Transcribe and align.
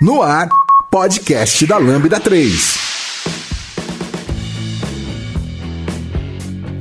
No 0.00 0.22
ar, 0.22 0.48
podcast 0.90 1.66
da 1.66 1.78
Lambda 1.78 2.20
3. 2.20 2.78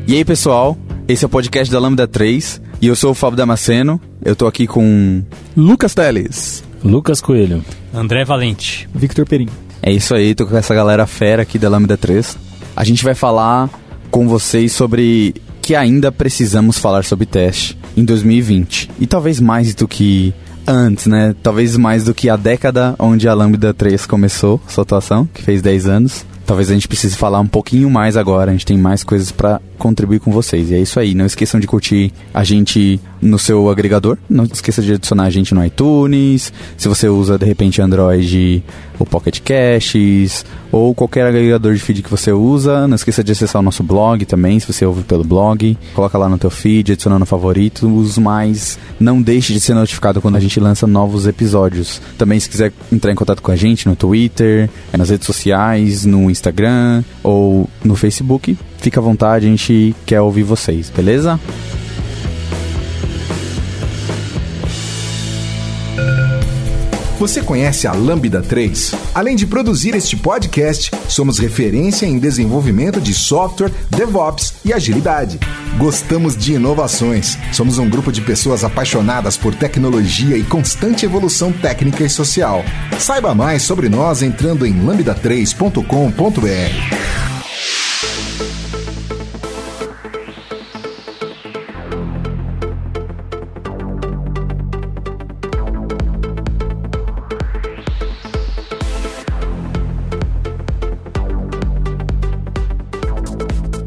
E 0.07 0.15
aí, 0.15 0.25
pessoal? 0.25 0.77
Esse 1.07 1.23
é 1.23 1.27
o 1.27 1.29
podcast 1.29 1.71
da 1.71 1.79
Lambda 1.79 2.07
3 2.07 2.61
e 2.81 2.87
eu 2.87 2.95
sou 2.95 3.11
o 3.11 3.13
Fábio 3.13 3.37
Damasceno. 3.37 3.99
Eu 4.23 4.35
tô 4.35 4.45
aqui 4.45 4.67
com 4.67 5.23
Lucas 5.55 5.93
Teles. 5.93 6.63
Lucas 6.83 7.21
Coelho. 7.21 7.63
André 7.93 8.25
Valente. 8.25 8.89
Victor 8.93 9.25
Perim. 9.25 9.49
É 9.81 9.91
isso 9.91 10.13
aí, 10.13 10.35
tô 10.35 10.45
com 10.45 10.57
essa 10.57 10.75
galera 10.75 11.07
fera 11.07 11.43
aqui 11.43 11.57
da 11.57 11.69
Lambda 11.69 11.97
3. 11.97 12.37
A 12.75 12.83
gente 12.83 13.03
vai 13.03 13.15
falar 13.15 13.69
com 14.11 14.27
vocês 14.27 14.71
sobre 14.73 15.35
que 15.61 15.75
ainda 15.75 16.11
precisamos 16.11 16.77
falar 16.77 17.05
sobre 17.05 17.25
teste 17.25 17.77
em 17.95 18.03
2020. 18.03 18.91
E 18.99 19.07
talvez 19.07 19.39
mais 19.39 19.73
do 19.73 19.87
que 19.87 20.33
antes, 20.67 21.07
né? 21.07 21.35
Talvez 21.41 21.77
mais 21.77 22.05
do 22.05 22.13
que 22.13 22.29
a 22.29 22.35
década 22.35 22.95
onde 22.99 23.27
a 23.27 23.33
Lambda 23.33 23.73
3 23.73 24.05
começou 24.05 24.61
sua 24.67 24.83
atuação, 24.83 25.27
que 25.33 25.41
fez 25.41 25.61
10 25.61 25.87
anos. 25.87 26.25
Talvez 26.45 26.69
a 26.69 26.73
gente 26.73 26.87
precise 26.87 27.15
falar 27.15 27.39
um 27.39 27.47
pouquinho 27.47 27.89
mais 27.89 28.17
agora, 28.17 28.51
a 28.51 28.53
gente 28.53 28.65
tem 28.65 28.77
mais 28.77 29.03
coisas 29.03 29.31
para 29.31 29.61
contribuir 29.77 30.19
com 30.19 30.31
vocês. 30.31 30.69
E 30.69 30.75
é 30.75 30.79
isso 30.79 30.99
aí, 30.99 31.15
não 31.15 31.25
esqueçam 31.25 31.59
de 31.59 31.67
curtir 31.67 32.11
a 32.33 32.43
gente 32.43 32.99
no 33.23 33.39
seu 33.39 33.69
agregador, 33.69 34.17
não 34.29 34.43
esqueça 34.43 34.81
de 34.81 34.93
adicionar 34.93 35.23
a 35.23 35.29
gente 35.29 35.55
no 35.55 35.65
iTunes, 35.65 36.51
se 36.77 36.87
você 36.87 37.07
usa 37.07 37.37
de 37.37 37.45
repente 37.45 37.81
Android 37.81 38.63
ou 38.99 39.05
Pocket 39.05 39.39
Casts, 39.39 40.45
ou 40.71 40.93
qualquer 40.93 41.25
agregador 41.25 41.73
de 41.73 41.79
feed 41.79 42.03
que 42.03 42.09
você 42.09 42.31
usa, 42.31 42.87
não 42.87 42.95
esqueça 42.95 43.23
de 43.23 43.31
acessar 43.31 43.61
o 43.61 43.63
nosso 43.63 43.81
blog 43.81 44.25
também, 44.25 44.59
se 44.59 44.71
você 44.71 44.85
ouve 44.85 45.03
pelo 45.03 45.23
blog, 45.23 45.77
coloca 45.93 46.17
lá 46.17 46.27
no 46.27 46.37
teu 46.37 46.49
feed, 46.49 46.91
adiciona 46.91 47.17
no 47.17 47.25
favoritos, 47.25 48.17
mas 48.17 48.77
não 48.99 49.21
deixe 49.21 49.53
de 49.53 49.59
ser 49.59 49.73
notificado 49.73 50.21
quando 50.21 50.35
a 50.35 50.39
gente 50.39 50.59
lança 50.59 50.85
novos 50.85 51.25
episódios. 51.25 52.01
Também 52.17 52.39
se 52.39 52.49
quiser 52.49 52.73
entrar 52.91 53.11
em 53.11 53.15
contato 53.15 53.41
com 53.41 53.51
a 53.51 53.55
gente 53.55 53.87
no 53.87 53.95
Twitter, 53.95 54.69
nas 54.97 55.09
redes 55.09 55.25
sociais, 55.25 56.05
no 56.05 56.29
Instagram 56.29 57.03
ou 57.23 57.69
no 57.83 57.95
Facebook, 57.95 58.57
fica 58.77 58.99
à 58.99 59.03
vontade, 59.03 59.45
a 59.45 59.49
gente 59.49 59.95
quer 60.05 60.21
ouvir 60.21 60.43
vocês, 60.43 60.89
beleza? 60.89 61.39
Você 67.23 67.41
conhece 67.41 67.87
a 67.87 67.93
Lambda 67.93 68.41
3? 68.41 68.93
Além 69.15 69.37
de 69.37 69.47
produzir 69.47 69.95
este 69.95 70.17
podcast, 70.17 70.91
somos 71.07 71.39
referência 71.39 72.05
em 72.05 72.19
desenvolvimento 72.19 72.99
de 72.99 73.13
software, 73.13 73.71
DevOps 73.89 74.55
e 74.65 74.73
agilidade. 74.73 75.39
Gostamos 75.77 76.35
de 76.35 76.55
inovações. 76.55 77.37
Somos 77.53 77.77
um 77.77 77.89
grupo 77.89 78.11
de 78.11 78.19
pessoas 78.19 78.65
apaixonadas 78.65 79.37
por 79.37 79.55
tecnologia 79.55 80.35
e 80.35 80.43
constante 80.43 81.05
evolução 81.05 81.53
técnica 81.53 82.03
e 82.03 82.09
social. 82.09 82.61
Saiba 82.99 83.33
mais 83.33 83.63
sobre 83.63 83.87
nós 83.87 84.21
entrando 84.21 84.65
em 84.65 84.73
lambda3.com.br. 84.83 87.32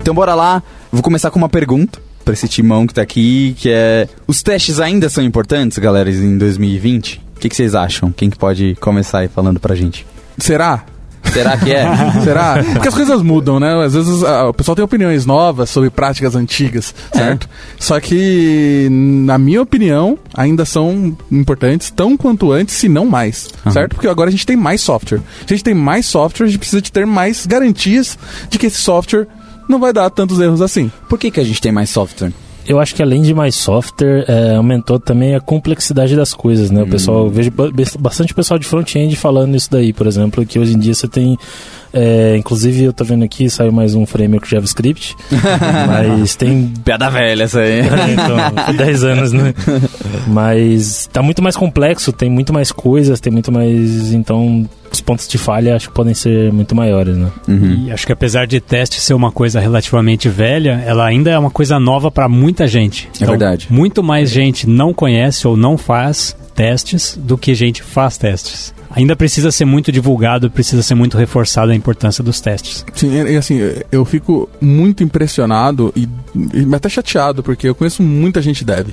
Então 0.07 0.15
bora 0.15 0.37
lá, 0.37 0.63
vou 0.93 1.03
começar 1.03 1.33
com 1.33 1.39
uma 1.41 1.49
pergunta 1.49 1.99
para 2.25 2.33
esse 2.33 2.47
timão 2.47 2.87
que 2.87 2.95
tá 2.95 3.03
aqui, 3.03 3.57
que 3.59 3.69
é... 3.69 4.09
Os 4.25 4.41
testes 4.41 4.79
ainda 4.79 5.09
são 5.09 5.25
importantes, 5.25 5.79
galera, 5.79 6.09
em 6.09 6.39
2020? 6.39 7.21
O 7.35 7.41
que, 7.41 7.49
que 7.49 7.57
vocês 7.57 7.75
acham? 7.75 8.13
Quem 8.13 8.31
que 8.31 8.39
pode 8.39 8.77
começar 8.77 9.19
aí 9.19 9.29
falando 9.29 9.59
pra 9.59 9.75
gente? 9.75 10.07
Será? 10.39 10.85
Será 11.33 11.57
que 11.57 11.73
é? 11.73 11.87
Será? 12.23 12.63
Porque 12.73 12.87
as 12.87 12.95
coisas 12.95 13.21
mudam, 13.21 13.59
né? 13.59 13.85
Às 13.85 13.95
vezes 13.95 14.23
a, 14.23 14.49
o 14.49 14.55
pessoal 14.55 14.77
tem 14.77 14.85
opiniões 14.85 15.27
novas 15.27 15.71
sobre 15.71 15.91
práticas 15.91 16.37
antigas, 16.37 16.95
certo? 17.13 17.49
É. 17.49 17.75
Só 17.77 17.99
que, 17.99 18.87
na 18.91 19.37
minha 19.39 19.61
opinião, 19.61 20.17
ainda 20.35 20.65
são 20.65 21.17
importantes 21.33 21.91
tão 21.91 22.17
quanto 22.17 22.53
antes, 22.53 22.77
se 22.77 22.89
não 22.89 23.07
mais, 23.07 23.49
uhum. 23.65 23.73
certo? 23.73 23.97
Porque 23.97 24.07
agora 24.07 24.29
a 24.29 24.31
gente 24.31 24.47
tem 24.47 24.57
mais 24.57 24.81
software. 24.81 25.19
Se 25.45 25.53
a 25.53 25.57
gente 25.57 25.65
tem 25.65 25.75
mais 25.75 26.07
software, 26.07 26.47
a 26.47 26.49
gente 26.49 26.61
precisa 26.61 26.81
de 26.81 26.93
ter 26.93 27.05
mais 27.05 27.45
garantias 27.45 28.17
de 28.49 28.57
que 28.57 28.67
esse 28.67 28.79
software 28.79 29.27
não 29.69 29.79
vai 29.79 29.93
dar 29.93 30.09
tantos 30.11 30.41
erros 30.41 30.63
assim. 30.63 30.91
Por 31.09 31.19
que, 31.19 31.31
que 31.31 31.41
a 31.41 31.45
gente 31.45 31.61
tem 31.61 31.73
mais 31.73 31.91
software? 31.91 32.33
Eu 32.69 32.81
acho 32.81 32.95
que 32.95 33.03
além 33.03 33.23
de 33.23 33.33
mais 33.33 33.55
software, 33.55 34.25
é, 34.27 34.57
aumentou 34.57 34.99
também 34.99 35.37
a 35.37 35.41
complexidade 35.41 36.17
das 36.17 36.35
coisas, 36.35 36.69
né? 36.71 36.83
O 36.83 36.89
pessoal, 36.89 37.27
hum. 37.27 37.31
vejo 37.31 37.53
bastante 37.99 38.35
pessoal 38.35 38.59
de 38.59 38.67
front-end 38.67 39.15
falando 39.15 39.55
isso 39.57 39.71
daí, 39.71 39.93
por 39.93 40.07
exemplo, 40.07 40.45
que 40.45 40.59
hoje 40.59 40.75
em 40.75 40.79
dia 40.79 40.93
você 40.93 41.07
tem 41.07 41.39
é, 41.93 42.37
inclusive, 42.37 42.85
eu 42.85 42.93
tô 42.93 43.05
vendo 43.05 43.25
aqui, 43.25 43.49
saiu 43.49 43.73
mais 43.73 43.95
um 43.95 44.07
framework 44.07 44.49
JavaScript. 44.49 45.17
mas 45.87 46.37
tem. 46.37 46.73
Piada 46.85 47.11
velha 47.11 47.45
essa 47.45 47.61
aí. 47.61 47.81
É, 47.81 47.85
então, 48.13 48.75
10 48.77 49.05
anos, 49.05 49.33
né? 49.33 49.55
Mas 50.27 51.09
tá 51.13 51.23
muito 51.23 51.43
mais 51.43 51.57
complexo, 51.57 52.13
tem 52.13 52.31
muito 52.31 52.53
mais 52.53 52.73
coisas, 52.73 53.21
tem 53.21 53.33
muito 53.33 53.51
mais. 53.51 54.13
Então, 54.13 54.69
os 54.93 55.01
pontos 55.01 55.29
de 55.29 55.39
falha 55.39 55.77
acho 55.77 55.89
que 55.89 55.95
podem 55.95 56.15
ser 56.15 56.53
muito 56.53 56.75
maiores, 56.75 57.17
né? 57.17 57.31
Uhum. 57.49 57.85
E 57.87 57.93
acho 57.93 58.07
que 58.07 58.13
apesar 58.13 58.47
de 58.47 58.61
teste 58.61 59.01
ser 59.01 59.15
uma 59.15 59.31
coisa 59.31 59.61
relativamente 59.61 60.29
velha, 60.29 60.83
ela 60.87 61.07
ainda 61.07 61.31
é 61.31 61.39
uma 61.39 61.51
coisa 61.51 61.79
nova 61.79 62.11
para 62.11 62.29
muita 62.29 62.67
gente. 62.67 63.07
É 63.07 63.17
então, 63.17 63.29
verdade. 63.29 63.69
Muito 63.71 64.03
mais 64.03 64.31
gente 64.31 64.69
não 64.69 64.93
conhece 64.93 65.47
ou 65.47 65.57
não 65.57 65.77
faz 65.77 66.37
testes 66.55 67.19
do 67.21 67.37
que 67.37 67.55
gente 67.55 67.83
faz 67.83 68.17
testes 68.17 68.76
ainda 68.97 69.15
precisa 69.15 69.53
ser 69.53 69.67
muito 69.67 69.93
divulgado, 69.93 70.51
precisa 70.51 70.83
ser 70.83 70.95
muito 70.95 71.19
reforçada 71.19 71.71
a 71.71 71.75
importância 71.75 72.25
dos 72.25 72.41
testes. 72.41 72.85
Sim, 72.95 73.13
e 73.13 73.37
assim, 73.37 73.59
eu 73.93 74.05
fico 74.07 74.49
muito 74.59 75.05
impressionado 75.05 75.93
e, 75.95 76.09
e 76.55 76.75
até 76.75 76.89
chateado, 76.89 77.43
porque 77.43 77.69
eu 77.69 77.75
conheço 77.75 78.03
muita 78.03 78.41
gente 78.41 78.65
dev. 78.65 78.89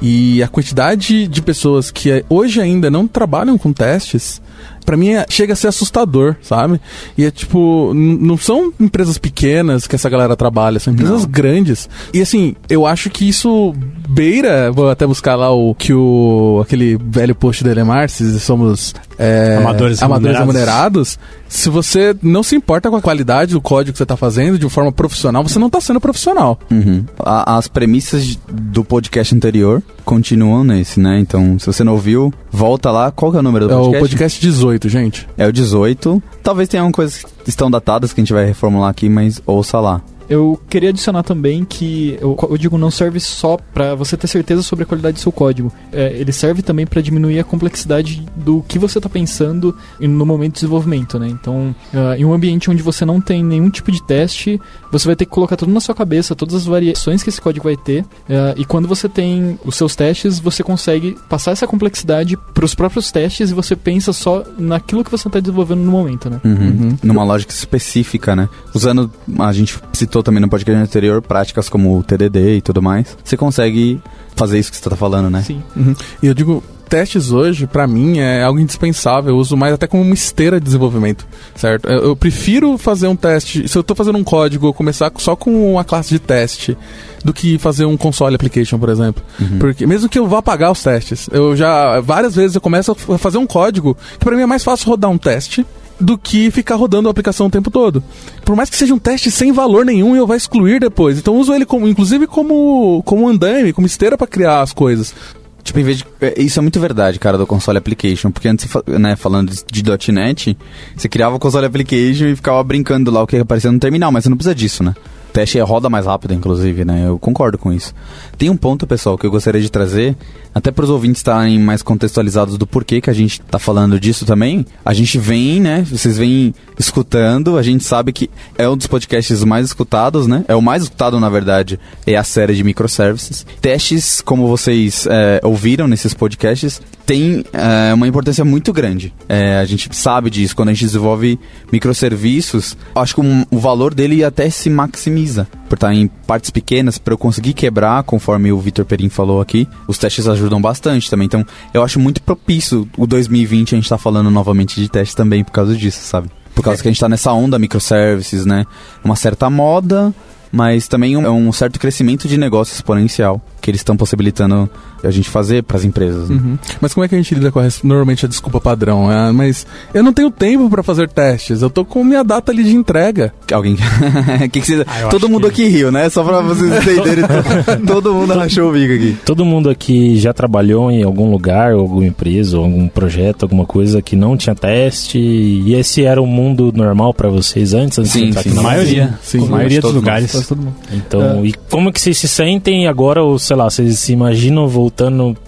E 0.00 0.40
a 0.40 0.48
quantidade 0.48 1.26
de 1.26 1.42
pessoas 1.42 1.90
que 1.90 2.24
hoje 2.28 2.60
ainda 2.60 2.88
não 2.90 3.08
trabalham 3.08 3.58
com 3.58 3.72
testes 3.72 4.40
para 4.84 4.96
mim 4.96 5.10
é, 5.10 5.26
chega 5.28 5.52
a 5.52 5.56
ser 5.56 5.68
assustador, 5.68 6.36
sabe? 6.42 6.80
E 7.16 7.24
é 7.24 7.30
tipo, 7.30 7.92
não 7.94 8.36
são 8.36 8.72
empresas 8.80 9.18
pequenas 9.18 9.86
que 9.86 9.94
essa 9.94 10.08
galera 10.08 10.36
trabalha, 10.36 10.80
são 10.80 10.92
empresas 10.92 11.22
não. 11.22 11.30
grandes. 11.30 11.88
E 12.14 12.20
assim, 12.20 12.56
eu 12.68 12.86
acho 12.86 13.10
que 13.10 13.28
isso 13.28 13.74
beira, 14.08 14.72
vou 14.72 14.90
até 14.90 15.06
buscar 15.06 15.36
lá 15.36 15.50
o 15.50 15.74
que 15.74 15.92
o 15.92 16.60
aquele 16.62 16.98
velho 17.00 17.34
post 17.34 17.62
do 17.62 17.70
Elemar, 17.70 18.08
se 18.08 18.40
somos 18.40 18.94
é, 19.20 19.56
amadores, 19.58 20.02
amadores 20.02 20.38
remunerados. 20.38 21.18
Se 21.46 21.68
você 21.68 22.16
não 22.22 22.42
se 22.42 22.56
importa 22.56 22.88
com 22.88 22.96
a 22.96 23.02
qualidade 23.02 23.52
do 23.52 23.60
código 23.60 23.92
que 23.92 23.98
você 23.98 24.04
está 24.04 24.16
fazendo 24.16 24.58
de 24.58 24.66
forma 24.70 24.90
profissional, 24.90 25.42
você 25.42 25.58
não 25.58 25.66
está 25.66 25.78
sendo 25.78 26.00
profissional. 26.00 26.58
Uhum. 26.70 27.04
A, 27.18 27.58
as 27.58 27.68
premissas 27.68 28.38
do 28.50 28.82
podcast 28.82 29.34
anterior 29.34 29.82
continuam 30.06 30.64
nesse, 30.64 30.98
né? 30.98 31.18
Então, 31.18 31.58
se 31.58 31.66
você 31.66 31.84
não 31.84 31.92
ouviu, 31.92 32.32
volta 32.50 32.90
lá. 32.90 33.10
Qual 33.10 33.30
que 33.30 33.36
é 33.36 33.40
o 33.40 33.42
número 33.42 33.68
do 33.68 33.74
podcast? 33.74 33.94
É 33.94 33.98
o 33.98 34.00
podcast 34.00 34.40
18, 34.40 34.88
gente. 34.88 35.28
É 35.36 35.46
o 35.46 35.52
18. 35.52 36.22
Talvez 36.42 36.68
tenham 36.68 36.90
coisas 36.90 37.22
que 37.44 37.50
estão 37.50 37.70
datadas 37.70 38.14
que 38.14 38.20
a 38.20 38.24
gente 38.24 38.32
vai 38.32 38.46
reformular 38.46 38.88
aqui, 38.88 39.08
mas 39.10 39.42
ouça 39.44 39.78
lá. 39.80 40.00
Eu 40.30 40.60
queria 40.70 40.90
adicionar 40.90 41.24
também 41.24 41.64
que 41.64 42.16
o 42.22 42.36
código 42.36 42.78
não 42.78 42.88
serve 42.88 43.18
só 43.18 43.56
para 43.74 43.96
você 43.96 44.16
ter 44.16 44.28
certeza 44.28 44.62
sobre 44.62 44.84
a 44.84 44.86
qualidade 44.86 45.14
do 45.14 45.20
seu 45.20 45.32
código. 45.32 45.72
É, 45.92 46.12
ele 46.16 46.30
serve 46.30 46.62
também 46.62 46.86
para 46.86 47.02
diminuir 47.02 47.40
a 47.40 47.44
complexidade 47.44 48.24
do 48.36 48.62
que 48.62 48.78
você 48.78 49.00
está 49.00 49.08
pensando 49.08 49.76
no 49.98 50.24
momento 50.24 50.52
de 50.52 50.60
desenvolvimento, 50.60 51.18
né? 51.18 51.26
Então, 51.28 51.74
uh, 51.92 52.14
em 52.16 52.24
um 52.24 52.32
ambiente 52.32 52.70
onde 52.70 52.80
você 52.80 53.04
não 53.04 53.20
tem 53.20 53.42
nenhum 53.42 53.68
tipo 53.68 53.90
de 53.90 54.00
teste, 54.00 54.60
você 54.92 55.04
vai 55.06 55.16
ter 55.16 55.24
que 55.24 55.32
colocar 55.32 55.56
tudo 55.56 55.72
na 55.72 55.80
sua 55.80 55.96
cabeça, 55.96 56.36
todas 56.36 56.54
as 56.54 56.64
variações 56.64 57.24
que 57.24 57.28
esse 57.28 57.40
código 57.40 57.64
vai 57.64 57.76
ter. 57.76 58.02
Uh, 58.02 58.54
e 58.56 58.64
quando 58.64 58.86
você 58.86 59.08
tem 59.08 59.58
os 59.64 59.74
seus 59.74 59.96
testes, 59.96 60.38
você 60.38 60.62
consegue 60.62 61.18
passar 61.28 61.50
essa 61.50 61.66
complexidade 61.66 62.36
para 62.54 62.64
os 62.64 62.72
próprios 62.72 63.10
testes 63.10 63.50
e 63.50 63.54
você 63.54 63.74
pensa 63.74 64.12
só 64.12 64.44
naquilo 64.56 65.02
que 65.02 65.10
você 65.10 65.26
está 65.26 65.40
desenvolvendo 65.40 65.80
no 65.80 65.90
momento, 65.90 66.30
né? 66.30 66.40
Uhum. 66.44 66.52
Uhum. 66.52 66.98
Numa 67.02 67.24
lógica 67.24 67.52
específica, 67.52 68.36
né? 68.36 68.48
Usando, 68.72 69.10
a 69.40 69.52
gente 69.52 69.76
citou 69.92 70.19
citou 70.20 70.22
também 70.22 70.40
no 70.40 70.48
podcast 70.48 70.82
anterior, 70.82 71.20
práticas 71.20 71.68
como 71.68 71.98
o 71.98 72.02
TDD 72.02 72.56
e 72.56 72.60
tudo 72.60 72.80
mais, 72.80 73.16
você 73.24 73.36
consegue 73.36 74.00
fazer 74.36 74.58
isso 74.58 74.70
que 74.70 74.76
você 74.76 74.80
está 74.80 74.96
falando, 74.96 75.30
né? 75.30 75.42
Sim. 75.42 75.62
Uhum. 75.74 75.94
E 76.22 76.26
eu 76.26 76.34
digo, 76.34 76.62
testes 76.88 77.32
hoje, 77.32 77.66
para 77.66 77.86
mim, 77.86 78.18
é 78.18 78.42
algo 78.42 78.60
indispensável. 78.60 79.30
Eu 79.30 79.38
uso 79.38 79.56
mais 79.56 79.74
até 79.74 79.86
como 79.86 80.02
uma 80.02 80.14
esteira 80.14 80.60
de 80.60 80.64
desenvolvimento, 80.64 81.26
certo? 81.54 81.88
Eu, 81.88 82.04
eu 82.04 82.16
prefiro 82.16 82.78
fazer 82.78 83.08
um 83.08 83.16
teste, 83.16 83.66
se 83.68 83.76
eu 83.76 83.80
estou 83.80 83.96
fazendo 83.96 84.18
um 84.18 84.24
código, 84.24 84.72
começar 84.72 85.10
só 85.18 85.34
com 85.34 85.72
uma 85.72 85.84
classe 85.84 86.10
de 86.10 86.18
teste, 86.18 86.76
do 87.24 87.32
que 87.32 87.58
fazer 87.58 87.84
um 87.84 87.96
console 87.96 88.34
application, 88.34 88.78
por 88.78 88.88
exemplo. 88.88 89.22
Uhum. 89.40 89.58
Porque 89.58 89.86
mesmo 89.86 90.08
que 90.08 90.18
eu 90.18 90.26
vá 90.26 90.40
pagar 90.40 90.70
os 90.70 90.82
testes, 90.82 91.28
eu 91.32 91.56
já 91.56 92.00
várias 92.00 92.34
vezes 92.34 92.54
eu 92.54 92.60
começo 92.60 92.92
a 92.92 93.18
fazer 93.18 93.38
um 93.38 93.46
código 93.46 93.96
que 94.18 94.24
para 94.24 94.36
mim 94.36 94.42
é 94.42 94.46
mais 94.46 94.64
fácil 94.64 94.88
rodar 94.88 95.10
um 95.10 95.18
teste 95.18 95.66
do 96.00 96.16
que 96.16 96.50
ficar 96.50 96.76
rodando 96.76 97.08
a 97.08 97.10
aplicação 97.10 97.46
o 97.46 97.50
tempo 97.50 97.70
todo. 97.70 98.02
Por 98.44 98.56
mais 98.56 98.70
que 98.70 98.76
seja 98.76 98.94
um 98.94 98.98
teste 98.98 99.30
sem 99.30 99.52
valor 99.52 99.84
nenhum, 99.84 100.16
eu 100.16 100.26
vou 100.26 100.34
excluir 100.36 100.80
depois. 100.80 101.18
Então 101.18 101.36
uso 101.36 101.52
ele 101.52 101.66
como, 101.66 101.86
inclusive 101.86 102.26
como 102.26 103.02
como 103.04 103.28
andaime, 103.28 103.72
como 103.72 103.86
esteira 103.86 104.16
para 104.16 104.26
criar 104.26 104.62
as 104.62 104.72
coisas. 104.72 105.14
Tipo, 105.62 105.78
em 105.80 105.84
vez 105.84 105.98
de. 105.98 106.06
é, 106.20 106.40
Isso 106.40 106.58
é 106.58 106.62
muito 106.62 106.80
verdade, 106.80 107.18
cara, 107.18 107.36
do 107.36 107.46
console 107.46 107.78
application. 107.78 108.30
Porque 108.30 108.48
antes, 108.48 108.66
né, 108.86 109.14
falando 109.16 109.50
de 109.50 109.82
de 109.82 110.12
.NET, 110.12 110.56
você 110.96 111.08
criava 111.08 111.36
o 111.36 111.38
console 111.38 111.66
application 111.66 112.26
e 112.26 112.36
ficava 112.36 112.62
brincando 112.64 113.10
lá 113.10 113.22
o 113.22 113.26
que 113.26 113.36
aparecia 113.36 113.70
no 113.70 113.78
terminal, 113.78 114.10
mas 114.10 114.24
você 114.24 114.30
não 114.30 114.36
precisa 114.36 114.54
disso, 114.54 114.82
né? 114.82 114.94
O 115.28 115.32
teste 115.32 115.60
roda 115.60 115.88
mais 115.88 116.06
rápido, 116.06 116.34
inclusive, 116.34 116.84
né? 116.84 117.06
Eu 117.06 117.18
concordo 117.18 117.56
com 117.56 117.72
isso. 117.72 117.94
Tem 118.36 118.50
um 118.50 118.56
ponto, 118.56 118.86
pessoal, 118.86 119.16
que 119.16 119.24
eu 119.24 119.30
gostaria 119.30 119.60
de 119.60 119.70
trazer, 119.70 120.16
até 120.54 120.70
para 120.70 120.84
os 120.84 120.90
ouvintes 120.90 121.20
estarem 121.20 121.58
mais 121.58 121.82
contextualizados 121.82 122.58
do 122.58 122.66
porquê 122.66 123.00
que 123.00 123.10
a 123.10 123.12
gente 123.12 123.40
tá 123.40 123.58
falando 123.58 123.98
disso 124.00 124.24
também. 124.26 124.64
A 124.84 124.92
gente 124.92 125.18
vem, 125.18 125.60
né? 125.60 125.84
Vocês 125.90 126.16
vêm 126.18 126.54
escutando, 126.78 127.56
a 127.58 127.62
gente 127.62 127.84
sabe 127.84 128.12
que 128.12 128.28
é 128.56 128.68
um 128.68 128.76
dos 128.76 128.86
podcasts 128.86 129.44
mais 129.44 129.66
escutados, 129.66 130.26
né? 130.26 130.44
É 130.48 130.54
o 130.54 130.62
mais 130.62 130.82
escutado, 130.84 131.20
na 131.20 131.28
verdade, 131.28 131.78
é 132.06 132.16
a 132.16 132.24
série 132.24 132.54
de 132.54 132.64
microservices. 132.64 133.46
Testes, 133.60 134.20
como 134.20 134.48
vocês 134.48 135.06
é, 135.08 135.40
ouviram 135.44 135.86
nesses 135.86 136.14
podcasts, 136.14 136.80
tem 137.06 137.44
é, 137.52 137.92
uma 137.92 138.06
importância 138.08 138.44
muito 138.44 138.72
grande. 138.72 139.12
É, 139.28 139.58
a 139.58 139.64
gente 139.64 139.88
sabe 139.94 140.30
disso. 140.30 140.54
Quando 140.54 140.68
a 140.68 140.72
gente 140.72 140.84
desenvolve 140.86 141.38
microserviços, 141.72 142.76
acho 142.94 143.14
que 143.14 143.20
um- 143.20 143.44
o 143.50 143.58
valor 143.58 143.92
dele 143.94 144.22
até 144.24 144.48
se 144.48 144.70
maximiza. 144.70 145.46
Por 145.68 145.74
estar 145.76 145.92
em 145.94 146.06
partes 146.08 146.50
pequenas, 146.50 146.98
para 146.98 147.14
eu 147.14 147.18
conseguir 147.18 147.52
quebrar, 147.52 148.02
conforme 148.04 148.52
o 148.52 148.58
Vitor 148.58 148.84
Perim 148.84 149.08
falou 149.08 149.40
aqui, 149.40 149.68
os 149.86 149.98
testes 149.98 150.26
ajudam 150.28 150.39
bastante 150.60 151.10
também. 151.10 151.26
Então, 151.26 151.44
eu 151.74 151.82
acho 151.82 151.98
muito 151.98 152.22
propício 152.22 152.88
o 152.96 153.06
2020 153.06 153.74
a 153.74 153.78
gente 153.78 153.88
tá 153.88 153.98
falando 153.98 154.30
novamente 154.30 154.80
de 154.80 154.88
testes 154.88 155.14
também 155.14 155.44
por 155.44 155.52
causa 155.52 155.76
disso, 155.76 156.00
sabe? 156.02 156.30
Por 156.54 156.62
causa 156.62 156.82
que 156.82 156.88
a 156.88 156.90
gente 156.90 157.00
tá 157.00 157.08
nessa 157.08 157.32
onda 157.32 157.58
microservices, 157.58 158.44
né? 158.44 158.64
Uma 159.04 159.16
certa 159.16 159.48
moda, 159.48 160.12
mas 160.52 160.88
também 160.88 161.16
um, 161.16 161.24
é 161.24 161.30
um 161.30 161.52
certo 161.52 161.78
crescimento 161.78 162.26
de 162.26 162.36
negócio 162.36 162.74
exponencial 162.74 163.40
que 163.60 163.70
eles 163.70 163.80
estão 163.80 163.96
possibilitando 163.96 164.68
a 165.02 165.10
gente 165.10 165.28
fazer 165.28 165.62
para 165.62 165.76
as 165.76 165.84
empresas. 165.84 166.28
né? 166.28 166.36
Uhum. 166.36 166.58
Mas 166.80 166.92
como 166.94 167.04
é 167.04 167.08
que 167.08 167.14
a 167.14 167.18
gente 167.18 167.34
lida 167.34 167.50
com 167.50 167.58
a, 167.60 167.68
normalmente 167.82 168.24
a 168.26 168.28
desculpa 168.28 168.60
padrão? 168.60 169.08
Ah, 169.10 169.32
mas 169.32 169.66
eu 169.94 170.02
não 170.02 170.12
tenho 170.12 170.30
tempo 170.30 170.68
pra 170.68 170.82
fazer 170.82 171.08
testes, 171.08 171.62
eu 171.62 171.70
tô 171.70 171.84
com 171.84 172.04
minha 172.04 172.22
data 172.22 172.52
ali 172.52 172.64
de 172.64 172.74
entrega. 172.74 173.32
Alguém. 173.52 173.76
que 174.52 174.60
que 174.60 174.66
você... 174.66 174.84
Ah, 174.86 175.08
Todo 175.08 175.28
mundo 175.28 175.50
que- 175.50 175.62
aqui 175.62 175.68
riu, 175.68 175.90
né? 175.90 176.08
Só 176.10 176.22
pra 176.22 176.40
vocês 176.40 176.70
entenderem. 176.82 177.24
to- 177.24 177.86
Todo 177.86 178.12
mundo 178.14 178.34
rachou 178.34 178.68
o 178.70 178.72
bico 178.72 178.92
aqui. 178.92 179.16
Todo 179.24 179.44
mundo 179.44 179.70
aqui 179.70 180.18
já 180.18 180.32
trabalhou 180.32 180.90
em 180.90 181.02
algum 181.02 181.30
lugar, 181.30 181.72
alguma 181.72 182.04
empresa, 182.04 182.58
ou 182.58 182.64
algum 182.64 182.86
projeto, 182.88 183.44
alguma 183.44 183.64
coisa 183.66 184.00
que 184.02 184.14
não 184.16 184.36
tinha 184.36 184.54
teste. 184.54 185.18
E 185.18 185.74
esse 185.74 186.04
era 186.04 186.20
o 186.20 186.26
mundo 186.26 186.72
normal 186.74 187.14
pra 187.14 187.28
vocês 187.28 187.72
antes? 187.74 187.98
antes 187.98 188.12
Sim, 188.12 188.32
sim. 188.32 188.50
Na 188.54 188.62
maioria. 188.62 189.18
Sim, 189.22 189.44
a 189.46 189.50
maioria 189.50 189.80
dos 189.80 189.94
lugares. 189.94 190.50
Mundo. 190.50 190.74
Então, 190.92 191.44
e 191.44 191.52
como 191.70 191.92
que 191.92 192.00
vocês 192.00 192.18
se 192.18 192.28
sentem 192.28 192.86
agora, 192.86 193.22
ou 193.22 193.38
sei 193.38 193.56
lá, 193.56 193.68
vocês 193.70 193.98
se 193.98 194.12
imaginam 194.12 194.66
voltando 194.68 194.89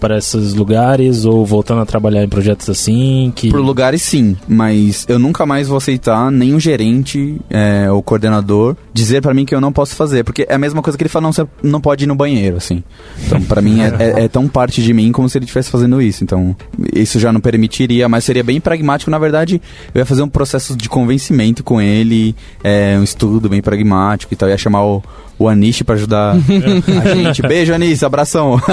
para 0.01 0.19
esses 0.19 0.55
lugares, 0.55 1.25
ou 1.25 1.45
voltando 1.45 1.81
a 1.81 1.87
trabalhar 1.87 2.23
em 2.25 2.29
projetos 2.29 2.69
assim? 2.71 3.33
Que... 3.35 3.51
Por 3.51 3.61
lugares, 3.61 4.03
sim, 4.03 4.37
mas 4.49 5.05
eu 5.09 5.19
nunca 5.19 5.45
mais 5.45 5.69
vou 5.69 5.77
aceitar 5.79 6.31
nenhum 6.31 6.59
gerente 6.61 7.41
é, 7.51 7.91
ou 7.91 8.03
coordenador 8.03 8.77
dizer 8.93 9.21
pra 9.23 9.35
mim 9.35 9.45
que 9.45 9.55
eu 9.55 9.61
não 9.61 9.73
posso 9.73 9.95
fazer, 9.97 10.25
porque 10.25 10.47
é 10.49 10.55
a 10.55 10.59
mesma 10.59 10.83
coisa 10.83 10.97
que 10.97 11.03
ele 11.03 11.09
fala, 11.09 11.25
não, 11.25 11.33
você 11.33 11.47
não 11.63 11.81
pode 11.81 12.05
ir 12.05 12.07
no 12.07 12.15
banheiro, 12.15 12.57
assim. 12.57 12.83
Então, 13.27 13.41
pra 13.43 13.61
mim, 13.63 13.81
é, 13.81 13.95
é- 13.99 14.25
é 14.25 14.29
tão 14.29 14.49
parte 14.49 14.83
de 14.83 14.93
mim 14.93 15.11
como 15.13 15.29
se 15.29 15.39
ele 15.39 15.45
estivesse 15.45 15.71
fazendo 15.71 16.01
isso. 16.01 16.23
Então, 16.23 16.55
isso 16.95 17.19
já 17.19 17.33
não 17.33 17.41
permitiria, 17.41 18.09
mas 18.09 18.25
seria 18.25 18.45
bem 18.45 18.61
pragmático. 18.61 19.11
Na 19.11 19.19
verdade, 19.19 19.61
eu 19.95 19.99
ia 19.99 20.07
fazer 20.07 20.23
um 20.23 20.29
processo 20.29 20.77
de 20.77 20.89
convencimento 20.89 21.65
com 21.65 21.81
ele, 21.81 22.35
é, 22.63 22.97
um 22.99 23.03
estudo 23.03 23.49
bem 23.49 23.61
pragmático 23.63 24.33
e 24.33 24.37
tal. 24.37 24.49
Ia 24.49 24.59
chamar 24.59 24.85
o, 24.85 25.03
o 25.39 25.49
Anish 25.49 25.83
pra 25.83 25.95
ajudar 25.95 26.35
a 27.05 27.15
gente. 27.15 27.43
Beijo, 27.43 27.75
Anish, 27.75 28.03
abração. 28.03 28.61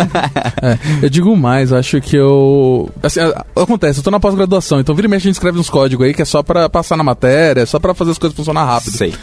É, 0.62 0.78
eu 1.02 1.10
digo 1.10 1.36
mais, 1.38 1.72
acho 1.72 2.02
que 2.02 2.16
eu. 2.16 2.90
Assim, 3.02 3.20
acontece, 3.56 4.00
eu 4.00 4.04
tô 4.04 4.12
na 4.12 4.20
pós-graduação, 4.20 4.80
então 4.80 4.94
vira 4.94 5.08
e 5.08 5.10
mexe 5.10 5.28
a 5.28 5.30
gente 5.30 5.36
escreve 5.36 5.58
uns 5.58 5.70
códigos 5.70 6.06
aí 6.06 6.14
que 6.14 6.22
é 6.22 6.26
só 6.26 6.44
pra 6.44 6.68
passar 6.68 6.98
na 6.98 7.04
matéria, 7.04 7.66
só 7.66 7.80
pra 7.80 7.94
fazer 7.94 8.12
as 8.12 8.18
coisas 8.18 8.36
funcionar 8.36 8.66
rápido. 8.66 8.98
Sei. 8.98 9.14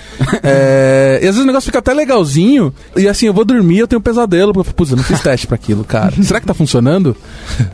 É, 0.43 1.19
e 1.23 1.29
às 1.29 1.35
vezes 1.35 1.43
o 1.43 1.47
negócio 1.47 1.67
fica 1.67 1.81
até 1.81 1.93
legalzinho, 1.93 2.73
e 2.97 3.07
assim, 3.07 3.27
eu 3.27 3.35
vou 3.35 3.45
dormir 3.45 3.79
eu 3.81 3.87
tenho 3.87 4.01
um 4.01 4.03
pesadelo, 4.03 4.53
porque 4.53 4.73
putz, 4.73 4.91
eu 4.93 4.97
não 4.97 5.05
fiz 5.05 5.21
teste 5.21 5.47
pra 5.47 5.57
aquilo, 5.57 5.85
cara. 5.85 6.15
Será 6.23 6.41
que 6.41 6.47
tá 6.47 6.55
funcionando? 6.55 7.17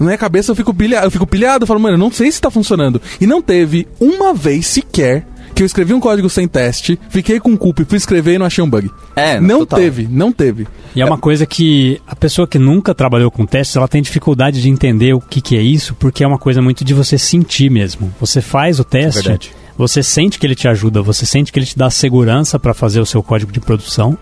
Na 0.01 0.07
minha 0.07 0.19
cabeça 0.19 0.51
eu 0.51 0.57
fico 0.57 0.75
pilhado, 0.75 1.07
eu 1.07 1.11
fico 1.11 1.27
pilhado, 1.27 1.63
eu 1.65 1.67
falo, 1.67 1.81
mano, 1.81 1.95
eu 1.95 1.99
não 1.99 2.11
sei 2.11 2.31
se 2.31 2.41
tá 2.41 2.51
funcionando. 2.51 3.01
E 3.21 3.27
não 3.27 3.41
teve 3.41 3.87
uma 4.01 4.35
vez 4.35 4.67
sequer 4.67 5.27
que 5.55 5.63
eu 5.63 5.67
escrevi 5.67 5.93
um 5.93 6.01
código 6.01 6.29
sem 6.29 6.49
teste, 6.49 6.99
fiquei 7.09 7.39
com 7.39 7.57
culpa 7.57 7.83
e 7.83 7.85
fui 7.85 7.97
escrever 7.97 8.35
e 8.35 8.39
não 8.39 8.47
achei 8.47 8.63
um 8.63 8.69
bug. 8.69 8.91
É, 9.15 9.41
não 9.41 9.61
total. 9.61 9.79
teve, 9.79 10.09
não 10.11 10.33
teve. 10.33 10.67
E 10.95 11.01
é 11.01 11.05
uma 11.05 11.19
coisa 11.19 11.47
que 11.47 12.01
a 12.07 12.15
pessoa 12.15 12.47
que 12.47 12.59
nunca 12.59 12.95
trabalhou 12.95 13.31
com 13.31 13.47
testes, 13.47 13.77
ela 13.77 13.89
tem 13.89 14.03
dificuldade 14.03 14.61
de 14.61 14.69
entender 14.69 15.15
o 15.15 15.21
que, 15.21 15.41
que 15.41 15.57
é 15.57 15.63
isso, 15.63 15.95
porque 15.95 16.25
é 16.25 16.27
uma 16.27 16.39
coisa 16.39 16.61
muito 16.61 16.85
de 16.85 16.95
você 16.95 17.19
sentir 17.19 17.71
mesmo. 17.71 18.13
Você 18.21 18.41
faz 18.41 18.79
o 18.81 18.85
teste, 18.85 19.23
Verdade. 19.23 19.53
você 19.77 20.03
sente 20.03 20.39
que 20.39 20.47
ele 20.47 20.55
te 20.55 20.69
ajuda, 20.69 21.03
você 21.03 21.25
sente 21.27 21.53
que 21.53 21.59
ele 21.59 21.67
te 21.67 21.77
dá 21.77 21.91
segurança 21.91 22.59
para 22.59 22.75
fazer 22.75 23.01
o 23.01 23.07
seu 23.07 23.23
código 23.23 23.53
de 23.53 23.61
produção, 23.61 24.17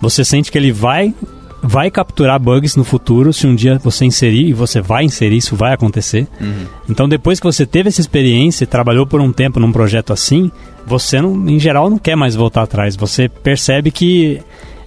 você 0.00 0.24
sente 0.24 0.50
que 0.50 0.58
ele 0.58 0.72
vai 0.72 1.14
vai 1.62 1.90
capturar 1.90 2.38
bugs 2.40 2.76
no 2.76 2.84
futuro 2.84 3.32
se 3.32 3.46
um 3.46 3.54
dia 3.54 3.78
você 3.78 4.04
inserir 4.04 4.48
e 4.48 4.52
você 4.52 4.80
vai 4.80 5.04
inserir, 5.04 5.36
isso 5.36 5.56
vai 5.56 5.72
acontecer. 5.72 6.26
Então 6.88 7.08
depois 7.08 7.38
que 7.38 7.46
você 7.46 7.66
teve 7.66 7.88
essa 7.88 8.00
experiência 8.00 8.64
e 8.64 8.66
trabalhou 8.66 9.06
por 9.06 9.20
um 9.20 9.32
tempo 9.32 9.60
num 9.60 9.72
projeto 9.72 10.12
assim, 10.12 10.50
você 10.86 11.20
não, 11.20 11.48
em 11.48 11.58
geral 11.58 11.90
não 11.90 11.98
quer 11.98 12.16
mais 12.16 12.34
voltar 12.34 12.62
atrás. 12.62 12.96
Você 12.96 13.28
percebe 13.28 13.90
que 13.90 14.40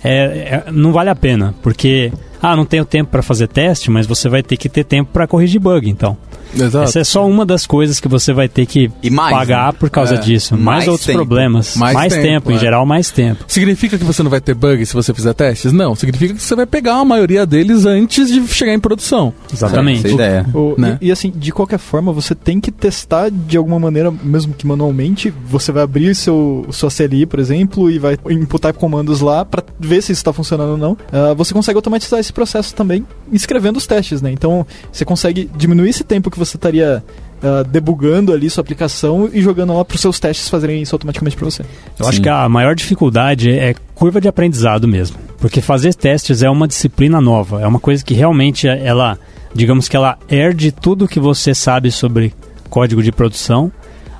é, 0.04 0.64
é- 0.68 0.72
não 0.72 0.92
vale 0.92 1.10
a 1.10 1.16
pena, 1.16 1.56
porque 1.62 2.12
ah, 2.42 2.56
não 2.56 2.66
tenho 2.66 2.84
tempo 2.84 3.10
para 3.12 3.22
fazer 3.22 3.48
teste, 3.48 3.90
mas 3.90 4.06
você 4.06 4.28
vai 4.28 4.44
ter 4.44 4.58
que 4.58 4.68
ter 4.68 4.84
tempo 4.84 5.12
para 5.14 5.28
corrigir 5.28 5.62
bug, 5.62 5.90
então. 5.90 6.18
Exato. 6.56 6.84
Essa 6.86 7.00
é 7.00 7.04
só 7.04 7.28
uma 7.28 7.46
das 7.46 7.66
coisas 7.66 8.00
que 8.00 8.08
você 8.08 8.34
vai 8.34 8.48
ter 8.48 8.66
que 8.66 8.92
mais, 9.12 9.36
pagar 9.36 9.74
né? 9.74 9.78
por 9.80 9.90
causa 9.90 10.16
É, 10.16 10.18
disso. 10.20 10.54
Mais, 10.56 10.64
mais 10.64 10.88
outros 10.88 11.06
tempo. 11.06 11.20
problemas. 11.20 11.76
Mais 11.76 11.94
Mais, 11.94 12.14
tempo, 12.14 12.24
tempo, 12.26 12.52
em 12.52 12.56
é. 12.56 12.60
geral, 12.60 12.86
mais 12.86 13.10
tempo. 13.12 13.44
Significa 13.48 13.98
que 13.98 14.04
você 14.04 14.22
não 14.24 14.30
vai 14.30 14.42
ter 14.42 14.54
bug 14.54 14.86
se 14.86 14.94
você 14.94 15.14
fizer 15.14 15.34
testes? 15.34 15.72
Não, 15.74 15.96
significa 15.96 16.34
que 16.34 16.42
você 16.42 16.56
vai 16.56 16.66
pegar 16.66 16.96
a 16.96 17.06
maioria 17.06 17.46
deles 17.46 17.86
antes 17.86 18.30
de 18.32 18.46
chegar 18.48 18.74
em 18.74 18.80
produção. 18.80 19.34
Exatamente. 19.52 20.06
É 20.08 20.10
a 20.10 20.14
ideia. 20.14 20.46
O- 20.54 20.76
Né? 20.78 20.98
e, 21.02 21.08
e, 21.08 21.12
assim, 21.12 21.32
de 21.36 21.52
qualquer 21.52 21.80
forma, 21.80 22.12
você 22.12 22.34
tem 22.36 22.60
que 22.60 22.72
testar 22.72 23.30
de 23.32 23.58
alguma 23.58 23.80
maneira, 23.80 24.12
mesmo 24.24 24.54
que 24.54 24.66
manualmente. 24.68 25.34
Você 25.48 25.72
vai 25.72 25.84
abrir 25.84 26.14
seu, 26.16 26.66
sua 26.72 26.90
CLI, 26.90 27.26
por 27.26 27.40
exemplo, 27.40 27.90
e 27.90 27.98
vai 28.00 28.18
imputar 28.30 28.74
comandos 28.74 29.22
lá 29.22 29.44
pra 29.46 29.64
ver 29.80 30.02
se 30.02 30.12
isso 30.12 30.20
está 30.20 30.34
funcionando 30.34 30.72
ou 30.72 30.78
não. 30.78 30.98
Ah, 31.12 31.34
você 31.34 31.54
consegue 31.54 31.76
automatizar 31.78 32.20
esse 32.20 32.32
processo 32.34 32.74
também 32.76 33.06
escrevendo 33.32 33.78
os 33.78 33.88
testes, 33.88 34.22
né? 34.22 34.32
Então, 34.32 34.66
você 34.92 35.04
consegue 35.06 35.50
diminuir 35.58 35.90
esse 35.90 36.04
tempo 36.04 36.30
que 36.30 36.38
você 36.44 36.58
estaria 36.58 37.04
ah, 37.44 37.62
debugando 37.62 38.32
ali 38.32 38.50
sua 38.50 38.62
aplicação 38.62 39.30
e 39.34 39.42
jogando 39.42 39.76
lá 39.76 39.84
para 39.84 39.96
os 39.96 40.02
seus 40.02 40.18
testes 40.18 40.48
fazerem 40.48 40.82
isso 40.82 40.96
automaticamente 40.96 41.36
para 41.36 41.44
você. 41.44 41.64
Eu 42.00 42.08
acho 42.08 42.16
Sim. 42.16 42.24
que 42.24 42.30
a 42.30 42.48
maior 42.48 42.74
dificuldade 42.74 43.52
é 43.52 43.76
curva 43.94 44.22
de 44.22 44.30
aprendizado 44.30 44.88
mesmo. 44.88 45.18
Porque 45.40 45.60
fazer 45.60 45.94
testes 45.94 46.42
é 46.42 46.50
uma 46.50 46.70
disciplina 46.70 47.20
nova. 47.20 47.62
É 47.62 47.68
uma 47.68 47.82
coisa 47.82 48.02
que 48.02 48.14
realmente 48.14 48.66
ela, 48.66 49.20
digamos 49.54 49.90
que 49.90 49.96
ela 49.98 50.18
herde 50.30 50.72
tudo 50.72 51.06
que 51.06 51.20
você 51.20 51.54
sabe 51.54 51.92
sobre 51.92 52.34
código 52.70 53.04
de 53.04 53.12
produção, 53.12 53.70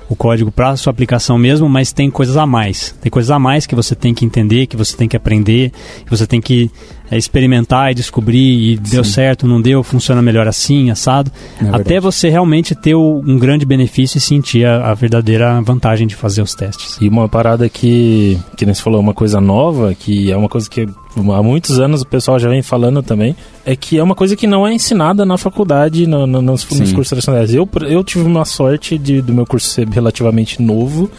o 0.08 0.14
código 0.14 0.50
para 0.50 0.76
sua 0.76 0.90
aplicação 0.90 1.38
mesmo, 1.38 1.68
mas 1.68 1.92
tem 1.92 2.10
coisas 2.10 2.36
a 2.36 2.46
mais. 2.46 2.94
Tem 3.00 3.10
coisas 3.10 3.30
a 3.30 3.38
mais 3.38 3.66
que 3.66 3.74
você 3.74 3.94
tem 3.94 4.12
que 4.12 4.24
entender, 4.24 4.66
que 4.66 4.76
você 4.76 4.96
tem 4.96 5.08
que 5.08 5.16
aprender, 5.16 5.72
que 6.04 6.10
você 6.10 6.26
tem 6.26 6.40
que 6.40 6.70
é, 7.10 7.16
experimentar 7.16 7.90
e 7.90 7.94
descobrir 7.94 8.72
e 8.72 8.76
deu 8.76 9.04
Sim. 9.04 9.12
certo, 9.12 9.46
não 9.46 9.60
deu, 9.60 9.82
funciona 9.82 10.20
melhor 10.20 10.46
assim, 10.46 10.90
assado. 10.90 11.30
É 11.60 11.68
Até 11.68 11.76
verdade. 11.76 12.00
você 12.00 12.28
realmente 12.28 12.74
ter 12.74 12.94
um 12.94 13.38
grande 13.38 13.64
benefício 13.64 14.18
e 14.18 14.20
sentir 14.20 14.66
a, 14.66 14.90
a 14.90 14.94
verdadeira 14.94 15.60
vantagem 15.62 16.06
de 16.06 16.14
fazer 16.14 16.42
os 16.42 16.54
testes. 16.54 16.98
E 17.00 17.08
uma 17.08 17.28
parada 17.28 17.68
que, 17.68 18.38
que 18.56 18.66
nem 18.66 18.74
você 18.74 18.82
falou, 18.82 19.00
uma 19.00 19.14
coisa 19.14 19.40
nova, 19.40 19.94
que 19.94 20.30
é 20.30 20.36
uma 20.36 20.48
coisa 20.48 20.68
que 20.68 20.86
há 21.16 21.42
muitos 21.42 21.78
anos 21.78 22.02
o 22.02 22.06
pessoal 22.06 22.38
já 22.38 22.48
vem 22.48 22.62
falando 22.62 23.02
também, 23.02 23.34
é 23.64 23.74
que 23.76 23.98
é 23.98 24.02
uma 24.02 24.14
coisa 24.14 24.34
que 24.36 24.46
não 24.46 24.66
é 24.66 24.72
ensinada 24.74 25.24
na 25.24 25.38
faculdade, 25.38 26.06
no, 26.06 26.26
no- 26.26 26.42
nos, 26.42 26.64
nos 26.68 26.92
cursos 26.92 27.08
tradicionais. 27.08 27.54
Eu, 27.54 27.68
eu 27.88 28.02
tive 28.04 28.24
uma 28.24 28.44
sorte 28.44 28.98
de, 28.98 29.22
do 29.22 29.32
meu 29.32 29.46
curso 29.46 29.68
ser 29.68 29.88
relativamente 29.88 30.60
novo 30.60 31.10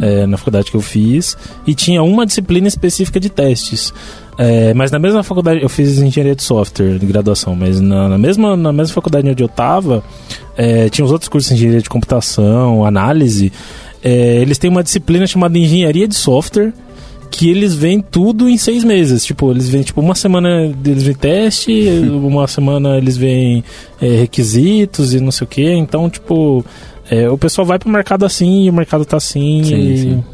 é, 0.00 0.26
na 0.26 0.36
faculdade 0.36 0.70
que 0.70 0.76
eu 0.76 0.80
fiz, 0.80 1.36
e 1.66 1.74
tinha 1.74 2.02
uma 2.02 2.24
disciplina 2.24 2.68
específica 2.68 3.18
de 3.18 3.28
testes. 3.28 3.92
É, 4.38 4.72
mas 4.72 4.90
na 4.90 4.98
mesma 4.98 5.22
faculdade, 5.22 5.60
eu 5.62 5.68
fiz 5.68 5.98
engenharia 5.98 6.34
de 6.34 6.42
software 6.42 6.98
de 6.98 7.04
graduação, 7.04 7.54
mas 7.54 7.78
na, 7.80 8.08
na 8.08 8.16
mesma, 8.16 8.56
na 8.56 8.72
mesma 8.72 8.94
faculdade 8.94 9.28
onde 9.28 9.42
eu 9.42 9.48
tava, 9.48 10.02
é, 10.56 10.88
tinha 10.88 11.04
os 11.04 11.12
outros 11.12 11.28
cursos 11.28 11.50
de 11.50 11.56
engenharia 11.56 11.82
de 11.82 11.90
computação, 11.90 12.84
análise. 12.86 13.52
é, 14.02 14.36
eles 14.40 14.56
têm 14.56 14.70
uma 14.70 14.82
disciplina 14.82 15.26
chamada 15.26 15.58
engenharia 15.58 16.08
de 16.08 16.14
software, 16.14 16.72
que 17.30 17.48
eles 17.48 17.74
veem 17.74 18.00
tudo 18.00 18.48
em 18.48 18.58
seis 18.58 18.82
meses. 18.84 19.24
Tipo, 19.24 19.50
eles 19.50 19.68
veem, 19.68 19.84
tipo, 19.84 20.00
uma 20.00 20.14
semana 20.14 20.74
eles 20.84 21.02
veem 21.02 21.16
teste, 21.16 21.72
uma 22.10 22.46
semana 22.46 22.96
eles 22.96 23.16
veem 23.16 23.62
é, 24.00 24.06
requisitos 24.20 25.14
e 25.14 25.20
não 25.20 25.30
sei 25.30 25.44
o 25.44 25.48
que. 25.48 25.72
Então, 25.72 26.10
tipo, 26.10 26.64
é, 27.10 27.28
o 27.30 27.38
pessoal 27.38 27.66
vai 27.66 27.78
pro 27.78 27.88
mercado 27.88 28.24
assim 28.24 28.64
e 28.64 28.70
o 28.70 28.72
mercado 28.72 29.04
tá 29.04 29.16
assim 29.16 29.62
Sim, 29.64 29.80
e, 29.80 29.98
sim. 29.98 30.24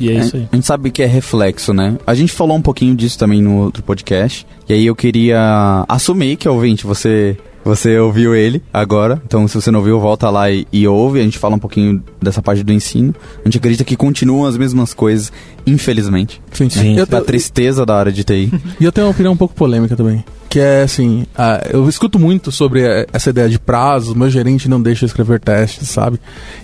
e 0.00 0.10
é 0.10 0.14
isso 0.14 0.36
aí. 0.36 0.48
A 0.52 0.56
gente 0.56 0.66
sabe 0.66 0.90
que 0.90 1.02
é 1.02 1.06
reflexo, 1.06 1.72
né? 1.74 1.96
A 2.06 2.14
gente 2.14 2.32
falou 2.32 2.56
um 2.56 2.62
pouquinho 2.62 2.94
disso 2.94 3.18
também 3.18 3.42
no 3.42 3.58
outro 3.58 3.82
podcast. 3.82 4.46
E 4.68 4.72
aí 4.72 4.86
eu 4.86 4.94
queria 4.96 5.84
assumir 5.88 6.36
que, 6.36 6.48
ouvinte, 6.48 6.86
você 6.86 7.36
Você 7.64 7.98
ouviu 7.98 8.34
ele 8.34 8.62
agora, 8.72 9.20
então 9.26 9.46
se 9.46 9.60
você 9.60 9.70
não 9.70 9.80
ouviu, 9.80 10.00
volta 10.00 10.30
lá 10.30 10.50
e, 10.50 10.66
e 10.72 10.88
ouve. 10.88 11.20
A 11.20 11.22
gente 11.22 11.36
fala 11.36 11.54
um 11.56 11.58
pouquinho 11.58 12.02
dessa 12.22 12.40
parte 12.40 12.62
do 12.62 12.72
ensino. 12.72 13.14
A 13.40 13.44
gente 13.44 13.58
acredita 13.58 13.84
que 13.84 13.94
continuam 13.94 14.46
as 14.46 14.56
mesmas 14.56 14.94
coisas, 14.94 15.30
infelizmente. 15.68 16.40
Sim, 16.52 16.68
Sim. 16.70 16.98
Eu, 16.98 17.06
Da 17.06 17.20
te- 17.20 17.26
tristeza 17.26 17.84
da 17.86 17.96
área 17.96 18.12
de 18.12 18.24
TI. 18.24 18.52
E 18.80 18.84
eu 18.84 18.92
tenho 18.92 19.06
uma 19.06 19.12
opinião 19.12 19.32
um 19.32 19.36
pouco 19.36 19.54
polêmica 19.54 19.96
também. 19.96 20.24
Que 20.48 20.60
é 20.60 20.82
assim, 20.82 21.26
ah, 21.36 21.62
eu 21.70 21.86
escuto 21.90 22.18
muito 22.18 22.50
sobre 22.50 22.80
essa 23.12 23.28
ideia 23.28 23.50
de 23.50 23.58
prazos, 23.58 24.14
meu 24.14 24.30
gerente 24.30 24.66
não 24.66 24.80
deixa 24.80 25.04
eu 25.04 25.06
escrever 25.06 25.38
testes, 25.40 25.88
sabe? 25.90 26.18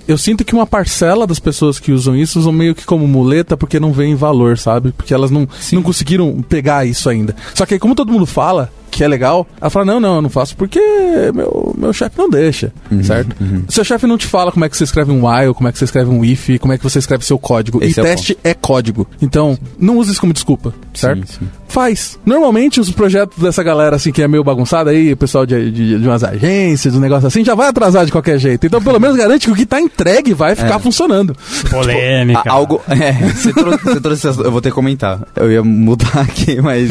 Eu 0.09 0.17
sinto 0.17 0.43
que 0.43 0.55
uma 0.55 0.67
parcela 0.67 1.27
das 1.27 1.39
pessoas 1.39 1.79
que 1.79 1.93
usam 1.93 2.17
isso 2.17 2.39
usam 2.39 2.51
meio 2.53 2.75
que 2.75 2.87
como 2.87 3.07
muleta 3.07 3.59
porque 3.59 3.79
não 3.79 3.93
veem 3.93 4.15
valor, 4.15 4.57
sabe? 4.57 4.91
Porque 4.93 5.13
elas 5.13 5.31
não, 5.31 5.47
não 5.73 5.83
conseguiram 5.83 6.41
pegar 6.49 6.87
isso 6.87 7.11
ainda. 7.11 7.37
Só 7.55 7.67
que 7.67 7.75
aí, 7.75 7.81
como 7.81 7.95
todo 7.95 8.11
mundo 8.11 8.25
fala 8.25 8.73
que 8.91 9.03
é 9.03 9.09
legal, 9.09 9.45
ela 9.61 9.69
fala, 9.71 9.85
não, 9.85 9.99
não, 9.99 10.15
eu 10.17 10.23
não 10.23 10.31
faço 10.31 10.57
porque 10.57 10.79
meu, 11.35 11.75
meu 11.77 11.93
chefe 11.93 12.17
não 12.17 12.31
deixa, 12.31 12.73
certo? 13.03 13.35
Seu 13.69 13.83
chefe 13.83 14.07
não 14.07 14.17
te 14.17 14.25
fala 14.27 14.53
como 14.53 14.65
é 14.65 14.69
que 14.69 14.77
você 14.77 14.85
escreve 14.85 15.11
um 15.11 15.27
while, 15.27 15.53
como 15.53 15.69
é 15.69 15.73
que 15.73 15.79
você 15.79 15.85
escreve 15.85 16.11
um 16.11 16.25
if, 16.25 16.49
como 16.61 16.73
é 16.73 16.79
que 16.79 16.85
você 16.85 17.01
escreve 17.01 17.25
seu 17.25 17.37
código. 17.37 17.83
Esse 17.83 17.99
e 17.99 18.01
é 18.01 18.05
teste 18.05 18.39
é 18.45 18.55
código. 18.55 18.94
Então, 19.21 19.59
não 19.79 19.99
use 19.99 20.13
isso 20.13 20.21
como 20.21 20.33
desculpa, 20.33 20.73
certo? 20.95 21.27
Sim, 21.27 21.39
sim. 21.41 21.49
Faz. 21.69 22.17
Normalmente 22.25 22.79
os 22.81 22.89
projetos 22.93 23.37
dessa 23.43 23.61
galera 23.63 23.97
assim 23.97 24.13
que 24.13 24.23
é 24.23 24.29
meio 24.29 24.45
bagunçada 24.45 24.91
aí, 24.91 25.13
o 25.13 25.17
pessoal 25.17 25.45
de, 25.45 25.71
de, 25.73 25.99
de 25.99 26.07
umas 26.09 26.23
agências, 26.23 26.95
um 26.95 27.01
negócio 27.01 27.27
assim, 27.27 27.45
já 27.45 27.55
vai 27.57 27.67
atrasar 27.69 28.07
de 28.07 28.13
qualquer 28.13 28.39
jeito. 28.39 28.65
Então 28.67 28.81
pelo 28.81 29.01
menos 29.01 29.17
garante 29.17 29.47
que 29.47 29.53
o 29.53 29.57
que 29.57 29.67
tá 29.67 29.81
entregue 29.81 30.33
vai 30.35 30.55
ficar 30.55 30.77
É. 30.77 30.79
funcionando. 30.79 31.35
Polêmica. 31.71 32.43
A- 32.47 32.53
algo. 32.53 32.81
É, 32.89 33.13
você 33.13 33.53
trouxe, 33.53 33.85
você 33.85 34.01
trouxe 34.01 34.29
essa- 34.29 34.43
Eu 34.43 34.53
vou 34.53 34.61
ter 34.61 34.69
que 34.69 34.75
comentar. 34.75 35.21
Eu 35.35 35.51
ia 35.51 35.65
mudar 35.65 36.11
aqui, 36.21 36.61
mas. 36.61 36.89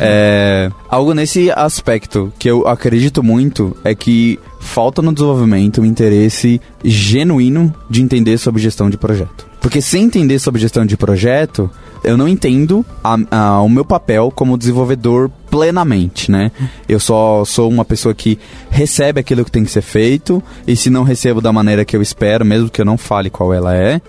é, 0.00 0.70
algo 0.90 1.14
nesse 1.14 1.50
aspecto 1.50 2.30
que 2.38 2.50
eu 2.50 2.66
acredito 2.68 3.22
muito 3.22 3.74
é 3.82 3.94
que 3.94 4.38
falta 4.60 5.00
no 5.00 5.12
desenvolvimento 5.12 5.80
um 5.80 5.84
interesse 5.86 6.60
genuíno 6.84 7.74
de 7.88 8.02
entender 8.02 8.36
sobre 8.36 8.60
gestão 8.60 8.90
de 8.90 8.98
projeto. 8.98 9.46
Porque 9.60 9.80
sem 9.82 10.04
entender 10.04 10.38
sobre 10.38 10.60
gestão 10.60 10.86
de 10.86 10.96
projeto, 10.96 11.70
eu 12.04 12.16
não 12.16 12.28
entendo 12.28 12.86
a- 13.02 13.18
a- 13.30 13.60
o 13.62 13.68
meu 13.68 13.84
papel 13.84 14.32
como 14.34 14.56
desenvolvedor 14.56 15.30
plenamente, 15.50 16.30
né? 16.30 16.52
Eu 16.88 17.00
só 17.00 17.44
sou 17.44 17.68
uma 17.68 17.84
pessoa 17.84 18.14
que 18.14 18.38
recebe 18.70 19.20
aquilo 19.20 19.44
que 19.44 19.50
tem 19.50 19.64
que 19.64 19.70
ser 19.70 19.82
feito, 19.82 20.42
e 20.66 20.76
se 20.76 20.88
não 20.90 21.02
recebo 21.02 21.40
da 21.40 21.52
maneira 21.52 21.84
que 21.84 21.96
eu 21.96 22.02
espero, 22.02 22.44
mesmo 22.44 22.70
que 22.70 22.80
eu 22.80 22.84
não 22.84 22.96
fale 22.96 23.30
qual 23.30 23.52
ela 23.52 23.74
é, 23.74 24.00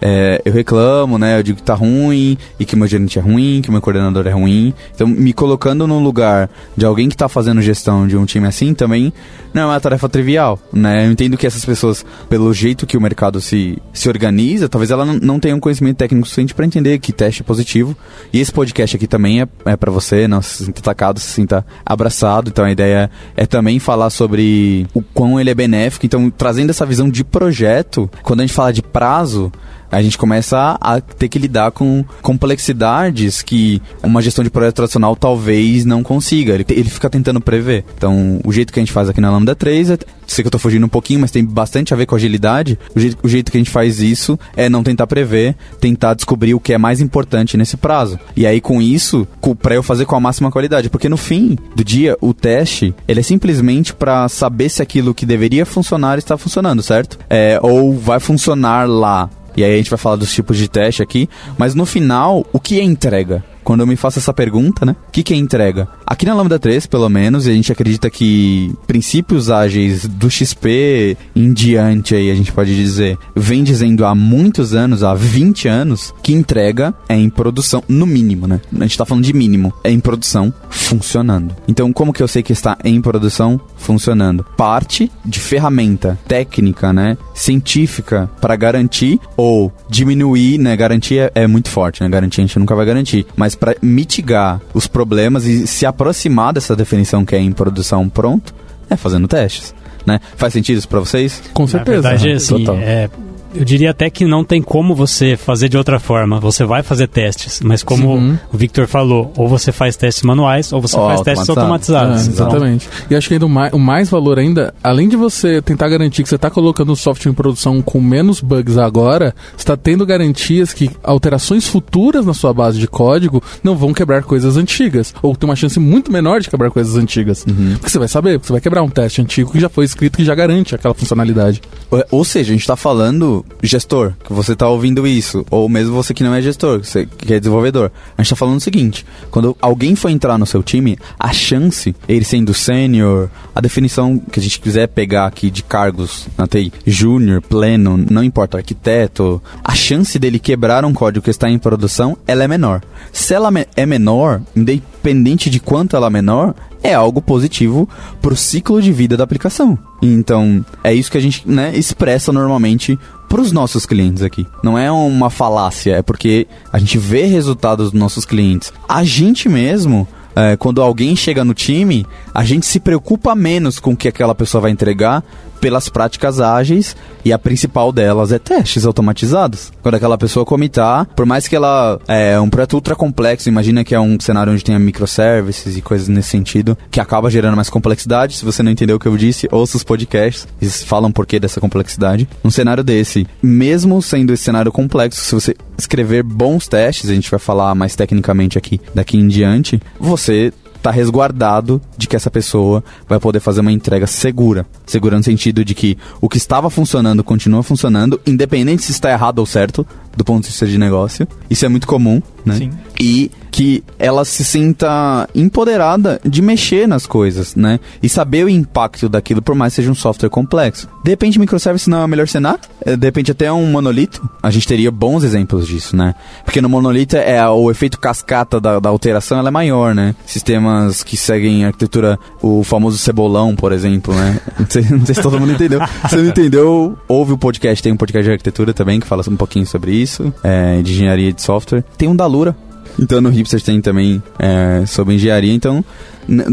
é, 0.00 0.40
eu 0.44 0.52
reclamo, 0.52 1.18
né? 1.18 1.38
Eu 1.38 1.42
digo 1.42 1.58
que 1.58 1.62
tá 1.62 1.74
ruim, 1.74 2.36
e 2.58 2.64
que 2.64 2.76
meu 2.76 2.86
gerente 2.86 3.18
é 3.18 3.22
ruim, 3.22 3.60
que 3.62 3.70
meu 3.70 3.80
coordenador 3.80 4.26
é 4.26 4.32
ruim. 4.32 4.72
Então, 4.94 5.06
me 5.06 5.32
colocando 5.32 5.86
no 5.86 5.98
lugar 5.98 6.50
de 6.76 6.84
alguém 6.84 7.08
que 7.08 7.16
tá 7.16 7.28
fazendo 7.28 7.60
gestão 7.60 8.06
de 8.06 8.16
um 8.16 8.24
time 8.24 8.46
assim 8.46 8.74
também 8.74 9.12
não 9.52 9.62
é 9.62 9.66
uma 9.66 9.80
tarefa 9.80 10.08
trivial, 10.08 10.58
né? 10.72 11.06
Eu 11.06 11.12
entendo 11.12 11.36
que 11.36 11.46
essas 11.46 11.64
pessoas, 11.64 12.04
pelo 12.28 12.52
jeito 12.52 12.86
que 12.86 12.96
o 12.96 13.00
mercado 13.00 13.40
se, 13.40 13.78
se 13.92 14.08
organiza, 14.08 14.68
talvez 14.68 14.90
ela 14.90 15.04
não, 15.04 15.40
tenha 15.40 15.56
um 15.56 15.60
conhecimento 15.60 15.96
técnico 15.96 16.26
suficiente 16.26 16.54
para 16.54 16.66
entender 16.66 16.98
que 16.98 17.12
teste 17.12 17.42
é 17.42 17.44
positivo. 17.44 17.96
E 18.32 18.40
esse 18.40 18.52
podcast 18.52 18.96
aqui 18.96 19.06
também 19.06 19.40
é, 19.40 19.48
é 19.64 19.76
para 19.76 19.90
você, 19.90 20.28
não 20.28 20.42
se 20.42 20.64
sinta 20.64 20.80
atacado, 20.80 21.18
se 21.18 21.30
sinta 21.30 21.64
abraçado. 21.84 22.50
Então, 22.50 22.64
a 22.64 22.70
ideia 22.70 23.10
é 23.36 23.46
também 23.46 23.78
falar 23.78 24.10
sobre 24.10 24.86
o 24.94 25.02
quão 25.02 25.40
ele 25.40 25.50
é 25.50 25.54
benéfico. 25.54 26.04
Então, 26.04 26.30
trazendo 26.30 26.70
essa 26.70 26.86
visão 26.86 27.08
de 27.08 27.24
projeto, 27.24 28.10
quando 28.22 28.40
a 28.40 28.42
gente 28.46 28.54
fala 28.54 28.72
de 28.72 28.82
prazo, 28.82 29.50
a 29.90 30.02
gente 30.02 30.18
começa 30.18 30.76
a 30.80 31.00
ter 31.00 31.28
que 31.28 31.38
lidar 31.38 31.70
com 31.70 32.04
complexidades 32.22 33.42
que 33.42 33.80
uma 34.02 34.22
gestão 34.22 34.44
de 34.44 34.50
projeto 34.50 34.76
tradicional 34.76 35.16
talvez 35.16 35.84
não 35.84 36.02
consiga. 36.02 36.54
Ele, 36.54 36.64
ele 36.70 36.88
fica 36.88 37.08
tentando 37.08 37.40
prever. 37.40 37.84
Então, 37.96 38.40
o 38.44 38.52
jeito 38.52 38.72
que 38.72 38.78
a 38.78 38.82
gente 38.82 38.92
faz 38.92 39.08
aqui 39.08 39.20
na 39.20 39.30
Lambda 39.30 39.54
3, 39.54 39.90
é, 39.90 39.98
sei 40.26 40.42
que 40.42 40.46
eu 40.46 40.50
tô 40.50 40.58
fugindo 40.58 40.84
um 40.84 40.88
pouquinho, 40.88 41.20
mas 41.20 41.30
tem 41.30 41.44
bastante 41.44 41.92
a 41.92 41.96
ver 41.96 42.06
com 42.06 42.14
agilidade. 42.14 42.78
O 42.94 43.00
jeito, 43.00 43.18
o 43.22 43.28
jeito 43.28 43.50
que 43.50 43.56
a 43.56 43.60
gente 43.60 43.70
faz 43.70 44.00
isso 44.00 44.38
é 44.56 44.68
não 44.68 44.82
tentar 44.82 45.06
prever, 45.06 45.56
tentar 45.80 46.14
descobrir 46.14 46.54
o 46.54 46.60
que 46.60 46.72
é 46.72 46.78
mais 46.78 47.00
importante 47.00 47.56
nesse 47.56 47.76
prazo. 47.76 48.18
E 48.36 48.46
aí, 48.46 48.60
com 48.60 48.80
isso, 48.80 49.26
pra 49.60 49.74
eu 49.74 49.82
fazer 49.82 50.04
com 50.04 50.16
a 50.16 50.20
máxima 50.20 50.50
qualidade. 50.50 50.90
Porque 50.90 51.08
no 51.08 51.16
fim 51.16 51.56
do 51.74 51.84
dia, 51.84 52.16
o 52.20 52.34
teste, 52.34 52.94
ele 53.06 53.20
é 53.20 53.22
simplesmente 53.22 53.94
pra 53.94 54.28
saber 54.28 54.68
se 54.68 54.82
aquilo 54.82 55.14
que 55.14 55.26
deveria 55.26 55.64
funcionar 55.66 56.18
está 56.18 56.36
funcionando, 56.36 56.82
certo? 56.82 57.18
É, 57.28 57.58
ou 57.62 57.96
vai 57.96 58.20
funcionar 58.20 58.88
lá. 58.88 59.30
E 59.58 59.64
aí 59.64 59.74
a 59.74 59.76
gente 59.76 59.90
vai 59.90 59.98
falar 59.98 60.14
dos 60.14 60.32
tipos 60.32 60.56
de 60.56 60.68
teste 60.68 61.02
aqui. 61.02 61.28
Mas 61.58 61.74
no 61.74 61.84
final, 61.84 62.46
o 62.52 62.60
que 62.60 62.78
é 62.78 62.82
entrega? 62.82 63.44
Quando 63.68 63.80
eu 63.80 63.86
me 63.86 63.96
faço 63.96 64.18
essa 64.18 64.32
pergunta, 64.32 64.86
né? 64.86 64.96
O 65.08 65.12
que, 65.12 65.22
que 65.22 65.34
é 65.34 65.36
entrega? 65.36 65.86
Aqui 66.06 66.24
na 66.24 66.32
Lambda 66.32 66.58
3, 66.58 66.86
pelo 66.86 67.06
menos, 67.10 67.46
a 67.46 67.52
gente 67.52 67.70
acredita 67.70 68.08
que 68.08 68.74
princípios 68.86 69.50
ágeis 69.50 70.08
do 70.08 70.30
XP 70.30 71.18
em 71.36 71.52
diante 71.52 72.14
aí, 72.14 72.30
a 72.30 72.34
gente 72.34 72.50
pode 72.50 72.74
dizer, 72.74 73.18
vem 73.36 73.62
dizendo 73.62 74.06
há 74.06 74.14
muitos 74.14 74.74
anos, 74.74 75.04
há 75.04 75.12
20 75.12 75.68
anos, 75.68 76.14
que 76.22 76.32
entrega 76.32 76.94
é 77.10 77.14
em 77.14 77.28
produção, 77.28 77.84
no 77.86 78.06
mínimo, 78.06 78.46
né? 78.46 78.58
A 78.74 78.84
gente 78.84 78.96
tá 78.96 79.04
falando 79.04 79.24
de 79.24 79.34
mínimo, 79.34 79.70
é 79.84 79.90
em 79.90 80.00
produção 80.00 80.50
funcionando. 80.70 81.54
Então, 81.68 81.92
como 81.92 82.14
que 82.14 82.22
eu 82.22 82.28
sei 82.28 82.42
que 82.42 82.54
está 82.54 82.78
em 82.82 83.02
produção 83.02 83.60
funcionando? 83.76 84.46
Parte 84.56 85.12
de 85.22 85.38
ferramenta 85.38 86.18
técnica, 86.26 86.90
né? 86.90 87.18
Científica 87.34 88.30
para 88.40 88.56
garantir 88.56 89.20
ou 89.36 89.70
diminuir, 89.90 90.56
né? 90.56 90.74
Garantir 90.74 91.18
é, 91.18 91.32
é 91.34 91.46
muito 91.46 91.68
forte, 91.68 92.02
né? 92.02 92.08
Garantir 92.08 92.40
a 92.40 92.46
gente 92.46 92.58
nunca 92.58 92.74
vai 92.74 92.86
garantir, 92.86 93.26
mas 93.36 93.57
para 93.58 93.76
mitigar 93.82 94.60
os 94.72 94.86
problemas 94.86 95.44
e 95.44 95.66
se 95.66 95.84
aproximar 95.86 96.52
dessa 96.52 96.74
definição 96.76 97.24
que 97.24 97.34
é 97.34 97.38
em 97.40 97.52
produção 97.52 98.08
pronto, 98.08 98.54
é 98.88 98.96
fazendo 98.96 99.26
testes, 99.28 99.74
né? 100.06 100.20
Faz 100.36 100.52
sentido 100.52 100.78
isso 100.78 100.88
para 100.88 101.00
vocês? 101.00 101.42
Com 101.52 101.64
Na 101.64 101.68
certeza. 101.68 102.02
verdade, 102.08 102.32
assim, 102.32 102.64
Total. 102.64 102.76
é, 102.76 103.10
eu 103.54 103.64
diria 103.64 103.90
até 103.90 104.10
que 104.10 104.24
não 104.24 104.44
tem 104.44 104.60
como 104.62 104.94
você 104.94 105.36
fazer 105.36 105.68
de 105.68 105.76
outra 105.76 105.98
forma. 105.98 106.38
Você 106.40 106.64
vai 106.64 106.82
fazer 106.82 107.06
testes, 107.08 107.60
mas 107.62 107.82
como 107.82 108.16
Sim. 108.18 108.38
o 108.52 108.56
Victor 108.56 108.86
falou, 108.86 109.32
ou 109.36 109.48
você 109.48 109.72
faz 109.72 109.96
testes 109.96 110.22
manuais, 110.22 110.72
ou 110.72 110.80
você 110.80 110.96
Ou 110.98 111.06
faz 111.08 111.20
testes 111.22 111.48
automatizado. 111.48 112.06
automatizados. 112.12 112.28
É, 112.28 112.30
Então, 112.32 112.46
exatamente. 112.48 112.88
E 113.10 113.14
acho 113.16 113.28
que 113.28 113.34
ainda 113.34 113.46
o 113.46 113.48
mais, 113.48 113.72
o 113.72 113.78
mais 113.78 114.08
valor 114.10 114.38
ainda, 114.38 114.74
além 114.82 115.08
de 115.08 115.16
você 115.16 115.60
tentar 115.62 115.88
garantir 115.88 116.22
que 116.22 116.28
você 116.28 116.36
está 116.36 116.50
colocando 116.50 116.92
o 116.92 116.96
software 116.96 117.30
em 117.30 117.34
produção 117.34 117.80
com 117.82 118.00
menos 118.00 118.40
bugs 118.40 118.76
agora, 118.78 119.34
você 119.56 119.62
está 119.62 119.76
tendo 119.76 120.04
garantias 120.06 120.72
que 120.72 120.90
alterações 121.02 121.66
futuras 121.66 122.24
na 122.26 122.34
sua 122.34 122.52
base 122.52 122.78
de 122.78 122.86
código 122.86 123.42
não 123.62 123.76
vão 123.76 123.92
quebrar 123.92 124.22
coisas 124.22 124.56
antigas. 124.56 125.14
Ou 125.22 125.34
tem 125.36 125.48
uma 125.48 125.56
chance 125.56 125.78
muito 125.80 126.12
menor 126.12 126.40
de 126.40 126.50
quebrar 126.50 126.70
coisas 126.70 126.96
antigas. 126.96 127.44
Porque 127.44 127.88
você 127.90 127.98
vai 127.98 128.08
saber, 128.08 128.38
você 128.38 128.52
vai 128.52 128.60
quebrar 128.60 128.82
um 128.82 128.88
teste 128.88 129.20
antigo 129.22 129.50
que 129.52 129.60
já 129.60 129.68
foi 129.68 129.84
escrito 129.84 130.16
que 130.16 130.24
já 130.24 130.34
garante 130.34 130.74
aquela 130.74 130.94
funcionalidade. 130.94 131.60
Ou- 131.90 132.04
Ou 132.10 132.24
seja, 132.24 132.50
a 132.52 132.56
gente 132.56 132.66
tá 132.66 132.76
falando, 132.76 133.37
gestor, 133.62 134.12
que 134.24 134.32
você 134.32 134.54
tá 134.54 134.68
ouvindo 134.68 135.06
isso, 135.06 135.44
ou 135.50 135.68
mesmo 135.68 135.94
você 135.94 136.14
que 136.14 136.22
não 136.22 136.34
é 136.34 136.42
gestor, 136.42 136.84
você 136.84 137.06
que 137.06 137.34
é 137.34 137.38
desenvolvedor. 137.38 137.90
A 138.16 138.22
gente 138.22 138.30
tá 138.30 138.36
falando 138.36 138.58
o 138.58 138.60
seguinte: 138.60 139.04
quando 139.30 139.56
alguém 139.60 139.94
for 139.94 140.08
entrar 140.08 140.38
no 140.38 140.46
seu 140.46 140.62
time, 140.62 140.98
a 141.18 141.32
chance, 141.32 141.94
ele 142.08 142.24
sendo 142.24 142.54
sênior, 142.54 143.28
a 143.54 143.60
definição 143.60 144.18
que 144.18 144.40
a 144.40 144.42
gente 144.42 144.60
quiser 144.60 144.88
pegar 144.88 145.26
aqui 145.26 145.50
de 145.50 145.62
cargos 145.62 146.28
na 146.36 146.46
TI, 146.46 146.72
júnior, 146.86 147.42
pleno, 147.42 147.96
não 147.96 148.22
importa, 148.22 148.58
arquiteto, 148.58 149.42
a 149.64 149.74
chance 149.74 150.18
dele 150.18 150.38
quebrar 150.38 150.84
um 150.84 150.92
código 150.92 151.24
que 151.24 151.30
está 151.30 151.48
em 151.48 151.58
produção, 151.58 152.16
ela 152.26 152.44
é 152.44 152.48
menor. 152.48 152.82
Se 153.12 153.34
ela 153.34 153.50
é 153.76 153.86
menor, 153.86 154.40
independente 154.54 155.50
de 155.50 155.60
quanto 155.60 155.96
ela 155.96 156.06
é 156.06 156.10
menor, 156.10 156.54
é 156.82 156.94
algo 156.94 157.20
positivo 157.20 157.88
pro 158.20 158.36
ciclo 158.36 158.80
de 158.80 158.92
vida 158.92 159.16
da 159.16 159.24
aplicação. 159.24 159.78
Então, 160.00 160.64
é 160.82 160.94
isso 160.94 161.10
que 161.10 161.18
a 161.18 161.20
gente 161.20 161.48
né, 161.48 161.72
expressa 161.74 162.32
normalmente 162.32 162.98
pros 163.28 163.52
nossos 163.52 163.84
clientes 163.84 164.22
aqui. 164.22 164.46
Não 164.62 164.78
é 164.78 164.90
uma 164.90 165.30
falácia, 165.30 165.96
é 165.96 166.02
porque 166.02 166.46
a 166.72 166.78
gente 166.78 166.98
vê 166.98 167.24
resultados 167.24 167.90
dos 167.90 168.00
nossos 168.00 168.24
clientes. 168.24 168.72
A 168.88 169.04
gente 169.04 169.48
mesmo, 169.48 170.08
é, 170.34 170.56
quando 170.56 170.80
alguém 170.80 171.14
chega 171.14 171.44
no 171.44 171.54
time, 171.54 172.06
a 172.34 172.44
gente 172.44 172.66
se 172.66 172.80
preocupa 172.80 173.34
menos 173.34 173.78
com 173.78 173.92
o 173.92 173.96
que 173.96 174.08
aquela 174.08 174.34
pessoa 174.34 174.62
vai 174.62 174.70
entregar 174.70 175.22
pelas 175.60 175.88
práticas 175.88 176.40
ágeis 176.40 176.96
e 177.24 177.32
a 177.32 177.38
principal 177.38 177.92
delas 177.92 178.32
é 178.32 178.38
testes 178.38 178.86
automatizados. 178.86 179.72
Quando 179.82 179.96
aquela 179.96 180.16
pessoa 180.16 180.44
comitar, 180.44 181.06
por 181.16 181.26
mais 181.26 181.46
que 181.46 181.56
ela 181.56 182.00
é 182.08 182.38
um 182.40 182.48
projeto 182.48 182.74
ultra 182.74 182.96
complexo, 182.96 183.48
imagina 183.48 183.84
que 183.84 183.94
é 183.94 184.00
um 184.00 184.18
cenário 184.18 184.52
onde 184.52 184.64
tenha 184.64 184.78
microservices 184.78 185.76
e 185.76 185.82
coisas 185.82 186.08
nesse 186.08 186.28
sentido, 186.28 186.76
que 186.90 187.00
acaba 187.00 187.30
gerando 187.30 187.56
mais 187.56 187.70
complexidade. 187.70 188.36
Se 188.36 188.44
você 188.44 188.62
não 188.62 188.72
entendeu 188.72 188.96
o 188.96 189.00
que 189.00 189.06
eu 189.06 189.16
disse, 189.16 189.48
ouça 189.50 189.76
os 189.76 189.84
podcasts, 189.84 190.46
eles 190.60 190.82
falam 190.82 191.12
por 191.12 191.26
que 191.26 191.38
dessa 191.38 191.60
complexidade. 191.60 192.28
Um 192.44 192.50
cenário 192.50 192.84
desse, 192.84 193.26
mesmo 193.42 194.00
sendo 194.00 194.32
esse 194.32 194.44
cenário 194.44 194.72
complexo, 194.72 195.20
se 195.20 195.34
você 195.34 195.56
escrever 195.76 196.22
bons 196.22 196.66
testes, 196.66 197.10
a 197.10 197.14
gente 197.14 197.30
vai 197.30 197.40
falar 197.40 197.74
mais 197.74 197.94
tecnicamente 197.94 198.58
aqui 198.58 198.80
daqui 198.94 199.16
em 199.16 199.28
diante, 199.28 199.80
você 199.98 200.52
tá 200.82 200.90
resguardado 200.90 201.80
de 201.96 202.06
que 202.06 202.16
essa 202.16 202.30
pessoa 202.30 202.82
vai 203.08 203.18
poder 203.18 203.40
fazer 203.40 203.60
uma 203.60 203.72
entrega 203.72 204.06
segura. 204.06 204.66
Segura 204.86 205.16
no 205.16 205.22
sentido 205.22 205.64
de 205.64 205.74
que 205.74 205.98
o 206.20 206.28
que 206.28 206.36
estava 206.36 206.70
funcionando 206.70 207.22
continua 207.24 207.62
funcionando, 207.62 208.20
independente 208.26 208.82
se 208.82 208.92
está 208.92 209.10
errado 209.10 209.38
ou 209.38 209.46
certo, 209.46 209.86
do 210.16 210.24
ponto 210.24 210.42
de 210.42 210.48
vista 210.48 210.66
de 210.66 210.78
negócio. 210.78 211.26
Isso 211.50 211.64
é 211.64 211.68
muito 211.68 211.86
comum, 211.86 212.22
né? 212.44 212.56
Sim. 212.56 212.70
E 212.98 213.30
que 213.58 213.82
ela 213.98 214.24
se 214.24 214.44
sinta 214.44 215.28
empoderada 215.34 216.20
de 216.24 216.40
mexer 216.40 216.86
nas 216.86 217.08
coisas, 217.08 217.56
né? 217.56 217.80
E 218.00 218.08
saber 218.08 218.44
o 218.44 218.48
impacto 218.48 219.08
daquilo, 219.08 219.42
por 219.42 219.56
mais 219.56 219.72
que 219.72 219.76
seja 219.78 219.90
um 219.90 219.96
software 219.96 220.28
complexo. 220.28 220.88
De 221.02 221.10
repente, 221.10 221.40
microservice 221.40 221.90
não 221.90 222.02
é 222.02 222.04
o 222.04 222.08
melhor 222.08 222.28
cenário, 222.28 222.60
é, 222.86 222.96
de 222.96 223.04
repente 223.04 223.32
até 223.32 223.52
um 223.52 223.66
monolito. 223.66 224.30
A 224.40 224.48
gente 224.52 224.64
teria 224.64 224.92
bons 224.92 225.24
exemplos 225.24 225.66
disso, 225.66 225.96
né? 225.96 226.14
Porque 226.44 226.60
no 226.60 226.68
monolito 226.68 227.16
é 227.16 227.44
o 227.48 227.68
efeito 227.68 227.98
cascata 227.98 228.60
da, 228.60 228.78
da 228.78 228.90
alteração 228.90 229.40
ela 229.40 229.48
é 229.48 229.50
maior, 229.50 229.92
né? 229.92 230.14
Sistemas 230.24 231.02
que 231.02 231.16
seguem 231.16 231.64
arquitetura, 231.64 232.16
o 232.40 232.62
famoso 232.62 232.96
cebolão, 232.96 233.56
por 233.56 233.72
exemplo, 233.72 234.14
né? 234.14 234.40
Não 234.56 234.66
sei, 234.70 234.82
não 234.88 235.04
sei 235.04 235.14
se 235.16 235.22
todo 235.22 235.40
mundo 235.40 235.52
entendeu. 235.52 235.80
Se 236.08 236.16
não 236.16 236.26
entendeu, 236.26 236.96
ouve 237.08 237.32
o 237.32 237.38
podcast, 237.38 237.82
tem 237.82 237.92
um 237.92 237.96
podcast 237.96 238.24
de 238.24 238.30
arquitetura 238.30 238.72
também 238.72 239.00
que 239.00 239.06
fala 239.06 239.22
um 239.28 239.36
pouquinho 239.36 239.66
sobre 239.66 239.92
isso, 239.92 240.32
é, 240.44 240.80
de 240.80 240.92
engenharia 240.92 241.32
de 241.32 241.42
software. 241.42 241.82
Tem 241.96 242.08
um 242.08 242.14
da 242.14 242.26
Lura, 242.26 242.54
então 242.98 243.20
no 243.20 243.28
Hipsters 243.28 243.62
tem 243.62 243.80
também 243.80 244.22
é, 244.38 244.84
sobre 244.86 245.14
engenharia. 245.14 245.52
Então 245.52 245.84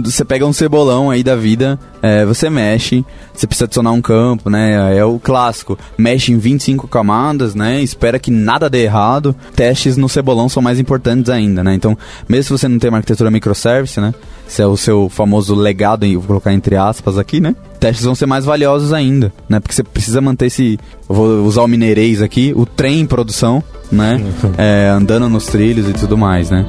você 0.03 0.23
pega 0.23 0.45
um 0.45 0.53
cebolão 0.53 1.11
aí 1.11 1.21
da 1.21 1.35
vida, 1.35 1.77
é, 2.01 2.25
você 2.25 2.49
mexe, 2.49 3.05
você 3.33 3.45
precisa 3.45 3.65
adicionar 3.65 3.91
um 3.91 4.01
campo, 4.01 4.49
né? 4.49 4.97
É 4.97 5.03
o 5.03 5.19
clássico. 5.19 5.77
Mexe 5.97 6.31
em 6.31 6.37
25 6.37 6.87
camadas, 6.87 7.53
né? 7.53 7.81
Espera 7.81 8.17
que 8.17 8.31
nada 8.31 8.69
dê 8.69 8.83
errado. 8.83 9.35
Testes 9.53 9.97
no 9.97 10.07
cebolão 10.07 10.47
são 10.47 10.63
mais 10.63 10.79
importantes 10.79 11.29
ainda, 11.29 11.63
né? 11.63 11.73
Então, 11.73 11.97
mesmo 12.27 12.43
se 12.43 12.61
você 12.61 12.67
não 12.69 12.79
tem 12.79 12.89
uma 12.89 12.97
arquitetura 12.97 13.29
microservice, 13.29 13.99
né? 13.99 14.13
Se 14.47 14.61
é 14.61 14.65
o 14.67 14.77
seu 14.77 15.09
famoso 15.09 15.53
legado, 15.55 16.05
vou 16.13 16.21
colocar 16.21 16.53
entre 16.53 16.77
aspas 16.77 17.17
aqui, 17.17 17.41
né? 17.41 17.55
Testes 17.79 18.05
vão 18.05 18.15
ser 18.15 18.27
mais 18.27 18.45
valiosos 18.45 18.93
ainda, 18.93 19.33
né? 19.49 19.59
Porque 19.59 19.75
você 19.75 19.83
precisa 19.83 20.21
manter 20.21 20.45
esse. 20.45 20.79
Vou 21.07 21.43
usar 21.43 21.63
o 21.63 21.67
mineirês 21.67 22.21
aqui, 22.21 22.53
o 22.55 22.65
trem 22.65 23.01
em 23.01 23.05
produção, 23.05 23.61
né? 23.91 24.21
É, 24.57 24.87
andando 24.89 25.27
nos 25.27 25.47
trilhos 25.47 25.89
e 25.89 25.93
tudo 25.93 26.17
mais, 26.17 26.49
né? 26.49 26.65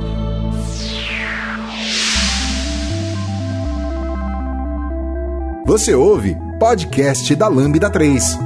Você 5.66 5.96
ouve 5.96 6.36
podcast 6.60 7.34
da 7.34 7.48
Lambda 7.48 7.90
3. 7.90 8.38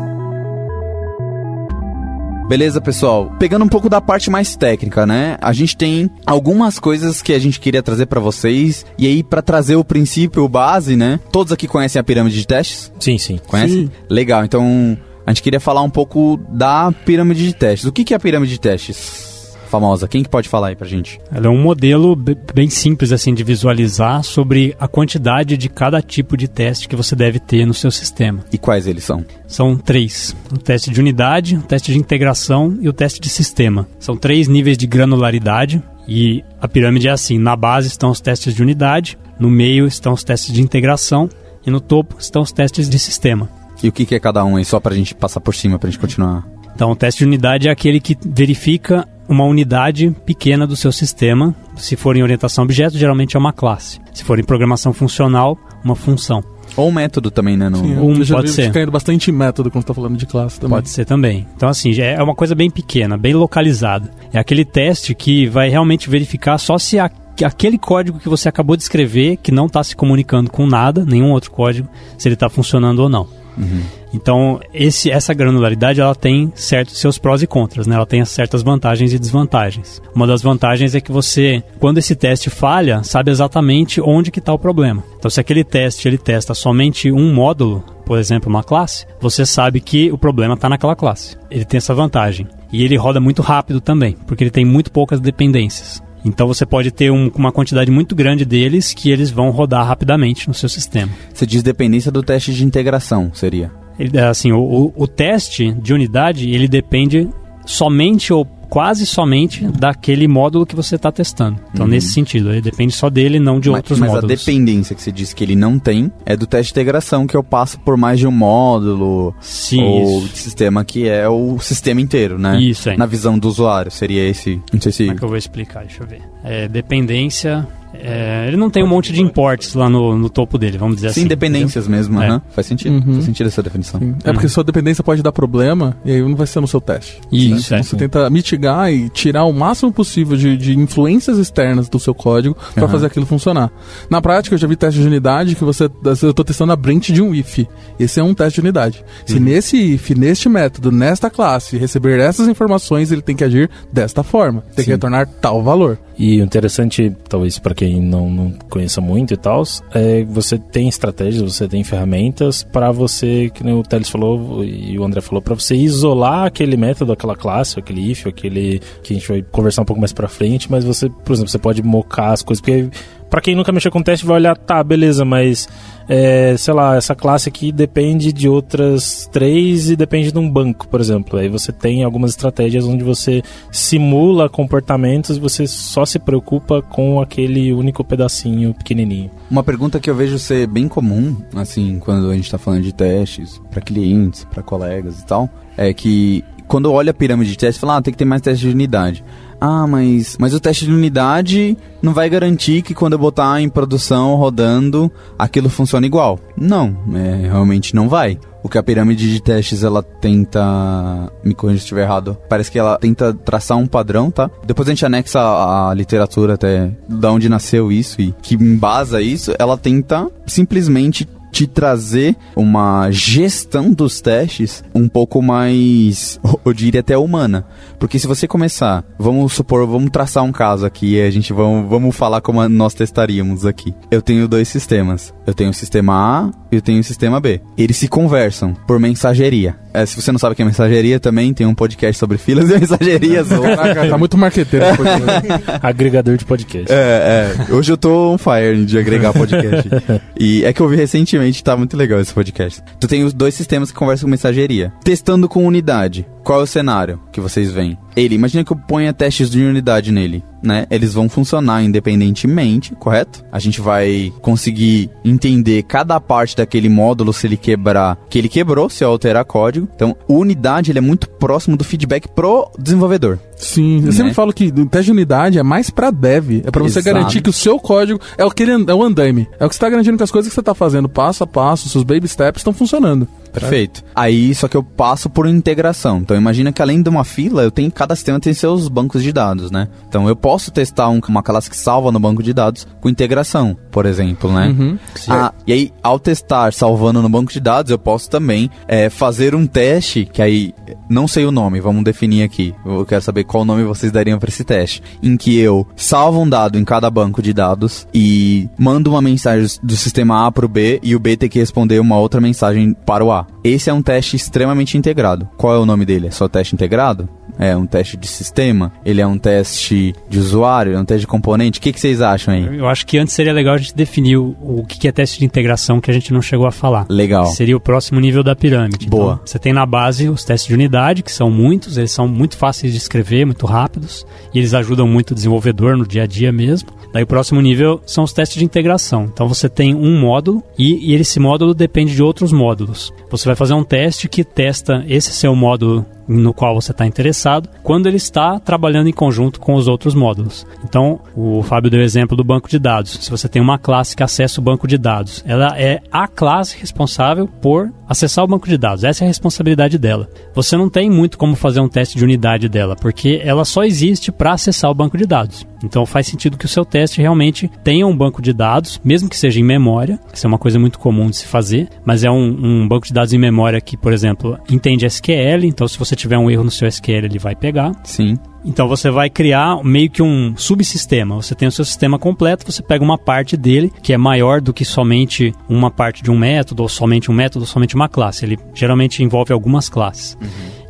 Beleza, 2.49 2.81
pessoal? 2.81 3.31
Pegando 3.39 3.63
um 3.63 3.69
pouco 3.69 3.91
da 3.91 4.01
parte 4.01 4.31
mais 4.31 4.57
técnica, 4.57 5.07
né? 5.07 5.37
A 5.39 5.53
gente 5.53 5.77
tem 5.77 6.11
algumas 6.25 6.79
coisas 6.79 7.21
que 7.21 7.35
a 7.35 7.39
gente 7.39 7.61
queria 7.61 7.83
trazer 7.83 8.07
para 8.07 8.21
vocês. 8.21 8.87
E 8.97 9.07
aí, 9.07 9.23
para 9.23 9.43
trazer 9.43 9.77
o 9.77 9.85
princípio, 9.85 10.43
o 10.43 10.49
base, 10.49 10.97
né? 10.97 11.21
Todos 11.31 11.53
aqui 11.53 11.69
conhecem 11.69 12.01
a 12.01 12.03
pirâmide 12.03 12.39
de 12.39 12.47
testes? 12.47 12.91
Sim, 12.99 13.19
sim. 13.19 13.39
Conhecem? 13.47 13.89
Sim. 13.89 13.91
Legal, 14.09 14.43
então 14.43 14.97
a 15.27 15.31
gente 15.31 15.43
queria 15.43 15.61
falar 15.61 15.83
um 15.83 15.91
pouco 15.91 16.41
da 16.49 16.91
pirâmide 17.05 17.45
de 17.47 17.55
testes. 17.55 17.87
O 17.87 17.93
que 17.93 18.15
é 18.15 18.17
a 18.17 18.21
pirâmide 18.21 18.55
de 18.55 18.61
testes? 18.61 19.30
Famosa. 19.71 20.09
Quem 20.09 20.23
que 20.23 20.29
pode 20.29 20.49
falar 20.49 20.69
aí 20.69 20.77
pra 20.77 20.87
gente? 20.87 21.21
Ela 21.33 21.47
é 21.47 21.51
um 21.51 21.61
modelo 21.61 22.17
bem 22.17 22.69
simples 22.69 23.13
assim 23.13 23.33
de 23.33 23.45
visualizar 23.45 24.23
sobre 24.23 24.75
a 24.79 24.87
quantidade 24.87 25.57
de 25.57 25.69
cada 25.69 26.03
tipo 26.03 26.37
de 26.37 26.49
teste 26.49 26.89
que 26.89 26.97
você 26.97 27.17
deve 27.17 27.39
ter 27.39 27.65
no 27.65 27.73
seu 27.73 27.91
sistema. 27.91 28.45
E 28.53 28.59
quais 28.59 28.87
eles 28.87 29.05
são? 29.05 29.25
São 29.47 29.77
três: 29.77 30.37
o 30.53 30.59
teste 30.59 30.91
de 30.91 31.01
unidade, 31.01 31.57
o 31.57 31.63
teste 31.63 31.93
de 31.93 31.99
integração 31.99 32.77
e 32.81 32.89
o 32.89 32.93
teste 32.93 33.21
de 33.21 33.29
sistema. 33.29 33.87
São 33.99 34.17
três 34.17 34.49
níveis 34.49 34.77
de 34.77 34.87
granularidade 34.87 35.83
e 36.07 36.45
a 36.61 36.69
pirâmide 36.69 37.09
é 37.09 37.13
assim: 37.13 37.39
na 37.39 37.57
base 37.57 37.89
estão 37.89 38.11
os 38.11 38.21
testes 38.21 38.55
de 38.55 38.63
unidade, 38.63 39.17
no 39.39 39.49
meio 39.49 39.87
estão 39.87 40.13
os 40.13 40.25
testes 40.25 40.53
de 40.53 40.61
integração 40.61 41.29
e 41.65 41.71
no 41.71 41.81
topo 41.81 42.17
estão 42.19 42.43
os 42.43 42.53
testes 42.53 42.89
de 42.89 42.99
sistema. 42.99 43.49
E 43.83 43.89
o 43.89 43.93
que 43.93 44.15
é 44.15 44.21
cada 44.21 44.45
um 44.45 44.57
aí, 44.57 44.65
só 44.65 44.79
pra 44.79 44.95
gente 44.95 45.15
passar 45.15 45.41
por 45.41 45.55
cima, 45.55 45.79
pra 45.79 45.89
gente 45.89 45.99
continuar? 45.99 46.47
Então, 46.75 46.91
o 46.91 46.97
teste 46.97 47.21
de 47.21 47.25
unidade 47.25 47.69
é 47.69 47.71
aquele 47.71 48.01
que 48.01 48.17
verifica 48.25 49.09
uma 49.31 49.45
unidade 49.45 50.15
pequena 50.27 50.67
do 50.67 50.75
seu 50.75 50.91
sistema. 50.91 51.55
Se 51.77 51.95
for 51.95 52.17
em 52.17 52.23
orientação 52.23 52.63
a 52.63 52.65
objeto, 52.65 52.99
geralmente 52.99 53.37
é 53.37 53.39
uma 53.39 53.53
classe. 53.53 54.01
Se 54.13 54.25
for 54.25 54.41
em 54.41 54.43
programação 54.43 54.93
funcional, 54.93 55.57
uma 55.85 55.95
função. 55.95 56.43
Ou 56.77 56.89
um 56.89 56.93
método 56.93 57.31
também, 57.31 57.57
né? 57.57 57.69
No... 57.69 57.79
Sim, 57.79 57.97
um, 57.97 58.25
já 58.25 58.35
pode 58.37 58.51
ser. 58.51 58.73
caindo 58.73 58.91
bastante 58.91 59.31
método 59.31 59.71
quando 59.71 59.85
está 59.85 59.95
falando 59.95 60.17
de 60.17 60.27
classe 60.27 60.59
também. 60.59 60.77
Pode 60.77 60.89
ser 60.91 61.05
também. 61.05 61.47
Então, 61.57 61.69
assim, 61.69 61.93
é 62.01 62.21
uma 62.21 62.35
coisa 62.35 62.57
bem 62.57 62.69
pequena, 62.71 63.17
bem 63.17 63.33
localizada. 63.33 64.11
É 64.33 64.39
aquele 64.39 64.65
teste 64.65 65.15
que 65.15 65.47
vai 65.47 65.69
realmente 65.69 66.11
verificar 66.11 66.59
só 66.59 66.77
se 66.77 66.99
a, 66.99 67.09
aquele 67.45 67.79
código 67.79 68.19
que 68.19 68.29
você 68.29 68.49
acabou 68.49 68.77
de 68.77 68.83
escrever, 68.83 69.37
que 69.37 69.53
não 69.53 69.67
está 69.67 69.83
se 69.85 69.95
comunicando 69.95 70.51
com 70.51 70.67
nada, 70.67 71.05
nenhum 71.05 71.31
outro 71.31 71.53
código, 71.53 71.89
se 72.19 72.27
ele 72.27 72.35
está 72.35 72.49
funcionando 72.49 72.99
ou 72.99 73.09
não. 73.09 73.40
Uhum. 73.61 73.83
Então, 74.13 74.61
esse, 74.75 75.11
essa 75.11 75.33
granularidade 75.33 76.01
ela 76.01 76.15
tem 76.15 76.53
certos 76.55 76.99
seus 76.99 77.19
prós 77.19 77.43
e 77.43 77.47
contras, 77.47 77.87
né? 77.87 77.95
Ela 77.95 78.07
tem 78.07 78.25
certas 78.25 78.63
vantagens 78.63 79.13
e 79.13 79.19
desvantagens. 79.19 80.03
Uma 80.15 80.27
das 80.27 80.43
vantagens 80.43 80.95
é 80.95 81.01
que 81.01 81.13
você, 81.13 81.63
quando 81.79 81.99
esse 81.99 82.17
teste 82.17 82.51
falha, 82.51 83.03
sabe 83.05 83.31
exatamente 83.31 84.01
onde 84.01 84.31
que 84.31 84.41
está 84.41 84.53
o 84.53 84.59
problema. 84.59 85.05
Então, 85.19 85.31
se 85.31 85.41
aquele 85.41 85.63
teste 85.63 86.09
ele 86.09 86.19
testa 86.19 86.55
somente 86.55 87.13
um 87.13 87.33
módulo, 87.33 87.85
por 88.05 88.19
exemplo, 88.19 88.49
uma 88.49 88.65
classe, 88.65 89.07
você 89.21 89.47
sabe 89.47 89.81
que 89.81 90.11
o 90.11 90.19
problema 90.19 90.55
está 90.55 90.69
naquela 90.69 90.97
classe. 90.97 91.37
Ele 91.51 91.65
tem 91.65 91.79
essa 91.79 91.95
vantagem. 91.95 92.49
E 92.73 92.85
ele 92.85 92.97
roda 92.97 93.21
muito 93.21 93.43
rápido 93.43 93.81
também, 93.81 94.17
porque 94.27 94.43
ele 94.43 94.51
tem 94.51 94.65
muito 94.65 94.91
poucas 94.91 95.21
dependências. 95.21 96.03
Então 96.25 96.47
você 96.47 96.67
pode 96.67 96.91
ter 96.91 97.11
um, 97.11 97.31
uma 97.35 97.53
quantidade 97.53 97.91
muito 97.91 98.15
grande 98.15 98.45
deles 98.45 98.93
que 98.93 99.11
eles 99.11 99.31
vão 99.31 99.51
rodar 99.51 99.87
rapidamente 99.87 100.49
no 100.49 100.55
seu 100.55 100.69
sistema. 100.69 101.13
Você 101.33 101.47
diz 101.47 101.63
dependência 101.63 102.11
do 102.11 102.23
teste 102.23 102.53
de 102.53 102.65
integração, 102.65 103.31
seria? 103.33 103.71
Ele, 103.99 104.19
assim, 104.19 104.53
o, 104.53 104.61
o, 104.61 104.93
o 104.97 105.07
teste 105.07 105.73
de 105.73 105.93
unidade, 105.93 106.51
ele 106.51 106.69
depende 106.69 107.29
somente 107.67 108.33
ou 108.33 108.47
quase 108.71 109.05
somente 109.05 109.67
daquele 109.67 110.29
módulo 110.29 110.65
que 110.65 110.77
você 110.77 110.95
está 110.95 111.11
testando. 111.11 111.61
Então, 111.75 111.85
uhum. 111.85 111.91
nesse 111.91 112.13
sentido, 112.13 112.51
ele 112.51 112.61
depende 112.61 112.95
só 112.95 113.11
dele, 113.11 113.41
não 113.41 113.59
de 113.59 113.69
mas, 113.69 113.79
outros 113.79 113.99
mas 113.99 114.09
módulos. 114.09 114.31
Mas 114.31 114.41
a 114.41 114.45
dependência 114.45 114.95
que 114.95 115.03
você 115.03 115.11
disse 115.11 115.35
que 115.35 115.43
ele 115.43 115.57
não 115.57 115.79
tem 115.79 116.11
é 116.25 116.37
do 116.37 116.47
teste 116.47 116.73
de 116.73 116.81
integração, 116.81 117.27
que 117.27 117.37
eu 117.37 117.43
passo 117.43 117.81
por 117.81 117.97
mais 117.97 118.21
de 118.21 118.27
um 118.27 118.31
módulo 118.31 119.35
Sim, 119.41 119.83
ou 119.83 120.21
de 120.23 120.39
sistema 120.39 120.85
que 120.85 121.09
é 121.09 121.29
o 121.29 121.59
sistema 121.59 122.01
inteiro, 122.01 122.39
né? 122.39 122.61
Isso, 122.61 122.89
é. 122.89 122.97
Na 122.97 123.07
visão 123.07 123.37
do 123.37 123.49
usuário, 123.49 123.91
seria 123.91 124.27
esse. 124.29 124.61
Não 124.73 124.81
sei 124.81 124.93
se. 124.93 125.05
Como 125.05 125.17
é 125.17 125.19
que 125.19 125.25
eu 125.25 125.29
vou 125.29 125.39
explicar? 125.39 125.81
Deixa 125.81 126.03
eu 126.05 126.07
ver. 126.07 126.23
É, 126.45 126.69
dependência 126.69 127.67
é, 127.93 128.47
ele 128.47 128.57
não 128.57 128.71
tem 128.71 128.83
um 128.83 128.87
monte 128.87 129.13
de 129.13 129.21
imports 129.21 129.75
lá 129.75 129.89
no, 129.89 130.17
no 130.17 130.31
topo 130.31 130.57
dele, 130.57 130.79
vamos 130.79 130.97
dizer 130.97 131.09
Sim, 131.09 131.13
assim. 131.13 131.21
Sim, 131.23 131.29
dependências 131.29 131.87
entendeu? 131.87 132.11
mesmo, 132.13 132.23
é. 132.23 132.41
faz 132.51 132.67
sentido. 132.67 132.95
Uhum. 132.95 133.15
Faz 133.15 133.25
sentido 133.25 133.47
essa 133.47 133.63
definição. 133.63 134.01
Sim. 134.01 134.15
É 134.25 134.33
porque 134.33 134.49
sua 134.49 134.63
dependência 134.63 135.03
pode 135.03 135.23
dar 135.23 135.33
problema 135.33 135.97
e 136.05 136.13
aí 136.13 136.23
não 136.23 136.37
vai 136.37 136.47
ser 136.47 136.61
no 136.61 136.69
seu 136.69 136.81
teste. 136.81 137.21
Isso, 137.33 137.73
né? 137.73 137.81
Então, 137.81 137.83
Você 137.83 137.97
tenta 137.97 138.31
mitigar 138.31 138.93
e 138.93 139.09
tirar 139.09 139.45
o 139.45 139.53
máximo 139.53 139.93
possível 139.93 140.37
de, 140.37 140.57
de 140.57 140.79
influências 140.79 141.39
externas 141.39 141.89
do 141.89 141.99
seu 141.99 142.15
código 142.15 142.57
para 142.75 142.85
uhum. 142.85 142.91
fazer 142.91 143.07
aquilo 143.07 143.27
funcionar. 143.27 143.71
Na 144.09 144.21
prática, 144.21 144.55
eu 144.55 144.59
já 144.59 144.67
vi 144.67 144.77
teste 144.77 145.01
de 145.01 145.07
unidade 145.07 145.55
que 145.57 145.65
você. 145.65 145.85
Eu 146.05 146.13
estou 146.31 146.45
testando 146.45 146.73
a 146.73 146.77
branch 146.77 147.13
de 147.13 147.23
um 147.23 147.35
if. 147.35 147.67
Esse 147.99 148.21
é 148.21 148.23
um 148.23 148.35
teste 148.35 148.55
de 148.55 148.61
unidade. 148.61 149.05
Se 149.27 149.35
uhum. 149.35 149.41
nesse 149.41 149.77
if, 149.95 150.11
neste 150.11 150.49
método, 150.49 150.93
nesta 150.93 151.29
classe, 151.29 151.77
receber 151.77 152.21
essas 152.21 152.49
informações, 152.49 153.11
ele 153.11 153.23
tem 153.23 153.37
que 153.37 153.45
agir 153.45 153.69
desta 153.93 154.23
forma. 154.23 154.61
Tem 154.61 154.77
Sim. 154.77 154.85
que 154.85 154.91
retornar 154.91 155.27
tal 155.27 155.63
valor. 155.63 155.99
E 156.23 156.39
o 156.39 156.45
interessante, 156.45 157.11
talvez 157.31 157.59
para 157.59 157.75
quem 157.75 157.99
não, 157.99 158.29
não 158.29 158.53
conheça 158.69 159.01
muito 159.01 159.33
e 159.33 159.39
tal, 159.39 159.63
é 159.95 160.23
você 160.25 160.59
tem 160.59 160.87
estratégias, 160.87 161.55
você 161.55 161.67
tem 161.67 161.83
ferramentas 161.83 162.63
para 162.63 162.93
você, 162.93 163.49
que 163.49 163.67
o 163.67 163.83
Teles 163.83 164.11
falou 164.11 164.63
e 164.63 164.99
o 164.99 165.03
André 165.03 165.23
falou, 165.23 165.41
para 165.41 165.55
você 165.55 165.75
isolar 165.75 166.45
aquele 166.45 166.77
método, 166.77 167.11
aquela 167.11 167.35
classe, 167.35 167.79
aquele 167.79 168.11
if, 168.11 168.27
aquele 168.27 168.83
que 169.03 169.15
a 169.15 169.17
gente 169.17 169.27
vai 169.27 169.41
conversar 169.41 169.81
um 169.81 169.87
pouco 169.87 169.99
mais 169.99 170.13
para 170.13 170.29
frente, 170.29 170.71
mas 170.71 170.85
você, 170.85 171.09
por 171.09 171.33
exemplo, 171.33 171.51
você 171.51 171.59
pode 171.59 171.83
mocar 171.83 172.33
as 172.33 172.43
coisas, 172.43 172.61
porque 172.61 172.91
para 173.31 173.41
quem 173.41 173.55
nunca 173.55 173.71
mexeu 173.71 173.93
com 173.93 174.03
teste 174.03 174.27
vai 174.27 174.37
olhar, 174.37 174.57
tá, 174.57 174.83
beleza, 174.83 175.25
mas 175.25 175.69
é, 176.09 176.57
sei 176.59 176.75
lá, 176.75 176.97
essa 176.97 177.15
classe 177.15 177.49
aqui 177.49 177.71
depende 177.71 178.33
de 178.33 178.49
outras 178.49 179.29
três 179.31 179.89
e 179.89 179.95
depende 179.95 180.33
de 180.33 180.39
um 180.39 180.51
banco, 180.51 180.89
por 180.89 181.01
exemplo. 181.01 181.39
Aí 181.39 181.49
você 181.49 181.71
tem 181.71 182.03
algumas 182.03 182.33
estratégias 182.33 182.85
onde 182.85 183.05
você 183.05 183.41
simula 183.71 184.49
comportamentos 184.49 185.37
e 185.37 185.41
você 185.41 185.69
só 185.69 186.05
se 186.05 186.19
preocupa 186.19 186.83
com 186.83 187.21
aquele 187.21 187.73
único 187.73 188.03
pedacinho 188.03 188.75
pequenininho. 188.75 189.31
Uma 189.49 189.63
pergunta 189.63 190.01
que 190.01 190.11
eu 190.11 190.15
vejo 190.15 190.37
ser 190.37 190.67
bem 190.67 190.89
comum, 190.89 191.37
assim, 191.55 192.01
quando 192.01 192.29
a 192.29 192.35
gente 192.35 192.47
está 192.47 192.59
falando 192.59 192.83
de 192.83 192.93
testes 192.93 193.61
para 193.71 193.81
clientes, 193.81 194.45
para 194.45 194.65
colegas 194.65 195.21
e 195.21 195.27
tal, 195.27 195.49
é 195.77 195.95
que 195.95 196.45
quando 196.71 196.93
olha 196.93 197.11
a 197.11 197.15
pirâmide 197.15 197.51
de 197.51 197.59
testes, 197.59 197.81
fala, 197.81 197.97
ah, 197.97 198.03
tem 198.03 198.13
que 198.13 198.19
ter 198.19 198.25
mais 198.25 198.41
testes 198.41 198.61
de 198.61 198.73
unidade 198.73 199.25
ah, 199.61 199.87
mas, 199.87 200.37
mas 200.41 200.55
o 200.55 200.61
teste 200.61 200.87
de 200.87 200.93
unidade 200.93 201.77
não 202.01 202.15
vai 202.15 202.31
garantir 202.31 202.81
que 202.81 202.95
quando 202.95 203.13
eu 203.13 203.19
botar 203.19 203.61
em 203.61 203.69
produção 203.69 204.35
rodando, 204.37 205.13
aquilo 205.39 205.69
funcione 205.69 206.07
igual. 206.07 206.41
Não, 206.57 206.97
é, 207.15 207.49
realmente 207.49 207.95
não 207.95 208.09
vai. 208.09 208.39
O 208.63 208.69
que 208.69 208.79
a 208.79 208.83
pirâmide 208.83 209.31
de 209.31 209.41
testes 209.41 209.83
ela 209.83 210.03
tenta. 210.03 211.31
Me 211.45 211.55
corrija 211.55 211.79
se 211.79 211.85
estiver 211.85 212.03
errado. 212.03 212.37
Parece 212.49 212.71
que 212.71 212.79
ela 212.79 212.99
tenta 212.99 213.33
traçar 213.33 213.77
um 213.79 213.87
padrão, 213.87 214.31
tá? 214.31 214.51
Depois 214.67 214.87
a 214.89 214.93
gente 214.93 215.05
anexa 215.05 215.41
a, 215.41 215.91
a 215.91 215.95
literatura 215.95 216.55
até 216.55 216.91
da 217.09 217.33
onde 217.33 217.49
nasceu 217.49 217.91
isso 217.91 218.21
e 218.21 218.35
que 218.43 218.55
embasa 218.55 219.21
isso. 219.23 219.55
Ela 219.59 219.79
tenta 219.79 220.31
simplesmente 220.47 221.27
te 221.51 221.67
trazer 221.67 222.37
uma 222.55 223.11
gestão 223.11 223.93
dos 223.93 224.21
testes 224.21 224.85
um 224.95 225.09
pouco 225.09 225.43
mais, 225.43 226.41
eu 226.65 226.73
diria 226.73 227.01
até 227.01 227.17
humana. 227.17 227.67
Porque 227.99 228.19
se 228.19 228.27
você 228.27 228.47
começar, 228.47 229.05
vamos 229.19 229.53
supor, 229.53 229.87
vamos 229.87 230.11
traçar 230.11 230.43
um 230.45 230.53
caso 230.53 230.87
aqui 230.87 231.17
e 231.17 231.23
a 231.23 231.31
gente 231.31 231.53
vamos, 231.53 231.89
vamos 231.89 232.17
falar 232.17 232.41
como 232.41 232.67
nós 232.69 232.95
testaríamos 232.95 233.67
aqui. 233.67 233.95
Eu 234.11 234.23
tenho 234.23 234.49
dois 234.49 234.69
sistemas. 234.69 235.35
Eu 235.47 235.55
tenho 235.55 235.71
o 235.71 235.75
sistema 235.75 236.15
A 236.15 236.51
e 236.71 236.77
eu 236.77 236.83
tenho 236.83 237.01
o 237.01 237.05
sistema 237.05 237.41
B. 237.41 237.61
Eles 237.77 237.97
se 237.97 238.09
conversam 238.09 238.75
por 238.87 238.99
mensageria. 239.01 239.77
É, 239.93 240.07
se 240.07 240.21
você 240.21 240.31
não 240.31 240.39
sabe 240.39 240.53
o 240.53 240.57
que 240.57 240.63
é 240.63 240.65
mensageria, 240.65 241.19
também 241.19 241.53
tem 241.53 241.67
um 241.67 241.75
podcast 241.75 242.19
sobre 242.19 242.39
filas 242.39 242.71
e 242.71 242.79
mensagerias. 242.79 243.49
Caraca, 243.51 244.09
tá 244.09 244.19
muito 244.19 244.39
marqueteiro. 244.39 244.87
Agregador 245.83 246.37
de 246.37 246.45
podcast. 246.45 246.93
É, 246.93 247.57
é. 247.69 247.75
Hoje 247.75 247.93
eu 247.93 247.97
tô 247.97 248.33
on 248.33 248.39
fire 248.39 248.85
de 248.85 248.99
agregar 248.99 249.33
podcast. 249.33 249.89
e 250.39 250.65
é 250.65 250.73
que 250.73 250.81
eu 250.81 250.89
vi 250.89 250.97
recentemente, 250.97 251.40
tá 251.63 251.77
muito 251.77 251.97
legal 251.97 252.21
esse 252.21 252.33
podcast. 252.33 252.83
Tu 252.99 253.09
tem 253.09 253.25
os 253.25 253.33
dois 253.33 253.55
sistemas 253.55 253.91
que 253.91 253.99
conversam 253.99 254.27
com 254.27 254.31
mensageria. 254.31 254.93
Testando 255.03 255.49
com 255.49 255.67
unidade. 255.67 256.27
Qual 256.43 256.61
é 256.61 256.63
o 256.65 256.67
cenário 256.67 257.21
que 257.31 257.41
vocês 257.41 257.71
veem? 257.71 257.99
Ele, 258.17 258.35
imagina 258.35 258.65
que 258.65 258.73
eu 258.73 258.77
ponha 258.77 259.13
testes 259.13 259.51
de 259.51 259.63
unidade 259.63 260.11
nele, 260.11 260.43
né? 260.63 260.87
Eles 260.91 261.15
vão 261.15 261.29
funcionar 261.29 261.83
independentemente, 261.83 262.95
correto? 262.95 263.45
A 263.53 263.59
gente 263.59 263.81
vai 263.81 264.33
conseguir 264.41 265.11
entender 265.25 265.83
cada 265.85 266.21
parte 266.21 266.57
daquele 266.57 266.89
módulo 266.89 267.33
se 267.33 267.47
ele 267.47 267.57
quebrar, 267.57 268.19
que 268.29 268.39
ele 268.39 268.49
quebrou, 268.49 268.89
se 268.89 269.05
eu 269.05 269.11
alterar 269.11 269.45
código. 269.45 269.89
Então, 269.95 270.17
unidade 270.29 270.91
ele 270.91 270.99
é 270.99 271.03
muito 271.03 271.29
próximo 271.29 271.77
do 271.77 271.85
feedback 271.85 272.27
pro 272.29 272.71
desenvolvedor. 272.79 273.39
Sim, 273.61 273.97
eu 273.99 274.07
Né? 274.07 274.13
sempre 274.13 274.35
falo 274.35 274.53
que 274.53 274.71
teste 274.87 275.07
de 275.07 275.13
unidade 275.13 275.59
é 275.59 275.63
mais 275.63 275.91
pra 275.91 276.11
dev. 276.11 276.63
É 276.65 276.71
pra 276.71 276.83
você 276.83 276.99
Exato. 276.99 277.15
garantir 277.15 277.43
que 277.43 277.51
o 277.51 277.53
seu 277.53 277.79
código 277.79 278.19
é 278.39 278.45
o, 278.45 278.51
que 278.51 278.63
ele, 278.63 278.73
é 278.91 278.95
o 278.95 279.03
andaime. 279.03 279.47
É 279.59 279.67
o 279.67 279.69
que 279.69 279.75
você 279.75 279.81
tá 279.81 279.91
garantindo 279.91 280.17
que 280.17 280.23
as 280.23 280.31
coisas 280.31 280.49
que 280.49 280.55
você 280.55 280.63
tá 280.63 280.75
fazendo 280.75 281.09
passo 281.09 281.45
a 281.45 281.47
passo, 281.47 281.89
seus 281.89 282.03
baby 282.05 282.27
steps 282.27 282.61
estão 282.61 282.73
funcionando. 282.73 283.29
Perfeito. 283.53 284.03
Aí, 284.15 284.55
só 284.55 284.69
que 284.69 284.77
eu 284.77 284.83
passo 284.83 285.29
por 285.31 285.47
integração. 285.47 286.19
Então, 286.19 286.37
imagina 286.37 286.73
que 286.73 286.81
além 286.83 287.03
de 287.03 287.09
uma 287.09 287.25
fila, 287.25 287.63
eu 287.63 287.71
tenho 287.71 287.91
cada 287.91 288.15
sistema 288.15 288.39
tem 288.41 288.53
seus 288.55 288.89
bancos 288.89 289.23
de 289.23 289.33
dados, 289.33 289.71
né? 289.71 289.89
Então, 290.09 290.29
eu 290.29 290.37
posso 290.37 290.71
testar 290.71 291.09
um- 291.09 291.21
uma 291.29 291.43
classe 291.43 291.69
que 291.69 291.77
salva 291.77 292.11
no 292.13 292.19
banco 292.21 292.43
de 292.43 292.53
dados 292.53 292.87
com 293.01 293.09
integração, 293.09 293.77
por 293.91 294.07
exemplo, 294.07 294.53
né? 294.53 294.69
Uhum. 294.69 294.99
Ah, 295.29 295.53
e 295.67 295.73
aí, 295.73 295.93
ao 296.03 296.19
testar 296.19 296.73
salvando 296.73 297.21
no 297.23 297.29
banco 297.29 297.53
de 297.53 297.61
dados, 297.61 297.91
eu 297.91 297.99
posso 297.99 298.29
também 298.31 298.71
é, 298.87 299.09
fazer 299.11 299.55
um 299.55 299.67
teste, 299.67 300.25
que 300.33 300.43
aí, 300.43 300.75
não 301.09 301.27
sei 301.29 301.45
o 301.45 301.51
nome, 301.53 301.81
vamos 301.81 302.05
definir 302.05 302.43
aqui. 302.43 302.75
Eu 302.85 303.05
quero 303.07 303.23
saber 303.23 303.45
qual 303.45 303.65
nome 303.65 303.85
vocês 303.85 304.11
dariam 304.13 304.39
para 304.39 304.49
esse 304.49 304.65
teste. 304.65 305.03
Em 305.23 305.37
que 305.37 305.59
eu 305.59 305.87
salvo 305.97 306.41
um 306.41 306.49
dado 306.49 306.79
em 306.79 306.85
cada 306.85 307.11
banco 307.11 307.43
de 307.43 307.53
dados 307.53 308.07
e 308.15 308.69
mando 308.79 309.11
uma 309.11 309.23
mensagem 309.23 309.79
do 309.83 309.97
sistema 309.97 310.47
A 310.47 310.53
para 310.53 310.67
o 310.67 310.69
B 310.69 311.01
e 311.03 311.15
o 311.15 311.21
B 311.21 311.37
tem 311.37 311.49
que 311.49 311.59
responder 311.59 312.01
uma 312.01 312.19
outra 312.19 312.41
mensagem 312.41 312.95
para 313.07 313.25
o 313.25 313.33
A. 313.33 313.40
Esse 313.63 313.91
é 313.91 313.93
um 313.93 314.03
teste 314.03 314.37
extremamente 314.37 314.97
integrado. 314.97 315.49
Qual 315.57 315.75
é 315.75 315.79
o 315.79 315.87
nome 315.87 316.05
dele? 316.05 316.29
É 316.29 316.31
só 316.31 316.49
teste 316.49 316.75
integrado? 316.75 317.29
É 317.59 317.77
um 317.77 317.87
teste 317.87 318.17
de 318.17 318.27
sistema? 318.27 318.93
Ele 319.05 319.21
é 319.21 319.27
um 319.27 319.39
teste 319.39 320.15
de 320.29 320.39
usuário? 320.39 320.95
É 320.95 320.99
um 320.99 321.05
teste 321.05 321.23
de 321.23 321.27
componente? 321.27 321.79
O 321.79 321.83
que, 321.83 321.93
que 321.93 322.01
vocês 322.01 322.23
acham 322.23 322.55
aí? 322.55 322.79
Eu 322.79 322.89
acho 322.89 323.07
que 323.07 323.19
antes 323.19 323.35
seria 323.35 323.53
legal 323.53 323.75
a 323.75 323.79
gente 323.79 323.95
definir 323.95 324.39
o, 324.39 324.57
o 324.61 324.85
que 324.87 324.99
que 324.99 325.07
é 325.07 325.13
teste 325.13 325.39
de 325.39 325.45
integração 325.45 326.01
que 326.01 326.11
a 326.11 326.15
gente 326.15 326.33
não 326.33 326.41
chegou 326.41 326.67
a 326.67 326.73
falar. 326.73 327.05
Legal. 327.09 327.47
Seria 327.47 327.77
o 327.77 327.81
próximo 327.81 328.19
nível 328.19 328.43
da 328.43 328.57
pirâmide. 328.57 329.07
Boa. 329.07 329.35
Então, 329.35 329.47
você 329.47 329.59
tem 329.59 329.73
na 329.73 329.85
base 329.85 330.29
os 330.29 330.43
testes 330.43 330.69
de 330.69 330.75
unidade, 330.75 331.23
que 331.23 331.33
são 331.33 331.51
muitos, 331.51 331.99
eles 331.99 332.13
são 332.13 332.27
muito 332.27 332.57
fáceis 332.57 332.93
de 332.93 332.99
escrever, 332.99 333.45
muito 333.45 333.67
rápidos, 333.67 334.25
e 334.55 334.59
eles 334.59 334.73
ajudam 334.73 335.07
muito 335.07 335.33
o 335.33 335.35
desenvolvedor 335.35 335.97
no 335.97 336.07
dia 336.07 336.23
a 336.23 336.27
dia 336.27 336.51
mesmo. 336.51 336.89
Daí 337.13 337.23
o 337.23 337.27
próximo 337.27 337.61
nível 337.61 338.01
são 338.07 338.25
os 338.25 338.33
testes 338.33 338.59
de 338.59 338.65
integração. 338.65 339.25
Então 339.25 339.49
você 339.49 339.69
tem 339.69 339.95
um 339.95 340.21
módulo 340.21 340.63
e, 340.79 341.13
e 341.13 341.15
esse 341.15 341.41
módulo 341.41 341.75
depende 341.75 342.15
de 342.15 342.23
outros 342.23 342.53
módulos. 342.53 343.13
Você 343.31 343.47
vai 343.47 343.57
fazer 343.57 343.75
um 343.75 343.85
teste 343.85 344.29
que 344.29 344.45
testa 344.45 345.05
esse 345.09 345.33
seu 345.33 345.55
módulo 345.55 346.07
no 346.31 346.55
qual 346.55 346.75
você 346.75 346.93
está 346.93 347.07
interessado, 347.07 347.69
quando 347.83 348.07
ele 348.07 348.17
está 348.17 348.61
trabalhando 348.61 349.09
em 349.09 349.13
conjunto 349.13 349.59
com 349.59 349.75
os 349.75 349.89
outros 349.89 350.15
módulos. 350.15 350.67
Então, 350.85 351.21
o 351.35 351.63
Fábio 351.63 351.91
deu 351.91 352.01
exemplo 352.01 352.37
do 352.37 352.45
banco 352.45 352.69
de 352.69 352.79
dados. 352.79 353.19
Se 353.21 353.31
você 353.31 353.49
tem 353.49 353.61
uma 353.61 353.79
classe 353.79 354.15
que 354.15 354.23
acessa 354.23 354.61
o 354.61 354.65
banco 354.65 354.87
de 354.87 354.97
dados, 354.97 355.43
ela 355.47 355.77
é 355.77 356.01
a 356.13 356.29
classe 356.29 356.79
responsável 356.79 357.49
por 357.49 357.91
acessar 358.09 358.45
o 358.45 358.49
banco 358.49 358.69
de 358.69 358.77
dados. 358.77 359.05
Essa 359.05 359.23
é 359.23 359.27
a 359.27 359.29
responsabilidade 359.29 359.97
dela. 359.97 360.29
Você 360.55 360.77
não 360.77 360.89
tem 360.89 361.09
muito 361.09 361.39
como 361.39 361.55
fazer 361.55 361.81
um 361.81 361.89
teste 361.89 362.19
de 362.19 362.25
unidade 362.25 362.69
dela, 362.69 362.97
porque 362.97 363.41
ela 363.45 363.65
só 363.65 363.85
existe 363.85 364.33
para 364.33 364.53
acessar 364.53 364.91
o 364.91 364.95
banco 364.95 365.17
de 365.17 365.27
dados. 365.27 365.67
Então 365.83 366.05
faz 366.05 366.27
sentido 366.27 366.59
que 366.59 366.67
o 366.67 366.69
seu 366.69 366.85
teste 366.85 367.21
realmente 367.21 367.71
tenha 367.83 368.07
um 368.07 368.17
banco 368.17 368.43
de 368.43 368.53
dados, 368.53 369.01
mesmo 369.05 369.29
que 369.29 369.37
seja 369.37 369.61
em 369.61 369.65
memória. 369.65 370.19
Isso 370.33 370.47
é 370.47 370.49
uma 370.49 370.59
coisa 370.59 370.79
muito 370.79 370.99
comum 370.99 371.31
de 371.31 371.37
se 371.37 371.47
fazer, 371.47 371.89
mas 372.05 372.25
é 372.25 372.31
um, 372.31 372.83
um 372.83 372.89
banco 372.89 373.07
de 373.07 373.13
dados 373.13 373.33
em 373.33 373.39
memória 373.39 373.81
que, 373.81 373.97
por 373.97 374.13
exemplo, 374.13 374.59
entende 374.69 375.07
SQL. 375.07 375.65
Então, 375.65 375.87
se 375.87 375.99
você 375.99 376.17
tiver 376.21 376.39
um 376.39 376.51
erro 376.51 376.65
no 376.65 376.71
seu 376.71 376.87
SQL, 376.89 377.25
ele 377.25 377.39
vai 377.39 377.55
pegar. 377.55 377.93
Sim. 378.05 378.37
Então 378.65 378.87
você 378.87 379.11
vai 379.11 379.31
criar 379.31 379.83
meio 379.83 380.11
que 380.11 380.23
um 380.23 380.55
subsistema. 380.57 381.35
Você 381.37 381.55
tem 381.55 381.67
o 381.67 381.73
seu 381.73 381.85
sistema 381.85 382.19
completo, 382.19 382.71
você 382.71 382.83
pega 382.83 383.03
uma 383.03 383.17
parte 383.17 383.57
dele 383.57 383.93
que 384.03 384.13
é 384.13 384.19
maior 384.19 384.61
do 384.61 384.73
que 384.73 384.85
somente 384.85 385.55
uma 385.69 385.91
parte 385.91 386.23
de 386.23 386.31
um 386.31 386.39
método, 386.39 386.83
ou 386.83 386.89
somente 386.89 387.31
um 387.31 387.35
método, 387.35 387.63
ou 387.63 387.67
somente 387.67 387.95
uma 387.95 388.09
classe. 388.09 388.45
Ele 388.45 388.59
geralmente 388.75 389.23
envolve 389.23 389.53
algumas 389.53 389.89
classes. 389.89 390.37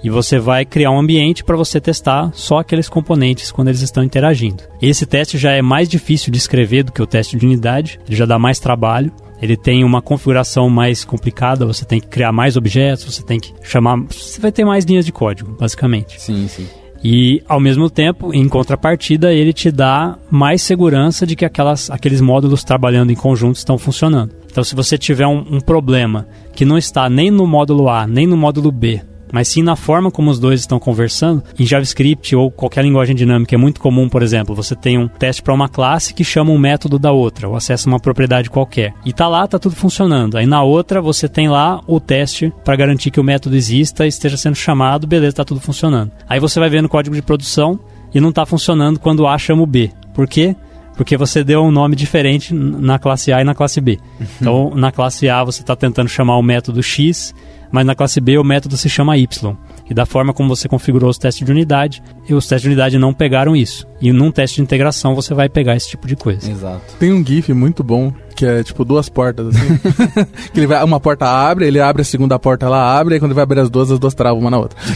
E 0.03 0.09
você 0.09 0.38
vai 0.38 0.64
criar 0.64 0.90
um 0.90 0.99
ambiente 0.99 1.45
para 1.45 1.57
você 1.57 1.81
testar 1.81 2.31
só 2.33 2.59
aqueles 2.59 2.88
componentes 2.88 3.53
quando 3.53 3.69
eles 3.69 3.83
estão 3.83 4.03
interagindo. 4.03 4.64
Esse 4.81 5.05
teste 5.05 5.37
já 5.37 5.53
é 5.53 5.61
mais 5.61 5.88
difícil 5.88 6.33
de 6.33 6.38
escrever 6.38 6.85
do 6.85 6.93
que 6.93 7.03
o 7.03 7.07
teste 7.07 7.37
de 7.37 7.45
unidade, 7.45 8.01
ele 8.07 8.16
já 8.16 8.25
dá 8.25 8.38
mais 8.38 8.59
trabalho. 8.59 9.12
Ele 9.40 9.57
tem 9.57 9.85
uma 9.85 10.03
configuração 10.03 10.68
mais 10.68 11.05
complicada, 11.05 11.64
você 11.64 11.85
tem 11.85 12.00
que 12.00 12.09
criar 12.09 12.33
mais 12.33 12.57
objetos, 12.57 13.05
você 13.05 13.22
tem 13.22 13.40
que 13.40 13.53
chamar. 13.62 13.96
Você 14.09 14.40
vai 14.40 14.53
ter 14.53 14.64
mais 14.64 14.85
linhas 14.85 15.07
de 15.07 15.12
código, 15.12 15.57
basicamente. 15.59 16.20
Sim, 16.20 16.46
sim. 16.48 16.66
E, 17.03 17.42
ao 17.48 17.59
mesmo 17.59 17.88
tempo, 17.88 18.35
em 18.35 18.46
contrapartida, 18.46 19.33
ele 19.33 19.55
te 19.55 19.70
dá 19.70 20.18
mais 20.31 20.61
segurança 20.61 21.26
de 21.26 21.35
que 21.35 21.46
aquelas, 21.46 21.90
aqueles 21.90 22.20
módulos 22.20 22.62
trabalhando 22.62 23.11
em 23.11 23.16
conjunto 23.16 23.57
estão 23.57 23.79
funcionando. 23.79 24.35
Então, 24.50 24.62
se 24.62 24.74
você 24.74 24.98
tiver 24.98 25.26
um, 25.26 25.44
um 25.50 25.61
problema 25.61 26.29
que 26.53 26.64
não 26.64 26.76
está 26.76 27.09
nem 27.09 27.31
no 27.31 27.46
módulo 27.46 27.88
A, 27.88 28.07
nem 28.07 28.26
no 28.26 28.37
módulo 28.37 28.70
B, 28.70 29.00
mas 29.33 29.49
sim 29.49 29.62
na 29.62 29.77
forma 29.77 30.11
como 30.11 30.31
os 30.31 30.38
dois 30.38 30.61
estão 30.61 30.79
conversando, 30.79 31.43
em 31.59 31.66
JavaScript 31.66 32.35
ou 32.35 32.51
qualquer 32.51 32.85
linguagem 32.85 33.14
dinâmica 33.14 33.55
é 33.55 33.59
muito 33.59 33.81
comum, 33.81 34.09
por 34.09 34.23
exemplo, 34.23 34.55
você 34.55 34.75
tem 34.75 34.99
um 34.99 35.09
teste 35.09 35.43
para 35.43 35.55
uma 35.55 35.69
classe 35.69 36.14
que 36.14 36.25
chama 36.25 36.51
um 36.51 36.59
método 36.59 36.99
da 36.99 37.12
outra, 37.12 37.49
ou 37.49 37.57
acessa 37.57 37.88
uma 37.88 38.01
propriedade 38.01 38.51
qualquer. 38.51 38.95
E 39.05 39.12
tá 39.12 39.29
lá, 39.29 39.47
tá 39.47 39.59
tudo 39.59 39.77
funcionando. 39.77 40.37
Aí 40.37 40.47
na 40.47 40.62
outra 40.62 41.01
você 41.01 41.29
tem 41.29 41.49
lá 41.49 41.81
o 41.87 42.01
teste 42.01 42.53
para 42.64 42.77
garantir 42.77 43.11
que 43.11 43.21
o 43.21 43.25
método 43.25 43.57
exista 43.57 44.05
e 44.05 44.09
esteja 44.09 44.37
sendo 44.37 44.57
chamado, 44.57 45.07
beleza, 45.07 45.37
tá 45.37 45.45
tudo 45.45 45.61
funcionando. 45.61 46.11
Aí 46.29 46.40
você 46.40 46.59
vai 46.61 46.71
ver 46.71 46.83
no 46.83 46.88
código 46.88 47.14
de 47.14 47.23
produção 47.23 47.79
e 48.14 48.21
não 48.21 48.33
tá 48.33 48.45
funcionando 48.45 48.99
quando 48.99 49.27
A 49.27 49.38
chama 49.38 49.62
o 49.62 49.66
B. 49.66 49.90
Por 50.14 50.27
quê? 50.27 50.55
Porque 50.97 51.16
você 51.16 51.43
deu 51.43 51.62
um 51.62 51.71
nome 51.71 51.97
diferente 51.97 52.53
na 52.53 52.99
classe 52.99 53.33
A 53.33 53.40
e 53.40 53.45
na 53.45 53.55
classe 53.55 53.81
B. 53.81 53.99
Então, 54.40 54.73
na 54.75 54.93
classe 54.93 55.29
A 55.29 55.43
você 55.43 55.62
está 55.62 55.75
tentando 55.75 56.09
chamar 56.09 56.37
o 56.37 56.43
método 56.43 56.83
X, 56.83 57.35
mas 57.71 57.87
na 57.87 57.95
classe 57.95 58.21
B 58.21 58.39
o 58.39 58.45
método 58.45 58.77
se 58.77 58.89
chama 58.89 59.17
Y. 59.17 59.57
E 59.89 59.95
da 59.95 60.07
forma 60.07 60.33
como 60.33 60.49
você 60.49 60.69
configurou 60.69 61.11
os 61.11 61.19
testes 61.19 61.45
de 61.45 61.53
unidade, 61.53 62.03
os 62.29 62.47
testes 62.47 62.63
de 62.63 62.69
unidade 62.69 62.99
não 62.99 63.13
pegaram 63.13 63.57
isso. 63.57 63.87
E 64.01 64.13
num 64.13 64.33
teste 64.33 64.57
de 64.57 64.63
integração 64.63 65.15
você 65.15 65.35
vai 65.35 65.49
pegar 65.49 65.77
esse 65.77 65.91
tipo 65.91 66.07
de 66.07 66.17
coisa. 66.17 66.51
Exato. 66.51 66.81
Tem 66.99 67.13
um 67.13 67.25
GIF 67.25 67.53
muito 67.53 67.85
bom, 67.85 68.13
que 68.35 68.47
é 68.47 68.63
tipo 68.63 68.85
duas 68.85 69.09
portas, 69.11 69.49
assim. 69.49 69.79
que 70.53 70.61
ele 70.61 70.67
vai, 70.67 70.83
uma 70.83 70.99
porta 70.99 71.27
abre, 71.27 71.67
ele 71.67 71.79
abre 71.79 72.01
a 72.01 72.05
segunda 72.05 72.39
porta, 72.39 72.65
ela 72.65 72.99
abre, 72.99 73.17
e 73.17 73.19
quando 73.19 73.33
ele 73.33 73.35
vai 73.35 73.43
abrir 73.43 73.61
as 73.61 73.69
duas, 73.69 73.91
as 73.91 73.99
duas 73.99 74.15
travam 74.15 74.41
uma 74.41 74.51
na 74.51 74.59
outra. 74.59 74.79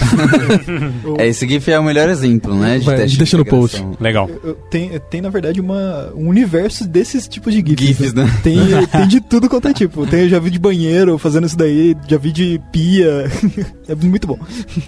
É, 1.19 1.27
esse 1.27 1.47
GIF 1.47 1.71
é 1.71 1.79
o 1.79 1.85
melhor 1.85 2.09
exemplo, 2.09 2.55
né? 2.55 2.79
De 2.79 2.85
Vai, 2.85 2.97
teste 2.97 3.13
de 3.13 3.19
deixa 3.19 3.37
no 3.37 3.45
post. 3.45 3.77
integração. 3.77 3.97
Legal. 4.01 4.29
Tem, 4.71 4.91
tem, 5.11 5.21
na 5.21 5.29
verdade, 5.29 5.61
uma, 5.61 6.11
um 6.15 6.29
universo 6.29 6.89
desses 6.89 7.29
tipos 7.29 7.53
de 7.53 7.61
GIFs. 7.61 7.87
GIFs, 7.87 8.15
né? 8.15 8.29
Tem, 8.43 8.59
tem 8.91 9.07
de 9.07 9.21
tudo 9.21 9.49
quanto 9.49 9.69
é 9.69 9.73
tipo. 9.73 10.07
Tem, 10.07 10.23
eu 10.23 10.29
já 10.29 10.39
vi 10.39 10.51
de 10.51 10.59
banheiro 10.59 11.19
fazendo 11.19 11.47
isso 11.47 11.57
daí, 11.57 11.97
já 12.09 12.17
vi 12.17 12.33
de 12.33 12.61
pia. 12.73 13.31
é 13.89 13.95
muito 13.95 14.27
bom. 14.27 14.39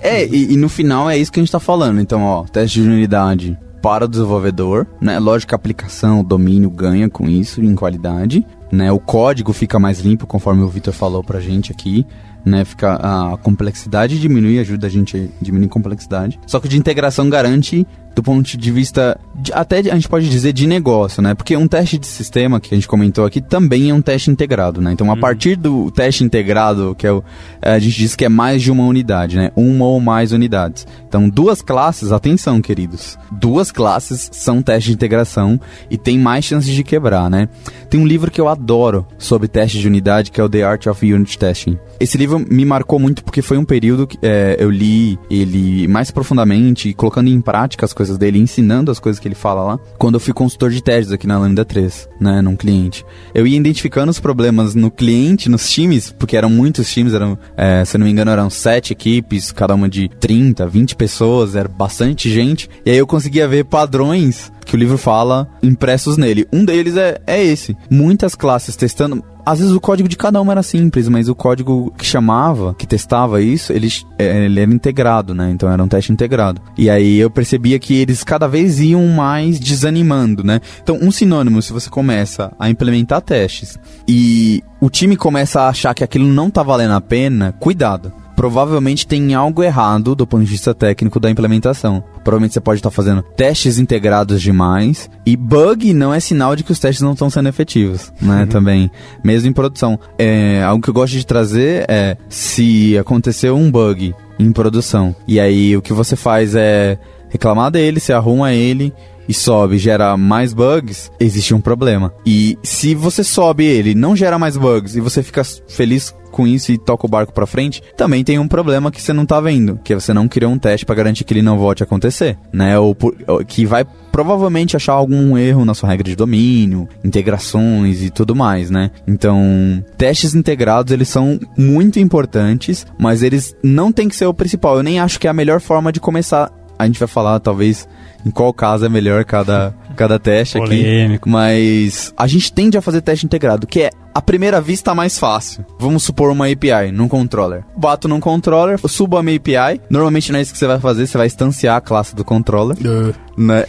É, 0.01 0.25
e, 0.27 0.55
e 0.55 0.57
no 0.57 0.69
final 0.69 1.09
é 1.09 1.19
isso 1.19 1.31
que 1.31 1.39
a 1.39 1.43
gente 1.43 1.53
tá 1.53 1.61
falando. 1.61 2.01
Então, 2.01 2.23
ó, 2.23 2.45
teste 2.45 2.81
de 2.81 2.89
unidade 2.89 3.57
para 3.87 4.05
o 4.05 4.09
desenvolvedor, 4.09 4.85
né? 5.01 5.17
Lógico 5.21 5.51
que 5.51 5.55
a 5.55 5.61
aplicação, 5.63 6.19
o 6.19 6.25
domínio 6.25 6.69
ganha 6.69 7.09
com 7.09 7.29
isso 7.29 7.63
em 7.63 7.73
qualidade, 7.77 8.45
né? 8.69 8.91
O 8.91 8.99
código 8.99 9.53
fica 9.53 9.79
mais 9.79 10.01
limpo, 10.01 10.27
conforme 10.27 10.65
o 10.65 10.69
Vitor 10.69 10.93
falou 10.93 11.23
pra 11.23 11.39
gente 11.39 11.71
aqui, 11.71 12.05
né? 12.45 12.65
Fica 12.65 12.95
a 12.95 13.37
complexidade 13.37 14.19
diminui, 14.19 14.59
ajuda 14.59 14.89
a 14.89 14.91
gente 14.91 15.17
a 15.17 15.45
diminuir 15.45 15.69
a 15.69 15.71
complexidade. 15.71 16.41
Só 16.49 16.59
que 16.59 16.67
o 16.67 16.69
de 16.69 16.77
integração 16.77 17.31
garante 17.31 17.87
do 18.17 18.23
ponto 18.23 18.57
de 18.57 18.73
vista, 18.73 19.21
de, 19.35 19.53
até 19.53 19.81
a 19.81 19.95
gente 19.95 20.09
pode 20.09 20.27
dizer 20.31 20.55
de 20.55 20.67
negócio, 20.67 21.23
né? 21.23 21.35
Porque 21.35 21.55
um 21.55 21.69
teste 21.69 21.99
de 21.99 22.07
sistema 22.07 22.59
que 22.59 22.75
a 22.75 22.77
gente 22.77 22.89
comentou 22.89 23.27
aqui 23.27 23.43
também 23.43 23.91
é 23.91 23.95
um 23.95 24.01
teste 24.01 24.31
integrado, 24.31 24.81
né? 24.81 24.91
Então, 24.91 25.13
a 25.13 25.17
partir 25.19 25.55
do 25.55 25.91
teste 25.91 26.25
integrado, 26.25 26.95
que 26.99 27.07
é 27.07 27.13
o, 27.13 27.23
a 27.61 27.79
gente 27.79 27.95
diz 27.95 28.17
que 28.17 28.25
é 28.25 28.29
mais 28.31 28.63
de 28.63 28.73
uma 28.73 28.87
unidade, 28.87 29.37
né? 29.37 29.53
Uma 29.55 29.85
ou 29.85 30.01
mais 30.01 30.33
unidades. 30.33 30.87
Então, 31.07 31.29
duas 31.29 31.61
classes, 31.61 32.11
atenção, 32.11 32.63
queridos. 32.63 33.19
Duas 33.31 33.71
classes 33.71 34.31
são 34.33 34.63
teste 34.63 34.89
de 34.89 34.95
integração 34.95 35.61
e 35.91 35.99
tem 35.99 36.19
mais 36.19 36.47
chances 36.47 36.75
de 36.75 36.83
quebrar, 36.83 37.29
né? 37.29 37.51
Tem 37.91 38.01
um 38.01 38.07
livro 38.07 38.31
que 38.31 38.41
eu 38.41 38.49
adoro 38.49 39.07
sobre 39.19 39.47
teste 39.47 39.79
de 39.79 39.87
unidade, 39.87 40.31
que 40.31 40.41
é 40.41 40.45
o 40.45 40.49
The 40.49 40.63
Art 40.63 40.87
of 40.87 41.13
Unit 41.13 41.39
Testing. 41.39 41.79
Esse 42.01 42.17
livro 42.17 42.39
me 42.39 42.65
marcou 42.65 42.99
muito 42.99 43.23
porque 43.23 43.43
foi 43.43 43.59
um 43.59 43.65
período 43.65 44.07
que 44.07 44.19
é, 44.23 44.57
eu 44.59 44.71
li 44.71 45.19
ele 45.31 45.87
mais 45.87 46.11
profundamente, 46.11 46.95
colocando 46.95 47.29
em 47.29 47.41
prática 47.43 47.85
as 47.85 47.93
coisas 47.93 48.06
dele, 48.17 48.39
ensinando 48.39 48.91
as 48.91 48.99
coisas 48.99 49.19
que 49.19 49.27
ele 49.27 49.35
fala 49.35 49.63
lá, 49.63 49.79
quando 49.99 50.15
eu 50.15 50.21
fui 50.21 50.33
consultor 50.33 50.71
de 50.71 50.83
testes 50.83 51.13
aqui 51.13 51.27
na 51.27 51.39
Lambda 51.39 51.65
3, 51.65 52.09
né, 52.21 52.41
num 52.43 52.57
cliente. 52.57 53.05
Eu 53.35 53.47
ia 53.47 53.57
identificando 53.57 54.11
os 54.11 54.21
problemas 54.21 54.75
no 54.75 54.91
cliente, 54.91 55.49
nos 55.49 55.71
times, 55.71 56.13
porque 56.13 56.37
eram 56.37 56.51
muitos 56.51 56.93
times, 56.93 57.15
eram, 57.15 57.39
é, 57.57 57.85
se 57.85 57.97
eu 57.97 57.99
não 57.99 58.07
me 58.07 58.13
engano, 58.13 58.31
eram 58.31 58.51
sete 58.51 58.93
equipes, 58.93 59.51
cada 59.51 59.75
uma 59.75 59.89
de 59.89 60.09
30, 60.21 60.67
20 60.67 60.97
pessoas, 60.97 61.57
era 61.57 61.69
bastante 61.69 62.31
gente, 62.31 62.69
e 62.85 62.91
aí 62.91 62.97
eu 62.99 63.07
conseguia 63.07 63.49
ver 63.49 63.65
padrões 63.65 64.53
que 64.67 64.75
o 64.75 64.79
livro 64.79 64.99
fala 64.99 65.49
impressos 65.63 66.17
nele. 66.17 66.47
Um 66.53 66.65
deles 66.65 66.97
é, 66.97 67.19
é 67.27 67.43
esse. 67.43 67.77
Muitas 67.89 68.35
classes 68.35 68.77
testando. 68.77 69.25
Às 69.47 69.61
vezes 69.61 69.73
o 69.73 69.81
código 69.81 70.09
de 70.09 70.17
cada 70.17 70.41
uma 70.41 70.53
era 70.53 70.63
simples, 70.63 71.09
mas 71.09 71.29
o 71.29 71.35
código 71.35 71.93
que 71.97 72.05
chamava, 72.05 72.75
que 72.75 72.85
testava 72.85 73.41
isso, 73.41 73.73
ele, 73.73 73.89
é, 74.19 74.47
ele 74.47 74.59
era 74.59 74.75
integrado, 74.75 75.33
né? 75.33 75.53
Então 75.53 75.71
era 75.71 75.81
um 75.81 75.87
teste 75.87 76.13
integrado. 76.13 76.61
E 76.77 76.91
aí 76.91 77.17
eu 77.19 77.31
percebia 77.31 77.79
que 77.79 77.95
eles 77.95 78.25
cada 78.25 78.49
vez 78.49 78.81
iam 78.81 79.07
mais 79.07 79.61
desanimando, 79.61 80.43
né? 80.43 80.61
Então, 80.83 80.99
um 81.01 81.13
sinônimo, 81.13 81.63
se 81.63 81.73
você 81.73 81.89
começa 81.89 82.53
a 82.59 82.69
implementar 82.69 83.23
testes 83.23 83.79
e 84.09 84.65
o 84.81 84.91
time 84.91 85.17
começa 85.17 85.61
a 85.61 85.69
achar 85.69 85.95
que 85.95 86.03
aquilo 86.03 86.27
não 86.27 86.51
tá 86.51 86.65
valendo 86.65 86.95
a 86.95 87.01
pena, 87.01 87.55
cuidado 87.61 88.26
provavelmente 88.37 89.07
tem 89.07 89.35
algo 89.35 89.63
errado 89.63 90.15
do 90.15 90.27
ponto 90.27 90.45
de 90.45 90.51
vista 90.51 90.75
técnico 90.75 91.19
da 91.19 91.31
implementação. 91.31 92.05
Provavelmente 92.23 92.53
você 92.53 92.61
pode 92.61 92.79
estar 92.79 92.91
fazendo 92.91 93.23
testes 93.23 93.79
integrados 93.79 94.43
demais 94.43 95.11
e 95.25 95.35
bug 95.35 95.95
não 95.95 96.13
é 96.13 96.21
sinal 96.21 96.55
de 96.55 96.63
que 96.63 96.71
os 96.71 96.79
testes 96.79 97.03
não 97.03 97.15
estão 97.15 97.31
sendo 97.31 97.49
efetivos, 97.49 98.13
né? 98.21 98.43
Uhum. 98.43 98.47
Também, 98.47 98.91
mesmo 99.25 99.49
em 99.49 99.53
produção. 99.53 99.99
É, 100.19 100.63
algo 100.63 100.83
que 100.83 100.91
eu 100.91 100.95
gosto 100.95 101.15
de 101.15 101.27
trazer 101.27 101.87
é 101.89 102.17
se 102.29 102.97
aconteceu 102.99 103.57
um 103.57 103.71
bug 103.71 104.15
em 104.39 104.53
produção 104.53 105.17
e 105.27 105.41
aí 105.41 105.75
o 105.75 105.81
que 105.81 105.95
você 105.95 106.15
faz 106.15 106.55
é 106.55 106.99
reclamar 107.31 107.71
dele, 107.71 107.99
você 107.99 108.13
arruma 108.13 108.53
ele 108.53 108.93
e 109.29 109.35
sobe 109.35 109.79
gera 109.79 110.17
mais 110.17 110.53
bugs, 110.53 111.11
existe 111.19 111.55
um 111.55 111.61
problema. 111.61 112.13
E 112.25 112.59
se 112.63 112.95
você 112.95 113.23
sobe 113.23 113.65
ele, 113.65 113.95
não 113.95 114.17
gera 114.17 114.39
mais 114.39 114.57
bugs 114.57 114.97
e 114.97 115.01
você 115.01 115.23
fica 115.23 115.43
feliz 115.69 116.15
com 116.37 116.47
isso 116.47 116.71
e 116.71 116.77
toca 116.77 117.07
o 117.07 117.09
barco 117.09 117.33
para 117.33 117.47
frente, 117.47 117.83
também 117.97 118.23
tem 118.23 118.39
um 118.39 118.47
problema 118.47 118.91
que 118.91 119.01
você 119.01 119.13
não 119.13 119.25
tá 119.25 119.41
vendo, 119.41 119.81
que 119.83 119.95
você 119.95 120.13
não 120.13 120.29
criou 120.29 120.53
um 120.53 120.59
teste 120.59 120.85
para 120.85 120.95
garantir 120.95 121.25
que 121.25 121.33
ele 121.33 121.41
não 121.41 121.59
volte 121.59 121.83
a 121.83 121.87
acontecer, 121.87 122.37
né? 122.53 122.79
Ou, 122.79 122.95
por, 122.95 123.17
ou 123.27 123.43
que 123.43 123.65
vai 123.65 123.87
provavelmente 124.13 124.77
achar 124.77 124.93
algum 124.93 125.37
erro 125.39 125.65
na 125.65 125.73
sua 125.73 125.89
regra 125.89 126.05
de 126.05 126.15
domínio, 126.15 126.87
integrações 127.03 128.03
e 128.03 128.11
tudo 128.11 128.37
mais, 128.37 128.71
né? 128.71 128.91
Então, 129.07 129.83
testes 129.97 130.35
integrados 130.35 130.93
eles 130.93 131.09
são 131.09 131.41
muito 131.57 131.99
importantes, 131.99 132.87
mas 132.99 133.23
eles 133.23 133.57
não 133.63 133.91
tem 133.91 134.07
que 134.07 134.17
ser 134.17 134.27
o 134.27 134.35
principal. 134.35 134.77
Eu 134.77 134.83
nem 134.83 135.01
acho 135.01 135.19
que 135.19 135.27
é 135.27 135.31
a 135.31 135.35
melhor 135.35 135.61
forma 135.61 135.91
de 135.91 136.01
começar. 136.01 136.53
A 136.79 136.87
gente 136.87 136.99
vai 136.99 137.09
falar 137.09 137.41
talvez 137.41 137.89
em 138.25 138.31
qual 138.31 138.53
caso 138.53 138.85
é 138.85 138.89
melhor 138.89 139.25
cada, 139.25 139.75
cada 139.95 140.19
teste 140.19 140.59
Polêmico. 140.59 141.29
aqui. 141.29 141.31
Mas 141.31 142.13
a 142.17 142.27
gente 142.27 142.53
tende 142.53 142.77
a 142.77 142.83
fazer 142.83 143.01
teste 143.01 143.25
integrado, 143.25 143.67
que 143.67 143.83
é 143.83 143.91
a 144.15 144.21
primeira 144.21 144.61
vista 144.61 144.95
mais 144.95 145.19
fácil. 145.19 145.65
Vamos 145.79 146.03
supor 146.03 146.31
uma 146.31 146.47
API 146.47 146.91
num 146.93 147.07
controller. 147.07 147.65
Bato 147.77 148.09
num 148.09 148.19
controller, 148.19 148.79
subo 148.89 149.17
a 149.17 149.23
minha 149.23 149.37
API. 149.37 149.81
Normalmente 149.89 150.33
não 150.33 150.39
é 150.39 150.43
isso 150.43 150.53
que 150.53 150.59
você 150.59 150.67
vai 150.67 150.81
fazer, 150.81 151.07
você 151.07 151.19
vai 151.19 151.27
instanciar 151.27 151.77
a 151.77 151.81
classe 151.81 152.17
do 152.17 152.25
controller. 152.25 152.77
Uh. 152.79 153.26
Né? 153.37 153.65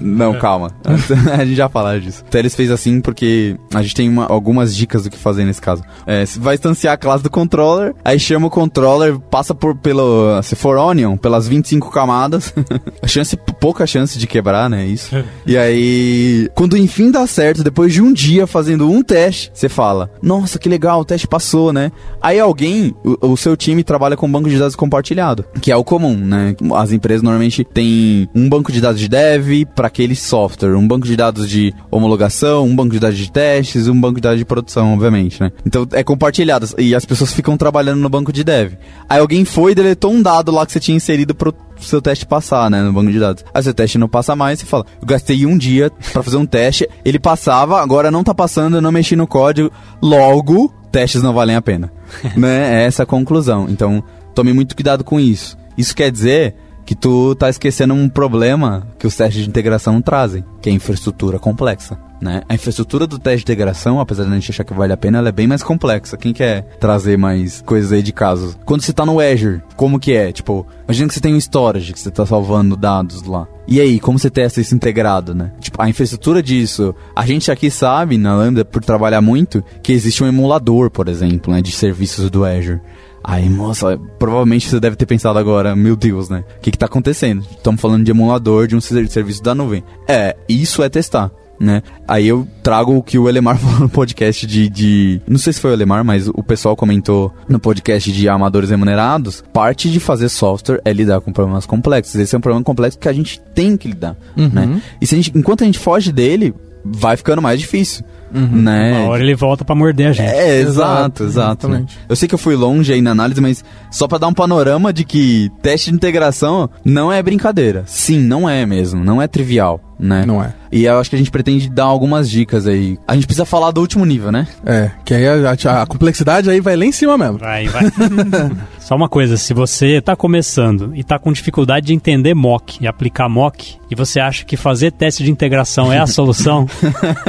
não, 0.00 0.38
calma. 0.38 0.70
a 0.84 1.44
gente 1.44 1.56
já 1.56 1.68
falou 1.68 1.98
disso. 2.00 2.24
Então 2.26 2.40
eles 2.40 2.54
fez 2.54 2.70
assim 2.70 3.00
porque 3.00 3.56
a 3.74 3.82
gente 3.82 3.94
tem 3.94 4.08
uma, 4.08 4.26
algumas 4.26 4.74
dicas 4.74 5.04
do 5.04 5.10
que 5.10 5.18
fazer 5.18 5.44
nesse 5.44 5.60
caso. 5.60 5.82
É, 6.06 6.24
vai 6.38 6.54
instanciar 6.54 6.94
a 6.94 6.96
classe 6.96 7.22
do 7.22 7.30
controller, 7.30 7.94
aí 8.04 8.18
chama 8.18 8.46
o 8.46 8.50
controller, 8.50 9.18
passa 9.18 9.54
por 9.54 9.74
pelo. 9.76 10.40
Se 10.42 10.56
for 10.56 10.76
Onion, 10.76 11.16
pelas 11.16 11.46
25 11.46 11.90
camadas. 11.90 12.54
a 13.02 13.06
chance, 13.06 13.36
pouca 13.60 13.86
chance 13.86 14.18
de 14.18 14.26
quebrar, 14.26 14.70
né? 14.70 14.86
Isso. 14.86 15.14
E 15.46 15.56
aí, 15.56 16.48
quando 16.54 16.76
enfim 16.76 17.10
dá 17.10 17.26
certo, 17.26 17.62
depois 17.62 17.92
de 17.92 18.02
um 18.02 18.12
dia 18.12 18.46
fazendo 18.46 18.90
um 18.90 19.02
teste, 19.02 19.50
você 19.52 19.68
fala: 19.68 20.10
Nossa, 20.22 20.58
que 20.58 20.68
legal, 20.68 21.00
o 21.00 21.04
teste 21.04 21.26
passou, 21.26 21.72
né? 21.72 21.92
Aí 22.20 22.38
alguém, 22.38 22.94
o, 23.04 23.32
o 23.32 23.36
seu 23.36 23.56
time 23.56 23.84
trabalha 23.84 24.16
com 24.16 24.30
banco 24.30 24.48
de 24.48 24.58
dados 24.58 24.76
compartilhado, 24.76 25.44
que 25.60 25.70
é 25.70 25.76
o 25.76 25.84
comum, 25.84 26.16
né? 26.16 26.54
As 26.74 26.92
empresas 26.92 27.22
normalmente 27.22 27.64
têm 27.64 28.28
um 28.34 28.48
banco 28.48 28.72
de 28.72 28.77
dados 28.80 29.00
de 29.00 29.08
dev 29.08 29.66
para 29.74 29.86
aquele 29.86 30.14
software, 30.14 30.74
um 30.76 30.86
banco 30.86 31.06
de 31.06 31.16
dados 31.16 31.48
de 31.48 31.74
homologação, 31.90 32.64
um 32.64 32.74
banco 32.74 32.92
de 32.92 33.00
dados 33.00 33.18
de 33.18 33.30
testes, 33.30 33.88
um 33.88 34.00
banco 34.00 34.16
de 34.16 34.22
dados 34.22 34.38
de 34.38 34.44
produção, 34.44 34.94
obviamente, 34.94 35.40
né? 35.40 35.52
Então 35.64 35.86
é 35.92 36.02
compartilhado 36.02 36.66
e 36.78 36.94
as 36.94 37.04
pessoas 37.04 37.32
ficam 37.32 37.56
trabalhando 37.56 38.00
no 38.00 38.08
banco 38.08 38.32
de 38.32 38.44
dev. 38.44 38.74
Aí 39.08 39.20
alguém 39.20 39.44
foi 39.44 39.72
e 39.72 39.74
deletou 39.74 40.12
um 40.12 40.22
dado 40.22 40.52
lá 40.52 40.64
que 40.64 40.72
você 40.72 40.80
tinha 40.80 40.96
inserido 40.96 41.34
pro 41.34 41.54
seu 41.80 42.02
teste 42.02 42.26
passar, 42.26 42.70
né, 42.70 42.82
no 42.82 42.92
banco 42.92 43.10
de 43.10 43.18
dados. 43.18 43.44
Aí 43.54 43.62
seu 43.62 43.74
teste 43.74 43.98
não 43.98 44.08
passa 44.08 44.34
mais, 44.34 44.58
você 44.58 44.66
fala, 44.66 44.84
eu 45.00 45.06
gastei 45.06 45.46
um 45.46 45.56
dia 45.56 45.90
para 46.12 46.22
fazer 46.22 46.36
um 46.36 46.46
teste, 46.46 46.88
ele 47.04 47.18
passava, 47.18 47.80
agora 47.80 48.10
não 48.10 48.24
tá 48.24 48.34
passando, 48.34 48.76
eu 48.76 48.82
não 48.82 48.92
mexi 48.92 49.14
no 49.14 49.26
código, 49.26 49.70
logo, 50.02 50.72
testes 50.90 51.22
não 51.22 51.32
valem 51.32 51.56
a 51.56 51.62
pena. 51.62 51.92
né? 52.36 52.82
É 52.82 52.86
essa 52.86 53.04
a 53.04 53.06
conclusão. 53.06 53.66
Então, 53.68 54.02
tome 54.34 54.52
muito 54.52 54.74
cuidado 54.74 55.04
com 55.04 55.20
isso. 55.20 55.56
Isso 55.76 55.94
quer 55.94 56.10
dizer 56.10 56.54
que 56.88 56.94
tu 56.94 57.34
tá 57.34 57.50
esquecendo 57.50 57.92
um 57.92 58.08
problema 58.08 58.88
que 58.98 59.06
os 59.06 59.14
testes 59.14 59.42
de 59.42 59.48
integração 59.50 60.00
trazem, 60.00 60.42
que 60.58 60.70
é 60.70 60.72
a 60.72 60.74
infraestrutura 60.74 61.38
complexa. 61.38 61.98
Né? 62.18 62.40
A 62.48 62.54
infraestrutura 62.54 63.06
do 63.06 63.18
teste 63.18 63.44
de 63.44 63.52
integração, 63.52 64.00
apesar 64.00 64.24
de 64.24 64.30
a 64.30 64.34
gente 64.34 64.50
achar 64.50 64.64
que 64.64 64.72
vale 64.72 64.94
a 64.94 64.96
pena, 64.96 65.18
ela 65.18 65.28
é 65.28 65.32
bem 65.32 65.46
mais 65.46 65.62
complexa. 65.62 66.16
Quem 66.16 66.32
quer 66.32 66.62
trazer 66.80 67.18
mais 67.18 67.60
coisas 67.60 67.92
aí 67.92 68.02
de 68.02 68.10
casos? 68.10 68.56
Quando 68.64 68.80
você 68.80 68.94
tá 68.94 69.04
no 69.04 69.20
Azure, 69.20 69.60
como 69.76 70.00
que 70.00 70.14
é? 70.14 70.32
Tipo, 70.32 70.66
imagina 70.86 71.08
que 71.08 71.14
você 71.14 71.20
tem 71.20 71.34
um 71.34 71.38
storage, 71.38 71.92
que 71.92 72.00
você 72.00 72.10
tá 72.10 72.24
salvando 72.24 72.74
dados 72.74 73.22
lá. 73.22 73.46
E 73.66 73.82
aí, 73.82 74.00
como 74.00 74.18
você 74.18 74.30
testa 74.30 74.58
isso 74.58 74.74
integrado, 74.74 75.34
né? 75.34 75.52
Tipo, 75.60 75.82
a 75.82 75.90
infraestrutura 75.90 76.42
disso, 76.42 76.94
a 77.14 77.26
gente 77.26 77.50
aqui 77.50 77.70
sabe, 77.70 78.16
na 78.16 78.34
Lambda, 78.34 78.64
por 78.64 78.82
trabalhar 78.82 79.20
muito, 79.20 79.62
que 79.82 79.92
existe 79.92 80.24
um 80.24 80.26
emulador, 80.26 80.90
por 80.90 81.06
exemplo, 81.06 81.52
né, 81.52 81.60
de 81.60 81.70
serviços 81.70 82.30
do 82.30 82.46
Azure. 82.46 82.80
Aí, 83.22 83.48
moça, 83.48 83.98
provavelmente 84.18 84.68
você 84.68 84.80
deve 84.80 84.96
ter 84.96 85.06
pensado 85.06 85.38
agora, 85.38 85.74
meu 85.76 85.96
Deus, 85.96 86.28
né? 86.28 86.44
O 86.56 86.60
que 86.60 86.70
que 86.70 86.78
tá 86.78 86.86
acontecendo? 86.86 87.44
Estamos 87.50 87.80
falando 87.80 88.04
de 88.04 88.10
emulador 88.10 88.66
de 88.66 88.76
um 88.76 88.80
serviço 88.80 89.42
da 89.42 89.54
nuvem. 89.54 89.82
É, 90.06 90.36
isso 90.48 90.82
é 90.82 90.88
testar 90.88 91.30
né? 91.60 91.82
Aí 92.06 92.28
eu 92.28 92.46
trago 92.62 92.96
o 92.96 93.02
que 93.02 93.18
o 93.18 93.28
Elemar 93.28 93.58
falou 93.58 93.80
no 93.80 93.88
podcast 93.88 94.46
de, 94.46 94.68
de. 94.68 95.20
Não 95.26 95.38
sei 95.38 95.52
se 95.52 95.60
foi 95.60 95.70
o 95.70 95.74
Elemar, 95.74 96.04
mas 96.04 96.28
o 96.28 96.42
pessoal 96.42 96.76
comentou 96.76 97.32
no 97.48 97.58
podcast 97.58 98.10
de 98.12 98.28
amadores 98.28 98.70
remunerados. 98.70 99.42
Parte 99.52 99.90
de 99.90 99.98
fazer 99.98 100.28
software 100.28 100.80
é 100.84 100.92
lidar 100.92 101.20
com 101.20 101.32
problemas 101.32 101.66
complexos. 101.66 102.14
Esse 102.14 102.34
é 102.34 102.38
um 102.38 102.40
problema 102.40 102.64
complexo 102.64 102.98
que 102.98 103.08
a 103.08 103.12
gente 103.12 103.40
tem 103.54 103.76
que 103.76 103.88
lidar, 103.88 104.16
Uhum. 104.36 104.48
né? 104.52 104.82
E 105.00 105.06
se 105.06 105.14
a 105.14 105.18
gente, 105.18 105.32
enquanto 105.34 105.62
a 105.62 105.66
gente 105.66 105.78
foge 105.78 106.12
dele, 106.12 106.54
vai 106.84 107.16
ficando 107.16 107.42
mais 107.42 107.58
difícil. 107.58 108.04
Né? 108.30 109.00
Uma 109.00 109.10
hora 109.10 109.22
ele 109.22 109.34
volta 109.34 109.64
pra 109.64 109.74
morder 109.74 110.08
a 110.08 110.12
gente. 110.12 110.28
É, 110.28 110.60
exato, 110.60 111.24
exato. 111.24 111.68
né? 111.68 111.76
exatamente. 111.78 111.98
Eu 112.08 112.16
sei 112.16 112.28
que 112.28 112.34
eu 112.34 112.38
fui 112.38 112.54
longe 112.54 112.92
aí 112.92 113.00
na 113.00 113.10
análise, 113.10 113.40
mas 113.40 113.64
só 113.90 114.06
pra 114.06 114.18
dar 114.18 114.28
um 114.28 114.34
panorama 114.34 114.92
de 114.92 115.04
que 115.04 115.50
teste 115.62 115.90
de 115.90 115.96
integração 115.96 116.68
não 116.84 117.10
é 117.12 117.22
brincadeira. 117.22 117.84
Sim, 117.86 118.20
não 118.20 118.48
é 118.48 118.66
mesmo, 118.66 119.04
não 119.04 119.20
é 119.20 119.26
trivial, 119.26 119.80
né? 119.98 120.24
Não 120.26 120.42
é. 120.42 120.52
E 120.70 120.84
eu 120.84 120.98
acho 121.00 121.08
que 121.08 121.16
a 121.16 121.18
gente 121.18 121.30
pretende 121.30 121.68
dar 121.70 121.84
algumas 121.84 122.28
dicas 122.28 122.66
aí. 122.66 122.98
A 123.08 123.14
gente 123.14 123.26
precisa 123.26 123.46
falar 123.46 123.70
do 123.70 123.80
último 123.80 124.04
nível, 124.04 124.30
né? 124.30 124.46
É, 124.66 124.90
que 125.04 125.14
aí 125.14 125.26
a, 125.26 125.50
a- 125.52 125.82
a 125.82 125.86
complexidade 125.86 126.50
aí 126.50 126.60
vai 126.60 126.76
lá 126.76 126.84
em 126.84 126.92
cima 126.92 127.16
mesmo. 127.16 127.38
Vai, 127.38 127.66
vai. 127.68 127.84
Só 128.78 128.94
uma 128.94 129.08
coisa, 129.08 129.36
se 129.36 129.52
você 129.54 130.00
tá 130.00 130.14
começando 130.14 130.92
e 130.94 131.02
tá 131.02 131.18
com 131.18 131.32
dificuldade 131.32 131.86
de 131.86 131.94
entender 131.94 132.34
mock 132.34 132.78
e 132.82 132.86
aplicar 132.86 133.28
mock, 133.28 133.76
e 133.90 133.94
você 133.94 134.20
acha 134.20 134.44
que 134.44 134.56
fazer 134.58 134.90
teste 134.92 135.24
de 135.24 135.30
integração 135.30 135.90
é 135.92 135.98
a 135.98 136.06
solução, 136.06 136.66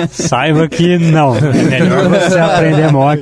saiba 0.09 0.67
que 0.67 0.97
não. 0.97 1.35
É 1.35 1.51
melhor 1.63 2.09
você 2.09 2.39
aprender 2.39 2.91
mock. 2.91 3.21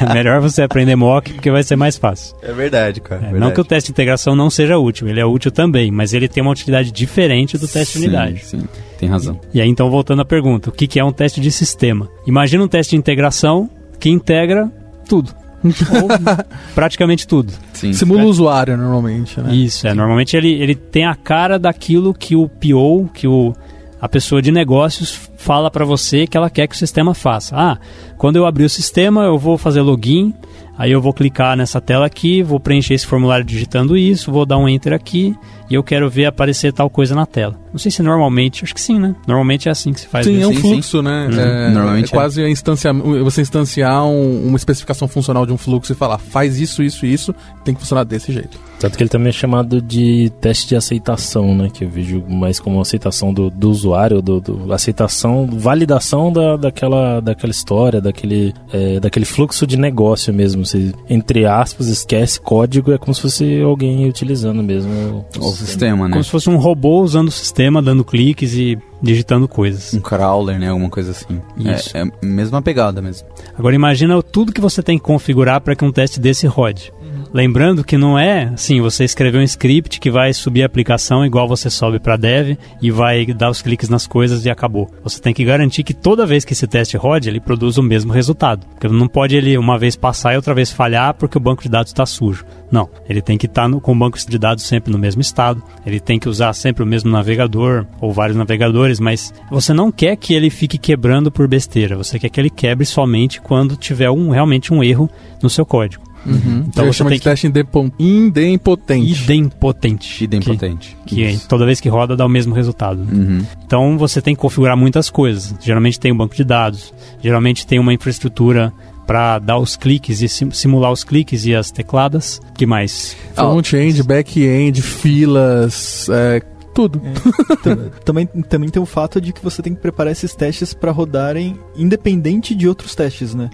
É 0.00 0.12
melhor 0.14 0.40
você 0.40 0.62
aprender 0.62 0.96
mock 0.96 1.32
porque 1.32 1.50
vai 1.50 1.62
ser 1.62 1.76
mais 1.76 1.96
fácil. 1.96 2.36
É 2.42 2.52
verdade, 2.52 3.00
cara. 3.00 3.28
É, 3.28 3.32
não 3.32 3.50
que 3.50 3.60
o 3.60 3.64
teste 3.64 3.88
de 3.88 3.92
integração 3.92 4.34
não 4.36 4.50
seja 4.50 4.78
útil, 4.78 5.08
ele 5.08 5.20
é 5.20 5.24
útil 5.24 5.50
também, 5.50 5.90
mas 5.90 6.12
ele 6.12 6.28
tem 6.28 6.42
uma 6.42 6.52
utilidade 6.52 6.90
diferente 6.92 7.56
do 7.58 7.66
teste 7.68 7.98
de 7.98 8.04
unidade. 8.06 8.44
Sim, 8.44 8.51
tem 8.98 9.08
razão. 9.08 9.38
E 9.52 9.60
aí, 9.60 9.68
então, 9.68 9.90
voltando 9.90 10.22
à 10.22 10.24
pergunta, 10.24 10.70
o 10.70 10.72
que 10.72 10.86
que 10.86 11.00
é 11.00 11.04
um 11.04 11.12
teste 11.12 11.40
de 11.40 11.50
sistema? 11.50 12.08
Imagina 12.26 12.64
um 12.64 12.68
teste 12.68 12.90
de 12.90 12.96
integração 12.96 13.68
que 13.98 14.10
integra 14.10 14.70
tudo. 15.08 15.34
ou 15.64 16.08
praticamente 16.74 17.26
tudo. 17.26 17.52
Sim. 17.72 17.92
Simula 17.92 18.24
o 18.24 18.26
usuário 18.26 18.76
normalmente, 18.76 19.40
né? 19.40 19.54
Isso, 19.54 19.86
é. 19.86 19.94
Normalmente 19.94 20.36
ele, 20.36 20.52
ele 20.52 20.74
tem 20.74 21.04
a 21.04 21.14
cara 21.14 21.58
daquilo 21.58 22.12
que 22.12 22.34
o 22.34 22.48
PO, 22.48 23.08
que 23.14 23.26
o, 23.28 23.54
a 24.00 24.08
pessoa 24.08 24.42
de 24.42 24.50
negócios 24.50 25.30
fala 25.36 25.70
para 25.70 25.84
você 25.84 26.26
que 26.26 26.36
ela 26.36 26.50
quer 26.50 26.66
que 26.66 26.74
o 26.74 26.78
sistema 26.78 27.14
faça. 27.14 27.54
Ah, 27.56 27.78
quando 28.18 28.36
eu 28.36 28.46
abrir 28.46 28.64
o 28.64 28.68
sistema, 28.68 29.24
eu 29.24 29.38
vou 29.38 29.56
fazer 29.56 29.80
login, 29.80 30.34
aí 30.76 30.90
eu 30.90 31.00
vou 31.00 31.12
clicar 31.12 31.56
nessa 31.56 31.80
tela 31.80 32.06
aqui, 32.06 32.42
vou 32.42 32.58
preencher 32.58 32.94
esse 32.94 33.06
formulário 33.06 33.44
digitando 33.44 33.96
isso, 33.96 34.32
vou 34.32 34.44
dar 34.44 34.58
um 34.58 34.68
enter 34.68 34.92
aqui 34.92 35.36
e 35.70 35.74
eu 35.74 35.82
quero 35.82 36.08
ver 36.10 36.26
aparecer 36.26 36.72
tal 36.72 36.88
coisa 36.90 37.14
na 37.14 37.26
tela. 37.26 37.60
Não 37.72 37.78
sei 37.78 37.90
se 37.90 38.02
normalmente, 38.02 38.62
acho 38.64 38.74
que 38.74 38.80
sim, 38.80 38.98
né? 38.98 39.14
Normalmente 39.26 39.68
é 39.68 39.72
assim 39.72 39.92
que 39.92 40.00
se 40.00 40.06
faz. 40.06 40.26
Sim, 40.26 40.40
é 40.42 40.46
um 40.46 40.52
Sim, 40.54 40.60
fluxo, 40.60 41.00
né? 41.02 41.26
Uhum. 41.30 41.40
É, 41.40 41.70
Normalmente 41.70 42.12
é 42.12 42.16
quase 42.16 42.42
a 42.42 42.48
instancia, 42.48 42.92
você 42.92 43.40
instanciar 43.40 44.04
um- 44.04 44.46
uma 44.48 44.56
especificação 44.56 45.08
funcional 45.08 45.46
de 45.46 45.52
um 45.52 45.56
fluxo 45.56 45.92
e 45.92 45.94
falar, 45.96 46.18
faz 46.18 46.60
isso, 46.60 46.82
isso 46.82 47.06
e 47.06 47.12
isso, 47.12 47.34
tem 47.64 47.72
que 47.74 47.80
funcionar 47.80 48.04
desse 48.04 48.30
jeito. 48.32 48.58
Tanto 48.78 48.96
que 48.96 49.02
ele 49.02 49.08
também 49.08 49.28
é 49.30 49.32
chamado 49.32 49.80
de 49.80 50.30
teste 50.40 50.68
de 50.68 50.76
aceitação, 50.76 51.54
né? 51.54 51.70
Que 51.72 51.84
eu 51.84 51.88
vejo 51.88 52.22
mais 52.28 52.60
como 52.60 52.80
aceitação 52.80 53.32
do, 53.32 53.48
do 53.48 53.70
usuário, 53.70 54.20
do, 54.20 54.40
do- 54.40 54.72
aceitação, 54.72 55.46
validação 55.50 56.30
da, 56.32 56.56
daquela, 56.56 57.20
daquela 57.20 57.50
história, 57.50 58.00
daquele, 58.00 58.52
é, 58.72 59.00
daquele 59.00 59.24
fluxo 59.24 59.66
de 59.66 59.78
negócio 59.78 60.34
mesmo. 60.34 60.66
Você, 60.66 60.92
entre 61.08 61.46
aspas, 61.46 61.86
esquece 61.86 62.38
código, 62.40 62.92
é 62.92 62.98
como 62.98 63.14
se 63.14 63.22
fosse 63.22 63.60
alguém 63.62 64.06
utilizando 64.08 64.62
mesmo. 64.62 65.24
O 65.52 65.56
sistema, 65.56 66.08
né? 66.08 66.12
Como 66.12 66.24
se 66.24 66.30
fosse 66.30 66.48
um 66.48 66.56
robô 66.56 67.02
usando 67.02 67.28
o 67.28 67.32
sistema, 67.32 67.82
dando 67.82 68.04
cliques 68.04 68.54
e 68.54 68.78
digitando 69.02 69.48
coisas. 69.48 69.92
Um 69.94 70.00
crawler, 70.00 70.58
né? 70.58 70.68
Alguma 70.68 70.90
coisa 70.90 71.10
assim. 71.10 71.40
Isso. 71.56 71.96
É, 71.96 72.00
é 72.00 72.02
a 72.02 72.26
mesma 72.26 72.62
pegada 72.62 73.02
mesmo. 73.02 73.26
Agora 73.56 73.74
imagina 73.74 74.22
tudo 74.22 74.52
que 74.52 74.60
você 74.60 74.82
tem 74.82 74.98
que 74.98 75.04
configurar 75.04 75.60
para 75.60 75.74
que 75.74 75.84
um 75.84 75.92
teste 75.92 76.20
desse 76.20 76.46
rode. 76.46 76.92
Lembrando 77.32 77.82
que 77.82 77.96
não 77.96 78.18
é 78.18 78.50
assim, 78.52 78.82
você 78.82 79.04
escrever 79.04 79.38
um 79.38 79.42
script 79.42 79.98
que 79.98 80.10
vai 80.10 80.34
subir 80.34 80.62
a 80.62 80.66
aplicação 80.66 81.24
igual 81.24 81.48
você 81.48 81.70
sobe 81.70 81.98
para 81.98 82.18
dev 82.18 82.58
e 82.80 82.90
vai 82.90 83.24
dar 83.24 83.48
os 83.48 83.62
cliques 83.62 83.88
nas 83.88 84.06
coisas 84.06 84.44
e 84.44 84.50
acabou. 84.50 84.90
Você 85.02 85.18
tem 85.18 85.32
que 85.32 85.42
garantir 85.42 85.82
que 85.82 85.94
toda 85.94 86.26
vez 86.26 86.44
que 86.44 86.52
esse 86.52 86.66
teste 86.66 86.94
rode, 86.98 87.30
ele 87.30 87.40
produz 87.40 87.78
o 87.78 87.82
mesmo 87.82 88.12
resultado. 88.12 88.66
Porque 88.66 88.86
não 88.86 89.08
pode 89.08 89.34
ele 89.34 89.56
uma 89.56 89.78
vez 89.78 89.96
passar 89.96 90.34
e 90.34 90.36
outra 90.36 90.52
vez 90.52 90.70
falhar 90.70 91.14
porque 91.14 91.38
o 91.38 91.40
banco 91.40 91.62
de 91.62 91.70
dados 91.70 91.90
está 91.90 92.04
sujo. 92.04 92.44
Não, 92.70 92.86
ele 93.08 93.22
tem 93.22 93.38
que 93.38 93.46
estar 93.46 93.70
com 93.80 93.92
o 93.92 93.98
banco 93.98 94.18
de 94.18 94.38
dados 94.38 94.64
sempre 94.64 94.92
no 94.92 94.98
mesmo 94.98 95.22
estado. 95.22 95.62
Ele 95.86 96.00
tem 96.00 96.18
que 96.18 96.28
usar 96.28 96.52
sempre 96.52 96.82
o 96.82 96.86
mesmo 96.86 97.10
navegador 97.10 97.86
ou 97.98 98.12
vários 98.12 98.36
navegadores, 98.36 99.00
mas 99.00 99.32
você 99.50 99.72
não 99.72 99.90
quer 99.90 100.16
que 100.16 100.34
ele 100.34 100.50
fique 100.50 100.76
quebrando 100.76 101.32
por 101.32 101.48
besteira. 101.48 101.96
Você 101.96 102.18
quer 102.18 102.28
que 102.28 102.38
ele 102.38 102.50
quebre 102.50 102.84
somente 102.84 103.40
quando 103.40 103.74
tiver 103.74 104.10
um 104.10 104.28
realmente 104.28 104.72
um 104.72 104.84
erro 104.84 105.08
no 105.42 105.48
seu 105.48 105.64
código. 105.64 106.11
Então 106.24 106.64
Então 106.68 106.84
você 106.84 106.92
você 106.92 106.98
chama 106.98 107.10
de 107.10 107.18
que- 107.18 107.24
teste 107.24 107.46
indepon- 107.46 107.90
idempotente. 107.98 109.22
idempotente. 109.22 110.24
Idempotente. 110.24 110.96
Que, 111.06 111.14
que 111.16 111.24
é, 111.24 111.36
toda 111.48 111.66
vez 111.66 111.80
que 111.80 111.88
roda 111.88 112.16
dá 112.16 112.24
o 112.24 112.28
mesmo 112.28 112.54
resultado. 112.54 113.00
Uhum. 113.12 113.44
Então 113.66 113.98
você 113.98 114.20
tem 114.22 114.34
que 114.34 114.40
configurar 114.40 114.76
muitas 114.76 115.10
coisas. 115.10 115.54
Geralmente 115.60 115.98
tem 115.98 116.12
um 116.12 116.16
banco 116.16 116.34
de 116.34 116.44
dados, 116.44 116.92
geralmente 117.22 117.66
tem 117.66 117.78
uma 117.78 117.92
infraestrutura 117.92 118.72
para 119.06 119.38
dar 119.40 119.58
os 119.58 119.76
cliques 119.76 120.22
e 120.22 120.28
sim- 120.28 120.50
simular 120.52 120.92
os 120.92 121.02
cliques 121.04 121.44
e 121.44 121.54
as 121.54 121.70
tecladas. 121.70 122.40
que 122.56 122.64
mais? 122.66 123.16
Front-end, 123.34 124.02
back-end, 124.04 124.80
filas, 124.80 126.08
é, 126.08 126.40
tudo. 126.72 127.00
Tam- 127.62 127.90
também, 128.04 128.26
também 128.48 128.68
tem 128.68 128.82
o 128.82 128.86
fato 128.86 129.20
de 129.20 129.32
que 129.32 129.42
você 129.42 129.62
tem 129.62 129.74
que 129.74 129.80
preparar 129.80 130.12
esses 130.12 130.34
testes 130.34 130.72
para 130.74 130.90
rodarem 130.90 131.56
independente 131.76 132.54
de 132.54 132.68
outros 132.68 132.94
testes, 132.94 133.34
né? 133.34 133.50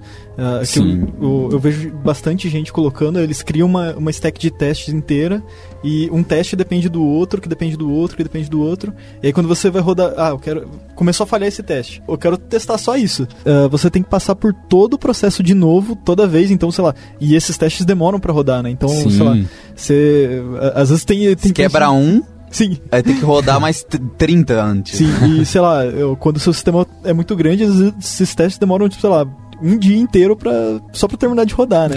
Que 0.61 0.67
Sim. 0.67 1.09
eu, 1.21 1.25
eu- 1.29 1.49
eu 1.53 1.59
vejo 1.59 1.91
bastante 1.91 2.49
gente 2.49 2.73
colocando, 2.73 3.19
eles 3.19 3.43
criam 3.43 3.67
uma, 3.67 3.93
uma 3.95 4.11
stack 4.11 4.39
de 4.41 4.51
testes 4.51 4.95
inteira 4.95 5.43
e 5.83 6.09
um 6.13 6.23
teste 6.23 6.55
depende 6.55 6.89
do 6.89 7.03
outro, 7.05 7.41
que 7.41 7.49
depende 7.49 7.77
do 7.77 7.91
outro, 7.91 8.17
que 8.17 8.23
depende 8.23 8.49
do 8.49 8.61
outro. 8.61 8.95
E 9.23 9.27
aí 9.27 9.33
quando 9.33 9.49
você 9.49 9.69
vai 9.71 9.83
rodar, 9.83 10.13
ah, 10.17 10.29
eu 10.31 10.39
quero. 10.39 10.69
Começou 10.95 11.25
a 11.25 11.27
falhar 11.27 11.49
esse 11.49 11.63
teste. 11.63 12.03
Eu 12.09 12.17
quero 12.19 12.37
testar 12.37 12.79
só 12.79 12.97
isso. 12.97 13.27
Ah, 13.45 13.67
você 13.69 13.91
tem 13.91 14.03
que 14.03 14.09
passar 14.09 14.35
por 14.37 14.53
todo 14.69 14.95
o 14.95 14.99
processo 14.99 15.43
de 15.43 15.55
novo, 15.55 15.97
toda 15.97 16.27
vez, 16.27 16.51
então, 16.51 16.71
sei 16.71 16.85
lá. 16.85 16.95
E 17.21 17.35
esses 17.35 17.57
testes 17.59 17.85
demoram 17.85 18.21
para 18.21 18.33
rodar, 18.33 18.63
né? 18.63 18.71
Então, 18.71 18.89
sei 18.89 19.23
lá, 19.23 19.35
Sim. 19.35 19.49
você. 19.75 20.43
Às 20.75 20.89
vezes 20.91 21.05
tem. 21.05 21.19
tem 21.35 21.37
Se 21.49 21.53
quebra 21.53 21.91
um, 21.91 22.23
Sim, 22.51 22.79
aí 22.91 23.03
tem 23.03 23.17
que 23.17 23.25
rodar 23.25 23.61
mais 23.61 23.83
t- 23.83 23.99
30 24.17 24.63
antes. 24.63 24.99
Sim, 24.99 25.11
e 25.41 25.45
sei 25.47 25.61
lá, 25.61 25.85
eu- 25.85 26.17
quando 26.17 26.37
o 26.37 26.41
seu 26.41 26.53
sistema 26.53 26.87
é 27.05 27.13
muito 27.13 27.35
grande, 27.37 27.65
esses 27.99 28.35
testes 28.35 28.59
demoram, 28.59 28.89
tipo, 28.89 29.01
sei 29.01 29.11
lá, 29.11 29.27
um 29.61 29.77
dia 29.77 29.97
inteiro 29.99 30.37
pra, 30.37 30.53
só 30.93 31.09
pra 31.09 31.17
terminar 31.17 31.45
de 31.45 31.53
rodar, 31.53 31.91
né? 31.91 31.97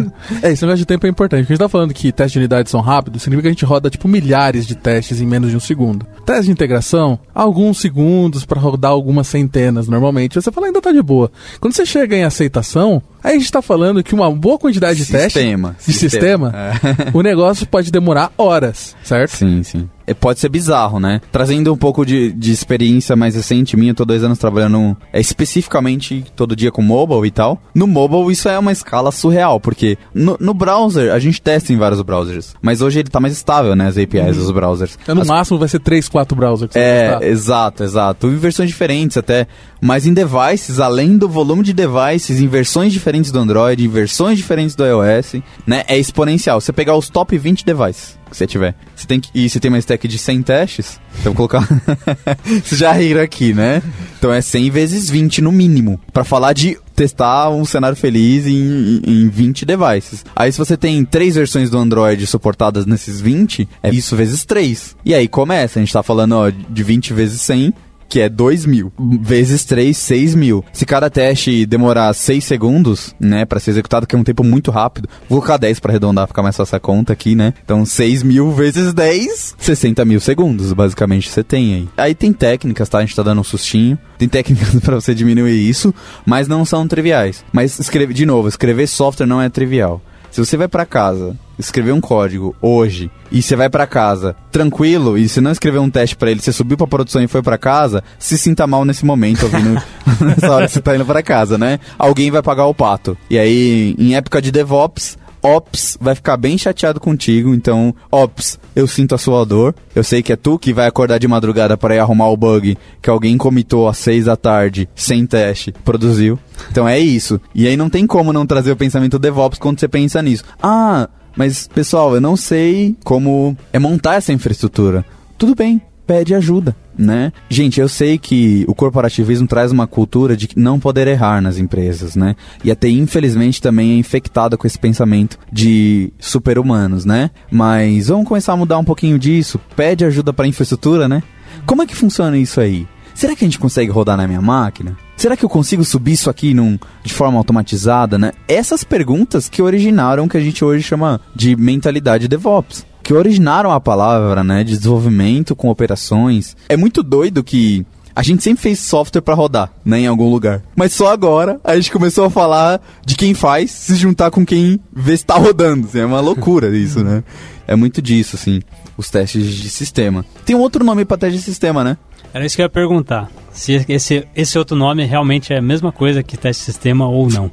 É, 0.42 0.50
esse 0.50 0.62
negócio 0.62 0.78
de 0.78 0.86
tempo 0.86 1.06
é 1.06 1.10
importante. 1.10 1.40
Porque 1.42 1.52
a 1.52 1.56
gente 1.56 1.62
tá 1.62 1.68
falando 1.68 1.92
que 1.92 2.10
testes 2.10 2.32
de 2.32 2.38
unidade 2.38 2.70
são 2.70 2.80
rápidos, 2.80 3.22
significa 3.22 3.42
que 3.42 3.48
a 3.48 3.52
gente 3.52 3.64
roda, 3.66 3.90
tipo, 3.90 4.08
milhares 4.08 4.66
de 4.66 4.74
testes 4.74 5.20
em 5.20 5.26
menos 5.26 5.50
de 5.50 5.56
um 5.56 5.60
segundo. 5.60 6.06
Teste 6.24 6.46
de 6.46 6.52
integração, 6.52 7.18
alguns 7.34 7.78
segundos 7.80 8.46
pra 8.46 8.58
rodar 8.58 8.90
algumas 8.92 9.26
centenas, 9.26 9.88
normalmente. 9.88 10.34
Você 10.36 10.50
fala, 10.50 10.68
ainda 10.68 10.80
tá 10.80 10.90
de 10.90 11.02
boa. 11.02 11.30
Quando 11.60 11.74
você 11.74 11.84
chega 11.84 12.16
em 12.16 12.24
aceitação, 12.24 13.02
aí 13.22 13.36
a 13.36 13.38
gente 13.38 13.50
tá 13.50 13.62
falando 13.62 14.02
que 14.02 14.14
uma 14.14 14.30
boa 14.30 14.58
quantidade 14.58 15.04
de 15.04 15.10
testes 15.10 15.32
Sistema. 15.32 15.76
de 15.86 15.92
sistema, 15.92 16.52
É. 16.54 17.10
o 17.16 17.22
negócio 17.22 17.66
pode 17.66 17.90
demorar 17.90 18.30
horas, 18.36 18.96
certo? 19.02 19.36
Sim, 19.36 19.62
sim. 19.62 19.88
É, 20.04 20.12
pode 20.12 20.40
ser 20.40 20.48
bizarro, 20.48 20.98
né? 20.98 21.20
Trazendo 21.30 21.72
um 21.72 21.76
pouco 21.76 22.04
de, 22.04 22.32
de 22.32 22.50
experiência 22.50 23.14
mais 23.14 23.36
recente 23.36 23.76
minha, 23.76 23.92
eu 23.92 23.94
tô 23.94 24.04
dois 24.04 24.24
anos 24.24 24.36
trabalhando 24.36 24.96
é, 25.12 25.20
especificamente 25.20 26.24
todo 26.34 26.56
dia 26.56 26.72
com 26.72 26.82
mobile 26.82 27.26
e 27.26 27.30
tal. 27.30 27.60
No 27.72 27.86
mobile 27.86 28.32
isso 28.32 28.48
é 28.48 28.58
uma 28.58 28.72
escala 28.72 29.12
surreal, 29.12 29.60
porque 29.60 29.96
no, 30.12 30.36
no 30.40 30.52
browser, 30.52 31.12
a 31.12 31.18
gente 31.20 31.40
testa 31.40 31.72
em 31.72 31.76
vários 31.76 32.00
browsers, 32.02 32.54
mas 32.60 32.82
hoje 32.82 32.98
ele 32.98 33.08
tá 33.10 33.20
mais 33.20 33.32
estável, 33.32 33.76
né? 33.76 33.86
As 33.86 33.96
APIs 33.96 34.36
dos 34.36 34.50
browsers. 34.50 34.98
É, 35.06 35.14
no 35.14 35.22
As- 35.22 35.28
máximo 35.28 35.56
vai 35.58 35.68
ser 35.68 35.78
3, 35.78 36.08
4 36.08 36.36
browsers 36.36 36.72
que 36.72 36.78
você 36.78 37.08
vai 37.18 37.22
é, 37.24 37.28
exato, 37.30 37.84
exato. 37.84 38.26
Em 38.26 38.36
versões 38.36 38.68
diferentes 38.68 39.16
até. 39.16 39.46
Mas 39.84 40.06
em 40.06 40.14
devices, 40.14 40.78
além 40.78 41.18
do 41.18 41.28
volume 41.28 41.64
de 41.64 41.72
devices, 41.72 42.40
em 42.40 42.46
versões 42.46 42.92
diferentes 42.92 43.32
do 43.32 43.40
Android, 43.40 43.84
em 43.84 43.88
versões 43.88 44.38
diferentes 44.38 44.76
do 44.76 44.86
iOS, 44.86 45.42
né? 45.66 45.82
É 45.88 45.98
exponencial. 45.98 46.60
Você 46.60 46.72
pegar 46.72 46.94
os 46.94 47.08
top 47.08 47.36
20 47.36 47.66
devices 47.66 48.16
que 48.30 48.36
você 48.36 48.46
tiver. 48.46 48.74
Você 48.94 49.06
tem 49.06 49.20
que, 49.20 49.28
e 49.34 49.48
você 49.48 49.58
tem 49.60 49.70
uma 49.70 49.78
stack 49.78 50.06
de 50.08 50.18
100 50.18 50.42
testes, 50.42 51.00
então 51.20 51.34
vou 51.34 51.48
colocar. 51.48 51.68
Vocês 52.64 52.80
já 52.80 52.92
riram 52.92 53.20
aqui, 53.20 53.52
né? 53.52 53.82
Então 54.18 54.32
é 54.32 54.40
100 54.40 54.70
vezes 54.70 55.10
20 55.10 55.42
no 55.42 55.52
mínimo. 55.52 56.00
Pra 56.12 56.24
falar 56.24 56.52
de 56.52 56.78
testar 56.94 57.50
um 57.50 57.64
cenário 57.64 57.96
feliz 57.96 58.46
em, 58.46 59.02
em 59.04 59.28
20 59.28 59.64
devices. 59.64 60.24
Aí 60.34 60.52
se 60.52 60.58
você 60.58 60.76
tem 60.76 61.04
três 61.04 61.34
versões 61.34 61.70
do 61.70 61.78
Android 61.78 62.26
suportadas 62.26 62.86
nesses 62.86 63.20
20, 63.20 63.68
é 63.82 63.90
isso 63.90 64.16
vezes 64.16 64.44
3. 64.44 64.96
E 65.04 65.14
aí 65.14 65.28
começa, 65.28 65.78
a 65.78 65.82
gente 65.82 65.92
tá 65.92 66.02
falando 66.02 66.32
ó, 66.32 66.50
de 66.50 66.82
20 66.82 67.12
vezes 67.12 67.40
100, 67.40 67.74
que 68.12 68.20
é 68.20 68.28
2 68.28 68.66
mil. 68.66 68.92
Vezes 69.22 69.64
3, 69.64 69.96
6 69.96 70.34
mil. 70.34 70.62
Se 70.70 70.84
cada 70.84 71.08
teste 71.08 71.64
demorar 71.64 72.12
6 72.12 72.44
segundos, 72.44 73.14
né, 73.18 73.46
pra 73.46 73.58
ser 73.58 73.70
executado, 73.70 74.06
que 74.06 74.14
é 74.14 74.18
um 74.18 74.22
tempo 74.22 74.44
muito 74.44 74.70
rápido, 74.70 75.08
vou 75.30 75.38
colocar 75.38 75.56
10 75.56 75.80
pra 75.80 75.92
arredondar, 75.92 76.28
ficar 76.28 76.42
mais 76.42 76.54
fácil 76.54 76.76
a 76.76 76.80
conta 76.80 77.14
aqui, 77.14 77.34
né? 77.34 77.54
Então 77.64 77.86
6 77.86 78.22
mil 78.22 78.50
vezes 78.50 78.92
10, 78.92 79.54
60 79.56 80.04
mil 80.04 80.20
segundos, 80.20 80.74
basicamente, 80.74 81.30
você 81.30 81.42
tem 81.42 81.74
aí. 81.74 81.88
Aí 81.96 82.14
tem 82.14 82.34
técnicas, 82.34 82.86
tá? 82.86 82.98
A 82.98 83.00
gente 83.00 83.16
tá 83.16 83.22
dando 83.22 83.40
um 83.40 83.44
sustinho. 83.44 83.98
Tem 84.18 84.28
técnicas 84.28 84.74
pra 84.84 84.96
você 84.96 85.14
diminuir 85.14 85.66
isso, 85.66 85.94
mas 86.26 86.46
não 86.46 86.66
são 86.66 86.86
triviais. 86.86 87.42
Mas 87.50 87.78
escreve, 87.78 88.12
de 88.12 88.26
novo, 88.26 88.46
escrever 88.46 88.86
software 88.88 89.26
não 89.26 89.40
é 89.40 89.48
trivial. 89.48 90.02
Se 90.32 90.42
você 90.42 90.56
vai 90.56 90.66
pra 90.66 90.86
casa, 90.86 91.36
escrever 91.58 91.92
um 91.92 92.00
código 92.00 92.56
hoje 92.62 93.10
e 93.30 93.42
você 93.42 93.54
vai 93.54 93.68
pra 93.68 93.86
casa 93.86 94.34
tranquilo 94.50 95.18
e 95.18 95.28
você 95.28 95.42
não 95.42 95.52
escreveu 95.52 95.82
um 95.82 95.90
teste 95.90 96.16
pra 96.16 96.30
ele, 96.30 96.40
você 96.40 96.50
subiu 96.50 96.74
pra 96.74 96.86
produção 96.86 97.22
e 97.22 97.28
foi 97.28 97.42
pra 97.42 97.58
casa, 97.58 98.02
se 98.18 98.38
sinta 98.38 98.66
mal 98.66 98.82
nesse 98.82 99.04
momento 99.04 99.42
ouvindo 99.42 99.80
nessa 100.24 100.50
hora 100.50 100.66
que 100.66 100.72
você 100.72 100.80
tá 100.80 100.96
indo 100.96 101.04
pra 101.04 101.22
casa, 101.22 101.58
né? 101.58 101.78
Alguém 101.98 102.30
vai 102.30 102.40
pagar 102.42 102.64
o 102.64 102.74
pato. 102.74 103.14
E 103.28 103.38
aí, 103.38 103.94
em 103.98 104.16
época 104.16 104.40
de 104.40 104.50
DevOps, 104.50 105.18
Ops 105.42 105.98
vai 106.00 106.14
ficar 106.14 106.36
bem 106.36 106.56
chateado 106.56 107.00
contigo, 107.00 107.54
então, 107.54 107.94
Ops, 108.10 108.58
eu 108.76 108.86
sinto 108.86 109.14
a 109.14 109.18
sua 109.18 109.44
dor. 109.44 109.74
Eu 109.94 110.04
sei 110.04 110.22
que 110.22 110.32
é 110.32 110.36
tu 110.36 110.58
que 110.58 110.72
vai 110.72 110.86
acordar 110.86 111.18
de 111.18 111.26
madrugada 111.26 111.76
para 111.76 111.94
ir 111.94 111.98
arrumar 111.98 112.28
o 112.28 112.36
bug 112.36 112.78
que 113.00 113.10
alguém 113.10 113.36
comitou 113.36 113.88
às 113.88 113.98
seis 113.98 114.26
da 114.26 114.36
tarde, 114.36 114.88
sem 114.94 115.26
teste, 115.26 115.72
produziu. 115.84 116.38
Então 116.70 116.88
é 116.88 116.98
isso. 116.98 117.40
E 117.54 117.66
aí 117.66 117.76
não 117.76 117.90
tem 117.90 118.06
como 118.06 118.32
não 118.32 118.46
trazer 118.46 118.72
o 118.72 118.76
pensamento 118.76 119.18
DevOps 119.18 119.58
quando 119.58 119.80
você 119.80 119.88
pensa 119.88 120.22
nisso. 120.22 120.44
Ah, 120.62 121.08
mas 121.36 121.68
pessoal, 121.68 122.14
eu 122.14 122.20
não 122.20 122.36
sei 122.36 122.96
como 123.04 123.56
é 123.72 123.78
montar 123.78 124.14
essa 124.14 124.32
infraestrutura. 124.32 125.04
Tudo 125.36 125.54
bem, 125.54 125.82
pede 126.12 126.34
ajuda, 126.34 126.76
né? 126.96 127.32
Gente, 127.48 127.80
eu 127.80 127.88
sei 127.88 128.18
que 128.18 128.66
o 128.68 128.74
corporativismo 128.74 129.46
traz 129.46 129.72
uma 129.72 129.86
cultura 129.86 130.36
de 130.36 130.50
não 130.54 130.78
poder 130.78 131.08
errar 131.08 131.40
nas 131.40 131.56
empresas, 131.56 132.14
né? 132.14 132.36
E 132.62 132.70
até 132.70 132.86
infelizmente 132.86 133.62
também 133.62 133.92
é 133.92 133.96
infectada 133.96 134.58
com 134.58 134.66
esse 134.66 134.78
pensamento 134.78 135.38
de 135.50 136.12
super-humanos, 136.18 137.06
né? 137.06 137.30
Mas 137.50 138.08
vamos 138.08 138.28
começar 138.28 138.52
a 138.52 138.56
mudar 138.58 138.76
um 138.76 138.84
pouquinho 138.84 139.18
disso. 139.18 139.58
Pede 139.74 140.04
ajuda 140.04 140.34
para 140.34 140.46
infraestrutura, 140.46 141.08
né? 141.08 141.22
Como 141.64 141.82
é 141.82 141.86
que 141.86 141.96
funciona 141.96 142.36
isso 142.36 142.60
aí? 142.60 142.86
Será 143.14 143.34
que 143.34 143.42
a 143.42 143.48
gente 143.48 143.58
consegue 143.58 143.90
rodar 143.90 144.18
na 144.18 144.28
minha 144.28 144.42
máquina? 144.42 144.94
Será 145.16 145.34
que 145.34 145.46
eu 145.46 145.48
consigo 145.48 145.84
subir 145.84 146.12
isso 146.12 146.28
aqui 146.28 146.52
num, 146.52 146.78
de 147.02 147.14
forma 147.14 147.38
automatizada, 147.38 148.18
né? 148.18 148.32
Essas 148.46 148.84
perguntas 148.84 149.48
que 149.48 149.62
originaram 149.62 150.24
o 150.24 150.28
que 150.28 150.36
a 150.36 150.40
gente 150.40 150.62
hoje 150.62 150.82
chama 150.82 151.22
de 151.34 151.56
mentalidade 151.56 152.28
DevOps. 152.28 152.84
Que 153.02 153.12
originaram 153.12 153.72
a 153.72 153.80
palavra, 153.80 154.44
né? 154.44 154.62
De 154.62 154.76
desenvolvimento 154.76 155.56
com 155.56 155.68
operações. 155.68 156.56
É 156.68 156.76
muito 156.76 157.02
doido 157.02 157.42
que 157.42 157.84
a 158.14 158.22
gente 158.22 158.42
sempre 158.42 158.62
fez 158.62 158.78
software 158.78 159.22
para 159.22 159.34
rodar, 159.34 159.72
né, 159.84 160.00
em 160.00 160.06
algum 160.06 160.30
lugar. 160.30 160.62
Mas 160.76 160.92
só 160.92 161.10
agora 161.10 161.58
a 161.64 161.74
gente 161.74 161.90
começou 161.90 162.26
a 162.26 162.30
falar 162.30 162.80
de 163.04 163.16
quem 163.16 163.32
faz 163.32 163.70
se 163.70 163.94
juntar 163.96 164.30
com 164.30 164.44
quem 164.44 164.78
vê 164.92 165.16
se 165.16 165.24
tá 165.24 165.36
rodando. 165.36 165.86
Assim, 165.86 166.00
é 166.00 166.04
uma 166.04 166.20
loucura 166.20 166.68
isso, 166.76 167.02
né? 167.02 167.24
É 167.66 167.74
muito 167.74 168.02
disso, 168.02 168.36
assim, 168.36 168.60
os 168.96 169.08
testes 169.08 169.54
de 169.54 169.68
sistema. 169.70 170.24
Tem 170.44 170.54
um 170.54 170.60
outro 170.60 170.84
nome 170.84 171.04
para 171.04 171.16
teste 171.16 171.38
de 171.38 171.44
sistema, 171.44 171.82
né? 171.82 171.96
Era 172.34 172.44
isso 172.44 172.56
que 172.56 172.62
eu 172.62 172.64
ia 172.64 172.70
perguntar. 172.70 173.30
Se 173.52 173.84
esse, 173.88 174.26
esse 174.34 174.58
outro 174.58 174.76
nome 174.76 175.04
realmente 175.04 175.52
é 175.52 175.58
a 175.58 175.62
mesma 175.62 175.92
coisa 175.92 176.22
que 176.22 176.36
teste 176.36 176.60
de 176.60 176.72
sistema 176.72 177.06
ou 177.06 177.28
não. 177.28 177.50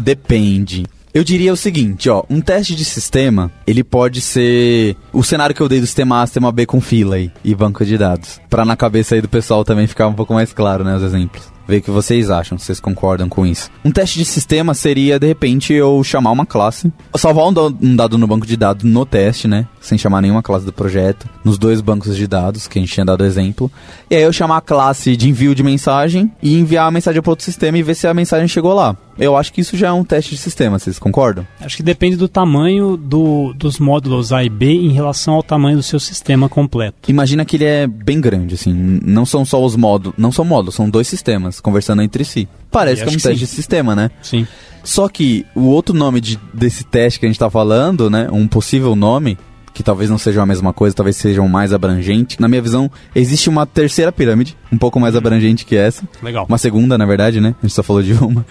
Depende. 0.00 0.84
Eu 1.14 1.22
diria 1.22 1.52
o 1.52 1.56
seguinte, 1.58 2.08
ó, 2.08 2.24
um 2.30 2.40
teste 2.40 2.74
de 2.74 2.86
sistema, 2.86 3.52
ele 3.66 3.84
pode 3.84 4.22
ser 4.22 4.96
o 5.12 5.22
cenário 5.22 5.54
que 5.54 5.60
eu 5.60 5.68
dei 5.68 5.78
do 5.78 5.86
sistema 5.86 6.22
A, 6.22 6.26
sistema 6.26 6.50
B 6.50 6.64
com 6.64 6.80
fila 6.80 7.16
aí, 7.16 7.30
e 7.44 7.54
banco 7.54 7.84
de 7.84 7.98
dados. 7.98 8.40
Pra 8.48 8.64
na 8.64 8.76
cabeça 8.76 9.14
aí 9.14 9.20
do 9.20 9.28
pessoal 9.28 9.62
também 9.62 9.86
ficar 9.86 10.08
um 10.08 10.14
pouco 10.14 10.32
mais 10.32 10.54
claro, 10.54 10.82
né, 10.82 10.96
os 10.96 11.02
exemplos. 11.02 11.52
Ver 11.68 11.78
o 11.78 11.82
que 11.82 11.90
vocês 11.90 12.30
acham, 12.30 12.56
se 12.56 12.64
vocês 12.64 12.80
concordam 12.80 13.28
com 13.28 13.46
isso. 13.46 13.70
Um 13.84 13.92
teste 13.92 14.18
de 14.18 14.24
sistema 14.24 14.72
seria, 14.72 15.18
de 15.18 15.26
repente, 15.26 15.72
eu 15.72 16.02
chamar 16.02 16.30
uma 16.30 16.46
classe, 16.46 16.90
salvar 17.14 17.46
um, 17.46 17.76
um 17.80 17.94
dado 17.94 18.16
no 18.16 18.26
banco 18.26 18.46
de 18.46 18.56
dados 18.56 18.82
no 18.82 19.06
teste, 19.06 19.46
né? 19.46 19.68
Sem 19.80 19.98
chamar 19.98 20.22
nenhuma 20.22 20.42
classe 20.42 20.64
do 20.64 20.72
projeto, 20.72 21.28
nos 21.44 21.58
dois 21.58 21.80
bancos 21.80 22.16
de 22.16 22.26
dados 22.26 22.66
que 22.66 22.78
a 22.78 22.82
gente 22.82 22.92
tinha 22.92 23.06
dado 23.06 23.24
exemplo. 23.24 23.70
E 24.10 24.16
aí 24.16 24.22
eu 24.22 24.32
chamar 24.32 24.56
a 24.56 24.60
classe 24.62 25.16
de 25.16 25.28
envio 25.28 25.54
de 25.54 25.62
mensagem 25.62 26.32
e 26.42 26.58
enviar 26.58 26.88
a 26.88 26.90
mensagem 26.90 27.22
para 27.22 27.30
outro 27.30 27.44
sistema 27.44 27.78
e 27.78 27.82
ver 27.82 27.94
se 27.94 28.06
a 28.06 28.14
mensagem 28.14 28.48
chegou 28.48 28.72
lá. 28.74 28.96
Eu 29.18 29.36
acho 29.36 29.52
que 29.52 29.60
isso 29.60 29.76
já 29.76 29.88
é 29.88 29.92
um 29.92 30.04
teste 30.04 30.30
de 30.30 30.38
sistema, 30.38 30.78
vocês 30.78 30.98
concordam? 30.98 31.46
Acho 31.60 31.76
que 31.76 31.82
depende 31.82 32.16
do 32.16 32.28
tamanho 32.28 32.96
do, 32.96 33.52
dos 33.52 33.78
módulos 33.78 34.32
A 34.32 34.42
e 34.42 34.48
B 34.48 34.72
em 34.72 34.90
relação 34.92 35.34
ao 35.34 35.42
tamanho 35.42 35.76
do 35.76 35.82
seu 35.82 36.00
sistema 36.00 36.48
completo. 36.48 37.10
Imagina 37.10 37.44
que 37.44 37.56
ele 37.56 37.64
é 37.64 37.86
bem 37.86 38.20
grande, 38.20 38.54
assim. 38.54 38.72
Não 39.04 39.26
são 39.26 39.44
só 39.44 39.62
os 39.62 39.76
módulos. 39.76 40.14
Não 40.18 40.32
são 40.32 40.44
módulos, 40.44 40.74
são 40.74 40.88
dois 40.88 41.06
sistemas 41.08 41.60
conversando 41.60 42.02
entre 42.02 42.24
si. 42.24 42.48
Parece 42.70 43.02
E 43.02 43.04
que 43.04 43.10
é 43.10 43.12
um 43.12 43.16
teste 43.16 43.28
sim. 43.34 43.34
de 43.34 43.46
sistema, 43.46 43.94
né? 43.94 44.10
Sim. 44.22 44.46
Só 44.82 45.08
que 45.08 45.44
o 45.54 45.62
outro 45.66 45.94
nome 45.94 46.20
de- 46.20 46.40
desse 46.52 46.82
teste 46.82 47.20
que 47.20 47.26
a 47.26 47.28
gente 47.28 47.38
tá 47.38 47.48
falando, 47.50 48.08
né? 48.10 48.28
Um 48.32 48.48
possível 48.48 48.96
nome, 48.96 49.36
que 49.82 49.86
talvez 49.86 50.08
não 50.08 50.16
seja 50.16 50.40
a 50.40 50.46
mesma 50.46 50.72
coisa, 50.72 50.94
talvez 50.94 51.16
seja 51.16 51.42
um 51.42 51.48
mais 51.48 51.72
abrangente. 51.72 52.40
Na 52.40 52.48
minha 52.48 52.62
visão, 52.62 52.90
existe 53.14 53.48
uma 53.48 53.66
terceira 53.66 54.12
pirâmide, 54.12 54.56
um 54.72 54.78
pouco 54.78 54.98
mais 55.00 55.16
abrangente 55.16 55.66
que 55.66 55.76
essa. 55.76 56.02
Legal. 56.22 56.46
Uma 56.48 56.56
segunda, 56.56 56.96
na 56.96 57.04
verdade, 57.04 57.40
né? 57.40 57.54
A 57.58 57.66
gente 57.66 57.74
só 57.74 57.82
falou 57.82 58.02
de 58.02 58.12
uma. 58.14 58.46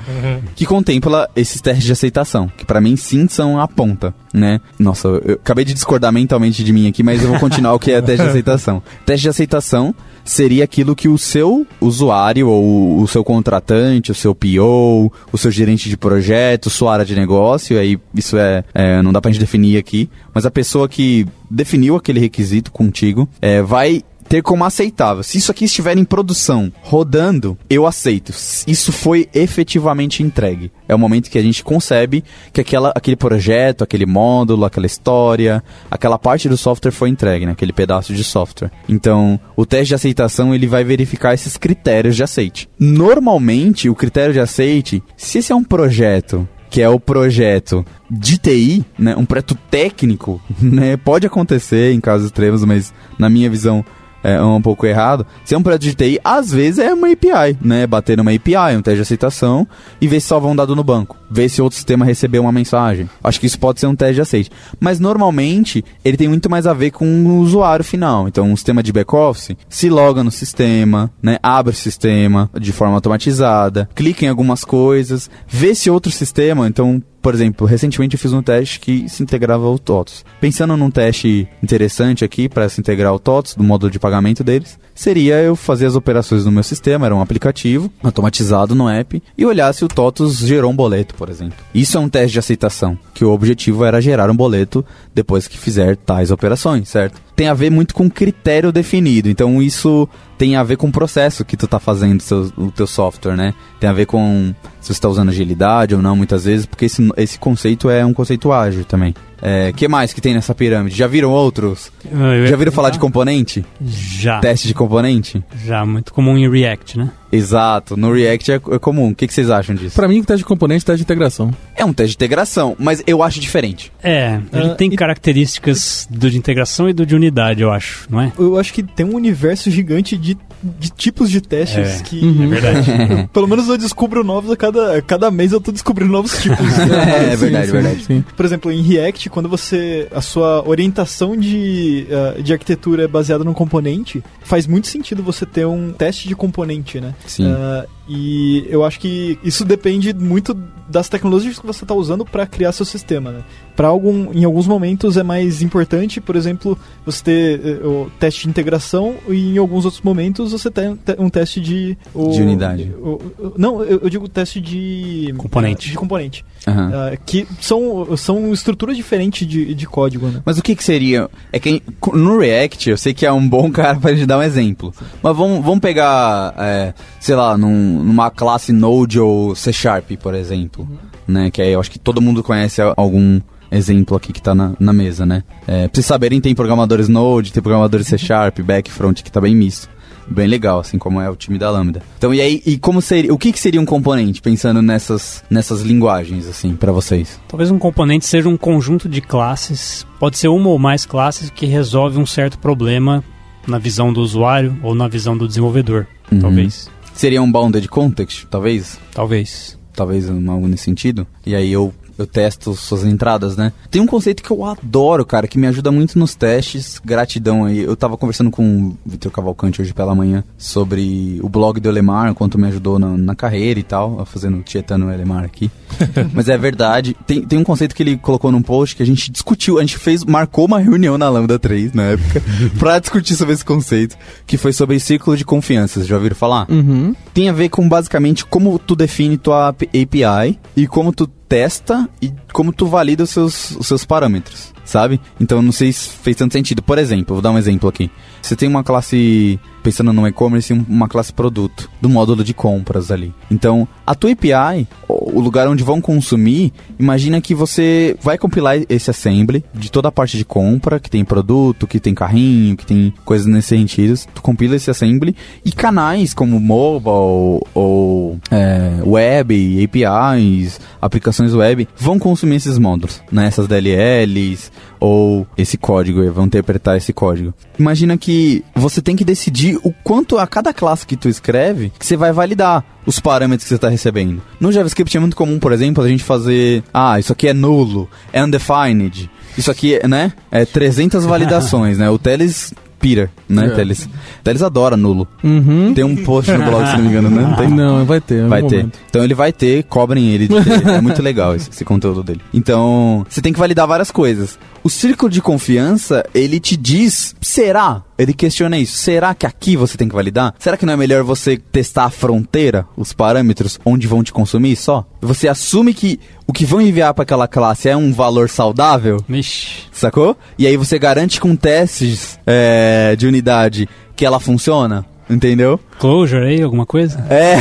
Que 0.56 0.66
contempla 0.66 1.30
esses 1.36 1.62
testes 1.62 1.86
de 1.86 1.92
aceitação, 1.92 2.52
que 2.58 2.66
pra 2.66 2.82
mim 2.82 2.96
sim 2.96 3.28
são 3.28 3.60
a 3.60 3.68
ponta, 3.68 4.14
né? 4.34 4.60
Nossa, 4.78 5.08
eu, 5.08 5.22
eu 5.26 5.34
acabei 5.36 5.64
de 5.64 5.74
discordar 5.74 6.12
mentalmente 6.12 6.64
de 6.64 6.74
mim 6.74 6.88
aqui, 6.88 7.02
mas 7.02 7.24
eu 7.24 7.30
vou 7.30 7.40
continuar 7.40 7.74
o 7.74 7.80
que 7.80 7.92
é 7.92 8.02
teste 8.02 8.24
de 8.24 8.30
aceitação. 8.30 8.84
Teste 9.06 9.24
de 9.24 9.30
aceitação 9.30 9.96
seria 10.24 10.64
aquilo 10.64 10.96
que 10.96 11.08
o 11.08 11.18
seu 11.18 11.66
usuário 11.80 12.48
ou 12.48 13.02
o 13.02 13.08
seu 13.08 13.24
contratante, 13.24 14.12
o 14.12 14.16
seu 14.16 14.34
PO, 14.36 15.12
o 15.32 15.38
seu 15.38 15.52
gerente 15.52 15.90
de 15.90 15.98
projeto, 15.98 16.70
sua 16.70 16.94
área 16.94 17.06
de 17.06 17.16
negócio, 17.16 17.80
aí 17.80 18.00
isso 18.14 18.38
é, 18.38 18.64
é, 18.74 19.02
não 19.02 19.12
dá 19.12 19.22
pra 19.22 19.32
gente 19.32 19.40
definir 19.40 19.78
aqui, 19.78 20.10
mas 20.34 20.46
a 20.46 20.52
pessoa 20.52 20.88
que 20.88 21.28
definiu 21.50 21.96
aquele 21.96 22.20
requisito 22.20 22.72
contigo 22.72 23.28
é, 23.42 23.62
vai 23.62 24.04
ter 24.32 24.42
como 24.42 24.64
aceitável. 24.64 25.22
Se 25.24 25.38
isso 25.38 25.52
aqui 25.52 25.66
estiver 25.66 25.98
em 25.98 26.06
produção, 26.06 26.72
rodando, 26.84 27.58
eu 27.70 27.86
aceito. 27.86 28.30
Isso 28.66 28.90
foi 28.94 29.28
efetivamente 29.34 30.24
entregue. 30.24 30.72
É 30.88 30.96
o 30.96 30.98
momento 30.98 31.30
que 31.30 31.38
a 31.38 31.42
gente 31.42 31.62
concebe 31.62 32.24
que 32.54 32.62
aquela, 32.62 32.94
aquele 32.96 33.18
projeto, 33.18 33.84
aquele 33.84 34.06
módulo, 34.06 34.64
aquela 34.64 34.86
história, 34.86 35.62
aquela 35.90 36.18
parte 36.18 36.48
do 36.48 36.56
software 36.56 36.94
foi 36.94 37.10
entregue, 37.10 37.46
né? 37.46 37.52
aquele 37.52 37.74
pedaço 37.74 38.14
de 38.14 38.24
software. 38.24 38.72
Então, 38.88 39.38
o 39.54 39.66
teste 39.66 39.88
de 39.88 39.96
aceitação 39.96 40.56
ele 40.56 40.66
vai 40.66 40.86
verificar 40.86 41.34
esses 41.34 41.58
critérios 41.58 42.16
de 42.16 42.24
aceite. 42.24 42.70
Normalmente, 42.80 43.90
o 43.90 43.96
critério 43.96 44.32
de 44.32 44.40
aceite, 44.40 45.04
se 45.18 45.40
esse 45.40 45.52
é 45.52 45.56
um 45.56 45.64
projeto 45.64 46.48
que 46.70 46.82
é 46.82 46.88
o 46.88 46.98
projeto 46.98 47.86
de 48.10 48.38
TI, 48.38 48.86
né, 48.98 49.14
um 49.18 49.26
projeto 49.26 49.56
técnico, 49.70 50.42
né, 50.58 50.96
pode 50.96 51.28
acontecer 51.28 51.92
em 51.92 52.00
casos 52.00 52.28
extremos, 52.28 52.64
mas 52.64 52.94
na 53.20 53.30
minha 53.30 53.50
visão 53.50 53.84
é 54.24 54.42
um 54.42 54.62
pouco 54.62 54.86
errado. 54.86 55.26
Se 55.44 55.56
é 55.56 55.58
um 55.58 55.64
projeto 55.64 55.82
de 55.82 55.96
TI, 55.96 56.20
às 56.24 56.52
vezes 56.52 56.80
é 56.80 56.94
uma 56.94 57.12
API, 57.12 57.58
né, 57.62 57.88
bater 57.88 58.18
numa 58.18 58.32
API, 58.32 58.76
um 58.78 58.82
teste 58.82 58.98
de 58.98 59.02
aceitação 59.02 59.68
e 60.00 60.08
ver 60.08 60.20
se 60.20 60.28
salva 60.28 60.48
um 60.48 60.56
dado 60.56 60.76
no 60.76 60.84
banco, 60.84 61.18
ver 61.30 61.50
se 61.50 61.62
outro 61.62 61.76
sistema 61.76 62.06
recebeu 62.06 62.42
uma 62.42 62.52
mensagem. 62.52 63.10
Acho 63.24 63.40
que 63.40 63.46
isso 63.46 63.60
pode 63.60 63.80
ser 63.80 63.88
um 63.88 63.96
teste 63.96 64.16
de 64.16 64.22
aceite. 64.22 64.52
Mas 64.80 65.00
normalmente 65.00 65.84
ele 66.04 66.18
tem 66.18 66.28
muito 66.28 66.50
mais 66.50 66.68
a 66.68 66.74
ver 66.74 66.92
com 66.92 67.06
o 67.06 67.40
usuário 67.40 67.84
final. 67.84 68.28
Então, 68.28 68.52
um 68.52 68.56
sistema 68.56 68.84
de 68.84 68.92
back-office 68.92 69.56
se 69.70 69.90
loga 69.90 70.24
no 70.24 70.32
sistema, 70.32 71.12
né, 71.22 71.38
abre 71.42 71.74
o 71.74 71.76
sistema 71.76 72.50
de 72.60 72.72
forma 72.72 72.96
automatizada, 72.96 73.90
clica 73.96 74.26
em 74.26 74.30
algumas 74.30 74.64
coisas, 74.64 75.30
vê 75.48 75.74
se 75.74 75.90
outro 75.90 76.12
sistema, 76.12 76.68
então 76.68 77.02
por 77.22 77.34
exemplo, 77.34 77.68
recentemente 77.68 78.16
eu 78.16 78.20
fiz 78.20 78.34
um 78.34 78.42
teste 78.42 78.80
que 78.80 79.08
se 79.08 79.22
integrava 79.22 79.66
ao 79.66 79.78
TOTOS. 79.78 80.26
Pensando 80.40 80.76
num 80.76 80.90
teste 80.90 81.48
interessante 81.62 82.26
aqui 82.26 82.50
para 82.50 82.68
se 82.68 82.82
integrar 82.82 83.12
ao 83.12 83.20
TOTOS, 83.20 83.56
do 83.56 83.64
módulo 83.64 83.92
de 83.92 84.00
pagamento 84.00 84.44
deles, 84.44 84.80
seria 84.96 85.36
eu 85.42 85.56
fazer 85.56 85.86
as 85.86 85.96
operações 85.96 86.46
no 86.46 86.52
meu 86.52 86.64
sistema, 86.64 87.06
era 87.06 87.16
um 87.16 87.22
aplicativo 87.22 87.92
automatizado 88.04 88.76
no 88.76 88.90
app, 88.90 89.22
e 89.38 89.46
olhar 89.46 89.72
se 89.74 89.86
o 89.86 89.88
TOTOS 89.88 90.38
gerou 90.40 90.72
um 90.72 90.76
boleto, 90.76 91.16
por 91.16 91.30
exemplo. 91.30 91.58
Isso 91.74 91.98
é 91.98 92.00
um 92.00 92.10
teste 92.10 92.34
de 92.34 92.40
aceitação, 92.40 92.98
que 93.14 93.24
o 93.24 93.32
objetivo 93.32 93.86
era 93.86 94.02
gerar 94.02 94.30
um 94.30 94.36
boleto 94.36 94.84
depois 95.14 95.48
que 95.48 95.58
fizer 95.58 95.96
tais 95.98 96.32
operações, 96.32 96.90
certo? 96.90 97.22
Tem 97.42 97.48
a 97.48 97.56
ver 97.56 97.72
muito 97.72 97.96
com 97.96 98.08
critério 98.08 98.72
definido, 98.72 99.28
então 99.28 99.60
isso 99.64 100.08
tem 100.38 100.56
a 100.56 100.62
ver 100.62 100.78
com 100.78 100.90
o 100.90 100.92
processo 100.92 101.44
que 101.44 101.58
tu 101.58 101.68
tá 101.68 101.80
fazendo 101.80 102.22
seu, 102.22 102.54
o 102.56 102.70
teu 102.72 102.86
software, 102.86 103.36
né? 103.36 103.56
Tem 103.80 103.90
a 103.90 103.94
ver 103.94 104.06
com 104.06 104.54
se 104.80 104.90
você 104.90 104.92
está 104.92 105.10
usando 105.10 105.30
agilidade 105.30 105.96
ou 105.96 106.04
não, 106.04 106.16
muitas 106.16 106.46
vezes, 106.46 106.68
porque 106.68 106.86
esse, 106.86 107.10
esse 107.18 107.40
conceito 107.40 107.90
é 107.90 108.06
um 108.06 108.14
conceito 108.14 108.52
ágil 108.52 108.86
também. 108.86 109.16
É, 109.42 109.74
que 109.76 109.88
mais 109.88 110.14
que 110.14 110.22
tem 110.22 110.36
nessa 110.36 110.54
pirâmide? 110.54 110.96
Já 110.96 111.08
viram 111.08 111.32
outros? 111.32 111.92
Eu 112.06 112.46
Já 112.46 112.56
viram 112.56 112.72
falar 112.72 112.92
de 112.92 113.00
componente? 113.00 113.66
Já. 113.84 114.40
Teste 114.40 114.68
de 114.68 114.76
componente? 114.76 115.44
Já, 115.66 115.84
muito 115.84 116.14
comum 116.14 116.38
em 116.38 116.48
React, 116.48 117.00
né? 117.00 117.10
Exato, 117.32 117.96
no 117.98 118.12
React 118.14 118.52
é, 118.52 118.56
é 118.56 118.80
comum. 118.80 119.10
O 119.10 119.16
que, 119.16 119.28
que 119.28 119.34
vocês 119.34 119.50
acham 119.50 119.74
disso? 119.76 119.96
Pra 119.96 120.08
mim, 120.08 120.22
teste 120.24 120.40
de 120.40 120.46
componente, 120.46 120.84
teste 120.86 120.98
de 120.98 121.04
integração. 121.04 121.54
É 121.76 121.86
um 121.86 121.94
teste 121.94 122.12
de 122.12 122.16
integração, 122.18 122.76
mas 122.78 123.02
eu 123.08 123.24
acho 123.24 123.40
diferente. 123.40 123.92
É, 124.04 124.40
ele 124.54 124.72
Ah, 124.72 124.76
tem 124.76 124.92
e- 124.92 124.96
características 124.96 126.08
do 126.10 126.30
de 126.30 126.38
integração 126.38 126.90
e 126.90 126.94
do 126.94 127.06
de 127.06 127.16
unidade, 127.16 127.62
eu 127.62 127.72
acho, 127.72 128.06
não 128.10 128.22
é? 128.22 128.32
Eu 128.38 128.58
acho 128.58 128.74
que 128.74 128.84
tem 128.84 129.06
um 129.06 129.16
universo 129.16 129.72
gigante 129.72 130.18
de, 130.18 130.38
de 130.80 130.90
tipos 130.90 131.30
de 131.30 131.42
testes 131.42 132.00
É. 132.02 132.04
que. 132.04 132.20
Uhum. 132.20 132.44
É 132.44 132.48
verdade. 132.48 133.30
Pelo 133.34 133.48
menos 133.48 133.68
eu 133.68 133.78
descubro 133.78 134.24
novos 134.24 134.52
a 134.52 134.58
cada, 134.58 134.98
a 134.98 135.02
cada 135.02 135.32
mês 135.32 135.52
eu 135.52 135.62
tô 135.62 135.72
descobrindo 135.72 136.12
novos 136.12 136.42
tipos. 136.42 136.60
né? 136.78 137.32
É 137.32 137.36
verdade, 137.36 137.72
verdade. 137.72 138.04
Sim. 138.06 138.24
Por 138.36 138.46
exemplo, 138.46 138.72
em 138.72 138.82
React, 138.82 139.30
quando 139.30 139.48
você. 139.50 140.08
a 140.14 140.22
sua 140.22 140.68
orientação 140.68 141.36
de, 141.38 142.08
ah, 142.12 142.42
de 142.42 142.52
arquitetura 142.54 143.04
é 143.04 143.08
baseada 143.08 143.44
num 143.44 143.54
componente, 143.54 144.24
faz 144.44 144.68
muito 144.68 144.88
sentido 144.88 145.24
você 145.24 145.46
ter 145.46 145.66
um 145.66 145.92
teste 145.94 146.28
de 146.28 146.36
componente, 146.36 147.00
né? 147.00 147.14
Sim. 147.28 147.46
Ah, 147.52 147.86
e 148.14 148.66
eu 148.70 148.84
acho 148.84 149.00
que 149.00 149.40
isso 149.44 149.64
depende 149.64 150.14
muito 150.14 150.54
das 150.90 151.08
tecnologias 151.08 151.58
que 151.58 151.66
você 151.66 151.86
está 151.86 151.94
usando 151.94 152.26
para 152.26 152.46
criar 152.46 152.74
seu 152.74 152.86
sistema, 152.86 153.32
né? 153.32 153.40
Para 153.78 153.88
algum, 153.88 154.34
em 154.34 154.44
alguns 154.44 154.68
momentos 154.68 155.16
é 155.16 155.24
mais 155.24 155.62
importante, 155.62 156.20
por 156.20 156.36
exemplo, 156.36 156.78
você 157.06 157.24
ter 157.24 157.62
eh, 157.66 157.88
o 157.88 158.12
teste 158.20 158.44
de 158.44 158.50
integração 158.50 159.16
e 159.30 159.54
em 159.54 159.58
alguns 159.58 159.86
outros 159.86 160.04
momentos 160.04 160.52
você 160.52 160.70
tem 160.70 160.96
te- 160.98 161.16
um 161.18 161.30
teste 161.30 161.62
de 161.62 161.98
o- 162.14 162.32
De 162.32 162.42
unidade. 162.42 162.92
o- 163.00 163.22
o- 163.40 163.54
não, 163.58 163.82
eu, 163.84 164.02
eu 164.04 164.10
digo 164.10 164.28
teste 164.28 164.60
de 164.60 165.34
Componente. 165.38 165.90
de 165.90 165.96
componente, 165.96 166.44
Aham. 166.68 166.92
Ah, 166.94 167.18
que 167.26 167.48
são 167.62 168.06
são 168.18 168.52
estruturas 168.52 168.98
diferentes 168.98 169.48
de, 169.48 169.74
de 169.74 169.86
código, 169.88 170.28
né? 170.28 170.42
Mas 170.46 170.58
o 170.58 170.62
que 170.62 170.76
que 170.76 170.84
seria? 170.84 171.30
É 171.54 171.60
que 171.60 171.82
no 172.14 172.38
React, 172.40 172.90
eu 172.90 172.98
sei 172.98 173.14
que 173.14 173.26
é 173.26 173.32
um 173.32 173.48
bom 173.48 173.72
cara 173.72 173.98
pra 173.98 174.14
gente 174.14 174.26
dar 174.26 174.38
um 174.40 174.44
exemplo. 174.44 174.94
Mas 175.24 175.38
vamos, 175.38 175.64
vamos 175.64 175.80
pegar, 175.80 176.54
é, 176.58 176.94
sei 177.20 177.36
lá, 177.36 177.58
num- 177.58 178.01
numa 178.02 178.30
classe 178.30 178.72
Node 178.74 179.20
ou 179.20 179.56
C 179.56 179.72
Sharp, 179.72 180.12
por 180.22 180.34
exemplo. 180.34 180.88
Né? 181.28 181.50
Que 181.52 181.62
aí 181.62 181.72
eu 181.72 181.80
acho 181.80 181.92
que 181.92 182.00
todo 182.00 182.22
mundo 182.22 182.44
conhece 182.44 182.82
algum 182.98 183.40
exemplo 183.72 184.18
aqui 184.18 184.34
que 184.34 184.42
tá 184.42 184.54
na, 184.54 184.74
na 184.80 184.92
mesa, 184.92 185.26
né? 185.26 185.44
É, 185.68 185.88
pra 185.88 185.96
vocês 185.96 186.06
saberem, 186.06 186.42
tem 186.42 186.54
programadores 186.54 187.08
Node, 187.08 187.54
tem 187.54 187.64
programadores 187.64 188.08
C 188.08 188.18
Sharp, 188.18 188.60
back, 188.66 188.92
front, 188.92 189.22
que 189.22 189.32
tá 189.32 189.40
bem 189.40 189.56
misto. 189.56 189.90
Bem 190.28 190.48
legal, 190.48 190.80
assim 190.80 190.98
como 190.98 191.20
é 191.20 191.30
o 191.30 191.36
time 191.36 191.58
da 191.58 191.70
Lambda. 191.70 192.02
Então, 192.18 192.34
e 192.34 192.40
aí, 192.40 192.62
e 192.66 192.78
como 192.78 193.02
seria, 193.02 193.34
o 193.34 193.38
que 193.38 193.52
que 193.52 193.60
seria 193.60 193.82
um 193.82 193.86
componente, 193.86 194.42
pensando 194.42 194.82
nessas, 194.82 195.44
nessas 195.50 195.82
linguagens, 195.82 196.48
assim, 196.48 196.74
pra 196.76 196.92
vocês? 196.92 197.40
Talvez 197.50 197.70
um 197.72 197.78
componente 197.80 198.26
seja 198.26 198.48
um 198.48 198.56
conjunto 198.56 199.10
de 199.10 199.20
classes, 199.20 200.06
pode 200.20 200.38
ser 200.38 200.48
uma 200.48 200.70
ou 200.70 200.80
mais 200.80 201.06
classes 201.06 201.50
que 201.50 201.66
resolve 201.66 202.18
um 202.18 202.26
certo 202.26 202.58
problema 202.60 203.22
na 203.68 203.78
visão 203.78 204.14
do 204.14 204.22
usuário 204.22 204.78
ou 204.84 204.96
na 204.96 205.08
visão 205.08 205.36
do 205.38 205.48
desenvolvedor, 205.48 206.08
Uhum. 206.32 206.40
talvez. 206.40 206.90
Seria 207.14 207.42
um 207.42 207.52
bounded 207.52 207.88
context, 207.88 208.48
talvez? 208.50 209.00
Talvez. 209.14 209.78
Talvez 209.94 210.30
algo 210.30 210.68
nesse 210.68 210.84
sentido. 210.84 211.28
E 211.46 211.54
aí 211.56 211.72
eu, 211.72 211.94
eu 212.22 212.28
testo 212.28 212.74
suas 212.76 213.04
entradas, 213.04 213.58
né? 213.58 213.74
Tem 213.90 214.02
um 214.02 214.08
conceito 214.08 214.42
que 214.44 214.52
eu 214.52 214.64
adoro, 214.66 215.26
cara, 215.26 215.48
que 215.48 215.58
me 215.58 215.68
ajuda 215.68 215.92
muito 215.92 216.18
nos 216.18 216.36
testes. 216.36 217.00
Gratidão 217.04 217.66
aí. 217.66 217.80
Eu 217.80 217.96
tava 217.96 218.16
conversando 218.18 218.50
com 218.52 218.64
o 218.90 218.98
Vitor 219.06 219.32
Cavalcante 219.32 219.82
hoje 219.82 219.94
pela 219.94 220.16
manhã 220.16 220.44
sobre 220.58 221.40
o 221.44 221.50
blog 221.50 221.80
do 221.80 221.90
Elemar, 221.90 222.34
quanto 222.34 222.58
me 222.58 222.68
ajudou 222.68 222.98
na, 223.00 223.18
na 223.18 223.36
carreira 223.36 223.80
e 223.80 223.84
tal, 223.84 224.26
fazendo 224.26 224.62
tietando 224.64 225.06
o 225.08 225.12
Elemar 225.12 225.44
aqui. 225.44 225.70
Mas 226.34 226.48
é 226.48 226.58
verdade. 226.58 227.16
Tem, 227.28 227.42
tem 227.44 227.60
um 227.60 227.64
conceito 227.64 227.94
que 227.96 228.04
ele 228.04 228.18
colocou 228.18 228.52
num 228.52 228.62
post 228.62 228.96
que 228.96 229.04
a 229.04 229.06
gente 229.06 229.32
discutiu, 229.32 229.78
a 229.78 229.82
gente 229.82 229.98
fez, 229.98 230.24
marcou 230.24 230.66
uma 230.66 230.80
reunião 230.80 231.18
na 231.18 231.30
Lambda 231.30 231.58
3 231.60 231.94
na 231.94 232.04
época, 232.04 232.42
pra 232.80 233.00
discutir 233.00 233.36
sobre 233.36 233.54
esse 233.54 233.66
conceito, 233.66 234.16
que 234.46 234.58
foi 234.58 234.72
sobre 234.74 235.00
círculo 235.00 235.36
de 235.36 235.44
confiança. 235.46 235.96
Vocês 235.96 236.08
já 236.08 236.16
ouviram 236.16 236.36
falar? 236.36 236.70
Uhum. 236.70 237.16
tem 237.34 237.50
a 237.50 237.54
ver 237.54 237.70
com 237.70 237.88
basicamente 237.90 238.46
como 238.46 238.78
tu 238.80 238.96
define 238.96 239.38
tua 239.38 239.70
ap- 239.70 239.84
API 239.84 240.60
e 240.76 240.88
como 240.88 241.12
tu 241.12 241.28
testa 241.52 242.10
e 242.22 242.32
como 242.54 242.72
tu 242.72 242.88
valida 242.88 243.24
os 243.24 243.30
seus, 243.30 243.72
os 243.72 243.86
seus 243.86 244.06
parâmetros, 244.06 244.74
sabe? 244.86 245.20
Então 245.38 245.62
não 245.62 245.74
sei 245.74 245.92
se 245.92 246.08
fez 246.08 246.38
tanto 246.38 246.54
sentido. 246.54 246.82
Por 246.82 246.98
exemplo, 246.98 247.36
vou 247.36 247.42
dar 247.42 247.52
um 247.52 247.58
exemplo 247.58 247.90
aqui. 247.90 248.10
Você 248.42 248.56
tem 248.56 248.70
uma 248.70 248.86
classe, 248.86 249.60
pensando 249.84 250.14
no 250.14 250.28
e-commerce, 250.28 250.74
um- 250.74 250.86
uma 250.88 251.08
classe 251.08 251.32
produto, 251.34 251.90
do 252.02 252.10
módulo 252.10 252.44
de 252.44 252.54
compras 252.54 253.12
ali. 253.12 253.34
Então, 253.50 253.88
a 254.06 254.14
tua 254.16 254.32
API, 254.32 254.88
o 255.08 255.22
o 255.32 255.40
lugar 255.40 255.68
onde 255.68 255.82
vão 255.84 256.02
consumir, 256.02 256.74
imagina 257.00 257.40
que 257.40 257.56
você 257.56 258.18
vai 258.22 258.38
compilar 258.38 258.76
esse 258.90 259.10
assembly 259.10 259.64
de 259.74 259.90
toda 259.90 260.10
a 260.10 260.12
parte 260.12 260.38
de 260.38 260.44
compra, 260.44 261.00
que 261.00 261.10
tem 261.10 261.24
produto, 261.24 261.88
que 261.88 262.02
tem 262.02 262.14
carrinho, 262.14 262.76
que 262.76 262.86
tem 262.86 263.14
coisas 263.24 263.48
nesse 263.48 263.70
sentido. 263.70 264.20
Tu 264.36 264.42
compila 264.42 264.76
esse 264.76 264.92
assembly 264.92 265.34
e 265.64 265.72
canais 265.72 266.34
como 266.34 266.60
mobile 266.60 267.64
ou 267.74 268.38
é, 268.52 269.00
web, 269.06 269.84
APIs, 269.84 270.80
aplicações 271.02 271.54
web 271.54 271.88
vão 271.98 272.20
consumir 272.20 272.56
esses 272.58 272.78
módulos, 272.78 273.22
né? 273.32 273.48
Essas 273.48 273.68
DLLs 273.68 274.70
ou 275.00 275.48
esse 275.58 275.78
código, 275.78 276.30
vão 276.32 276.46
interpretar 276.46 276.96
esse 276.98 277.12
código. 277.12 277.54
Imagina 277.80 278.18
que 278.18 278.64
você 278.76 279.02
tem 279.02 279.16
que 279.16 279.26
decidir 279.26 279.71
o 279.78 279.94
quanto 280.04 280.38
a 280.38 280.48
cada 280.48 280.74
classe 280.74 281.06
que 281.06 281.16
tu 281.16 281.30
escreve 281.30 281.92
que 281.98 282.06
você 282.06 282.16
vai 282.18 282.32
validar 282.32 282.84
os 283.06 283.20
parâmetros 283.20 283.64
que 283.64 283.70
você 283.70 283.76
está 283.76 283.90
recebendo. 283.90 284.42
No 284.60 284.72
JavaScript 284.72 285.16
é 285.16 285.20
muito 285.20 285.36
comum, 285.36 285.60
por 285.60 285.72
exemplo, 285.72 286.04
a 286.04 286.08
gente 286.08 286.24
fazer, 286.24 286.84
ah, 286.94 287.20
isso 287.20 287.34
aqui 287.34 287.48
é 287.48 287.54
nulo, 287.54 288.10
é 288.32 288.44
undefined, 288.44 289.30
isso 289.58 289.72
aqui, 289.72 289.96
é, 289.96 290.08
né, 290.08 290.34
é 290.52 290.66
300 290.66 291.26
validações, 291.26 291.98
né? 291.98 292.10
O 292.10 292.18
Teles 292.18 292.74
pira, 293.02 293.32
né, 293.50 293.66
É. 293.66 293.70
Teles? 293.72 294.08
Teles 294.44 294.62
adora 294.62 294.96
nulo. 294.96 295.28
Uhum. 295.44 295.94
Tem 295.94 296.04
um 296.04 296.16
post 296.16 296.52
no 296.52 296.64
blog, 296.64 296.88
se 296.88 296.96
não 296.96 297.04
me 297.04 297.10
engano, 297.10 297.30
né? 297.30 297.42
Não 297.42 297.56
tem? 297.56 297.68
Não, 297.68 298.06
vai 298.06 298.22
ter. 298.22 298.48
Vai 298.48 298.62
ter. 298.62 298.78
momento. 298.78 299.00
Então 299.10 299.24
ele 299.24 299.34
vai 299.34 299.52
ter, 299.52 299.84
cobrem 299.86 300.30
ele. 300.30 300.48
de 300.48 300.56
é 300.88 301.02
muito 301.02 301.22
legal 301.22 301.56
esse, 301.56 301.70
esse 301.70 301.84
conteúdo 301.84 302.22
dele. 302.24 302.42
Então, 302.54 303.26
você 303.28 303.42
tem 303.42 303.52
que 303.52 303.60
validar 303.60 303.88
várias 303.88 304.12
coisas. 304.12 304.60
O 304.84 304.90
círculo 304.90 305.32
de 305.32 305.42
confiança, 305.42 306.26
ele 306.34 306.60
te 306.60 306.76
diz, 306.76 307.36
será? 307.40 308.04
Ele 308.18 308.34
questiona 308.34 308.80
isso. 308.80 308.98
Será 308.98 309.36
que 309.36 309.46
aqui 309.46 309.78
você 309.78 309.96
tem 309.96 310.08
que 310.08 310.16
validar? 310.16 310.56
Será 310.58 310.76
que 310.76 310.88
não 310.88 310.94
é 310.94 310.98
melhor 310.98 311.24
você 311.24 311.56
testar 311.56 312.06
a 312.06 312.10
fronteira, 312.10 312.88
os 312.98 313.14
parâmetros, 313.14 313.80
onde 313.86 314.08
vão 314.08 314.24
te 314.24 314.34
consumir 314.34 314.76
só? 314.76 315.06
Você 315.22 315.48
assume 315.48 315.94
que 315.94 316.20
o 316.48 316.54
que 316.54 316.66
vão 316.66 316.82
enviar 316.82 317.14
para 317.14 317.22
aquela 317.24 317.48
classe 317.48 317.90
é 317.90 317.96
um 317.96 318.12
valor 318.12 318.50
saudável? 318.50 319.24
Vixe. 319.30 319.84
Sacou? 319.92 320.36
E 320.58 320.66
aí 320.66 320.76
você 320.76 320.98
garante 320.98 321.40
com 321.40 321.56
testes 321.56 322.40
é, 322.46 323.16
de 323.16 323.28
unidade 323.28 323.88
que 324.16 324.26
ela 324.26 324.40
funciona? 324.40 325.06
Entendeu? 325.32 325.80
Closure 325.98 326.46
aí, 326.46 326.62
alguma 326.62 326.86
coisa? 326.86 327.18
É. 327.30 327.56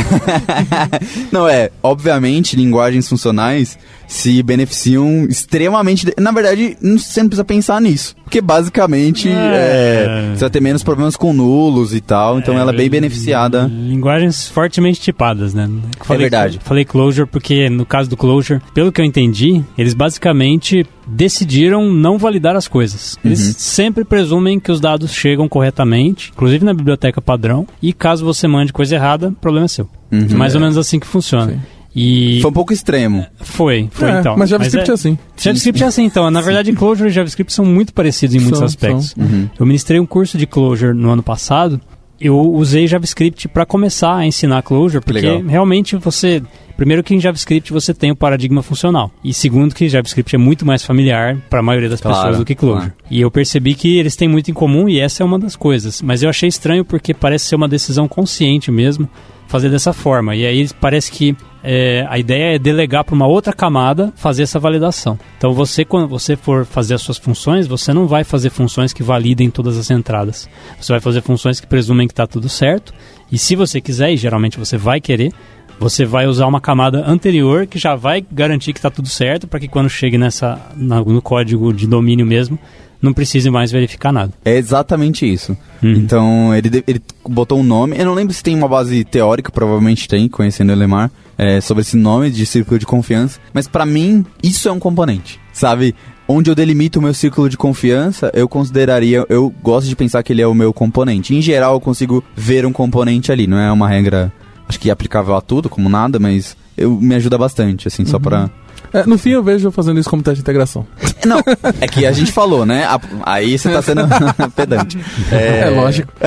não, 1.31 1.47
é. 1.47 1.69
Obviamente, 1.81 2.55
linguagens 2.55 3.07
funcionais 3.07 3.77
se 4.07 4.43
beneficiam 4.43 5.25
extremamente. 5.29 6.05
de- 6.05 6.13
Na 6.19 6.31
verdade, 6.31 6.75
você 6.81 7.21
não 7.21 7.29
precisa 7.29 7.45
pensar 7.45 7.79
nisso. 7.79 8.15
Porque 8.31 8.39
basicamente 8.39 9.27
É. 9.27 10.29
é, 10.31 10.31
você 10.33 10.39
vai 10.39 10.49
ter 10.49 10.61
menos 10.61 10.81
problemas 10.83 11.17
com 11.17 11.33
nulos 11.33 11.93
e 11.93 11.99
tal. 11.99 12.39
Então 12.39 12.57
ela 12.57 12.71
é 12.71 12.75
bem 12.77 12.89
beneficiada. 12.89 13.69
Linguagens 13.69 14.47
fortemente 14.47 15.01
tipadas, 15.01 15.53
né? 15.53 15.69
Falei- 16.01 16.21
verdade. 16.29 16.57
Falei 16.63 16.85
closure 16.85 17.27
porque, 17.27 17.69
no 17.69 17.85
caso 17.85 18.09
do 18.09 18.15
closure, 18.15 18.61
pelo 18.73 18.89
que 18.89 19.01
eu 19.01 19.05
entendi, 19.05 19.61
eles 19.77 19.93
basicamente 19.93 20.85
decidiram 21.05 21.91
não 21.91 22.17
validar 22.17 22.55
as 22.55 22.69
coisas. 22.69 23.17
Eles 23.25 23.47
Uhum. 23.47 23.53
sempre 23.57 24.05
presumem 24.05 24.61
que 24.61 24.71
os 24.71 24.79
dados 24.79 25.11
chegam 25.11 25.49
corretamente, 25.49 26.31
inclusive 26.33 26.63
na 26.63 26.73
biblioteca 26.73 27.21
padrão, 27.21 27.67
e 27.81 27.91
caso 27.91 28.23
você 28.23 28.47
mande 28.47 28.71
coisa 28.71 28.95
errada, 28.95 29.33
problema 29.41 29.65
é 29.65 29.67
seu. 29.67 29.89
Uhum. 30.09 30.27
Mais 30.37 30.55
ou 30.55 30.61
menos 30.61 30.77
assim 30.77 30.99
que 31.01 31.07
funciona. 31.07 31.51
Sim. 31.53 31.59
E 31.95 32.39
Foi 32.41 32.49
um 32.49 32.53
pouco 32.53 32.71
extremo. 32.71 33.25
foi, 33.41 33.89
foi 33.91 34.09
É, 34.09 34.19
então. 34.19 34.35
mas 34.37 34.49
JavaScript 34.49 34.89
é, 34.89 34.91
é, 34.91 34.93
assim. 34.93 35.17
JavaScript 35.37 35.83
é 35.83 35.87
assim, 35.87 36.03
então. 36.05 36.31
Na 36.31 36.39
verdade, 36.41 36.71
Clojure 36.73 37.09
e 37.09 37.11
JavaScript 37.11 37.51
são 37.51 37.65
muito 37.65 37.93
parecidos 37.93 38.35
em 38.35 38.39
muitos 38.39 38.59
São, 38.59 38.65
aspectos. 38.65 39.13
Uhum. 39.17 39.49
Eu 39.59 39.65
ministrei 39.65 39.99
um 39.99 40.05
curso 40.05 40.37
de 40.37 40.47
Clojure 40.47 40.93
no 40.97 41.09
ano 41.09 41.21
passado. 41.21 41.81
Eu 42.19 42.39
usei 42.39 42.87
JavaScript 42.87 43.47
para 43.47 43.65
começar 43.65 44.15
a 44.15 44.25
ensinar 44.25 44.61
Clojure, 44.61 45.03
porque 45.03 45.19
legal. 45.21 45.41
realmente 45.43 45.95
você. 45.97 46.41
Primeiro 46.77 47.03
que 47.03 47.13
em 47.13 47.19
JavaScript 47.19 47.71
você 47.73 47.93
tem 47.93 48.09
o 48.09 48.15
paradigma 48.15 48.63
funcional. 48.63 49.11
E 49.23 49.33
segundo 49.33 49.75
que 49.75 49.89
JavaScript 49.89 50.33
é 50.33 50.37
muito 50.37 50.65
mais 50.65 50.83
familiar 50.83 51.37
para 51.49 51.59
a 51.59 51.63
maioria 51.63 51.89
das 51.89 51.99
Claro, 51.99 52.17
pessoas 52.17 52.37
do 52.37 52.45
que 52.45 52.55
Clojure. 52.55 52.85
claro. 52.91 52.93
E 53.09 53.19
eu 53.21 53.29
percebi 53.29 53.75
que 53.75 53.97
eles 53.97 54.15
têm 54.15 54.27
muito 54.27 54.49
em 54.49 54.53
comum 54.53 54.87
e 54.87 54.99
essa 54.99 55.21
é 55.21 55.25
uma 55.25 55.37
das 55.37 55.55
coisas. 55.55 56.01
Mas 56.01 56.23
eu 56.23 56.29
achei 56.29 56.47
estranho 56.47 56.85
porque 56.85 57.13
parece 57.13 57.45
ser 57.45 57.55
uma 57.55 57.67
decisão 57.67 58.07
consciente 58.07 58.71
mesmo 58.71 59.07
fazer 59.51 59.69
dessa 59.69 59.91
forma. 59.91 60.33
E 60.33 60.45
aí 60.45 60.67
parece 60.79 61.11
que 61.11 61.35
é, 61.61 62.05
a 62.09 62.17
ideia 62.17 62.55
é 62.55 62.59
delegar 62.59 63.03
para 63.03 63.13
uma 63.13 63.27
outra 63.27 63.51
camada 63.51 64.13
fazer 64.15 64.43
essa 64.43 64.57
validação. 64.57 65.19
Então 65.37 65.53
você, 65.53 65.83
quando 65.83 66.07
você 66.07 66.37
for 66.37 66.65
fazer 66.65 66.93
as 66.93 67.01
suas 67.01 67.17
funções, 67.17 67.67
você 67.67 67.93
não 67.93 68.07
vai 68.07 68.23
fazer 68.23 68.49
funções 68.49 68.93
que 68.93 69.03
validem 69.03 69.49
todas 69.49 69.77
as 69.77 69.91
entradas. 69.91 70.49
Você 70.79 70.93
vai 70.93 71.01
fazer 71.01 71.21
funções 71.21 71.59
que 71.59 71.67
presumem 71.67 72.07
que 72.07 72.13
está 72.13 72.25
tudo 72.25 72.47
certo. 72.47 72.93
E 73.29 73.37
se 73.37 73.55
você 73.55 73.81
quiser, 73.81 74.13
e 74.13 74.17
geralmente 74.17 74.57
você 74.57 74.77
vai 74.77 75.01
querer, 75.01 75.33
você 75.77 76.05
vai 76.05 76.27
usar 76.27 76.47
uma 76.47 76.61
camada 76.61 77.03
anterior 77.05 77.67
que 77.67 77.77
já 77.77 77.93
vai 77.95 78.25
garantir 78.31 78.71
que 78.71 78.79
está 78.79 78.89
tudo 78.89 79.09
certo 79.09 79.47
para 79.47 79.59
que 79.59 79.67
quando 79.67 79.89
chegue 79.89 80.17
nessa 80.17 80.59
no 80.77 81.21
código 81.21 81.73
de 81.73 81.87
domínio 81.87 82.25
mesmo, 82.25 82.57
não 83.01 83.13
precise 83.13 83.49
mais 83.49 83.71
verificar 83.71 84.11
nada. 84.11 84.31
É 84.45 84.55
exatamente 84.57 85.31
isso. 85.31 85.57
Uhum. 85.81 85.93
Então, 85.93 86.55
ele, 86.55 86.83
ele 86.87 87.01
botou 87.27 87.59
um 87.59 87.63
nome. 87.63 87.97
Eu 87.97 88.05
não 88.05 88.13
lembro 88.13 88.33
se 88.33 88.43
tem 88.43 88.55
uma 88.55 88.67
base 88.67 89.03
teórica, 89.03 89.51
provavelmente 89.51 90.07
tem, 90.07 90.29
conhecendo 90.29 90.71
o 90.71 90.75
Lemar, 90.75 91.11
é, 91.37 91.59
sobre 91.59 91.81
esse 91.81 91.97
nome 91.97 92.29
de 92.29 92.45
círculo 92.45 92.77
de 92.77 92.85
confiança. 92.85 93.39
Mas 93.53 93.67
pra 93.67 93.85
mim, 93.85 94.25
isso 94.43 94.69
é 94.69 94.71
um 94.71 94.79
componente. 94.79 95.39
Sabe? 95.51 95.95
Onde 96.27 96.49
eu 96.49 96.55
delimito 96.55 96.99
o 96.99 97.01
meu 97.01 97.13
círculo 97.13 97.49
de 97.49 97.57
confiança, 97.57 98.31
eu 98.33 98.47
consideraria. 98.47 99.25
Eu 99.27 99.53
gosto 99.61 99.87
de 99.87 99.95
pensar 99.95 100.23
que 100.23 100.31
ele 100.31 100.41
é 100.41 100.47
o 100.47 100.53
meu 100.53 100.71
componente. 100.71 101.35
Em 101.35 101.41
geral, 101.41 101.73
eu 101.73 101.81
consigo 101.81 102.23
ver 102.35 102.65
um 102.65 102.71
componente 102.71 103.31
ali. 103.31 103.47
Não 103.47 103.57
é 103.57 103.71
uma 103.71 103.89
regra, 103.89 104.31
acho 104.69 104.79
que 104.79 104.89
aplicável 104.89 105.35
a 105.35 105.41
tudo, 105.41 105.67
como 105.67 105.89
nada, 105.89 106.19
mas 106.19 106.55
eu, 106.77 106.91
me 106.91 107.15
ajuda 107.15 107.37
bastante, 107.37 107.87
assim, 107.87 108.05
só 108.05 108.17
pra. 108.17 108.49
É, 108.93 109.05
no 109.05 109.17
fim, 109.17 109.31
eu 109.31 109.43
vejo 109.43 109.67
eu 109.67 109.71
fazendo 109.71 109.99
isso 109.99 110.09
como 110.09 110.21
teste 110.21 110.35
de 110.37 110.41
integração. 110.41 110.85
Não, 111.25 111.39
é 111.79 111.87
que 111.87 112.05
a 112.05 112.11
gente 112.11 112.31
falou, 112.31 112.65
né? 112.65 112.83
A- 112.85 112.99
aí 113.23 113.57
você 113.57 113.69
tá 113.71 113.81
sendo 113.81 114.01
pedante. 114.55 114.97
É, 115.31 115.69
lógico. 115.69 116.11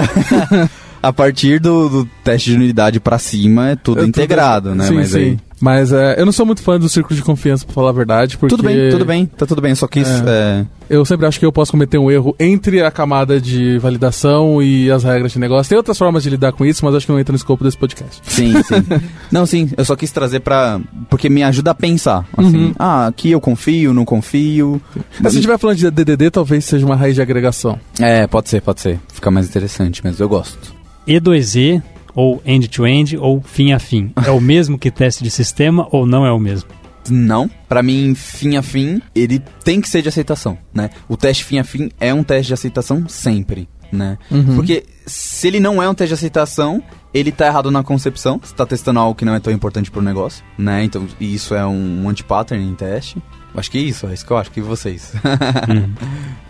A 1.02 1.12
partir 1.12 1.60
do, 1.60 1.88
do 1.90 2.08
teste 2.24 2.48
de 2.50 2.56
unidade 2.56 2.98
pra 2.98 3.18
cima 3.18 3.68
é 3.70 3.76
tudo 3.76 3.98
É 3.98 4.00
tudo- 4.00 4.08
integrado, 4.08 4.74
né? 4.74 4.86
Sim, 4.86 4.94
Mas 4.94 5.08
sim. 5.10 5.18
aí. 5.18 5.38
Mas 5.64 5.92
é, 5.94 6.20
eu 6.20 6.26
não 6.26 6.32
sou 6.32 6.44
muito 6.44 6.60
fã 6.62 6.78
do 6.78 6.90
círculo 6.90 7.16
de 7.16 7.22
confiança, 7.22 7.64
pra 7.64 7.72
falar 7.74 7.88
a 7.88 7.92
verdade, 7.92 8.36
porque... 8.36 8.54
Tudo 8.54 8.62
bem, 8.66 8.90
tudo 8.90 9.04
bem, 9.06 9.24
tá 9.24 9.46
tudo 9.46 9.62
bem. 9.62 9.70
Eu 9.70 9.76
só 9.76 9.86
quis. 9.88 10.06
é, 10.26 10.66
Eu 10.90 11.02
sempre 11.06 11.24
acho 11.26 11.40
que 11.40 11.46
eu 11.46 11.50
posso 11.50 11.70
cometer 11.70 11.96
um 11.96 12.10
erro 12.10 12.36
entre 12.38 12.82
a 12.82 12.90
camada 12.90 13.40
de 13.40 13.78
validação 13.78 14.62
e 14.62 14.90
as 14.90 15.04
regras 15.04 15.32
de 15.32 15.38
negócio. 15.38 15.70
Tem 15.70 15.78
outras 15.78 15.96
formas 15.96 16.22
de 16.22 16.28
lidar 16.28 16.52
com 16.52 16.66
isso, 16.66 16.84
mas 16.84 16.94
acho 16.94 17.06
que 17.06 17.12
não 17.12 17.18
entra 17.18 17.32
no 17.32 17.36
escopo 17.36 17.64
desse 17.64 17.78
podcast. 17.78 18.20
Sim, 18.24 18.52
sim. 18.62 18.74
não, 19.32 19.46
sim, 19.46 19.70
eu 19.74 19.86
só 19.86 19.96
quis 19.96 20.10
trazer 20.12 20.40
pra. 20.40 20.78
Porque 21.08 21.30
me 21.30 21.42
ajuda 21.42 21.70
a 21.70 21.74
pensar. 21.74 22.26
Assim, 22.36 22.56
Uhum. 22.66 22.74
ah, 22.78 23.06
aqui 23.06 23.30
eu 23.30 23.40
confio, 23.40 23.94
não 23.94 24.04
confio. 24.04 24.82
Mas 25.18 25.32
se 25.32 25.38
estiver 25.38 25.56
falando 25.56 25.78
de 25.78 25.90
DDD, 25.90 26.30
talvez 26.30 26.66
seja 26.66 26.84
uma 26.84 26.94
raiz 26.94 27.14
de 27.14 27.22
agregação. 27.22 27.80
É, 27.98 28.26
pode 28.26 28.50
ser, 28.50 28.60
pode 28.60 28.82
ser. 28.82 29.00
Fica 29.14 29.30
mais 29.30 29.46
interessante, 29.48 30.02
mas 30.04 30.20
eu 30.20 30.28
gosto. 30.28 30.74
E2E, 31.08 31.82
ou 32.14 32.42
end-to-end, 32.44 33.16
ou 33.16 33.40
fim 33.40 33.72
a 33.72 33.78
fim. 33.78 34.12
É 34.26 34.30
o 34.30 34.40
mesmo 34.40 34.78
que 34.78 34.90
teste 34.90 35.24
de 35.24 35.30
sistema 35.30 35.88
ou 35.90 36.06
não 36.06 36.24
é 36.24 36.32
o 36.32 36.38
mesmo? 36.38 36.70
Não, 37.10 37.50
pra 37.68 37.82
mim, 37.82 38.14
fim 38.14 38.56
a 38.56 38.62
fim, 38.62 39.00
ele 39.14 39.42
tem 39.62 39.80
que 39.80 39.88
ser 39.88 40.00
de 40.00 40.08
aceitação, 40.08 40.56
né? 40.72 40.90
O 41.08 41.16
teste 41.16 41.44
fim 41.44 41.58
a 41.58 41.64
fim 41.64 41.90
é 42.00 42.14
um 42.14 42.22
teste 42.22 42.46
de 42.48 42.54
aceitação 42.54 43.06
sempre, 43.08 43.68
né? 43.92 44.16
Uhum. 44.30 44.56
Porque 44.56 44.84
se 45.04 45.48
ele 45.48 45.60
não 45.60 45.82
é 45.82 45.88
um 45.88 45.94
teste 45.94 46.08
de 46.08 46.14
aceitação, 46.14 46.82
ele 47.12 47.30
tá 47.30 47.46
errado 47.46 47.70
na 47.70 47.82
concepção. 47.82 48.40
Você 48.42 48.54
tá 48.54 48.64
testando 48.64 49.00
algo 49.00 49.14
que 49.14 49.24
não 49.24 49.34
é 49.34 49.40
tão 49.40 49.52
importante 49.52 49.90
pro 49.90 50.00
negócio, 50.00 50.44
né? 50.56 50.82
Então, 50.82 51.06
e 51.20 51.34
isso 51.34 51.54
é 51.54 51.66
um 51.66 52.08
anti-pattern 52.08 52.64
em 52.64 52.74
teste. 52.74 53.22
Acho 53.54 53.70
que 53.70 53.78
é 53.78 53.80
isso, 53.80 54.06
é 54.06 54.14
isso 54.14 54.26
que 54.26 54.32
eu 54.32 54.36
acho 54.36 54.50
que 54.50 54.60
vocês. 54.60 55.12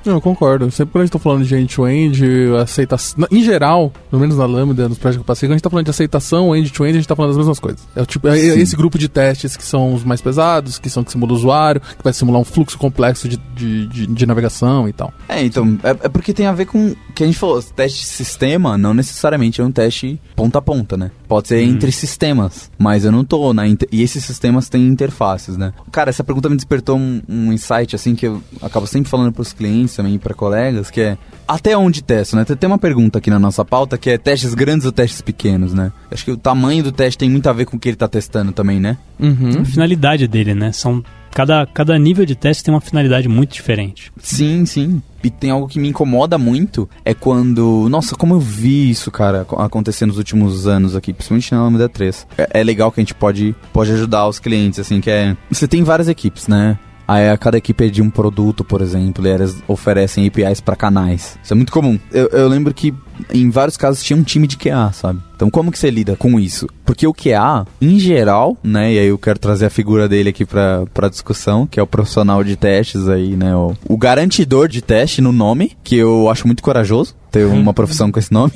Não, 0.05 0.15
eu 0.15 0.21
concordo. 0.21 0.71
Sempre 0.71 0.93
quando 0.93 1.03
a 1.03 1.05
gente 1.07 1.13
tá 1.13 1.19
falando 1.19 1.45
de 1.45 1.55
end-to-end, 1.55 2.23
aceitação. 2.61 3.27
Em 3.31 3.43
geral, 3.43 3.91
pelo 4.11 4.21
menos 4.21 4.37
na 4.37 4.45
Lambda, 4.45 4.89
nos 4.89 4.99
projetos 4.99 5.17
que 5.17 5.23
eu 5.23 5.27
passei, 5.27 5.49
quando 5.49 5.53
a 5.53 5.57
gente 5.57 5.63
tá 5.63 5.71
falando 5.71 5.87
de 5.87 5.91
aceitação, 5.91 6.55
end-to-end, 6.55 6.97
a 6.97 7.01
gente 7.01 7.09
tá 7.09 7.17
falando 7.17 7.31
das 7.31 7.39
mesmas 7.39 7.59
coisas. 7.59 7.81
É, 7.97 8.03
o 8.03 8.07
tipo, 8.07 8.29
é 8.29 8.37
Sim. 8.37 8.61
esse 8.61 8.77
grupo 8.77 8.99
de 8.99 9.09
testes 9.09 9.57
que 9.57 9.65
são 9.65 9.95
os 9.95 10.05
mais 10.05 10.21
pesados, 10.21 10.79
que 10.79 10.91
são 10.91 11.03
que 11.03 11.11
simula 11.11 11.33
o 11.33 11.35
usuário, 11.35 11.81
que 11.81 12.05
vai 12.05 12.13
simular 12.13 12.41
um 12.41 12.45
fluxo 12.45 12.77
complexo 12.77 13.29
de, 13.29 13.39
de, 13.55 13.87
de, 13.87 14.07
de 14.07 14.27
navegação 14.27 14.89
e 14.89 14.93
tal. 14.93 15.13
É, 15.27 15.43
então, 15.43 15.79
é, 15.83 15.91
é 15.91 16.09
porque 16.09 16.35
tem 16.35 16.47
a 16.47 16.53
ver 16.53 16.67
com 16.67 16.89
o 16.89 16.97
que 17.15 17.23
a 17.23 17.27
gente 17.27 17.39
falou, 17.39 17.63
teste 17.63 18.01
de 18.01 18.07
sistema 18.07 18.77
não 18.77 18.93
necessariamente 18.93 19.61
é 19.61 19.65
um 19.65 19.73
teste 19.73 20.21
ponta 20.37 20.59
a 20.59 20.63
ponta, 20.63 20.97
né? 20.97 21.11
Pode 21.27 21.49
ser 21.49 21.63
entre 21.63 21.91
sistemas, 21.91 22.71
mas 22.79 23.05
eu 23.05 23.13
não 23.13 23.25
tô 23.25 23.53
na 23.55 23.67
inter... 23.67 23.89
e 23.91 24.03
esses 24.03 24.25
sistemas 24.25 24.69
têm 24.69 24.87
interfaces, 24.87 25.57
né? 25.57 25.73
Cara, 25.91 26.11
essa 26.11 26.23
pergunta 26.23 26.49
me 26.49 26.57
despertou 26.57 26.93
um, 26.95 27.20
um 27.28 27.53
insight 27.53 27.95
assim 27.95 28.14
que 28.14 28.26
eu 28.26 28.42
acabo 28.62 28.86
sempre 28.86 29.11
falando 29.11 29.32
pros 29.32 29.53
clientes 29.53 29.95
também 29.95 30.14
e 30.14 30.18
para 30.18 30.34
colegas, 30.34 30.90
que 30.90 31.01
é 31.01 31.18
até 31.47 31.76
onde 31.76 32.03
testo, 32.03 32.36
né? 32.36 32.45
Tem 32.45 32.57
tem 32.57 32.70
uma 32.70 32.78
pergunta 32.78 33.18
aqui 33.18 33.28
na 33.28 33.38
nossa 33.38 33.64
pauta 33.64 33.99
que 33.99 34.09
é 34.09 34.16
testes 34.16 34.55
grandes 34.55 34.86
ou 34.86 34.92
testes 34.92 35.20
pequenos, 35.20 35.74
né? 35.74 35.92
Acho 36.11 36.24
que 36.24 36.30
o 36.30 36.36
tamanho 36.36 36.82
do 36.82 36.90
teste 36.90 37.18
tem 37.18 37.28
muito 37.28 37.47
a 37.49 37.53
ver 37.53 37.66
com 37.66 37.76
o 37.76 37.80
que 37.80 37.90
ele 37.90 37.97
tá 37.97 38.09
testando 38.09 38.53
também, 38.53 38.80
né? 38.80 38.97
Uhum. 39.20 39.61
A 39.61 39.64
finalidade 39.64 40.26
dele, 40.26 40.55
né? 40.55 40.72
São 40.72 41.05
cada, 41.35 41.66
cada 41.66 41.99
nível 41.99 42.24
de 42.24 42.35
teste 42.35 42.62
tem 42.64 42.72
uma 42.72 42.80
finalidade 42.80 43.28
muito 43.28 43.53
diferente. 43.53 44.12
Sim, 44.18 44.64
sim. 44.64 45.03
E 45.22 45.30
tem 45.30 45.51
algo 45.51 45.66
que 45.66 45.78
me 45.78 45.89
incomoda 45.89 46.37
muito, 46.39 46.89
é 47.05 47.12
quando... 47.14 47.89
Nossa, 47.89 48.14
como 48.14 48.35
eu 48.35 48.41
vi 48.41 48.91
isso, 48.91 49.11
cara, 49.11 49.41
ac- 49.43 49.55
acontecer 49.59 50.07
nos 50.07 50.18
últimos 50.18 50.66
anos 50.66 50.95
aqui, 50.95 51.12
principalmente 51.12 51.53
na 51.53 51.62
Lambda 51.64 51.89
3. 51.89 52.26
É, 52.39 52.61
é 52.61 52.62
legal 52.64 52.93
que 52.93 53.01
a 53.01 53.03
gente 53.03 53.14
pode, 53.14 53.55
pode 53.72 53.91
ajudar 53.93 54.28
os 54.28 54.39
clientes, 54.39 54.78
assim, 54.78 55.01
que 55.01 55.11
é... 55.11 55.37
Você 55.51 55.66
tem 55.66 55.82
várias 55.82 56.09
equipes, 56.09 56.47
né? 56.47 56.78
Aí 57.07 57.29
a 57.29 57.37
cada 57.37 57.59
equipe 57.59 57.93
é 57.99 58.03
um 58.03 58.11
produto, 58.11 58.65
por 58.65 58.81
exemplo, 58.81 59.27
e 59.27 59.31
elas 59.31 59.57
oferecem 59.69 60.27
APIs 60.27 60.61
para 60.61 60.77
canais. 60.77 61.39
Isso 61.43 61.53
é 61.53 61.57
muito 61.57 61.73
comum. 61.73 61.99
Eu, 62.11 62.29
eu 62.29 62.49
lembro 62.49 62.73
que 62.73 62.95
em 63.33 63.51
vários 63.51 63.77
casos 63.77 64.03
tinha 64.03 64.17
um 64.17 64.23
time 64.23 64.47
de 64.47 64.57
QA, 64.57 64.91
sabe? 64.93 65.21
Então 65.37 65.51
como 65.51 65.71
que 65.71 65.79
você 65.79 65.91
lida 65.91 66.17
com 66.17 66.39
isso? 66.39 66.69
Porque 66.85 67.07
o 67.07 67.15
QA, 67.15 67.67
em 67.81 67.99
geral, 67.99 68.57
né, 68.63 68.93
e 68.93 68.99
aí 68.99 69.07
eu 69.07 69.19
quero 69.19 69.39
trazer 69.39 69.67
a 69.67 69.71
figura 69.71 70.09
dele 70.09 70.31
aqui 70.31 70.45
pra, 70.45 70.85
pra 70.93 71.09
discussão, 71.09 71.67
que 71.67 71.79
é 71.79 71.83
o 71.83 71.87
profissional 71.87 72.43
de 72.43 72.57
testes 72.57 73.09
aí, 73.09 73.37
né, 73.37 73.55
o, 73.55 73.75
o 73.89 73.97
garantidor 73.97 74.69
de 74.69 74.83
teste 74.83 75.21
no 75.21 75.33
nome, 75.33 75.77
que 75.83 75.97
eu 75.97 76.29
acho 76.31 76.47
muito 76.47 76.63
corajoso 76.63 77.15
ter 77.31 77.45
uma 77.47 77.75
profissão 77.75 78.13
com 78.13 78.19
esse 78.19 78.33
nome. 78.33 78.53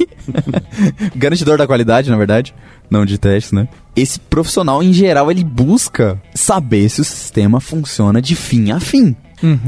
garantidor 1.17 1.59
da 1.59 1.67
qualidade, 1.67 2.11
na 2.11 2.17
verdade, 2.17 2.55
não 2.89 3.05
de 3.05 3.19
testes, 3.19 3.51
né? 3.51 3.67
Esse 4.01 4.21
profissional, 4.21 4.83
em 4.83 4.93
geral, 4.93 5.31
ele 5.31 5.43
busca 5.45 6.21
saber 6.35 6.89
se 6.89 7.01
o 7.01 7.05
sistema 7.05 7.61
funciona 7.61 8.21
de 8.23 8.35
fim 8.37 8.71
a 8.71 8.79
fim. 8.81 9.17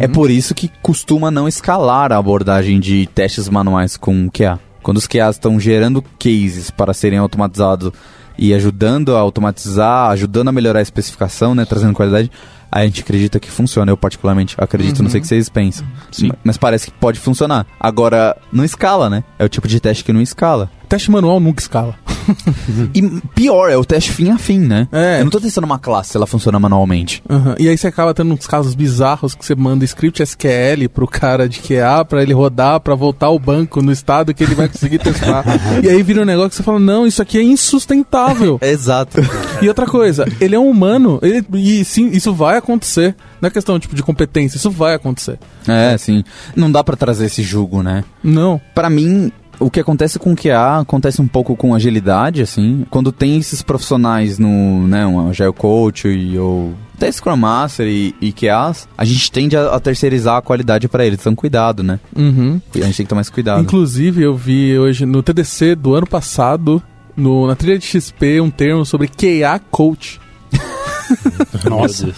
É 0.00 0.08
por 0.08 0.30
isso 0.30 0.54
que 0.54 0.70
costuma 0.82 1.30
não 1.30 1.46
escalar 1.46 2.12
a 2.12 2.16
abordagem 2.16 2.80
de 2.80 3.06
testes 3.14 3.48
manuais 3.48 3.96
com 3.96 4.28
QA. 4.30 4.58
Quando 4.82 4.96
os 4.96 5.06
QAs 5.06 5.36
estão 5.36 5.60
gerando 5.60 6.02
cases 6.18 6.70
para 6.70 6.92
serem 6.94 7.18
automatizados 7.18 7.92
e 8.38 8.52
ajudando 8.54 9.14
a 9.14 9.20
automatizar, 9.20 10.10
ajudando 10.10 10.48
a 10.48 10.52
melhorar 10.52 10.78
a 10.78 10.82
especificação, 10.82 11.54
né, 11.54 11.64
trazendo 11.64 11.92
qualidade, 11.94 12.30
a 12.72 12.82
gente 12.84 13.02
acredita 13.02 13.38
que 13.38 13.50
funciona. 13.50 13.90
Eu 13.92 13.96
particularmente 13.96 14.54
acredito, 14.58 15.02
não 15.02 15.10
sei 15.10 15.18
o 15.18 15.22
que 15.22 15.28
vocês 15.28 15.48
pensam. 15.48 15.86
Sim. 16.10 16.28
Ma- 16.28 16.36
Mas 16.44 16.56
parece 16.56 16.86
que 16.86 16.92
pode 16.92 17.20
funcionar. 17.20 17.66
Agora, 17.78 18.36
não 18.52 18.64
escala, 18.64 19.10
né? 19.10 19.22
É 19.38 19.44
o 19.44 19.48
tipo 19.48 19.68
de 19.68 19.78
teste 19.80 20.02
que 20.02 20.12
não 20.12 20.22
escala. 20.22 20.70
Teste 20.90 21.10
manual 21.10 21.40
nunca 21.40 21.62
escala. 21.62 21.94
E 22.94 23.02
pior, 23.34 23.70
é 23.70 23.76
o 23.76 23.84
teste 23.84 24.12
fim 24.12 24.30
a 24.30 24.38
fim, 24.38 24.60
né? 24.60 24.86
É. 24.92 25.18
Eu 25.20 25.24
não 25.24 25.30
tô 25.30 25.40
testando 25.40 25.66
uma 25.66 25.80
classe 25.80 26.10
se 26.10 26.16
ela 26.16 26.26
funciona 26.28 26.60
manualmente. 26.60 27.20
Aham. 27.28 27.56
E 27.58 27.68
aí 27.68 27.76
você 27.76 27.88
acaba 27.88 28.14
tendo 28.14 28.32
uns 28.32 28.46
casos 28.46 28.74
bizarros 28.74 29.34
que 29.34 29.44
você 29.44 29.54
manda 29.56 29.84
script 29.84 30.22
SQL 30.22 30.88
pro 30.94 31.08
cara 31.08 31.48
de 31.48 31.58
QA 31.60 32.04
pra 32.04 32.22
ele 32.22 32.32
rodar, 32.32 32.78
pra 32.80 32.94
voltar 32.94 33.26
ao 33.26 33.38
banco 33.38 33.82
no 33.82 33.90
estado 33.90 34.32
que 34.32 34.44
ele 34.44 34.54
vai 34.54 34.68
conseguir 34.68 34.98
testar. 35.02 35.44
e 35.82 35.88
aí 35.88 36.00
vira 36.04 36.22
um 36.22 36.24
negócio 36.24 36.50
que 36.50 36.56
você 36.56 36.62
fala, 36.62 36.78
não, 36.78 37.04
isso 37.04 37.20
aqui 37.20 37.38
é 37.38 37.42
insustentável. 37.42 38.58
Exato. 38.62 39.18
E 39.60 39.66
outra 39.68 39.86
coisa, 39.86 40.24
ele 40.40 40.54
é 40.54 40.58
um 40.58 40.68
humano, 40.70 41.18
ele- 41.22 41.44
e 41.54 41.84
sim, 41.84 42.10
isso 42.12 42.32
vai 42.32 42.56
acontecer. 42.58 43.16
Não 43.40 43.48
é 43.48 43.50
questão 43.50 43.78
tipo 43.80 43.96
de 43.96 44.02
competência, 44.02 44.56
isso 44.56 44.70
vai 44.70 44.94
acontecer. 44.94 45.38
É, 45.66 45.96
sim. 45.98 46.22
Não 46.54 46.70
dá 46.70 46.84
pra 46.84 46.94
trazer 46.96 47.26
esse 47.26 47.42
jugo, 47.42 47.82
né? 47.82 48.04
Não. 48.22 48.60
Pra 48.74 48.88
mim, 48.90 49.32
o 49.60 49.70
que 49.70 49.78
acontece 49.78 50.18
com 50.18 50.32
o 50.32 50.36
QA 50.36 50.80
acontece 50.80 51.20
um 51.20 51.28
pouco 51.28 51.54
com 51.54 51.74
agilidade, 51.74 52.42
assim. 52.42 52.84
Quando 52.90 53.12
tem 53.12 53.36
esses 53.36 53.62
profissionais 53.62 54.38
no, 54.38 54.88
né, 54.88 55.06
um 55.06 55.28
Agile 55.28 55.52
Coach 55.52 56.08
e, 56.08 56.38
ou 56.38 56.74
até 56.96 57.12
Scrum 57.12 57.36
Master 57.36 57.86
e, 57.86 58.14
e 58.20 58.32
QAs, 58.32 58.88
a 58.96 59.04
gente 59.04 59.30
tende 59.30 59.56
a, 59.56 59.74
a 59.74 59.80
terceirizar 59.80 60.36
a 60.36 60.42
qualidade 60.42 60.88
pra 60.88 61.04
eles. 61.04 61.20
Então, 61.20 61.34
cuidado, 61.34 61.82
né? 61.82 62.00
Uhum. 62.16 62.60
A 62.74 62.78
gente 62.78 62.96
tem 62.96 63.06
que 63.06 63.10
tomar 63.10 63.20
esse 63.20 63.32
cuidado. 63.32 63.62
Inclusive, 63.62 64.22
eu 64.22 64.36
vi 64.36 64.78
hoje 64.78 65.06
no 65.06 65.22
TDC 65.22 65.74
do 65.74 65.94
ano 65.94 66.06
passado, 66.06 66.82
no, 67.16 67.46
na 67.46 67.54
trilha 67.54 67.78
de 67.78 67.86
XP, 67.86 68.40
um 68.40 68.50
termo 68.50 68.84
sobre 68.84 69.08
QA 69.08 69.60
Coach. 69.70 70.20
Nossa. 71.68 72.12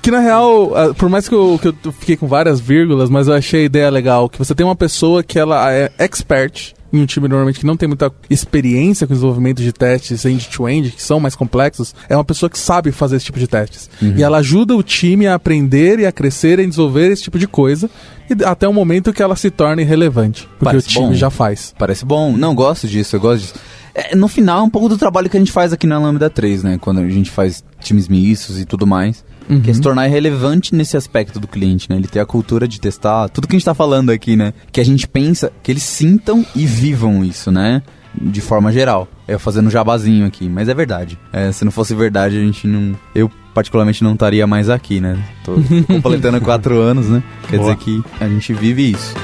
Que 0.00 0.10
na 0.10 0.20
real, 0.20 0.72
por 0.96 1.08
mais 1.08 1.28
que 1.28 1.34
eu, 1.34 1.58
que 1.60 1.68
eu 1.68 1.92
fiquei 1.92 2.16
com 2.16 2.26
várias 2.26 2.60
vírgulas, 2.60 3.10
mas 3.10 3.28
eu 3.28 3.34
achei 3.34 3.62
a 3.62 3.66
ideia 3.66 3.90
legal. 3.90 4.28
Que 4.28 4.38
você 4.38 4.54
tem 4.54 4.64
uma 4.64 4.76
pessoa 4.76 5.22
que 5.22 5.38
ela 5.38 5.72
é 5.72 5.90
expert 5.98 6.74
em 6.92 7.00
um 7.00 7.06
time 7.06 7.28
normalmente 7.28 7.60
que 7.60 7.66
não 7.66 7.76
tem 7.76 7.86
muita 7.88 8.12
experiência 8.30 9.06
com 9.06 9.12
o 9.12 9.16
desenvolvimento 9.16 9.62
de 9.62 9.72
testes 9.72 10.24
end-to-end, 10.24 10.90
que 10.90 11.02
são 11.02 11.20
mais 11.20 11.34
complexos, 11.36 11.94
é 12.08 12.16
uma 12.16 12.24
pessoa 12.24 12.48
que 12.48 12.58
sabe 12.58 12.92
fazer 12.92 13.16
esse 13.16 13.26
tipo 13.26 13.38
de 13.38 13.46
testes. 13.46 13.90
E 14.00 14.22
ela 14.22 14.38
ajuda 14.38 14.74
o 14.74 14.82
time 14.82 15.26
a 15.26 15.34
aprender 15.34 15.98
e 16.00 16.06
a 16.06 16.12
crescer 16.12 16.58
e 16.58 16.66
desenvolver 16.66 17.10
esse 17.10 17.22
tipo 17.22 17.38
de 17.38 17.46
coisa, 17.46 17.90
e 18.28 18.44
até 18.44 18.66
o 18.66 18.72
momento 18.72 19.12
que 19.12 19.22
ela 19.22 19.36
se 19.36 19.50
torne 19.50 19.82
relevante. 19.82 20.48
Porque 20.58 20.64
Parece 20.64 20.86
o 20.86 20.90
time 20.90 21.06
bom. 21.08 21.14
já 21.14 21.30
faz. 21.30 21.74
Parece 21.78 22.04
bom. 22.04 22.36
Não, 22.36 22.54
gosto 22.54 22.86
disso, 22.86 23.16
eu 23.16 23.20
gosto 23.20 23.42
disso. 23.42 23.54
É, 23.94 24.14
no 24.14 24.28
final, 24.28 24.60
é 24.60 24.62
um 24.62 24.70
pouco 24.70 24.88
do 24.88 24.96
trabalho 24.96 25.28
que 25.28 25.36
a 25.36 25.40
gente 25.40 25.50
faz 25.50 25.72
aqui 25.72 25.86
na 25.86 25.98
Lambda 25.98 26.30
3, 26.30 26.62
né? 26.62 26.78
Quando 26.80 27.00
a 27.00 27.08
gente 27.08 27.30
faz 27.30 27.64
times 27.80 28.06
mistos 28.06 28.60
e 28.60 28.64
tudo 28.64 28.86
mais. 28.86 29.24
Que 29.62 29.70
é 29.70 29.74
se 29.74 29.80
tornar 29.80 30.06
relevante 30.06 30.74
nesse 30.74 30.96
aspecto 30.96 31.40
do 31.40 31.48
cliente, 31.48 31.88
né? 31.88 31.96
Ele 31.96 32.06
ter 32.06 32.20
a 32.20 32.26
cultura 32.26 32.68
de 32.68 32.80
testar 32.80 33.28
tudo 33.28 33.48
que 33.48 33.56
a 33.56 33.58
gente 33.58 33.64
tá 33.64 33.74
falando 33.74 34.10
aqui, 34.10 34.36
né? 34.36 34.52
Que 34.70 34.80
a 34.80 34.84
gente 34.84 35.08
pensa, 35.08 35.50
que 35.62 35.72
eles 35.72 35.82
sintam 35.82 36.44
e 36.54 36.66
vivam 36.66 37.24
isso, 37.24 37.50
né? 37.50 37.82
De 38.20 38.40
forma 38.40 38.70
geral. 38.72 39.08
Eu 39.26 39.38
fazendo 39.38 39.70
jabazinho 39.70 40.26
aqui, 40.26 40.48
mas 40.48 40.68
é 40.68 40.74
verdade. 40.74 41.18
É, 41.32 41.50
se 41.52 41.64
não 41.64 41.72
fosse 41.72 41.94
verdade, 41.94 42.36
a 42.36 42.40
gente 42.40 42.66
não. 42.66 42.94
Eu, 43.14 43.30
particularmente, 43.54 44.02
não 44.04 44.14
estaria 44.14 44.46
mais 44.46 44.68
aqui, 44.68 45.00
né? 45.00 45.22
Tô 45.44 45.54
completando 45.86 46.40
quatro 46.40 46.78
anos, 46.78 47.08
né? 47.08 47.22
Quer 47.48 47.58
Boa. 47.58 47.74
dizer 47.74 47.84
que 47.84 48.02
a 48.20 48.28
gente 48.28 48.52
vive 48.52 48.90
isso. 48.90 49.14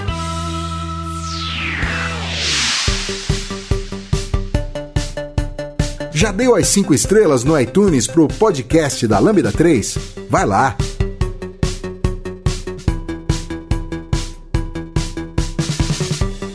Já 6.14 6.30
deu 6.30 6.54
as 6.54 6.68
5 6.68 6.94
estrelas 6.94 7.42
no 7.42 7.58
iTunes 7.58 8.06
pro 8.06 8.28
podcast 8.28 9.04
da 9.08 9.18
Lambda 9.18 9.50
3? 9.50 9.98
Vai 10.30 10.46
lá! 10.46 10.76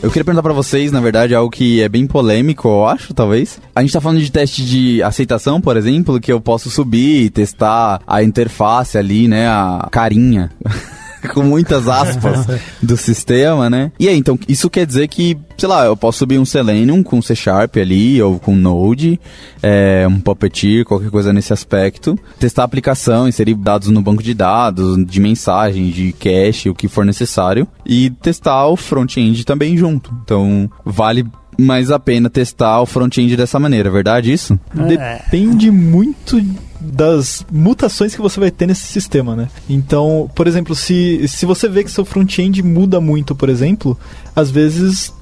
Eu 0.02 0.08
queria 0.10 0.24
perguntar 0.24 0.42
pra 0.42 0.54
vocês, 0.54 0.90
na 0.90 1.00
verdade, 1.02 1.34
algo 1.34 1.50
que 1.50 1.82
é 1.82 1.90
bem 1.90 2.06
polêmico, 2.06 2.68
eu 2.68 2.86
acho, 2.86 3.12
talvez. 3.12 3.60
A 3.76 3.82
gente 3.82 3.92
tá 3.92 4.00
falando 4.00 4.20
de 4.20 4.32
teste 4.32 4.64
de 4.64 5.02
aceitação, 5.02 5.60
por 5.60 5.76
exemplo, 5.76 6.18
que 6.18 6.32
eu 6.32 6.40
posso 6.40 6.70
subir 6.70 7.24
e 7.24 7.30
testar 7.30 8.00
a 8.06 8.22
interface 8.22 8.96
ali, 8.96 9.28
né, 9.28 9.46
a 9.46 9.88
carinha. 9.92 10.50
com 11.34 11.42
muitas 11.42 11.88
aspas 11.88 12.46
do 12.82 12.96
sistema, 12.96 13.68
né? 13.68 13.92
E 13.98 14.08
aí, 14.08 14.16
então, 14.16 14.38
isso 14.48 14.70
quer 14.70 14.86
dizer 14.86 15.08
que, 15.08 15.36
sei 15.56 15.68
lá, 15.68 15.84
eu 15.84 15.96
posso 15.96 16.18
subir 16.18 16.38
um 16.38 16.44
Selenium 16.44 17.02
com 17.02 17.20
C 17.20 17.34
Sharp 17.34 17.76
ali, 17.76 18.20
ou 18.22 18.38
com 18.38 18.54
Node, 18.54 19.20
é, 19.62 20.06
um 20.08 20.20
Puppeteer, 20.20 20.84
qualquer 20.84 21.10
coisa 21.10 21.32
nesse 21.32 21.52
aspecto, 21.52 22.18
testar 22.38 22.62
a 22.62 22.64
aplicação, 22.64 23.28
inserir 23.28 23.54
dados 23.54 23.88
no 23.88 24.02
banco 24.02 24.22
de 24.22 24.34
dados, 24.34 25.04
de 25.06 25.20
mensagem, 25.20 25.90
de 25.90 26.12
cache, 26.12 26.70
o 26.70 26.74
que 26.74 26.88
for 26.88 27.04
necessário, 27.04 27.66
e 27.84 28.10
testar 28.10 28.66
o 28.66 28.76
front-end 28.76 29.44
também 29.44 29.76
junto. 29.76 30.12
Então, 30.24 30.70
vale 30.84 31.26
mais 31.58 31.90
a 31.90 31.98
pena 31.98 32.30
testar 32.30 32.80
o 32.80 32.86
front-end 32.86 33.36
dessa 33.36 33.58
maneira, 33.58 33.88
é 33.88 33.92
verdade 33.92 34.32
isso? 34.32 34.58
Depende 34.72 35.70
muito 35.70 36.40
das 36.80 37.44
mutações 37.52 38.14
que 38.14 38.20
você 38.20 38.40
vai 38.40 38.50
ter 38.50 38.66
nesse 38.66 38.86
sistema, 38.86 39.36
né? 39.36 39.48
Então, 39.68 40.30
por 40.34 40.46
exemplo, 40.46 40.74
se, 40.74 41.26
se 41.28 41.44
você 41.44 41.68
vê 41.68 41.84
que 41.84 41.90
seu 41.90 42.04
front-end 42.04 42.62
muda 42.62 43.00
muito, 43.00 43.34
por 43.34 43.48
exemplo, 43.48 43.98
às 44.34 44.50
vezes 44.50 45.12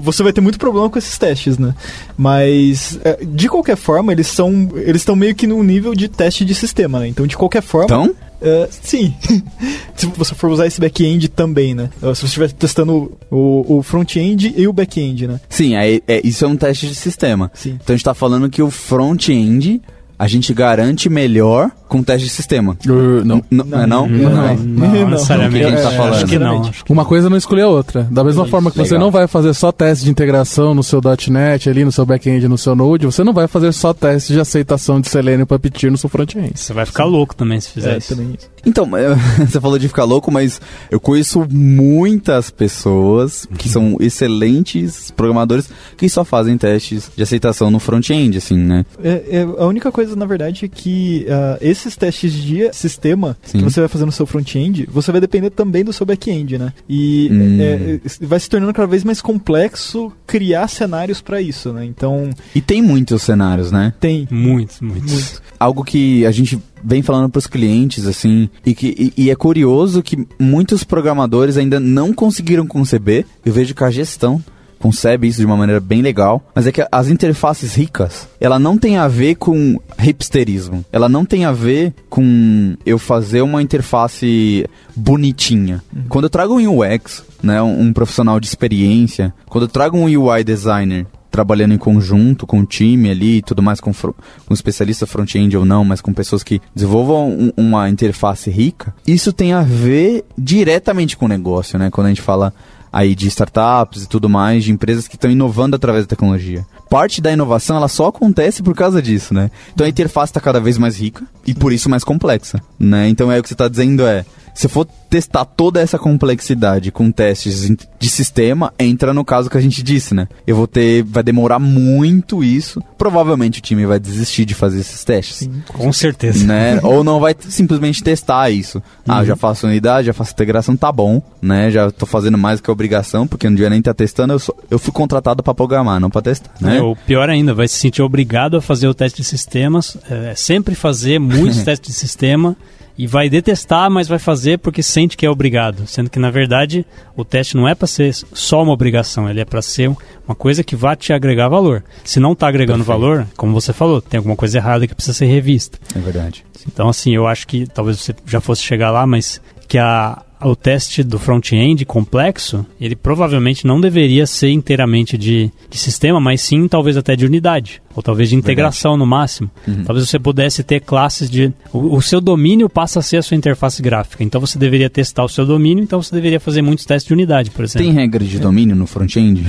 você 0.00 0.22
vai 0.22 0.32
ter 0.32 0.40
muito 0.40 0.58
problema 0.58 0.88
com 0.88 0.98
esses 0.98 1.18
testes, 1.18 1.58
né? 1.58 1.74
Mas 2.16 2.98
é, 3.04 3.18
de 3.24 3.48
qualquer 3.48 3.76
forma, 3.76 4.12
eles 4.12 4.26
são 4.28 4.68
eles 4.76 5.02
estão 5.02 5.16
meio 5.16 5.34
que 5.34 5.46
no 5.46 5.62
nível 5.62 5.94
de 5.94 6.08
teste 6.08 6.44
de 6.44 6.54
sistema, 6.54 7.00
né? 7.00 7.08
Então, 7.08 7.26
de 7.26 7.36
qualquer 7.36 7.62
forma, 7.62 7.84
Então, 7.86 8.14
é, 8.40 8.68
sim. 8.70 9.14
se 9.96 10.06
você 10.06 10.34
for 10.34 10.50
usar 10.50 10.66
esse 10.66 10.80
back-end 10.80 11.28
também, 11.28 11.74
né? 11.74 11.90
Se 12.00 12.06
você 12.06 12.26
estiver 12.26 12.52
testando 12.52 13.12
o, 13.30 13.78
o 13.78 13.82
front-end 13.82 14.54
e 14.56 14.68
o 14.68 14.72
back-end, 14.72 15.26
né? 15.26 15.40
sim, 15.48 15.74
é, 15.74 16.00
é- 16.06 16.20
isso 16.24 16.44
é 16.44 16.48
um 16.48 16.56
teste 16.56 16.86
de 16.86 16.94
sistema. 16.94 17.50
Sim. 17.54 17.70
Então 17.82 17.94
a 17.94 17.96
gente 17.96 18.04
tá 18.04 18.14
falando 18.14 18.48
que 18.48 18.62
o 18.62 18.70
front-end 18.70 19.80
a 20.18 20.26
gente 20.26 20.52
garante 20.52 21.08
melhor 21.08 21.70
com 21.88 22.02
teste 22.02 22.26
de 22.26 22.32
sistema. 22.32 22.76
Uh, 22.86 23.24
não. 23.24 23.42
Não, 23.50 23.64
é 23.82 23.86
não? 23.86 24.08
Não, 24.08 24.30
Não 24.30 24.44
é. 24.48 24.56
não, 24.56 25.10
Não, 25.10 25.82
tá 25.82 25.90
falando? 25.90 26.14
Acho 26.14 26.26
que 26.26 26.38
não. 26.38 26.60
Acho 26.62 26.84
que 26.84 26.92
Uma 26.92 27.04
coisa 27.04 27.28
não 27.30 27.36
exclui 27.36 27.62
a 27.62 27.68
outra. 27.68 28.06
Da 28.10 28.22
mesma 28.22 28.46
forma 28.46 28.70
que 28.70 28.76
você 28.76 28.94
Legal. 28.94 29.00
não 29.06 29.10
vai 29.10 29.26
fazer 29.26 29.52
só 29.54 29.72
teste 29.72 30.04
de 30.04 30.10
integração 30.10 30.74
no 30.74 30.82
seu 30.82 31.00
.NET, 31.30 31.68
ali 31.68 31.84
no 31.84 31.92
seu 31.92 32.04
back-end, 32.06 32.46
no 32.48 32.58
seu 32.58 32.74
Node, 32.74 33.06
você 33.06 33.24
não 33.24 33.32
vai 33.32 33.46
fazer 33.48 33.72
só 33.72 33.92
teste 33.92 34.32
de 34.32 34.40
aceitação 34.40 35.00
de 35.00 35.08
Selenium 35.08 35.46
para 35.46 35.58
Puppeteer 35.58 35.90
no 35.90 35.98
seu 35.98 36.08
front-end. 36.08 36.52
Você 36.54 36.72
vai 36.72 36.84
ficar 36.86 37.04
louco 37.04 37.34
também 37.34 37.60
se 37.60 37.70
fizer 37.70 37.94
É, 37.94 37.98
isso. 37.98 38.12
isso. 38.14 38.48
Então, 38.66 38.86
eu- 38.98 39.16
você 39.46 39.60
falou 39.60 39.78
de 39.78 39.88
ficar 39.88 40.04
louco, 40.04 40.30
mas 40.30 40.60
eu 40.90 41.00
conheço 41.00 41.46
muitas 41.50 42.50
pessoas 42.50 43.46
que 43.56 43.68
são 43.68 43.96
excelentes 44.00 45.10
programadores 45.10 45.68
que 45.96 46.08
só 46.08 46.24
fazem 46.24 46.56
testes 46.58 47.10
de 47.16 47.22
aceitação 47.22 47.70
no 47.70 47.78
front-end, 47.78 48.36
assim, 48.38 48.56
né? 48.56 48.84
É, 49.02 49.22
é, 49.30 49.42
a 49.42 49.66
única 49.66 49.90
coisa, 49.90 50.14
na 50.16 50.26
verdade, 50.26 50.64
é 50.64 50.68
que 50.68 51.26
ah, 51.30 51.58
esses 51.80 51.96
testes 51.96 52.32
de 52.32 52.72
sistema 52.72 53.36
Sim. 53.42 53.58
que 53.58 53.64
você 53.64 53.80
vai 53.80 53.88
fazer 53.88 54.04
no 54.04 54.12
seu 54.12 54.26
front-end, 54.26 54.88
você 54.90 55.10
vai 55.12 55.20
depender 55.20 55.50
também 55.50 55.84
do 55.84 55.92
seu 55.92 56.04
back-end, 56.06 56.58
né? 56.58 56.72
E 56.88 57.28
Hum. 57.30 57.60
é, 57.60 58.00
é, 58.22 58.26
vai 58.26 58.38
se 58.40 58.48
tornando 58.48 58.72
cada 58.72 58.86
vez 58.88 59.04
mais 59.04 59.20
complexo 59.20 60.12
criar 60.26 60.68
cenários 60.68 61.20
para 61.20 61.40
isso, 61.40 61.72
né? 61.72 61.84
Então, 61.84 62.30
E 62.54 62.60
tem 62.60 62.82
muitos 62.82 63.22
cenários, 63.22 63.70
né? 63.72 63.92
tem 64.00 64.26
Muito, 64.30 64.84
muito. 64.84 65.06
muito. 65.10 65.42
algo 65.58 65.82
que 65.84 66.24
a 66.26 66.30
gente 66.30 66.58
vem 66.82 67.02
falando 67.02 67.28
para 67.28 67.38
os 67.40 67.46
clientes 67.46 68.06
assim 68.06 68.48
e 68.64 68.72
que 68.74 69.12
e, 69.16 69.24
e 69.24 69.30
é 69.30 69.34
curioso 69.34 70.00
que 70.02 70.16
muitos 70.38 70.84
programadores 70.84 71.56
ainda 71.56 71.80
não 71.80 72.12
conseguiram 72.12 72.64
conceber 72.66 73.26
eu 73.44 73.52
vejo 73.52 73.74
que 73.74 73.82
a 73.82 73.90
gestão 73.90 74.40
concebe 74.78 75.26
isso 75.26 75.38
de 75.40 75.46
uma 75.46 75.56
maneira 75.56 75.80
bem 75.80 76.02
legal 76.02 76.42
mas 76.54 76.66
é 76.66 76.72
que 76.72 76.86
as 76.90 77.08
interfaces 77.08 77.74
ricas 77.74 78.28
ela 78.40 78.58
não 78.58 78.78
tem 78.78 78.96
a 78.96 79.08
ver 79.08 79.34
com 79.36 79.76
hipsterismo. 80.02 80.84
Ela 80.92 81.08
não 81.08 81.24
tem 81.24 81.44
a 81.44 81.52
ver 81.52 81.92
com 82.08 82.76
eu 82.86 82.98
fazer 82.98 83.42
uma 83.42 83.60
interface 83.62 84.64
bonitinha. 84.94 85.82
Quando 86.08 86.24
eu 86.24 86.30
trago 86.30 86.54
um 86.58 86.78
UX 86.80 87.24
né 87.42 87.62
um, 87.62 87.82
um 87.82 87.92
profissional 87.92 88.38
de 88.40 88.46
experiência 88.46 89.32
quando 89.46 89.64
eu 89.64 89.68
trago 89.68 89.96
um 89.96 90.04
UI 90.04 90.42
designer 90.44 91.06
trabalhando 91.30 91.74
em 91.74 91.78
conjunto 91.78 92.46
com 92.46 92.60
o 92.60 92.66
time 92.66 93.10
ali 93.10 93.36
e 93.36 93.42
tudo 93.42 93.62
mais, 93.62 93.80
com, 93.80 93.92
com 93.92 94.54
especialista 94.54 95.06
front-end 95.06 95.56
ou 95.56 95.64
não, 95.64 95.84
mas 95.84 96.00
com 96.00 96.12
pessoas 96.12 96.42
que 96.42 96.60
desenvolvam 96.74 97.28
um- 97.30 97.52
uma 97.56 97.88
interface 97.88 98.50
rica, 98.50 98.94
isso 99.06 99.30
tem 99.32 99.52
a 99.52 99.60
ver 99.62 100.24
diretamente 100.36 101.16
com 101.16 101.26
o 101.26 101.28
negócio, 101.28 101.78
né? 101.78 101.90
Quando 101.90 102.06
a 102.06 102.08
gente 102.08 102.22
fala 102.22 102.52
aí 102.92 103.14
de 103.14 103.28
startups 103.28 104.04
e 104.04 104.08
tudo 104.08 104.28
mais, 104.28 104.64
de 104.64 104.72
empresas 104.72 105.06
que 105.08 105.16
estão 105.16 105.30
inovando 105.30 105.76
através 105.76 106.04
da 106.04 106.10
tecnologia. 106.10 106.66
Parte 106.88 107.20
da 107.20 107.32
inovação, 107.32 107.76
ela 107.76 107.88
só 107.88 108.06
acontece 108.06 108.62
por 108.62 108.74
causa 108.74 109.02
disso, 109.02 109.34
né? 109.34 109.50
Então 109.72 109.86
a 109.86 109.90
interface 109.90 110.30
está 110.30 110.40
cada 110.40 110.60
vez 110.60 110.78
mais 110.78 110.98
rica 110.98 111.24
e 111.46 111.54
por 111.54 111.72
isso 111.72 111.90
mais 111.90 112.04
complexa, 112.04 112.62
né? 112.78 113.08
Então 113.08 113.30
é 113.30 113.38
o 113.38 113.42
que 113.42 113.48
você 113.48 113.54
está 113.54 113.68
dizendo 113.68 114.06
é, 114.06 114.24
se 114.54 114.68
for 114.68 114.86
testar 115.08 115.44
toda 115.44 115.80
essa 115.80 115.98
complexidade 115.98 116.90
com 116.90 117.10
testes 117.10 117.70
de 117.98 118.08
sistema, 118.08 118.72
entra 118.78 119.14
no 119.14 119.24
caso 119.24 119.48
que 119.48 119.56
a 119.56 119.60
gente 119.60 119.82
disse, 119.82 120.14
né? 120.14 120.28
Eu 120.46 120.56
vou 120.56 120.66
ter, 120.66 121.02
vai 121.02 121.22
demorar 121.22 121.58
muito 121.58 122.44
isso. 122.44 122.82
Provavelmente 122.96 123.58
o 123.58 123.62
time 123.62 123.86
vai 123.86 123.98
desistir 123.98 124.44
de 124.44 124.54
fazer 124.54 124.80
esses 124.80 125.04
testes, 125.04 125.48
Com 125.66 125.92
certeza. 125.92 126.46
né? 126.46 126.80
Ou 126.84 127.02
não 127.02 127.20
vai 127.20 127.34
simplesmente 127.38 128.02
testar 128.02 128.50
isso. 128.50 128.82
Ah, 129.06 129.24
já 129.24 129.36
faço 129.36 129.66
unidade, 129.66 130.06
já 130.06 130.12
faço 130.12 130.32
integração, 130.32 130.76
tá 130.76 130.92
bom, 130.92 131.22
né? 131.40 131.70
Já 131.70 131.90
tô 131.90 132.06
fazendo 132.06 132.36
mais 132.36 132.60
que 132.60 132.70
obrigação, 132.70 133.26
porque 133.26 133.48
não 133.48 133.54
devia 133.54 133.70
nem 133.70 133.78
estar 133.78 133.94
testando. 133.94 134.34
Eu, 134.34 134.38
sou, 134.38 134.56
eu 134.70 134.78
fui 134.78 134.92
contratado 134.92 135.42
para 135.42 135.54
programar, 135.54 136.00
não 136.00 136.10
para 136.10 136.22
testar, 136.22 136.50
né? 136.60 136.78
É, 136.78 136.82
ou 136.82 136.94
pior 136.94 137.30
ainda, 137.30 137.54
vai 137.54 137.66
se 137.66 137.76
sentir 137.76 138.02
obrigado 138.02 138.56
a 138.56 138.60
fazer 138.60 138.88
o 138.88 138.94
teste 138.94 139.22
de 139.22 139.24
sistemas, 139.28 139.96
é, 140.10 140.34
sempre 140.34 140.74
fazer 140.74 141.18
muitos 141.18 141.62
testes 141.64 141.94
de 141.94 141.98
sistema 141.98 142.56
e 142.98 143.06
vai 143.06 143.30
detestar, 143.30 143.88
mas 143.88 144.08
vai 144.08 144.18
fazer 144.18 144.58
porque 144.58 144.82
sente 144.98 145.16
que 145.16 145.24
é 145.24 145.30
obrigado, 145.30 145.86
sendo 145.86 146.10
que 146.10 146.18
na 146.18 146.28
verdade 146.28 146.84
o 147.16 147.24
teste 147.24 147.56
não 147.56 147.68
é 147.68 147.74
para 147.74 147.86
ser 147.86 148.12
só 148.12 148.64
uma 148.64 148.72
obrigação, 148.72 149.30
ele 149.30 149.40
é 149.40 149.44
para 149.44 149.62
ser 149.62 149.88
uma 150.26 150.34
coisa 150.34 150.64
que 150.64 150.74
vá 150.74 150.96
te 150.96 151.12
agregar 151.12 151.48
valor. 151.48 151.84
Se 152.02 152.18
não 152.18 152.32
está 152.32 152.48
agregando 152.48 152.84
Perfeito. 152.84 153.00
valor, 153.00 153.26
como 153.36 153.52
você 153.52 153.72
falou, 153.72 154.02
tem 154.02 154.18
alguma 154.18 154.34
coisa 154.34 154.58
errada 154.58 154.88
que 154.88 154.94
precisa 154.94 155.16
ser 155.16 155.26
revista. 155.26 155.78
É 155.94 156.00
verdade. 156.00 156.44
Então, 156.66 156.88
assim, 156.88 157.14
eu 157.14 157.28
acho 157.28 157.46
que 157.46 157.64
talvez 157.66 158.00
você 158.00 158.12
já 158.26 158.40
fosse 158.40 158.62
chegar 158.62 158.90
lá, 158.90 159.06
mas 159.06 159.40
que 159.68 159.78
a, 159.78 160.20
o 160.42 160.56
teste 160.56 161.04
do 161.04 161.16
front-end 161.16 161.84
complexo, 161.84 162.66
ele 162.80 162.96
provavelmente 162.96 163.64
não 163.64 163.80
deveria 163.80 164.26
ser 164.26 164.50
inteiramente 164.50 165.16
de, 165.16 165.48
de 165.70 165.78
sistema, 165.78 166.18
mas 166.18 166.40
sim 166.40 166.66
talvez 166.66 166.96
até 166.96 167.14
de 167.14 167.24
unidade, 167.24 167.80
ou 167.98 168.02
talvez 168.02 168.28
de 168.28 168.36
integração 168.36 168.96
no 168.96 169.04
máximo. 169.04 169.50
Uhum. 169.66 169.82
Talvez 169.84 170.08
você 170.08 170.18
pudesse 170.18 170.62
ter 170.62 170.80
classes 170.80 171.28
de. 171.28 171.52
O, 171.72 171.96
o 171.96 172.00
seu 172.02 172.20
domínio 172.20 172.68
passa 172.68 173.00
a 173.00 173.02
ser 173.02 173.16
a 173.16 173.22
sua 173.22 173.36
interface 173.36 173.82
gráfica, 173.82 174.22
então 174.22 174.40
você 174.40 174.56
deveria 174.58 174.88
testar 174.88 175.24
o 175.24 175.28
seu 175.28 175.44
domínio, 175.44 175.82
então 175.82 176.00
você 176.00 176.14
deveria 176.14 176.38
fazer 176.38 176.62
muitos 176.62 176.84
testes 176.84 177.08
de 177.08 177.12
unidade, 177.12 177.50
por 177.50 177.64
exemplo. 177.64 177.84
Tem 177.86 177.92
regra 177.94 178.24
de 178.24 178.38
domínio 178.38 178.76
no 178.76 178.86
front-end? 178.86 179.44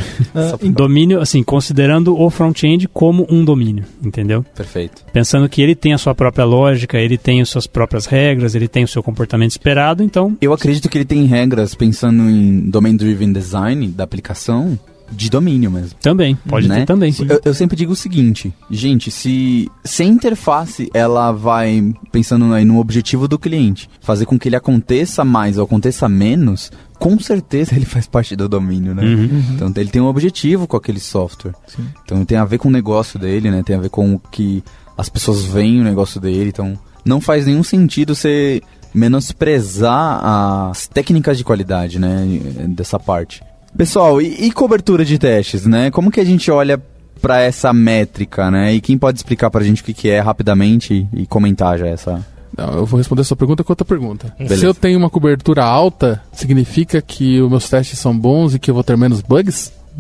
Só 0.50 0.58
pra- 0.58 0.70
Domínio, 0.70 1.22
assim, 1.22 1.44
considerando 1.44 2.20
o 2.20 2.30
front-end 2.30 2.88
como 2.88 3.28
um 3.30 3.46
domínio, 3.46 3.86
entendeu? 4.04 4.44
Perfeito. 4.56 5.04
Pensando 5.14 5.48
que 5.48 5.62
ele 5.62 5.76
tem 5.76 5.94
a 5.94 5.98
sua 5.98 6.16
própria 6.16 6.46
lógica, 6.46 6.98
ele 6.98 7.18
tem 7.18 7.40
as 7.42 7.50
suas 7.50 7.68
próprias 7.68 8.06
regras, 8.08 8.56
ele 8.56 8.68
tem 8.68 8.84
o 8.84 8.88
seu 8.88 9.04
comportamento 9.04 9.52
esperado, 9.52 10.02
então 10.04 10.36
Eu 10.42 10.54
acredito 10.54 10.90
que 10.90 10.98
ele 10.98 11.06
tem 11.06 11.26
regras 11.26 11.76
pensando 11.76 12.24
em 12.24 12.70
domain 12.70 12.96
driven 12.96 13.32
design 13.32 13.88
da 13.90 14.04
aplicação 14.04 14.80
de 15.12 15.30
domínio 15.30 15.72
mesmo. 15.72 15.98
também, 16.02 16.36
pode 16.48 16.68
né? 16.68 16.80
ter 16.80 16.86
também. 16.86 17.14
Eu, 17.28 17.42
eu 17.46 17.54
sempre 17.54 17.76
digo 17.76 17.94
o 17.94 17.96
seguinte, 17.96 18.54
gente, 18.70 19.12
se, 19.12 19.70
se 19.84 20.04
a 20.04 20.06
interface 20.06 20.90
ela 20.94 21.32
vai 21.32 21.94
pensando 22.12 22.54
aí 22.54 22.66
no 22.66 22.80
objetivo 22.80 23.28
do 23.28 23.40
cliente, 23.40 23.90
fazer 24.02 24.26
com 24.26 24.38
que 24.38 24.50
ele 24.50 24.56
aconteça 24.56 25.24
mais 25.26 25.58
ou 25.58 25.64
aconteça 25.64 26.08
menos, 26.10 26.72
com 26.98 27.20
certeza 27.20 27.76
ele 27.76 27.86
faz 27.88 28.08
parte 28.08 28.36
do 28.36 28.48
domínio, 28.48 28.94
né? 28.94 29.04
Uhum. 29.04 29.44
Então 29.56 29.74
ele 29.76 29.90
tem 29.90 30.02
um 30.02 30.08
objetivo 30.08 30.68
com 30.68 30.78
aquele 30.78 31.00
software. 31.00 31.54
Sim. 31.68 31.86
Então 32.04 32.26
tem 32.26 32.38
a 32.38 32.46
ver 32.46 32.58
com 32.58 32.68
o 32.68 32.72
negócio 32.72 33.20
dele, 33.20 33.50
né? 33.50 33.64
Tem 33.64 33.76
a 33.76 33.80
ver 33.80 33.90
com 33.90 34.16
o 34.16 34.20
que 34.20 34.64
as 34.98 35.10
pessoas 35.10 35.44
veem 35.44 35.80
o 35.80 35.84
negócio 35.84 36.20
dele. 36.20 36.50
Então 36.50 36.78
não 37.06 37.22
faz 37.22 37.46
nenhum 37.46 37.64
sentido 37.64 38.14
você 38.14 38.62
menosprezar 38.94 40.20
as 40.24 40.88
técnicas 40.88 41.38
de 41.38 41.44
qualidade, 41.44 42.00
né? 42.00 42.26
Dessa 42.70 43.00
parte. 43.00 43.42
Pessoal, 43.78 44.22
e, 44.22 44.46
e 44.46 44.52
cobertura 44.52 45.06
de 45.06 45.18
testes, 45.18 45.66
né? 45.66 45.90
Como 45.92 46.12
que 46.12 46.20
a 46.20 46.26
gente 46.26 46.50
olha 46.52 46.82
para 47.22 47.42
essa 47.42 47.72
métrica, 47.74 48.50
né? 48.50 48.74
E 48.74 48.82
quem 48.82 48.98
pode 48.98 49.18
explicar 49.20 49.50
pra 49.50 49.64
gente 49.64 49.82
o 49.82 49.86
que, 49.86 49.94
que 49.94 50.10
é 50.10 50.20
rapidamente 50.20 51.08
e 51.14 51.26
comentar 51.26 51.78
já 51.78 51.88
essa. 51.88 52.26
Não, 52.58 52.74
eu 52.74 52.86
vou 52.86 52.98
responder 52.98 53.22
a 53.22 53.26
sua 53.26 53.38
pergunta 53.38 53.64
com 53.64 53.72
outra 53.72 53.86
pergunta. 53.86 54.34
Beleza. 54.38 54.58
Se 54.60 54.66
eu 54.66 54.74
tenho 54.74 54.98
uma 54.98 55.10
cobertura 55.10 55.64
alta, 55.64 56.22
significa 56.34 57.02
que 57.02 57.40
os 57.42 57.50
meus 57.50 57.70
testes 57.70 58.00
são 58.00 58.18
bons 58.18 58.56
e 58.56 58.60
que 58.60 58.72
eu 58.72 58.76
vou 58.76 58.84
ter 58.84 58.98
menos 58.98 59.22
bugs? 59.22 59.72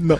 Não. 0.00 0.18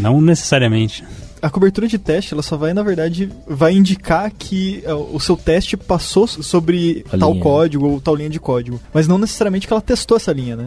Não 0.00 0.20
necessariamente. 0.20 1.04
A 1.40 1.48
cobertura 1.48 1.86
de 1.86 1.98
teste, 1.98 2.34
ela 2.34 2.42
só 2.42 2.56
vai, 2.56 2.74
na 2.74 2.82
verdade, 2.82 3.30
vai 3.46 3.72
indicar 3.72 4.30
que 4.36 4.82
é, 4.84 4.92
o 4.92 5.20
seu 5.20 5.36
teste 5.36 5.76
passou 5.76 6.26
sobre 6.26 7.04
A 7.12 7.16
tal 7.16 7.30
linha. 7.30 7.42
código 7.42 7.86
ou 7.86 8.00
tal 8.00 8.16
linha 8.16 8.28
de 8.30 8.40
código. 8.40 8.80
Mas 8.92 9.06
não 9.06 9.18
necessariamente 9.18 9.66
que 9.66 9.72
ela 9.72 9.80
testou 9.80 10.16
essa 10.16 10.32
linha, 10.32 10.56
né? 10.56 10.66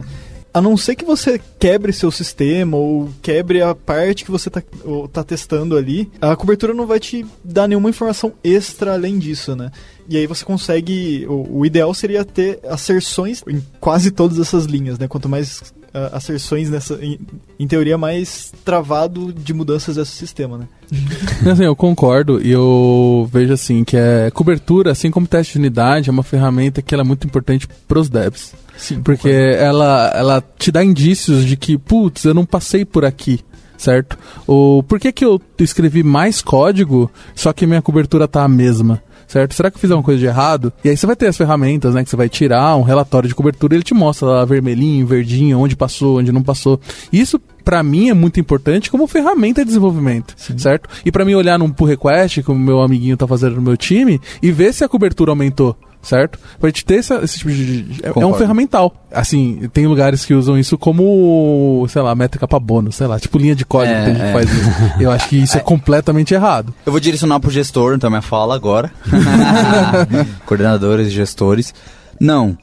A 0.54 0.60
não 0.60 0.76
ser 0.76 0.96
que 0.96 1.04
você 1.04 1.40
quebre 1.58 1.92
seu 1.92 2.10
sistema 2.10 2.76
ou 2.76 3.08
quebre 3.22 3.62
a 3.62 3.74
parte 3.74 4.24
que 4.24 4.30
você 4.30 4.50
tá, 4.50 4.62
ou 4.84 5.08
tá 5.08 5.24
testando 5.24 5.76
ali, 5.76 6.10
a 6.20 6.36
cobertura 6.36 6.74
não 6.74 6.86
vai 6.86 7.00
te 7.00 7.24
dar 7.42 7.66
nenhuma 7.66 7.88
informação 7.88 8.34
extra 8.44 8.92
além 8.92 9.18
disso, 9.18 9.56
né? 9.56 9.70
E 10.08 10.16
aí 10.16 10.26
você 10.26 10.44
consegue. 10.44 11.24
O, 11.26 11.60
o 11.60 11.66
ideal 11.66 11.94
seria 11.94 12.24
ter 12.24 12.60
asserções 12.68 13.42
em 13.48 13.62
quase 13.80 14.10
todas 14.10 14.38
essas 14.38 14.66
linhas, 14.66 14.98
né? 14.98 15.08
Quanto 15.08 15.28
mais 15.28 15.72
ah, 15.94 16.10
asserções 16.14 16.70
nessa. 16.70 16.94
Em, 17.04 17.18
em 17.58 17.66
teoria, 17.66 17.98
mais 17.98 18.52
travado 18.64 19.32
de 19.32 19.52
mudanças 19.52 19.96
desse 19.96 20.12
sistema, 20.12 20.58
né? 20.58 20.68
Assim, 21.50 21.64
eu 21.64 21.76
concordo 21.76 22.40
e 22.40 22.50
eu 22.50 23.28
vejo 23.32 23.52
assim 23.52 23.82
que 23.82 23.96
é 23.96 24.30
cobertura, 24.30 24.92
assim 24.92 25.10
como 25.10 25.26
teste 25.26 25.54
de 25.54 25.58
unidade, 25.58 26.08
é 26.08 26.12
uma 26.12 26.22
ferramenta 26.22 26.82
que 26.82 26.94
ela 26.94 27.02
é 27.02 27.06
muito 27.06 27.26
importante 27.26 27.68
pros 27.88 28.08
devs. 28.08 28.54
Sim. 28.76 29.02
Porque 29.02 29.28
ela, 29.28 30.12
ela 30.14 30.44
te 30.58 30.70
dá 30.70 30.84
indícios 30.84 31.44
de 31.44 31.56
que, 31.56 31.78
putz, 31.78 32.24
eu 32.24 32.34
não 32.34 32.44
passei 32.44 32.84
por 32.84 33.04
aqui, 33.04 33.40
certo? 33.76 34.18
Ou 34.46 34.82
por 34.82 34.98
que, 34.98 35.12
que 35.12 35.24
eu 35.24 35.40
escrevi 35.58 36.02
mais 36.02 36.42
código, 36.42 37.10
só 37.34 37.52
que 37.52 37.66
minha 37.66 37.82
cobertura 37.82 38.26
tá 38.26 38.42
a 38.42 38.48
mesma? 38.48 39.02
Certo? 39.32 39.54
Será 39.54 39.70
que 39.70 39.78
eu 39.78 39.80
fiz 39.80 39.90
alguma 39.90 40.04
coisa 40.04 40.20
de 40.20 40.26
errado? 40.26 40.70
E 40.84 40.90
aí 40.90 40.96
você 40.96 41.06
vai 41.06 41.16
ter 41.16 41.26
as 41.26 41.38
ferramentas, 41.38 41.94
né? 41.94 42.04
Que 42.04 42.10
você 42.10 42.16
vai 42.16 42.28
tirar 42.28 42.76
um 42.76 42.82
relatório 42.82 43.26
de 43.26 43.34
cobertura 43.34 43.72
e 43.72 43.76
ele 43.76 43.82
te 43.82 43.94
mostra 43.94 44.28
lá 44.28 44.44
vermelhinho, 44.44 45.06
verdinho, 45.06 45.58
onde 45.58 45.74
passou, 45.74 46.18
onde 46.18 46.30
não 46.30 46.42
passou. 46.42 46.78
Isso, 47.10 47.40
pra 47.64 47.82
mim, 47.82 48.10
é 48.10 48.14
muito 48.14 48.38
importante 48.38 48.90
como 48.90 49.06
ferramenta 49.06 49.62
de 49.62 49.68
desenvolvimento, 49.68 50.34
certo? 50.58 50.86
E 51.02 51.10
pra 51.10 51.24
mim 51.24 51.32
olhar 51.32 51.58
num 51.58 51.70
pull 51.70 51.88
request, 51.88 52.42
como 52.42 52.60
meu 52.60 52.82
amiguinho 52.82 53.16
tá 53.16 53.26
fazendo 53.26 53.56
no 53.56 53.62
meu 53.62 53.74
time, 53.74 54.20
e 54.42 54.52
ver 54.52 54.74
se 54.74 54.84
a 54.84 54.88
cobertura 54.88 55.32
aumentou 55.32 55.78
certo? 56.02 56.38
Pra 56.60 56.68
gente 56.68 56.84
ter 56.84 56.96
essa- 56.96 57.20
esse 57.22 57.38
tipo 57.38 57.50
de. 57.50 57.82
de- 57.82 58.00
É, 58.04 58.08
é 58.20 58.26
um 58.26 58.34
ferramental. 58.34 58.94
Assim, 59.10 59.68
tem 59.72 59.86
lugares 59.86 60.24
que 60.24 60.34
usam 60.34 60.58
isso 60.58 60.76
como, 60.78 61.86
sei 61.88 62.02
lá, 62.02 62.14
métrica 62.14 62.48
pra 62.48 62.58
bônus, 62.58 62.96
sei 62.96 63.06
lá, 63.06 63.20
tipo 63.20 63.38
linha 63.38 63.54
de 63.54 63.64
código 63.64 63.94
É, 63.94 64.04
que 64.04 64.10
a 64.10 64.14
gente 64.14 64.22
é. 64.22 64.32
faz 64.32 64.50
isso. 64.50 64.70
Eu 65.00 65.10
acho 65.10 65.28
que 65.28 65.36
isso 65.36 65.56
é 65.56 65.60
completamente 65.64 66.34
errado. 66.34 66.74
Eu 66.84 66.92
vou 66.92 67.00
direcionar 67.00 67.38
pro 67.40 67.50
gestor, 67.50 67.94
então 67.94 68.10
minha 68.10 68.22
fala 68.22 68.54
agora. 68.54 68.90
Coordenadores 70.46 71.08
e 71.08 71.10
gestores. 71.10 71.74
Não. 72.20 72.56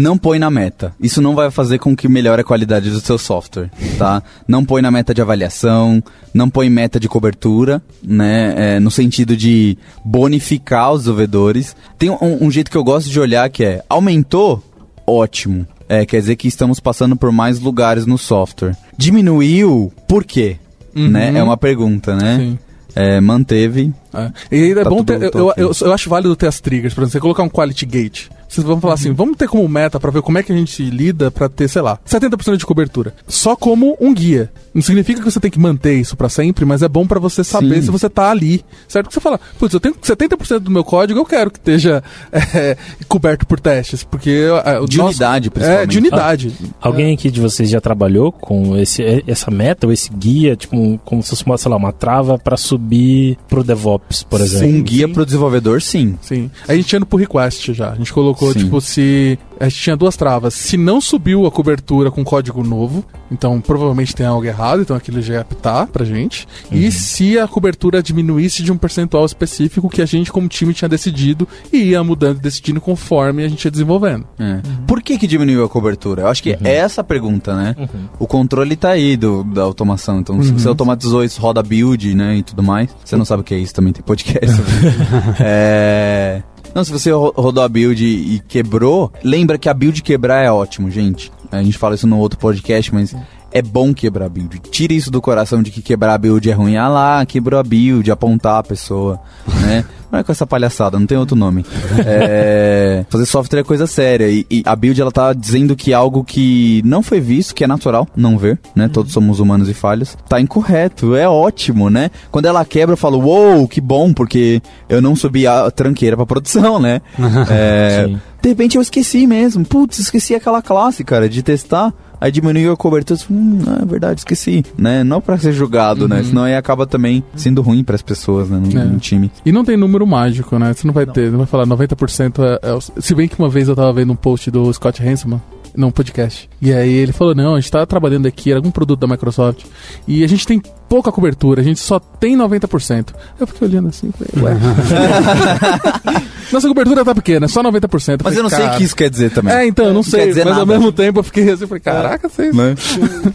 Não 0.00 0.16
põe 0.16 0.38
na 0.38 0.48
meta. 0.48 0.94
Isso 1.00 1.20
não 1.20 1.34
vai 1.34 1.50
fazer 1.50 1.78
com 1.80 1.96
que 1.96 2.06
melhore 2.08 2.42
a 2.42 2.44
qualidade 2.44 2.88
do 2.88 3.00
seu 3.00 3.18
software, 3.18 3.68
tá? 3.98 4.22
Não 4.46 4.64
põe 4.64 4.80
na 4.80 4.92
meta 4.92 5.12
de 5.12 5.20
avaliação, 5.20 6.00
não 6.32 6.48
põe 6.48 6.70
meta 6.70 7.00
de 7.00 7.08
cobertura, 7.08 7.82
né? 8.00 8.54
É, 8.76 8.80
no 8.80 8.92
sentido 8.92 9.36
de 9.36 9.76
bonificar 10.04 10.92
os 10.92 11.00
desenvolvedores. 11.00 11.74
Tem 11.98 12.10
um, 12.10 12.44
um 12.44 12.48
jeito 12.50 12.70
que 12.70 12.76
eu 12.76 12.84
gosto 12.84 13.10
de 13.10 13.18
olhar 13.18 13.50
que 13.50 13.64
é, 13.64 13.82
aumentou? 13.88 14.62
Ótimo. 15.04 15.66
É, 15.88 16.06
quer 16.06 16.20
dizer 16.20 16.36
que 16.36 16.46
estamos 16.46 16.78
passando 16.78 17.16
por 17.16 17.32
mais 17.32 17.58
lugares 17.58 18.06
no 18.06 18.16
software. 18.18 18.76
Diminuiu? 18.96 19.92
Por 20.06 20.22
quê? 20.22 20.58
Uhum. 20.94 21.08
Né? 21.08 21.32
É 21.36 21.42
uma 21.42 21.56
pergunta, 21.56 22.14
né? 22.14 22.36
Sim. 22.38 22.58
É, 22.94 23.20
manteve. 23.20 23.92
É. 24.14 24.30
E 24.50 24.62
ainda 24.64 24.80
é 24.80 24.84
Tá 24.84 24.90
bom 24.90 24.96
tudo- 25.04 25.18
ter. 25.18 25.34
Eu, 25.36 25.52
eu, 25.56 25.72
eu 25.80 25.92
acho 25.92 26.08
válido 26.08 26.34
ter 26.36 26.46
as 26.46 26.60
triggers. 26.60 26.94
Por 26.94 27.02
exemplo, 27.02 27.12
você 27.12 27.20
colocar 27.20 27.42
um 27.42 27.48
quality 27.48 27.84
gate. 27.86 28.26
Vocês 28.48 28.66
vão 28.66 28.80
falar 28.80 28.94
assim, 28.94 29.12
vamos 29.12 29.36
ter 29.36 29.46
como 29.48 29.68
meta 29.68 30.00
pra 30.00 30.10
ver 30.10 30.22
como 30.22 30.38
é 30.38 30.42
que 30.42 30.50
a 30.52 30.56
gente 30.56 30.82
lida 30.88 31.30
pra 31.30 31.48
ter, 31.48 31.68
sei 31.68 31.82
lá, 31.82 31.98
70% 32.06 32.56
de 32.56 32.64
cobertura. 32.66 33.14
Só 33.26 33.54
como 33.54 33.96
um 34.00 34.12
guia. 34.14 34.50
Não 34.74 34.82
significa 34.82 35.20
que 35.20 35.30
você 35.30 35.40
tem 35.40 35.50
que 35.50 35.58
manter 35.58 35.94
isso 35.94 36.16
pra 36.16 36.28
sempre, 36.28 36.64
mas 36.64 36.82
é 36.82 36.88
bom 36.88 37.06
pra 37.06 37.18
você 37.18 37.42
saber 37.44 37.76
Sim. 37.76 37.82
se 37.82 37.90
você 37.90 38.08
tá 38.08 38.30
ali. 38.30 38.64
Certo? 38.86 39.08
Que 39.08 39.14
você 39.14 39.20
fala, 39.20 39.40
putz, 39.58 39.74
eu 39.74 39.80
tenho 39.80 39.94
70% 39.94 40.60
do 40.60 40.70
meu 40.70 40.84
código, 40.84 41.18
eu 41.18 41.24
quero 41.24 41.50
que 41.50 41.58
esteja 41.58 42.02
é, 42.32 42.76
coberto 43.08 43.46
por 43.46 43.58
testes. 43.60 44.04
Porque. 44.04 44.46
é, 44.64 44.80
De 44.86 44.98
nosso- 44.98 45.10
unidade, 45.10 45.48
É, 45.48 45.50
principalmente. 45.50 45.90
de 45.90 45.98
unidade. 45.98 46.52
Alguém 46.80 47.14
aqui 47.14 47.30
de 47.30 47.40
vocês 47.40 47.68
já 47.68 47.80
trabalhou 47.80 48.30
com 48.32 48.76
esse, 48.76 49.02
essa 49.26 49.50
meta 49.50 49.86
ou 49.86 49.92
esse 49.92 50.10
guia, 50.12 50.54
tipo, 50.56 50.98
como 51.04 51.22
se 51.22 51.30
fosse 51.30 51.44
uma, 51.44 51.58
sei 51.58 51.70
lá, 51.70 51.76
uma 51.76 51.92
trava 51.92 52.38
pra 52.38 52.56
subir 52.56 53.36
pro 53.48 53.64
DevOps, 53.64 54.22
por 54.22 54.40
exemplo? 54.40 54.76
Um 54.76 54.82
guia 54.82 55.08
pro 55.08 55.26
desenvolvedor, 55.26 55.82
sim. 55.82 56.16
Sim. 56.22 56.50
A 56.68 56.74
gente 56.74 56.86
tinha 56.86 57.00
no 57.00 57.06
pull 57.06 57.18
request 57.20 57.72
já. 57.72 57.90
A 57.90 57.94
gente 57.96 58.12
colocou, 58.12 58.37
Sim. 58.46 58.64
tipo, 58.64 58.80
se. 58.80 59.38
A 59.60 59.68
gente 59.68 59.82
tinha 59.82 59.96
duas 59.96 60.16
travas. 60.16 60.54
Se 60.54 60.76
não 60.76 61.00
subiu 61.00 61.44
a 61.44 61.50
cobertura 61.50 62.12
com 62.12 62.22
código 62.22 62.62
novo, 62.62 63.04
então 63.30 63.60
provavelmente 63.60 64.14
tem 64.14 64.24
algo 64.24 64.44
errado, 64.44 64.82
então 64.82 64.96
aquilo 64.96 65.20
já 65.20 65.34
ia 65.34 65.40
apitar 65.40 65.88
pra 65.88 66.04
gente. 66.04 66.46
E 66.70 66.92
se 66.92 67.38
a 67.38 67.48
cobertura 67.48 68.00
diminuísse 68.00 68.62
de 68.62 68.70
um 68.70 68.78
percentual 68.78 69.26
específico 69.26 69.88
que 69.88 70.00
a 70.00 70.06
gente, 70.06 70.30
como 70.30 70.46
time, 70.46 70.72
tinha 70.72 70.88
decidido 70.88 71.48
e 71.72 71.90
ia 71.90 72.04
mudando 72.04 72.38
e 72.38 72.40
decidindo 72.40 72.80
conforme 72.80 73.44
a 73.44 73.48
gente 73.48 73.64
ia 73.64 73.70
desenvolvendo. 73.70 74.26
É. 74.38 74.60
Por 74.86 75.02
que, 75.02 75.18
que 75.18 75.26
diminuiu 75.26 75.64
a 75.64 75.68
cobertura? 75.68 76.22
Eu 76.22 76.28
acho 76.28 76.42
que 76.42 76.50
é 76.50 76.76
essa 76.76 77.00
a 77.00 77.04
pergunta, 77.04 77.56
né? 77.56 77.74
O 78.18 78.26
controle 78.26 78.76
tá 78.76 78.90
aí 78.90 79.16
do, 79.16 79.42
da 79.42 79.62
automação. 79.62 80.20
Então, 80.20 80.40
se 80.42 80.52
você 80.52 80.68
automatizou 80.68 81.24
isso, 81.24 81.40
roda 81.40 81.62
build, 81.62 82.14
né? 82.14 82.36
E 82.36 82.42
tudo 82.42 82.62
mais. 82.62 82.94
Você 83.04 83.16
não 83.16 83.24
sabe 83.24 83.40
o 83.42 83.44
que 83.44 83.54
é 83.54 83.58
isso, 83.58 83.74
também 83.74 83.92
tem 83.92 84.02
podcast. 84.02 84.56
é. 85.40 86.42
Não, 86.74 86.84
se 86.84 86.92
você 86.92 87.10
ro- 87.10 87.32
rodou 87.36 87.62
a 87.62 87.68
build 87.68 88.04
e 88.04 88.40
quebrou, 88.46 89.12
lembra 89.22 89.58
que 89.58 89.68
a 89.68 89.74
build 89.74 90.02
quebrar 90.02 90.44
é 90.44 90.50
ótimo, 90.50 90.90
gente. 90.90 91.32
A 91.50 91.62
gente 91.62 91.78
fala 91.78 91.94
isso 91.94 92.06
no 92.06 92.18
outro 92.18 92.38
podcast, 92.38 92.92
mas 92.94 93.14
é 93.58 93.62
bom 93.62 93.92
quebrar 93.92 94.26
a 94.26 94.28
build. 94.28 94.60
Tire 94.70 94.96
isso 94.96 95.10
do 95.10 95.20
coração 95.20 95.62
de 95.62 95.70
que 95.70 95.82
quebrar 95.82 96.14
a 96.14 96.18
build 96.18 96.48
é 96.48 96.52
ruim. 96.52 96.76
Ah 96.76 96.88
lá, 96.88 97.26
quebrou 97.26 97.58
a 97.58 97.62
build, 97.62 98.10
apontar 98.10 98.58
a 98.58 98.62
pessoa, 98.62 99.20
né? 99.60 99.84
Não 100.10 100.18
é 100.18 100.24
com 100.24 100.32
essa 100.32 100.46
palhaçada, 100.46 100.98
não 100.98 101.06
tem 101.06 101.18
outro 101.18 101.36
nome. 101.36 101.66
É, 101.98 103.04
fazer 103.10 103.26
software 103.26 103.60
é 103.60 103.64
coisa 103.64 103.86
séria. 103.86 104.28
E, 104.28 104.46
e 104.50 104.62
a 104.64 104.74
build 104.74 104.98
ela 105.00 105.12
tá 105.12 105.32
dizendo 105.34 105.76
que 105.76 105.92
algo 105.92 106.24
que 106.24 106.80
não 106.84 107.02
foi 107.02 107.20
visto, 107.20 107.54
que 107.54 107.62
é 107.62 107.66
natural 107.66 108.08
não 108.16 108.38
ver, 108.38 108.58
né? 108.74 108.88
Todos 108.88 109.12
somos 109.12 109.38
humanos 109.38 109.68
e 109.68 109.74
falhas. 109.74 110.16
Tá 110.28 110.40
incorreto, 110.40 111.14
é 111.14 111.28
ótimo, 111.28 111.90
né? 111.90 112.10
Quando 112.30 112.46
ela 112.46 112.64
quebra, 112.64 112.94
eu 112.94 112.96
falo, 112.96 113.20
uou, 113.20 113.68
que 113.68 113.80
bom, 113.80 114.14
porque 114.14 114.62
eu 114.88 115.02
não 115.02 115.14
subi 115.14 115.46
a 115.46 115.70
tranqueira 115.70 116.16
pra 116.16 116.24
produção, 116.24 116.78
né? 116.78 117.02
É. 117.50 118.10
de 118.42 118.48
repente 118.48 118.76
eu 118.76 118.82
esqueci 118.82 119.26
mesmo. 119.26 119.64
Putz, 119.64 119.98
esqueci 119.98 120.34
aquela 120.34 120.62
classe, 120.62 121.02
cara, 121.04 121.28
de 121.28 121.42
testar. 121.42 121.92
Aí 122.20 122.32
diminuiu 122.32 122.72
a 122.72 122.76
cobertura. 122.76 123.18
Hum, 123.30 123.60
é 123.80 123.84
verdade, 123.84 124.20
esqueci. 124.20 124.64
Né? 124.76 125.04
Não 125.04 125.20
pra 125.20 125.38
ser 125.38 125.52
julgado, 125.52 126.08
né? 126.08 126.22
Senão 126.24 126.42
aí 126.42 126.56
acaba 126.56 126.84
também 126.84 127.22
sendo 127.36 127.62
ruim 127.62 127.84
pras 127.84 128.02
pessoas, 128.02 128.48
né? 128.50 128.58
No, 128.58 128.80
É. 128.80 128.84
no 128.84 128.98
time. 128.98 129.30
E 129.46 129.52
não 129.52 129.64
tem 129.64 129.76
número 129.76 130.04
mágico, 130.04 130.58
né? 130.58 130.72
Você 130.72 130.84
não 130.84 130.92
vai 130.92 131.06
ter, 131.06 131.30
não 131.30 131.38
vai 131.38 131.46
falar 131.46 131.64
90% 131.64 132.42
é, 132.42 132.58
é 132.60 133.00
Se 133.00 133.14
bem 133.14 133.28
que 133.28 133.38
uma 133.38 133.48
vez 133.48 133.68
eu 133.68 133.76
tava 133.76 133.92
vendo 133.92 134.12
um 134.12 134.16
post 134.16 134.50
do 134.50 134.72
Scott 134.72 135.00
Hanselman, 135.00 135.40
num 135.76 135.92
podcast. 135.92 136.50
E 136.60 136.72
aí 136.72 136.90
ele 136.92 137.12
falou: 137.12 137.36
não, 137.36 137.54
a 137.54 137.60
gente 137.60 137.70
tá 137.70 137.86
trabalhando 137.86 138.26
aqui, 138.26 138.50
era 138.50 138.58
algum 138.58 138.70
produto 138.72 138.98
da 138.98 139.06
Microsoft. 139.06 139.64
E 140.08 140.24
a 140.24 140.26
gente 140.26 140.44
tem 140.44 140.60
pouca 140.88 141.12
cobertura, 141.12 141.60
a 141.60 141.64
gente 141.64 141.80
só 141.80 141.98
tem 141.98 142.36
90%. 142.36 143.08
Eu 143.38 143.46
fiquei 143.46 143.68
olhando 143.68 143.88
assim, 143.88 144.10
falei, 144.12 144.44
ué. 144.54 144.58
Nossa 146.50 146.66
cobertura 146.66 147.04
tá 147.04 147.14
pequena, 147.14 147.46
só 147.46 147.62
90%. 147.62 147.90
Mas 147.90 148.22
falei, 148.22 148.38
eu 148.38 148.42
não 148.42 148.48
sei 148.50 148.66
o 148.66 148.70
que 148.76 148.82
isso 148.84 148.96
quer 148.96 149.10
dizer 149.10 149.30
também. 149.30 149.52
É, 149.52 149.66
então, 149.66 149.84
eu 149.84 149.90
não 149.90 149.96
Não 149.96 150.02
sei. 150.02 150.20
quer 150.20 150.26
Mas 150.26 150.34
dizer 150.36 150.48
ao 150.48 150.54
nada. 150.54 150.66
mesmo 150.66 150.90
tempo 150.92 151.18
eu 151.18 151.22
fiquei 151.22 151.50
assim, 151.50 151.66
falei, 151.66 151.80
caraca, 151.80 152.28
vocês. 152.28 152.54
Né? 152.56 152.74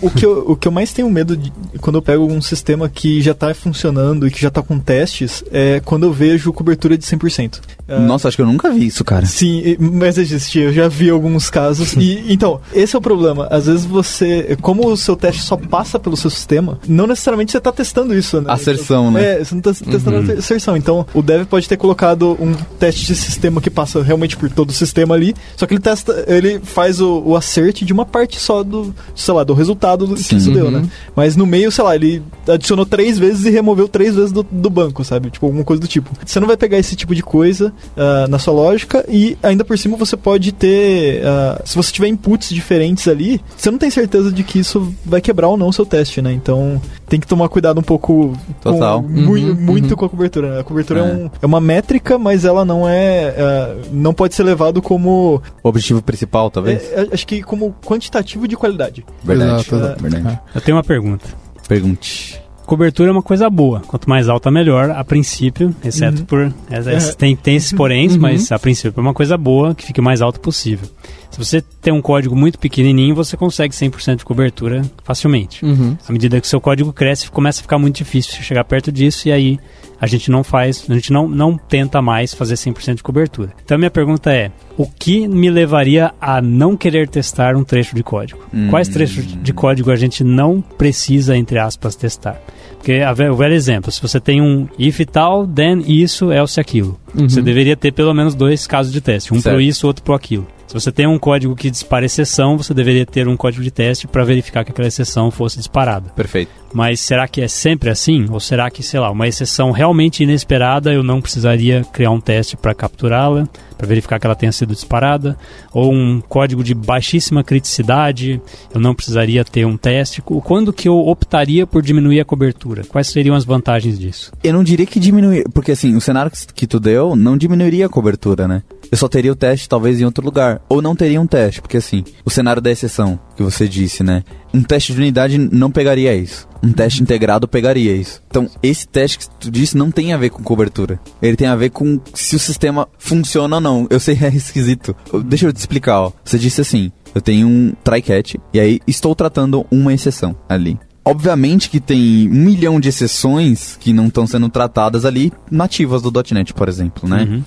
o, 0.01 0.09
que 0.09 0.25
eu, 0.25 0.45
o 0.47 0.55
que 0.55 0.67
eu 0.67 0.71
mais 0.71 0.91
tenho 0.91 1.09
medo 1.11 1.37
de, 1.37 1.53
quando 1.79 1.97
eu 1.97 2.01
pego 2.01 2.25
um 2.25 2.41
sistema 2.41 2.89
que 2.89 3.21
já 3.21 3.33
tá 3.35 3.53
funcionando 3.53 4.25
e 4.25 4.31
que 4.31 4.41
já 4.41 4.49
tá 4.49 4.63
com 4.63 4.79
testes 4.79 5.43
é 5.51 5.79
quando 5.85 6.03
eu 6.07 6.11
vejo 6.13 6.51
cobertura 6.51 6.97
de 6.97 7.05
100%. 7.05 7.59
Ah, 7.87 7.99
Nossa, 7.99 8.27
acho 8.29 8.37
que 8.37 8.41
eu 8.41 8.47
nunca 8.47 8.71
vi 8.71 8.87
isso, 8.87 9.03
cara. 9.03 9.25
Sim, 9.27 9.75
mas 9.79 10.17
existe, 10.17 10.57
eu 10.59 10.73
já 10.73 10.87
vi 10.87 11.09
alguns 11.11 11.49
casos. 11.51 11.93
E 11.93 12.25
então, 12.33 12.61
esse 12.73 12.95
é 12.95 12.99
o 12.99 13.01
problema. 13.01 13.47
Às 13.51 13.67
vezes 13.67 13.85
você, 13.85 14.57
como 14.61 14.87
o 14.87 14.97
seu 14.97 15.15
teste 15.15 15.43
só 15.43 15.55
passa 15.55 15.99
pelo 15.99 16.17
seu 16.17 16.29
sistema, 16.31 16.79
não 16.87 17.05
necessariamente 17.05 17.42
você 17.51 17.59
tá 17.59 17.71
testando 17.71 18.15
isso, 18.17 18.41
né? 18.41 18.51
Asserção, 18.51 19.11
né? 19.11 19.39
É, 19.39 19.43
você 19.43 19.53
não 19.55 19.61
tá 19.61 19.73
testando 19.73 20.31
a 20.31 20.35
asserção. 20.39 20.77
Então, 20.77 21.05
o 21.13 21.21
dev 21.21 21.45
pode 21.45 21.67
ter 21.67 21.77
colocado 21.77 22.37
um 22.39 22.53
teste 22.79 23.05
de 23.05 23.15
sistema 23.15 23.61
que 23.61 23.69
passa 23.69 24.01
realmente 24.01 24.37
por 24.37 24.49
todo 24.49 24.69
o 24.69 24.73
sistema 24.73 25.15
ali, 25.15 25.35
só 25.57 25.65
que 25.65 25.73
ele 25.73 25.81
testa, 25.81 26.23
ele 26.27 26.59
faz 26.63 26.99
o, 27.01 27.21
o 27.25 27.35
assert 27.35 27.83
de 27.83 27.93
uma 27.93 28.05
parte 28.05 28.39
só 28.39 28.63
do, 28.63 28.93
sei 29.15 29.33
lá, 29.33 29.43
do 29.43 29.53
resultado 29.53 30.07
do, 30.07 30.15
que 30.15 30.35
isso 30.35 30.51
deu, 30.51 30.65
Uhum. 30.65 30.71
né? 30.71 30.89
Mas 31.15 31.35
no 31.35 31.45
meio, 31.45 31.71
sei 31.71 31.83
lá, 31.83 31.95
ele 31.95 32.21
adicionou 32.47 32.85
três 32.85 33.17
vezes 33.19 33.45
e 33.45 33.49
removeu 33.49 33.87
três 33.87 34.15
vezes 34.15 34.31
do, 34.31 34.43
do 34.43 34.69
banco, 34.69 35.03
sabe? 35.03 35.29
Tipo, 35.29 35.45
alguma 35.47 35.63
coisa 35.63 35.81
do 35.81 35.87
tipo. 35.87 36.09
Você 36.25 36.39
não 36.39 36.47
vai 36.47 36.57
pegar 36.57 36.77
esse 36.77 36.95
tipo 36.95 37.13
de 37.13 37.21
coisa 37.23 37.73
ah, 37.97 38.27
na 38.29 38.39
sua 38.39 38.53
lógica 38.53 39.05
e 39.09 39.37
ainda 39.43 39.63
por 39.65 39.77
cima 39.77 39.97
você 39.97 40.15
pode 40.15 40.51
ter. 40.51 41.21
ah, 41.25 41.61
se 41.65 41.75
você 41.75 41.91
tiver 41.91 42.07
inputs 42.07 42.49
diferentes 42.49 43.07
ali, 43.07 43.41
você 43.55 43.69
não 43.71 43.77
tem 43.77 43.89
certeza 43.89 44.31
de 44.31 44.43
que 44.43 44.59
isso 44.59 44.93
vai 45.05 45.21
quebrar 45.21 45.47
ou 45.47 45.57
não 45.57 45.67
o 45.69 45.73
seu 45.73 45.85
teste, 45.85 46.21
né? 46.21 46.31
Então 46.33 46.81
tem 47.07 47.19
que 47.19 47.27
tomar 47.35 47.49
cuidado 47.49 47.79
um 47.79 47.83
pouco 47.83 48.33
Total. 48.61 49.01
com, 49.01 49.07
Uhum, 49.09 49.55
muito 49.55 49.91
uhum. 49.91 49.95
com 49.97 50.05
a 50.05 50.09
cobertura. 50.09 50.51
Né? 50.55 50.59
A 50.59 50.63
cobertura 50.63 50.99
é. 50.99 51.03
É. 51.03 51.05
um- 51.13 51.29
é 51.41 51.45
uma 51.45 51.59
métrica, 51.61 52.17
mas 52.19 52.45
ela 52.45 52.63
não 52.63 52.87
é. 52.87 53.33
ah, 53.37 53.75
não 53.91 54.13
pode 54.13 54.35
ser 54.35 54.43
levado 54.43 54.81
como. 54.81 55.41
O 55.63 55.69
objetivo 55.69 56.01
principal, 56.01 56.49
talvez? 56.51 56.83
é, 56.91 57.01
é, 57.01 57.07
acho 57.13 57.25
que 57.25 57.41
como 57.41 57.73
quantitativo 57.85 58.47
de 58.47 58.55
qualidade. 58.55 59.05
Verdade. 59.23 59.51
Exato, 59.61 59.75
exato. 59.75 60.03
Verdade. 60.03 60.39
Eu 60.55 60.61
tenho 60.61 60.77
uma 60.77 60.83
pergunta. 60.83 61.25
Pergunte. 61.67 62.39
Cobertura 62.65 63.09
é 63.09 63.11
uma 63.11 63.21
coisa 63.21 63.49
boa. 63.49 63.81
Quanto 63.87 64.07
mais 64.09 64.29
alta, 64.29 64.49
melhor, 64.49 64.89
a 64.91 65.03
princípio, 65.03 65.75
exceto 65.83 66.19
Uhum. 66.19 66.25
por. 66.25 66.39
é- 66.39 66.51
é- 66.71 66.95
É. 66.95 67.13
Tem, 67.13 67.35
tem 67.35 67.55
esses 67.57 67.73
poréns, 67.73 68.13
Uhum. 68.15 68.21
mas 68.21 68.51
a 68.51 68.57
princípio 68.59 68.93
é 68.95 69.01
uma 69.01 69.13
coisa 69.13 69.37
boa 69.37 69.75
que 69.75 69.85
fique 69.85 69.99
o 69.99 70.03
mais 70.03 70.21
alto 70.21 70.39
possível. 70.39 70.87
Se 71.33 71.39
você 71.39 71.63
tem 71.81 71.91
um 71.91 72.01
código 72.01 72.35
muito 72.35 72.59
pequenininho, 72.59 73.15
você 73.15 73.35
consegue 73.35 73.73
100% 73.73 74.17
de 74.17 74.25
cobertura 74.25 74.83
facilmente. 75.03 75.65
Uhum. 75.65 75.97
À 76.07 76.11
medida 76.11 76.39
que 76.39 76.45
o 76.45 76.49
seu 76.49 76.61
código 76.61 76.93
cresce, 76.93 77.29
começa 77.31 77.59
a 77.59 77.63
ficar 77.63 77.79
muito 77.79 77.95
difícil 77.95 78.39
chegar 78.43 78.63
perto 78.63 78.91
disso 78.91 79.27
e 79.27 79.31
aí 79.31 79.59
a 79.99 80.05
gente 80.05 80.29
não 80.29 80.43
faz, 80.43 80.85
a 80.87 80.93
gente 80.93 81.11
não, 81.11 81.27
não 81.27 81.57
tenta 81.57 82.03
mais 82.03 82.35
fazer 82.35 82.53
100% 82.53 82.95
de 82.97 83.03
cobertura. 83.03 83.51
Então 83.65 83.79
minha 83.79 83.89
pergunta 83.89 84.31
é, 84.31 84.51
o 84.77 84.85
que 84.85 85.27
me 85.27 85.49
levaria 85.49 86.13
a 86.21 86.39
não 86.39 86.77
querer 86.77 87.09
testar 87.09 87.55
um 87.55 87.63
trecho 87.63 87.95
de 87.95 88.03
código? 88.03 88.45
Hum. 88.53 88.67
Quais 88.69 88.87
trechos 88.87 89.25
de 89.25 89.53
código 89.53 89.89
a 89.89 89.95
gente 89.95 90.23
não 90.23 90.61
precisa, 90.61 91.35
entre 91.35 91.57
aspas, 91.57 91.95
testar? 91.95 92.39
Porque 92.77 93.01
o 93.01 93.35
velho 93.35 93.55
exemplo, 93.55 93.91
se 93.91 93.99
você 93.99 94.19
tem 94.19 94.39
um 94.39 94.67
if 94.77 94.99
tal, 95.11 95.47
then 95.47 95.83
isso, 95.87 96.31
else 96.31 96.59
aquilo. 96.59 96.99
Uhum. 97.15 97.27
Você 97.27 97.41
deveria 97.41 97.75
ter 97.75 97.91
pelo 97.91 98.13
menos 98.13 98.35
dois 98.35 98.67
casos 98.67 98.93
de 98.93 99.01
teste, 99.01 99.33
um 99.33 99.41
pro 99.41 99.59
isso, 99.59 99.87
outro 99.87 100.03
pro 100.03 100.13
aquilo. 100.13 100.45
Se 100.73 100.79
você 100.81 100.91
tem 100.91 101.05
um 101.05 101.19
código 101.19 101.55
que 101.55 101.69
dispara 101.69 102.03
exceção, 102.03 102.57
você 102.57 102.73
deveria 102.73 103.05
ter 103.05 103.27
um 103.27 103.37
código 103.37 103.63
de 103.63 103.69
teste 103.69 104.07
para 104.07 104.23
verificar 104.23 104.65
que 104.65 104.71
aquela 104.71 104.87
exceção 104.87 105.29
fosse 105.29 105.57
disparada. 105.57 106.09
Perfeito. 106.15 106.49
Mas 106.73 106.99
será 106.99 107.27
que 107.27 107.41
é 107.41 107.47
sempre 107.47 107.91
assim? 107.91 108.25
Ou 108.31 108.39
será 108.39 108.71
que, 108.71 108.81
sei 108.81 108.99
lá, 108.99 109.11
uma 109.11 109.27
exceção 109.27 109.69
realmente 109.69 110.23
inesperada 110.23 110.91
eu 110.91 111.03
não 111.03 111.21
precisaria 111.21 111.85
criar 111.93 112.09
um 112.09 112.19
teste 112.19 112.57
para 112.57 112.73
capturá-la, 112.73 113.47
para 113.77 113.85
verificar 113.85 114.19
que 114.19 114.25
ela 114.25 114.35
tenha 114.35 114.51
sido 114.51 114.73
disparada? 114.73 115.37
Ou 115.71 115.93
um 115.93 116.19
código 116.19 116.63
de 116.63 116.73
baixíssima 116.73 117.43
criticidade, 117.43 118.41
eu 118.73 118.81
não 118.81 118.95
precisaria 118.95 119.45
ter 119.45 119.65
um 119.67 119.77
teste? 119.77 120.23
Qu- 120.23 120.41
Quando 120.41 120.73
que 120.73 120.89
eu 120.89 120.97
optaria 120.97 121.67
por 121.67 121.83
diminuir 121.83 122.19
a 122.19 122.25
cobertura? 122.25 122.81
Quais 122.89 123.05
seriam 123.09 123.35
as 123.35 123.45
vantagens 123.45 123.99
disso? 123.99 124.31
Eu 124.43 124.53
não 124.53 124.63
diria 124.63 124.87
que 124.87 124.99
diminuir, 124.99 125.43
porque 125.53 125.73
assim, 125.73 125.95
o 125.95 126.01
cenário 126.01 126.31
que 126.31 126.47
que 126.51 126.65
tu 126.65 126.79
deu 126.79 127.15
não 127.15 127.37
diminuiria 127.37 127.85
a 127.85 127.89
cobertura, 127.89 128.47
né? 128.47 128.63
Eu 128.93 128.97
só 128.97 129.07
teria 129.07 129.31
o 129.31 129.35
teste 129.35 129.67
talvez 129.67 129.99
em 129.99 130.05
outro 130.05 130.23
lugar. 130.23 130.61
Ou 130.69 130.79
não 130.79 130.95
teria 130.95 131.19
um 131.19 131.25
teste, 131.25 131.59
porque 131.59 131.77
assim, 131.77 132.03
o 132.23 132.29
cenário 132.29 132.61
da 132.61 132.69
exceção 132.69 133.19
que 133.35 133.41
você 133.41 133.67
disse, 133.67 134.03
né? 134.03 134.23
Um 134.53 134.61
teste 134.61 134.93
de 134.93 134.99
unidade 134.99 135.35
não 135.39 135.71
pegaria 135.71 136.15
isso. 136.15 136.47
Um 136.61 136.71
teste 136.71 137.01
integrado 137.01 137.47
pegaria 137.47 137.91
isso. 137.95 138.21
Então, 138.27 138.47
esse 138.61 138.87
teste 138.87 139.17
que 139.17 139.29
tu 139.31 139.49
disse 139.49 139.75
não 139.75 139.89
tem 139.89 140.13
a 140.13 140.17
ver 140.17 140.29
com 140.29 140.43
cobertura. 140.43 140.99
Ele 141.19 141.35
tem 141.35 141.47
a 141.47 141.55
ver 141.55 141.71
com 141.71 141.99
se 142.13 142.35
o 142.35 142.39
sistema 142.39 142.87
funciona 142.99 143.55
ou 143.55 143.61
não. 143.61 143.87
Eu 143.89 143.99
sei, 143.99 144.15
é 144.21 144.27
esquisito. 144.27 144.95
Deixa 145.25 145.47
eu 145.47 145.53
te 145.53 145.57
explicar, 145.57 145.99
ó. 145.99 146.11
Você 146.23 146.37
disse 146.37 146.61
assim, 146.61 146.91
eu 147.15 147.19
tenho 147.19 147.47
um 147.47 147.73
try-catch, 147.83 148.35
e 148.53 148.59
aí 148.59 148.79
estou 148.85 149.15
tratando 149.15 149.65
uma 149.71 149.91
exceção 149.91 150.35
ali. 150.47 150.77
Obviamente 151.03 151.67
que 151.67 151.79
tem 151.79 152.29
um 152.29 152.43
milhão 152.43 152.79
de 152.79 152.89
exceções 152.89 153.75
que 153.79 153.91
não 153.91 154.05
estão 154.05 154.27
sendo 154.27 154.49
tratadas 154.49 155.03
ali, 155.03 155.33
nativas 155.49 156.03
do 156.03 156.13
.NET, 156.31 156.53
por 156.53 156.69
exemplo, 156.69 157.09
né? 157.09 157.23
Uhum. 157.23 157.43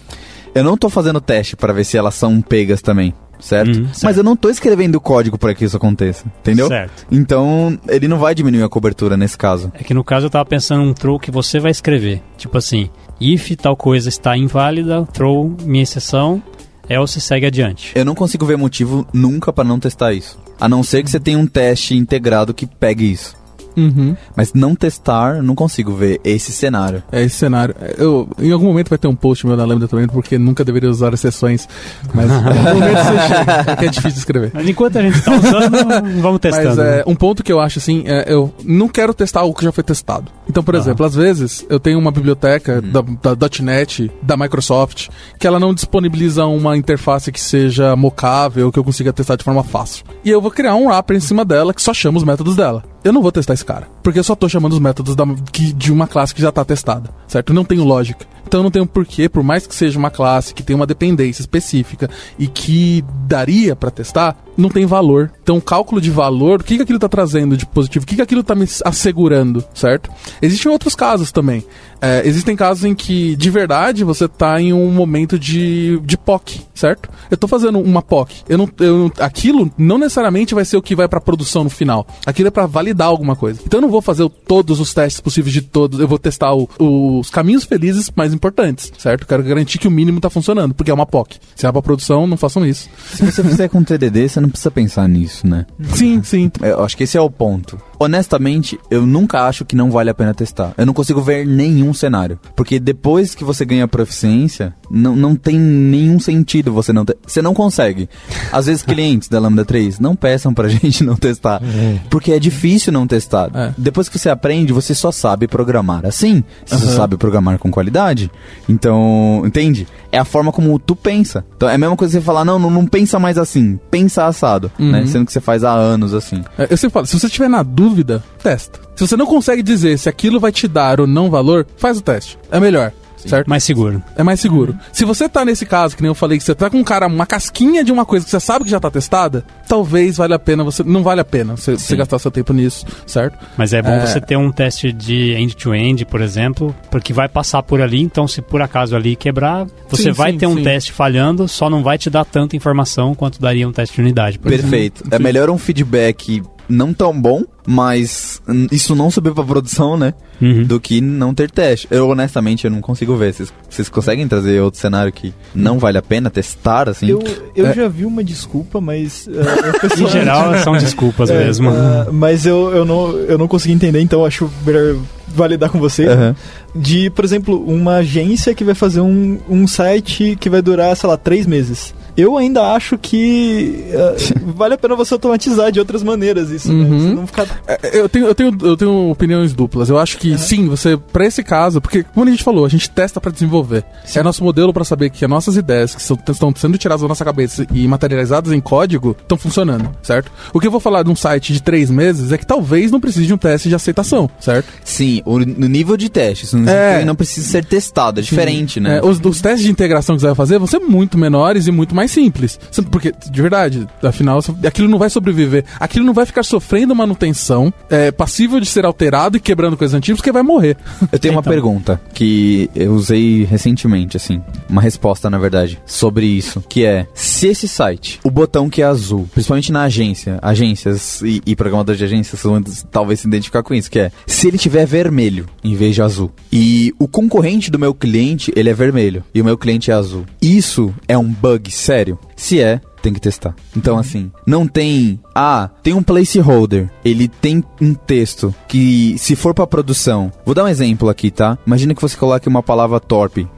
Eu 0.57 0.65
não 0.65 0.75
tô 0.75 0.89
fazendo 0.89 1.21
teste 1.21 1.55
para 1.55 1.71
ver 1.71 1.85
se 1.85 1.99
elas 1.99 2.15
são 2.15 2.41
pegas 2.41 2.81
também, 2.81 3.13
certo? 3.39 3.77
Uhum, 3.77 3.85
certo. 3.89 4.05
Mas 4.05 4.17
eu 4.17 4.25
não 4.25 4.35
tô 4.35 4.49
escrevendo 4.49 4.99
código 4.99 5.37
para 5.37 5.55
que 5.55 5.67
isso 5.67 5.77
aconteça, 5.77 6.25
entendeu? 6.41 6.67
Certo. 6.67 7.07
Então, 7.11 7.79
ele 7.87 8.09
não 8.09 8.19
vai 8.19 8.35
diminuir 8.35 8.63
a 8.63 8.69
cobertura 8.69 9.19
nesse 9.19 9.37
caso. 9.37 9.71
É 9.75 9.85
que 9.85 9.93
no 9.93 10.03
caso 10.03 10.25
eu 10.25 10.31
tava 10.31 10.47
pensando 10.47 10.83
um 10.83 10.95
throw 10.95 11.21
que 11.21 11.31
você 11.31 11.61
vai 11.61 11.71
escrever. 11.71 12.23
Tipo 12.39 12.57
assim, 12.57 12.89
if 13.21 13.55
tal 13.57 13.77
coisa 13.77 14.09
está 14.09 14.35
inválida, 14.35 15.05
throw 15.13 15.55
minha 15.63 15.83
exceção, 15.83 16.43
else 16.89 17.21
segue 17.21 17.45
adiante. 17.45 17.93
Eu 17.95 18.07
não 18.07 18.15
consigo 18.15 18.47
ver 18.47 18.57
motivo 18.57 19.07
nunca 19.13 19.53
para 19.53 19.69
não 19.69 19.79
testar 19.79 20.15
isso. 20.15 20.39
A 20.59 20.67
não 20.67 20.83
ser 20.83 21.03
que 21.03 21.11
você 21.11 21.21
tenha 21.21 21.39
um 21.39 21.47
teste 21.47 21.95
integrado 21.95 22.55
que 22.55 22.65
pegue 22.65 23.13
isso. 23.13 23.37
Uhum. 23.77 24.17
Mas 24.35 24.53
não 24.55 24.75
testar, 24.75 25.37
eu 25.37 25.43
não 25.43 25.55
consigo 25.55 25.93
ver 25.93 26.21
esse 26.25 26.53
cenário. 26.53 27.03
É 27.13 27.23
esse 27.23 27.37
cenário. 27.37 27.75
Eu, 27.99 28.29
em 28.39 28.51
algum 28.51 28.67
momento 28.67 28.89
vai 28.89 28.99
ter 28.99 29.09
um 29.09 29.15
post 29.15 29.47
meu 29.47 29.57
na 29.57 29.65
Lambda 29.65 29.87
também, 29.87 30.07
porque 30.07 30.39
nunca 30.39 30.65
deveria 30.65 30.89
usar 30.89 31.13
exceções. 31.13 31.69
Mas 32.15 32.31
em 32.31 32.35
algum 32.35 32.75
momento 32.75 32.99
você 32.99 33.29
chega, 33.29 33.65
porque 33.65 33.85
é 33.85 33.89
difícil 33.89 34.13
de 34.13 34.19
escrever. 34.19 34.51
Mas 34.55 34.69
enquanto 34.69 34.99
a 34.99 35.03
gente 35.03 35.21
tá 35.23 35.33
usando, 35.35 36.21
vamos 36.23 36.41
testando. 36.41 36.69
Mas 36.69 36.79
é, 36.79 37.05
um 37.07 37.15
ponto 37.15 37.43
que 37.43 37.53
eu 37.53 37.61
acho 37.61 37.79
assim, 37.79 38.05
é, 38.07 38.33
eu 38.33 38.53
não 38.65 38.89
quero 38.89 39.13
testar 39.13 39.41
algo 39.41 39.57
que 39.57 39.65
já 39.65 39.73
foi 39.73 39.85
testado. 39.85 40.31
Então, 40.49 40.63
por 40.63 40.75
Aham. 40.75 40.85
exemplo, 40.85 41.05
às 41.07 41.15
vezes 41.15 41.67
eu 41.69 41.79
tenho 41.79 41.99
uma 41.99 42.11
biblioteca 42.11 42.81
da, 42.81 43.03
da 43.35 43.49
.NET, 43.63 44.11
da 44.23 44.37
Microsoft, 44.37 45.09
que 45.39 45.47
ela 45.47 45.61
não 45.61 45.75
disponibiliza 45.75 46.47
uma 46.47 46.77
interface 46.77 47.31
que 47.31 47.41
seja 47.41 47.95
mocável, 47.97 48.73
que 48.73 48.79
eu 48.79 48.85
consiga 48.85 49.13
testar 49.13 49.37
de 49.37 49.45
forma 49.45 49.63
fácil. 49.63 50.05
E 50.25 50.31
eu 50.31 50.41
vou 50.41 50.51
criar 50.51 50.75
um 50.75 50.87
wrapper 50.87 51.17
em 51.17 51.21
cima 51.21 51.45
dela 51.45 51.75
que 51.75 51.83
só 51.83 51.93
chama 51.93 52.19
os 52.19 52.25
métodos 52.25 52.57
dela. 52.57 52.83
Eu 53.07 53.13
não 53.13 53.23
vou 53.23 53.31
testar 53.31 53.55
esse 53.55 53.65
cara, 53.65 53.87
porque 54.03 54.19
eu 54.19 54.25
só 54.25 54.35
tô 54.35 54.49
chamando 54.49 54.73
os 54.73 54.81
métodos 54.81 55.15
da- 55.15 55.25
que- 55.53 55.73
de 55.73 55.93
uma 55.93 56.09
classe 56.09 56.35
que 56.35 56.43
já 56.43 56.51
tá 56.51 56.65
testada, 56.65 57.09
certo? 57.29 57.55
Não 57.55 57.65
tenho 57.65 57.85
lógica. 57.85 58.27
Então 58.45 58.65
não 58.65 58.71
tenho 58.71 58.85
porquê, 58.85 59.29
por 59.29 59.45
mais 59.45 59.65
que 59.65 59.75
seja 59.77 59.97
uma 59.97 60.11
classe 60.11 60.53
que 60.53 60.63
tem 60.63 60.75
uma 60.75 60.87
dependência 60.87 61.41
específica 61.41 62.11
e 62.37 62.49
que 62.49 63.05
daria 63.29 63.77
pra 63.77 63.93
testar, 63.93 64.37
não 64.57 64.69
tem 64.69 64.87
valor. 64.87 65.31
Então 65.47 65.59
o 65.59 65.63
cálculo 65.63 66.01
de 66.01 66.11
valor, 66.11 66.61
o 66.61 66.65
que, 66.65 66.75
que 66.77 66.83
aquilo 66.83 66.99
tá 66.99 67.09
trazendo 67.09 67.57
de 67.57 67.65
positivo, 67.65 68.03
o 68.03 68.07
que, 68.09 68.17
que 68.17 68.21
aquilo 68.23 68.43
tá 68.43 68.53
me 68.53 68.67
assegurando, 68.85 69.65
certo? 69.73 70.11
Existem 70.43 70.73
outros 70.73 70.97
casos 70.97 71.31
também. 71.31 71.65
É, 72.01 72.21
existem 72.27 72.57
casos 72.57 72.85
em 72.85 72.95
que, 72.97 73.37
de 73.37 73.49
verdade, 73.49 74.03
você 74.05 74.27
tá 74.29 74.61
em 74.61 74.73
um 74.73 74.91
momento 74.91 75.39
de, 75.39 75.99
de 76.01 76.19
POC, 76.19 76.61
certo? 76.75 77.09
Eu 77.31 77.37
tô 77.37 77.47
fazendo 77.49 77.79
uma 77.79 78.03
POC. 78.03 78.35
Eu 78.49 78.59
não, 78.59 78.69
eu 78.81 79.11
aquilo 79.21 79.71
não 79.79 79.99
necessariamente 79.99 80.53
vai 80.55 80.65
ser 80.65 80.77
o 80.77 80.83
que 80.83 80.97
vai 80.97 81.07
pra 81.09 81.21
produção 81.21 81.63
no 81.65 81.71
final. 81.71 82.07
Aquilo 82.27 82.49
é 82.49 82.51
pra 82.51 82.67
validar 82.67 83.07
alguma 83.09 83.37
coisa. 83.37 83.61
Então 83.65 83.79
eu 83.79 83.83
não 83.83 83.89
vou 83.89 84.03
fazer 84.03 84.29
todos 84.49 84.79
os 84.81 84.93
testes 84.93 85.21
possíveis 85.21 85.53
de 85.55 85.63
todos. 85.63 86.01
Eu 86.01 86.09
vou 86.09 86.19
testar 86.19 86.53
o- 86.55 86.69
os 86.79 87.31
caminhos 87.31 87.63
felizes 87.65 88.11
mais 88.15 88.35
importantes, 88.35 88.93
certo? 88.99 89.27
Quero 89.27 89.43
garantir 89.45 89.79
que 89.79 89.89
o 89.89 89.91
mínimo 89.91 90.21
tá 90.21 90.29
funcionando, 90.29 90.75
porque 90.75 90.91
é 90.91 90.95
uma 90.95 91.07
POC. 91.07 91.37
Se 91.55 91.67
é 91.67 91.73
pra 91.73 91.81
produção, 91.81 92.27
não 92.27 92.37
façam 92.37 92.67
isso. 92.67 92.91
Se 93.15 93.25
você 93.25 93.43
fizer 93.45 93.69
com 93.69 93.83
TDD, 93.83 94.29
você 94.29 94.41
não 94.41 94.49
precisa 94.51 94.71
pensar 94.71 95.09
nisso, 95.09 95.36
né? 95.45 95.67
Sim, 95.95 96.23
sim. 96.23 96.51
Eu 96.61 96.85
acho 96.85 96.97
que 96.97 97.05
esse 97.05 97.17
é 97.17 97.21
o 97.21 97.31
ponto. 97.31 97.79
Honestamente, 97.99 98.79
eu 98.91 99.07
nunca 99.07 99.47
acho 99.47 99.65
que 99.65 99.75
não 99.75 99.91
vale 99.91 100.11
a 100.11 100.15
pena 100.15 100.35
testar. 100.35 100.75
Eu 100.77 100.85
não 100.85 100.93
consigo 100.93 101.23
ver 101.23 101.47
nenhum 101.47 101.95
cenário. 101.95 102.39
Porque 102.55 102.79
depois 102.79 103.35
que 103.35 103.43
você 103.43 103.65
ganha 103.65 103.89
proficiência, 103.89 104.75
não, 104.91 105.17
não 105.17 105.35
tem 105.35 105.59
nenhum 105.59 106.21
sentido 106.21 106.75
você 106.75 106.93
não 106.93 107.07
ter. 107.07 107.17
Você 107.27 107.41
não 107.41 107.55
consegue. 107.55 108.09
Às 108.53 108.67
vezes, 108.67 108.83
clientes 108.85 109.29
da 109.29 109.39
Lambda 109.39 109.65
3 109.65 109.99
não 109.99 110.15
peçam 110.15 110.53
pra 110.53 110.69
gente 110.69 111.03
não 111.03 111.17
testar. 111.17 111.63
Porque 112.11 112.33
é 112.33 112.39
difícil 112.39 112.93
não 112.93 113.07
testar. 113.07 113.51
É. 113.55 113.73
Depois 113.79 114.11
que 114.11 114.19
você 114.19 114.29
aprende, 114.29 114.75
você 114.75 114.95
só 114.95 115.11
sabe 115.11 115.49
programar 115.49 116.05
assim. 116.05 116.45
Você 116.67 116.87
sabe 116.89 117.17
programar 117.17 117.59
com 117.59 117.71
qualidade. 117.71 118.31
Então, 118.69 119.43
entende? 119.45 119.87
É 120.17 120.19
a 120.19 120.25
forma 120.25 120.51
como 120.51 120.79
tu 120.79 120.97
pensa. 120.97 121.45
Então, 121.59 121.69
é 121.69 121.75
a 121.75 121.79
mesma 121.79 121.95
coisa 121.95 122.17
que 122.17 122.19
você 122.19 122.25
falar, 122.25 122.43
não, 122.43 122.59
não, 122.59 122.71
não 122.71 122.87
pensa 122.87 123.19
mais 123.19 123.37
assim. 123.37 123.79
Pensa 123.91 124.25
assado. 124.25 124.73
Né? 124.79 125.01
Uhum. 125.01 125.07
Sendo 125.07 125.27
que 125.27 125.33
você 125.33 125.43
faz 125.43 125.63
há 125.63 125.73
anos 125.73 126.15
assim. 126.15 126.43
É, 126.59 126.67
Eu 126.71 126.77
sempre 126.79 126.95
falo, 126.95 127.05
se 127.05 127.19
você 127.19 127.27
estiver 127.27 127.51
na 127.51 127.63
dúvida, 127.63 128.25
testa. 128.43 128.81
Se 128.95 129.07
você 129.07 129.15
não 129.15 129.27
consegue 129.27 129.63
dizer 129.63 129.99
se 129.99 130.09
aquilo 130.09 130.41
vai 130.41 130.51
te 130.51 130.67
dar 130.67 131.03
ou 131.03 131.07
não 131.07 131.29
valor, 131.29 131.67
faz 131.77 131.99
o 131.99 132.01
teste. 132.01 132.39
É 132.51 132.59
melhor. 132.59 132.93
Certo? 133.17 133.49
Mais 133.49 133.65
seguro. 133.65 134.03
É 134.15 134.23
mais 134.23 134.41
seguro. 134.41 134.77
Se 134.93 135.05
você 135.05 135.29
tá 135.29 135.45
nesse 135.45 135.65
caso, 135.67 135.97
que 135.97 136.03
nem 136.03 136.09
eu 136.09 136.15
falei, 136.15 136.39
que 136.39 136.45
você 136.45 136.55
tá 136.55 136.69
com 136.71 136.79
um 136.79 136.85
cara, 136.85 137.07
uma 137.07 137.27
casquinha 137.27 137.83
de 137.83 137.91
uma 137.93 138.05
coisa 138.05 138.25
que 138.25 138.31
você 138.31 138.39
sabe 138.41 138.65
que 138.65 138.71
já 138.71 138.79
tá 138.79 138.91
testada, 138.91 139.45
talvez 139.67 140.17
valha 140.19 140.37
a 140.37 140.39
pena 140.39 140.63
você. 140.63 140.83
Não 140.83 141.03
vale 141.03 141.21
a 141.21 141.25
pena 141.25 141.57
você, 141.57 141.73
você 141.77 141.97
gastar 141.97 142.19
seu 142.19 142.31
tempo 142.31 142.53
nisso, 142.53 142.85
certo? 143.07 143.39
Mas 143.57 143.73
é 143.73 143.81
bom 143.83 143.91
É. 143.91 144.07
você 144.07 144.21
ter 144.21 144.37
um 144.37 144.53
teste 144.53 144.93
de 144.93 145.33
end-to-end, 145.35 146.05
por 146.05 146.21
exemplo, 146.21 146.75
porque 146.91 147.13
vai 147.13 147.29
passar 147.29 147.63
por 147.63 147.81
ali, 147.81 148.01
então 148.03 148.29
se 148.29 148.41
por 148.43 148.61
acaso 148.63 148.95
ali 148.95 149.17
quebrar, 149.17 149.67
você 149.89 150.05
Sim, 150.05 150.13
vai 150.13 150.33
sim, 150.33 150.39
ter 150.39 150.47
um 150.47 150.57
sim. 150.57 150.63
teste 150.65 150.93
falhando, 150.93 151.49
só 151.49 151.69
não 151.71 151.83
vai 151.83 151.99
te 151.99 152.11
dar 152.11 152.25
tanta 152.25 152.55
informação 152.57 153.15
quanto 153.15 153.41
daria 153.41 153.67
um 153.69 153.73
teste 153.73 153.97
de 153.97 154.03
unidade. 154.03 154.39
por 154.39 154.53
exemplo. 154.53 154.71
Perfeito. 154.71 155.03
É 155.11 155.19
melhor 155.19 155.51
um 155.51 155.59
feedback 155.59 156.43
não 156.69 156.93
tão 156.93 157.19
bom, 157.21 157.43
mas 157.67 158.41
isso 158.71 158.95
não 158.95 159.11
subir 159.11 159.33
pra 159.33 159.45
produção, 159.45 159.97
né? 159.97 160.15
Uhum. 160.41 160.65
Do 160.65 160.79
que 160.79 161.01
não 161.01 161.33
ter 161.35 161.51
teste. 161.51 161.89
Eu, 161.91 162.09
honestamente, 162.11 162.65
eu 162.67 162.71
não 162.71 162.81
consigo 162.81 163.17
ver. 163.17 163.33
Vocês, 163.33 163.89
conseguem 163.89 164.29
trazer 164.29 164.61
outro 164.61 164.79
cenário 164.79 165.11
que 165.13 165.33
não 165.55 165.79
vale 165.79 165.97
a 165.97 166.03
pena 166.03 166.29
testar, 166.29 166.89
assim? 166.89 167.09
Eu, 167.09 167.23
eu 167.55 167.67
É. 167.67 167.73
já 167.75 167.89
vi 167.89 168.05
uma 168.05 168.23
desculpa, 168.23 168.81
mas. 168.81 169.27
eu 169.27 170.05
Em 170.07 170.11
geral, 170.11 170.57
são 170.63 170.77
desculpas 170.77 171.31
É, 171.31 171.45
mesmo. 171.45 171.71
ah, 171.71 172.09
mas 172.13 172.45
eu, 172.45 172.71
eu, 172.75 172.85
não, 172.85 173.13
eu 173.17 173.39
não 173.39 173.49
consegui 173.49 173.73
entender, 173.75 174.01
então 174.01 174.25
acho 174.27 174.51
melhor 174.67 174.97
validar 175.29 175.71
com 175.71 175.79
vocês. 175.79 176.09
Aham. 176.11 176.37
De, 176.75 177.09
por 177.11 177.25
exemplo, 177.25 177.59
uma 177.67 177.97
agência 177.97 178.55
que 178.55 178.63
vai 178.65 178.75
fazer 178.75 179.01
um, 179.01 179.39
um 179.49 179.67
site 179.67 180.37
que 180.39 180.51
vai 180.51 180.61
durar, 180.61 180.95
sei 180.97 181.09
lá, 181.09 181.17
três 181.17 181.47
meses. 181.47 181.95
Eu 182.17 182.37
ainda 182.37 182.73
acho 182.75 182.97
que 182.99 183.85
ah, 183.95 184.15
vale 184.55 184.75
a 184.75 184.79
pena 184.79 184.95
você 184.95 185.15
automatizar 185.15 185.71
de 185.71 185.79
outras 185.79 186.03
maneiras 186.03 186.51
isso, 186.51 186.73
né? 186.73 186.85
Uhum. 186.85 186.99
Você 186.99 187.15
não 187.15 187.27
ficar 187.27 187.47
É, 187.67 187.99
Eu 188.01 188.09
tenho, 188.09 188.27
eu, 188.27 188.35
tenho, 188.35 188.57
eu 188.63 188.77
tenho 188.77 189.11
opiniões 189.11 189.53
duplas. 189.53 189.89
Eu 189.89 189.99
acho 189.99 190.19
que 190.19 190.37
sim, 190.39 190.67
você, 190.69 190.97
pra 190.97 191.27
esse 191.27 191.43
caso, 191.43 191.81
porque, 191.81 192.03
como 192.03 192.27
a 192.27 192.31
gente 192.31 192.43
falou, 192.45 192.65
a 192.65 192.69
gente 192.69 192.89
testa 192.91 193.21
pra 193.21 193.31
desenvolver. 193.31 193.85
É 194.15 194.23
nosso 194.23 194.43
modelo 194.43 194.73
pra 194.73 194.85
saber 194.85 195.11
que 195.11 195.25
as 195.25 195.31
nossas 195.31 195.57
ideias 195.57 195.95
que 195.95 196.03
são- 196.03 196.19
estão 196.29 196.55
sendo 196.57 196.79
tiradas 196.79 197.03
da 197.03 197.09
nossa 197.09 197.25
cabeça 197.25 197.67
e 197.73 197.87
materializadas 197.87 198.53
em 198.53 198.61
código 198.61 199.17
estão 199.21 199.37
funcionando, 199.37 199.91
certo? 200.03 200.31
O 200.53 200.61
que 200.61 200.67
eu 200.67 200.71
vou 200.71 200.81
falar 200.81 201.03
de 201.03 201.11
um 201.11 201.17
site 201.17 201.53
de 201.53 201.63
três 201.63 201.91
meses 201.91 202.33
é 202.33 202.39
que 202.39 202.47
talvez 202.47 202.91
não 202.91 203.01
precise 203.01 203.27
de 203.27 203.35
um 203.35 203.39
teste 203.39 203.69
de 203.69 203.75
aceitação, 203.75 204.29
certo? 204.41 204.69
Sim, 204.85 205.23
o, 205.25 205.39
no 205.39 205.67
nível 205.69 205.97
de 205.97 206.09
teste. 206.09 206.45
Isso 206.45 206.57
não, 206.59 206.73
É. 206.73 207.05
não 207.05 207.15
precisa 207.15 207.47
ser 207.49 207.65
testado, 207.65 208.21
é 208.21 208.23
diferente, 208.23 208.81
né? 208.81 208.99
É, 208.99 209.05
os, 209.05 209.21
os 209.23 209.41
testes 209.41 209.65
de 209.65 209.71
integração 209.71 210.15
que 210.17 210.21
você 210.21 210.27
vai 210.27 210.35
fazer 210.35 210.59
vão 210.59 210.67
ser 210.67 210.79
muito 210.79 211.19
menores 211.19 211.67
e 211.67 211.71
muito 211.73 211.95
mais 211.95 212.06
simples. 212.09 212.59
Você- 212.71 212.83
Porque, 212.83 213.13
de 213.31 213.43
verdade, 213.43 213.87
afinal, 214.03 214.41
aquilo 214.67 214.89
não 214.89 214.99
vai 214.99 215.11
sobreviver. 215.11 215.65
Aquilo 215.81 216.05
não 216.05 216.15
vai 216.15 216.25
ficar 216.27 216.43
sofrendo 216.45 216.95
manutenção, 216.95 217.73
é, 217.91 218.11
passível 218.11 218.61
de 218.61 218.67
ser 218.67 218.85
alterado 218.85 219.37
e 219.37 219.41
quebrando 219.41 219.77
coisas 219.77 219.95
antigas, 219.95 220.19
porque 220.19 220.33
vai 220.33 220.43
morrer. 220.43 220.77
Eu 221.13 221.19
tenho 221.19 221.35
uma 221.35 221.41
Então. 221.41 221.53
pergunta 221.53 222.01
que 222.15 222.71
eu 222.75 222.93
usei 222.95 223.45
recentemente, 223.45 224.17
assim, 224.17 224.41
uma 224.69 224.81
resposta, 224.83 225.29
na 225.31 225.39
verdade, 225.39 225.79
sobre 225.87 226.27
isso, 226.27 226.63
que 226.69 226.85
é, 226.85 227.07
se 227.15 227.47
esse 227.49 227.69
site, 227.69 228.19
o 228.25 228.31
botão 228.31 228.69
que 228.71 228.83
é 228.83 228.85
azul, 228.85 229.29
principalmente 229.33 229.71
na 229.73 229.83
agência, 229.85 230.39
agências 230.43 231.21
e, 231.23 231.41
e 231.47 231.55
programadores 231.57 231.99
de 231.99 232.05
agências 232.05 232.43
vão 232.43 232.63
talvez 232.91 233.21
se 233.21 233.27
identificar 233.27 233.63
com 233.63 233.75
isso, 233.75 233.91
que 233.91 233.99
é, 233.99 234.11
se 234.27 234.49
ele 234.49 234.59
tiver 234.59 234.87
vermelho 234.87 235.47
em 235.63 235.75
vez 235.75 235.95
de 235.95 236.03
azul, 236.03 236.31
e 236.53 236.93
o 236.99 237.07
concorrente 237.09 237.71
do 237.71 237.79
meu 237.79 237.93
cliente, 237.95 238.53
ele 238.57 238.71
é 238.71 238.75
vermelho, 238.75 239.23
e 239.35 239.41
o 239.41 239.45
meu 239.45 239.57
cliente 239.59 239.91
é 239.91 239.95
azul, 239.95 240.25
isso 240.41 240.95
é 241.09 241.17
um 241.17 241.29
bug 241.29 241.71
sério? 241.71 241.96
Se 242.35 242.61
é, 242.61 242.81
tem 243.03 243.13
que 243.13 243.21
testar. 243.21 243.55
Então, 243.77 243.99
assim, 243.99 244.33
não 244.47 244.67
tem. 244.67 245.21
Ah, 245.35 245.71
tem 245.83 245.95
um 245.95 246.03
placeholder. 246.03 246.91
Ele 247.05 247.29
tem 247.29 247.63
um 247.81 247.95
texto 247.95 248.55
que, 248.67 249.17
se 249.19 249.37
for 249.37 249.55
pra 249.55 249.67
produção. 249.67 250.33
Vou 250.45 250.55
dar 250.55 250.65
um 250.65 250.69
exemplo 250.69 251.09
aqui, 251.09 251.31
tá? 251.31 251.57
Imagina 251.67 251.95
que 251.95 252.03
você 252.03 252.17
coloque 252.17 252.49
uma 252.49 252.63
palavra 252.63 252.99
torpe, 252.99 253.49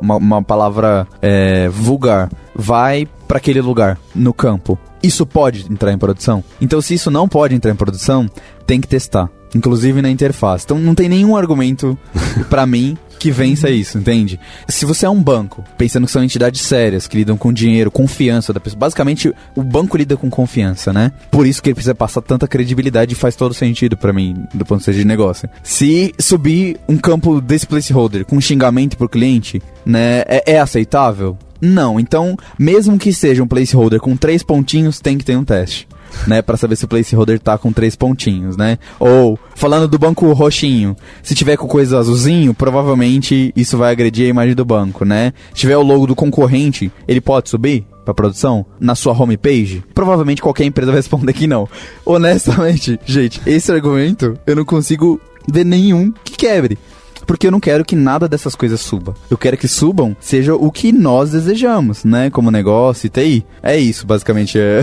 uma, 0.00 0.16
uma 0.16 0.42
palavra 0.42 1.06
é, 1.20 1.68
vulgar. 1.68 2.30
Vai 2.54 3.06
para 3.28 3.38
aquele 3.38 3.60
lugar, 3.60 3.98
no 4.14 4.32
campo. 4.32 4.78
Isso 5.02 5.26
pode 5.26 5.70
entrar 5.70 5.92
em 5.92 5.98
produção? 5.98 6.42
Então, 6.60 6.80
se 6.80 6.94
isso 6.94 7.10
não 7.10 7.28
pode 7.28 7.54
entrar 7.54 7.70
em 7.70 7.76
produção, 7.76 8.26
tem 8.66 8.80
que 8.80 8.88
testar. 8.88 9.28
Inclusive 9.54 10.02
na 10.02 10.10
interface. 10.10 10.64
Então, 10.64 10.78
não 10.78 10.94
tem 10.94 11.08
nenhum 11.08 11.36
argumento 11.36 11.98
para 12.50 12.66
mim 12.66 12.96
que 13.24 13.30
vença 13.30 13.70
isso, 13.70 13.96
entende? 13.96 14.38
Se 14.68 14.84
você 14.84 15.06
é 15.06 15.08
um 15.08 15.22
banco, 15.22 15.64
pensando 15.78 16.04
que 16.04 16.12
são 16.12 16.22
entidades 16.22 16.60
sérias, 16.60 17.06
que 17.06 17.16
lidam 17.16 17.38
com 17.38 17.52
dinheiro, 17.54 17.90
confiança 17.90 18.52
da 18.52 18.60
pessoa. 18.60 18.80
Basicamente, 18.80 19.32
o 19.56 19.62
banco 19.62 19.96
lida 19.96 20.14
com 20.14 20.28
confiança, 20.28 20.92
né? 20.92 21.10
Por 21.30 21.46
isso 21.46 21.62
que 21.62 21.70
ele 21.70 21.74
precisa 21.74 21.94
passar 21.94 22.20
tanta 22.20 22.46
credibilidade 22.46 23.14
e 23.14 23.16
faz 23.16 23.34
todo 23.34 23.54
sentido 23.54 23.96
para 23.96 24.12
mim, 24.12 24.44
do 24.52 24.64
ponto 24.66 24.80
de 24.80 24.86
vista 24.86 24.92
de 24.92 25.06
negócio. 25.06 25.48
Se 25.62 26.14
subir 26.18 26.76
um 26.86 26.98
campo 26.98 27.40
desse 27.40 27.66
placeholder 27.66 28.26
com 28.26 28.38
xingamento 28.40 28.98
pro 28.98 29.08
cliente, 29.08 29.62
né, 29.86 30.22
é, 30.26 30.52
é 30.52 30.60
aceitável? 30.60 31.38
Não. 31.60 31.98
Então, 31.98 32.36
mesmo 32.58 32.98
que 32.98 33.10
seja 33.10 33.42
um 33.42 33.48
placeholder 33.48 34.00
com 34.00 34.16
três 34.16 34.42
pontinhos, 34.42 35.00
tem 35.00 35.16
que 35.16 35.24
ter 35.24 35.36
um 35.36 35.44
teste. 35.44 35.88
Né, 36.26 36.40
para 36.40 36.56
saber 36.56 36.76
se 36.76 36.84
o 36.84 36.88
placeholder 36.88 37.38
tá 37.38 37.58
com 37.58 37.72
três 37.72 37.96
pontinhos, 37.96 38.56
né? 38.56 38.78
Ou, 38.98 39.38
falando 39.54 39.88
do 39.88 39.98
banco 39.98 40.32
roxinho, 40.32 40.96
se 41.22 41.34
tiver 41.34 41.56
com 41.56 41.66
coisa 41.66 41.98
azulzinho, 41.98 42.54
provavelmente 42.54 43.52
isso 43.54 43.76
vai 43.76 43.92
agredir 43.92 44.26
a 44.26 44.30
imagem 44.30 44.54
do 44.54 44.64
banco, 44.64 45.04
né? 45.04 45.32
Se 45.50 45.60
tiver 45.60 45.76
o 45.76 45.82
logo 45.82 46.06
do 46.06 46.14
concorrente, 46.14 46.90
ele 47.06 47.20
pode 47.20 47.48
subir? 47.48 47.86
para 48.04 48.12
produção 48.12 48.66
na 48.78 48.94
sua 48.94 49.14
homepage? 49.14 49.82
Provavelmente 49.94 50.42
qualquer 50.42 50.64
empresa 50.64 50.92
vai 50.92 50.98
responder 50.98 51.32
que 51.32 51.46
não. 51.46 51.66
Honestamente, 52.04 53.00
gente, 53.04 53.40
esse 53.46 53.72
argumento 53.72 54.38
eu 54.46 54.54
não 54.54 54.64
consigo 54.64 55.18
ver 55.50 55.64
nenhum 55.64 56.12
que 56.22 56.36
quebre 56.36 56.78
porque 57.26 57.46
eu 57.46 57.50
não 57.50 57.60
quero 57.60 57.84
que 57.84 57.96
nada 57.96 58.28
dessas 58.28 58.54
coisas 58.54 58.80
suba. 58.80 59.14
Eu 59.30 59.38
quero 59.38 59.56
que 59.56 59.68
subam 59.68 60.16
seja 60.20 60.54
o 60.54 60.70
que 60.70 60.92
nós 60.92 61.30
desejamos, 61.30 62.04
né? 62.04 62.30
Como 62.30 62.50
negócio 62.50 63.06
e 63.06 63.10
TI. 63.10 63.46
É 63.62 63.76
isso, 63.76 64.06
basicamente. 64.06 64.58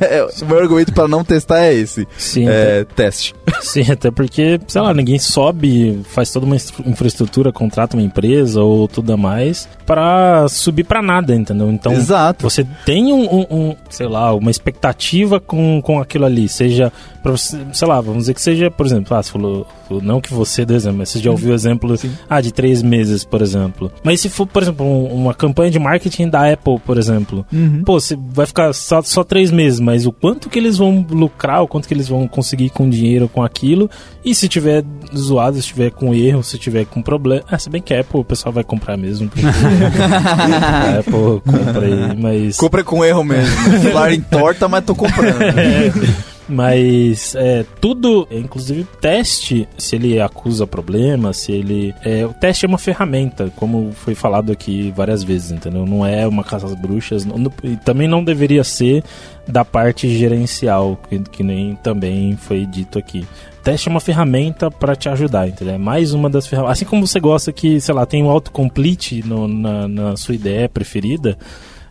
É, 0.00 0.18
é, 0.18 0.24
o 0.24 0.46
meu 0.46 0.58
argumento 0.58 0.92
para 0.92 1.08
não 1.08 1.24
testar 1.24 1.60
é 1.60 1.74
esse. 1.74 2.06
Sim. 2.16 2.48
É, 2.48 2.80
até, 2.80 2.84
teste. 3.04 3.34
Sim, 3.60 3.90
até 3.90 4.10
porque, 4.10 4.60
sei 4.66 4.80
lá, 4.80 4.92
ninguém 4.92 5.18
sobe, 5.18 6.00
faz 6.04 6.30
toda 6.30 6.46
uma 6.46 6.56
infraestrutura, 6.56 7.52
contrata 7.52 7.96
uma 7.96 8.02
empresa 8.02 8.62
ou 8.62 8.86
tudo 8.86 9.16
mais 9.16 9.68
para 9.86 10.46
subir 10.48 10.84
para 10.84 11.00
nada, 11.00 11.34
entendeu? 11.34 11.70
Então, 11.70 11.92
Exato. 11.92 12.48
você 12.48 12.66
tem 12.84 13.12
um, 13.12 13.24
um, 13.24 13.46
um, 13.50 13.76
sei 13.88 14.06
lá, 14.06 14.34
uma 14.34 14.50
expectativa 14.50 15.40
com, 15.40 15.80
com 15.82 15.98
aquilo 15.98 16.26
ali, 16.26 16.48
seja 16.48 16.92
você, 17.30 17.58
sei 17.72 17.88
lá, 17.88 18.00
vamos 18.00 18.24
dizer 18.24 18.34
que 18.34 18.40
seja, 18.40 18.70
por 18.70 18.86
exemplo, 18.86 19.16
ah, 19.16 19.22
você 19.22 19.30
falou, 19.30 19.66
não 20.02 20.20
que 20.20 20.32
você 20.32 20.64
dê 20.64 20.74
exemplo, 20.74 20.98
mas 20.98 21.10
você 21.10 21.18
já 21.18 21.30
ouviu 21.30 21.50
o 21.50 21.54
exemplo 21.54 21.87
Sim. 21.96 22.12
ah, 22.28 22.40
de 22.40 22.52
três 22.52 22.82
meses, 22.82 23.24
por 23.24 23.42
exemplo. 23.42 23.90
Mas 24.02 24.20
se 24.20 24.28
for, 24.28 24.46
por 24.46 24.62
exemplo, 24.62 24.86
um, 24.86 25.06
uma 25.12 25.34
campanha 25.34 25.70
de 25.70 25.78
marketing 25.78 26.28
da 26.28 26.52
Apple, 26.52 26.78
por 26.84 26.98
exemplo, 26.98 27.46
uhum. 27.52 27.82
pô, 27.84 28.00
você 28.00 28.16
vai 28.16 28.46
ficar 28.46 28.72
só, 28.72 29.02
só 29.02 29.24
três 29.24 29.50
meses, 29.50 29.80
mas 29.80 30.06
o 30.06 30.12
quanto 30.12 30.48
que 30.48 30.58
eles 30.58 30.78
vão 30.78 31.06
lucrar, 31.10 31.62
o 31.62 31.68
quanto 31.68 31.88
que 31.88 31.94
eles 31.94 32.08
vão 32.08 32.26
conseguir 32.26 32.70
com 32.70 32.88
dinheiro 32.88 33.28
com 33.28 33.42
aquilo, 33.42 33.90
e 34.24 34.34
se 34.34 34.48
tiver 34.48 34.84
zoado, 35.16 35.60
se 35.60 35.68
tiver 35.68 35.90
com 35.90 36.14
erro, 36.14 36.42
se 36.42 36.58
tiver 36.58 36.84
com 36.84 37.02
problema, 37.02 37.42
ah, 37.48 37.58
se 37.58 37.70
bem 37.70 37.80
que 37.80 37.94
a 37.94 38.00
Apple 38.00 38.20
o 38.20 38.24
pessoal 38.24 38.52
vai 38.52 38.64
comprar 38.64 38.96
mesmo. 38.96 39.30
a 39.34 40.98
Apple 40.98 41.40
compra 41.44 41.86
aí, 41.86 42.16
mas... 42.16 42.56
Compra 42.56 42.84
com 42.84 43.04
erro 43.04 43.24
mesmo. 43.24 43.80
Celular 43.80 44.12
em 44.12 44.20
torta, 44.20 44.68
mas 44.68 44.84
tô 44.84 44.94
comprando. 44.94 45.42
é. 45.42 45.92
Mas 46.48 47.34
é, 47.34 47.64
tudo, 47.80 48.26
inclusive 48.30 48.84
teste, 49.00 49.68
se 49.76 49.96
ele 49.96 50.18
acusa 50.18 50.66
problema, 50.66 51.32
se 51.32 51.52
ele. 51.52 51.94
É, 52.02 52.24
o 52.24 52.32
teste 52.32 52.64
é 52.64 52.68
uma 52.68 52.78
ferramenta, 52.78 53.52
como 53.54 53.92
foi 53.92 54.14
falado 54.14 54.50
aqui 54.50 54.92
várias 54.96 55.22
vezes, 55.22 55.50
entendeu? 55.50 55.84
Não 55.84 56.06
é 56.06 56.26
uma 56.26 56.42
caça 56.42 56.66
às 56.66 56.74
bruxas. 56.74 57.26
Não, 57.26 57.52
e 57.62 57.76
também 57.76 58.08
não 58.08 58.24
deveria 58.24 58.64
ser 58.64 59.04
da 59.46 59.64
parte 59.64 60.08
gerencial, 60.08 60.98
que, 61.08 61.18
que 61.18 61.42
nem 61.42 61.76
também 61.76 62.36
foi 62.36 62.64
dito 62.64 62.98
aqui 62.98 63.26
teste 63.68 63.86
é 63.86 63.90
uma 63.90 64.00
ferramenta 64.00 64.70
para 64.70 64.96
te 64.96 65.10
ajudar, 65.10 65.46
entendeu? 65.46 65.74
É 65.74 65.78
mais 65.78 66.14
uma 66.14 66.30
das 66.30 66.46
ferramentas. 66.46 66.78
Assim 66.78 66.86
como 66.86 67.06
você 67.06 67.20
gosta 67.20 67.52
que, 67.52 67.78
sei 67.78 67.94
lá, 67.94 68.06
tem 68.06 68.22
um 68.22 68.30
autocomplete 68.30 69.22
no, 69.26 69.46
na, 69.46 69.86
na 69.86 70.16
sua 70.16 70.34
ideia 70.34 70.70
preferida, 70.70 71.36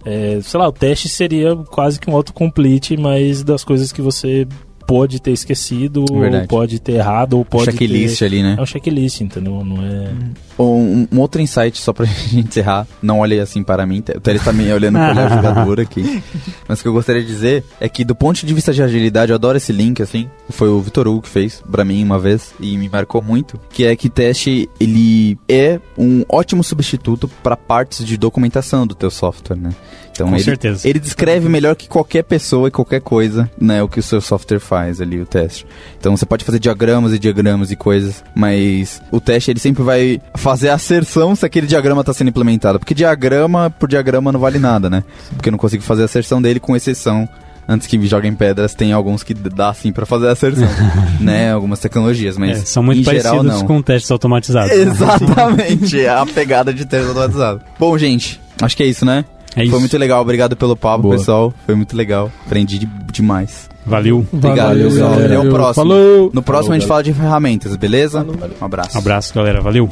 é, 0.08 0.40
sei 0.42 0.58
lá, 0.58 0.70
o 0.70 0.72
teste 0.72 1.10
seria 1.10 1.54
quase 1.70 2.00
que 2.00 2.10
um 2.10 2.16
autocomplete, 2.16 2.96
mas 2.96 3.44
das 3.44 3.66
coisas 3.66 3.92
que 3.92 4.02
você 4.02 4.48
pode 4.88 5.22
ter 5.22 5.32
esquecido, 5.32 6.06
Verdade. 6.10 6.44
ou 6.44 6.48
pode 6.48 6.80
ter 6.80 6.94
errado, 6.94 7.34
ou 7.38 7.44
pode 7.44 7.70
um 7.70 7.72
checklist 7.74 8.20
ter... 8.20 8.26
ali, 8.26 8.42
né? 8.42 8.56
É 8.58 8.62
um 8.62 8.66
checklist, 8.66 9.20
entendeu? 9.20 9.64
Não 9.64 9.86
é... 9.86 10.14
Um, 10.58 11.08
um, 11.12 11.20
outro 11.20 11.42
insight, 11.42 11.80
só 11.80 11.92
pra 11.92 12.06
gente 12.08 12.48
encerrar, 12.48 12.88
não 13.02 13.20
olhe 13.20 13.40
assim 13.40 13.62
para 13.62 13.86
mim, 13.86 14.00
o 14.00 14.20
Teles 14.22 14.44
tá 14.44 14.54
me 14.54 14.72
olhando 14.72 14.98
olhar 14.98 15.30
jogador 15.30 15.82
aqui, 15.82 16.24
mas 16.68 16.80
o 16.80 16.82
que 16.82 16.88
eu 16.88 16.94
gostaria 16.94 17.22
de 17.22 17.28
dizer 17.28 17.64
é 17.80 17.88
que 17.90 18.04
do 18.06 18.16
ponto 18.16 18.44
de 18.44 18.54
vista 18.54 18.74
de 18.74 18.82
agilidade, 18.82 19.32
eu 19.32 19.36
adoro 19.36 19.58
esse 19.58 19.74
link, 19.74 20.02
assim, 20.02 20.30
foi 20.50 20.70
o 20.70 20.80
Vitor 20.80 21.08
Hugo 21.08 21.24
que 21.24 21.30
fez 21.30 21.62
pra 21.70 21.84
mim 21.84 22.02
uma 22.04 22.18
vez, 22.18 22.54
e 22.60 22.78
me 22.78 22.88
marcou 22.88 23.22
muito, 23.22 23.60
que 23.70 23.86
é 23.86 23.96
que 23.96 24.10
teste, 24.10 24.70
ele 24.80 25.38
é 25.50 25.80
um 25.98 26.24
ótimo 26.30 26.64
substituto 26.64 27.30
para 27.44 27.58
partes 27.58 28.06
de 28.06 28.18
documentação 28.18 28.88
do 28.88 28.96
teu 28.96 29.12
software, 29.12 29.58
né? 29.58 29.72
Então, 30.18 30.30
Com 30.30 30.36
ele, 30.36 30.44
certeza. 30.44 30.88
Ele 30.88 31.00
descreve 31.00 31.48
melhor 31.48 31.76
que 31.76 31.88
qualquer 31.88 32.24
pessoa 32.24 32.68
e 32.68 32.72
qualquer 32.72 33.02
coisa, 33.02 33.50
né, 33.62 33.84
o 33.84 33.88
que 33.88 34.00
o 34.00 34.04
seu 34.04 34.20
software 34.20 34.60
faz 34.60 35.00
ali, 35.00 35.22
o 35.22 35.28
teste. 35.28 35.66
Então 36.00 36.18
você 36.18 36.26
pode 36.26 36.44
fazer 36.44 36.58
diagramas 36.58 37.14
e 37.14 37.20
diagramas 37.20 37.70
e 37.70 37.76
coisas, 37.76 38.24
mas 38.36 39.00
o 39.12 39.22
teste 39.22 39.52
ele 39.52 39.60
sempre 39.60 39.84
vai 39.84 40.20
fazer 40.34 40.70
a 40.70 40.74
asserção 40.74 41.36
se 41.36 41.46
aquele 41.46 41.68
diagrama 41.68 42.02
está 42.02 42.14
sendo 42.14 42.30
implementado. 42.30 42.80
Porque 42.80 42.96
diagrama 42.96 43.70
por 43.70 43.88
diagrama 43.88 44.32
não 44.32 44.40
vale 44.40 44.58
nada, 44.58 44.90
né? 44.90 45.04
Porque 45.36 45.50
eu 45.50 45.52
não 45.52 45.60
consigo 45.60 45.84
fazer 45.84 46.02
a 46.02 46.06
asserção 46.06 46.42
dele 46.42 46.60
com 46.60 46.76
exceção 46.76 47.30
antes 47.68 47.86
que 47.86 48.04
joguem 48.08 48.34
pedras, 48.34 48.74
tem 48.74 48.94
alguns 48.94 49.22
que 49.22 49.34
dá 49.36 49.70
assim 49.70 49.92
para 49.92 50.06
fazer 50.06 50.30
a 50.30 50.32
asserção, 50.32 50.68
né? 51.22 51.52
Algumas 51.52 51.80
tecnologias, 51.80 52.38
mas 52.38 52.62
é, 52.62 52.66
são 52.66 52.82
muito 52.82 53.04
parecidos 53.04 53.44
geral, 53.44 53.66
com 53.66 53.82
testes 53.84 54.10
automatizados. 54.10 54.72
Exatamente, 54.72 56.00
é 56.00 56.10
a 56.10 56.26
pegada 56.26 56.74
de 56.74 56.86
testes 56.86 57.10
automatizados. 57.10 57.62
Bom, 57.78 57.96
gente, 57.98 58.42
acho 58.62 58.76
que 58.76 58.82
é 58.82 58.88
isso, 58.88 59.06
né? 59.06 59.24
É 59.58 59.64
isso. 59.64 59.72
Foi 59.72 59.80
muito 59.80 59.98
legal, 59.98 60.22
obrigado 60.22 60.56
pelo 60.56 60.76
papo, 60.76 61.02
Boa. 61.02 61.18
pessoal. 61.18 61.52
Foi 61.66 61.74
muito 61.74 61.98
legal. 61.98 62.32
Aprendi 62.46 62.78
de, 62.78 62.86
demais. 63.12 63.68
Valeu. 63.84 64.24
Obrigado, 64.32 64.68
valeu, 64.68 64.90
pessoal. 64.90 65.14
Até 65.14 65.40
o 65.40 65.50
próximo. 65.50 65.74
Falou. 65.74 66.32
No 66.32 66.44
próximo 66.44 66.68
Falou, 66.68 66.72
a 66.76 66.80
gente 66.80 66.88
fala 66.88 67.04
de 67.04 67.14
ferramentas, 67.14 67.76
beleza? 67.76 68.24
Um 68.62 68.66
abraço. 68.66 68.96
Um 68.96 69.00
abraço, 69.00 69.34
galera. 69.34 69.60
Valeu. 69.60 69.90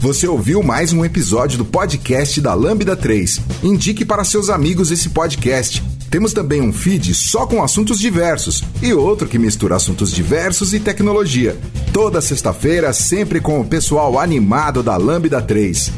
Você 0.00 0.26
ouviu 0.26 0.62
mais 0.62 0.90
um 0.90 1.04
episódio 1.04 1.58
do 1.58 1.66
podcast 1.66 2.40
da 2.40 2.54
Lambda 2.54 2.96
3. 2.96 3.40
Indique 3.62 4.04
para 4.04 4.24
seus 4.24 4.48
amigos 4.48 4.90
esse 4.90 5.10
podcast. 5.10 5.82
Temos 6.10 6.32
também 6.32 6.62
um 6.62 6.72
feed 6.72 7.14
só 7.14 7.46
com 7.46 7.62
assuntos 7.62 7.98
diversos 7.98 8.64
e 8.82 8.94
outro 8.94 9.28
que 9.28 9.38
mistura 9.38 9.76
assuntos 9.76 10.10
diversos 10.10 10.72
e 10.72 10.80
tecnologia. 10.80 11.56
Toda 11.92 12.20
sexta-feira, 12.20 12.92
sempre 12.92 13.40
com 13.40 13.60
o 13.60 13.64
pessoal 13.64 14.18
animado 14.18 14.82
da 14.82 14.96
Lambda 14.96 15.42
3. 15.42 15.92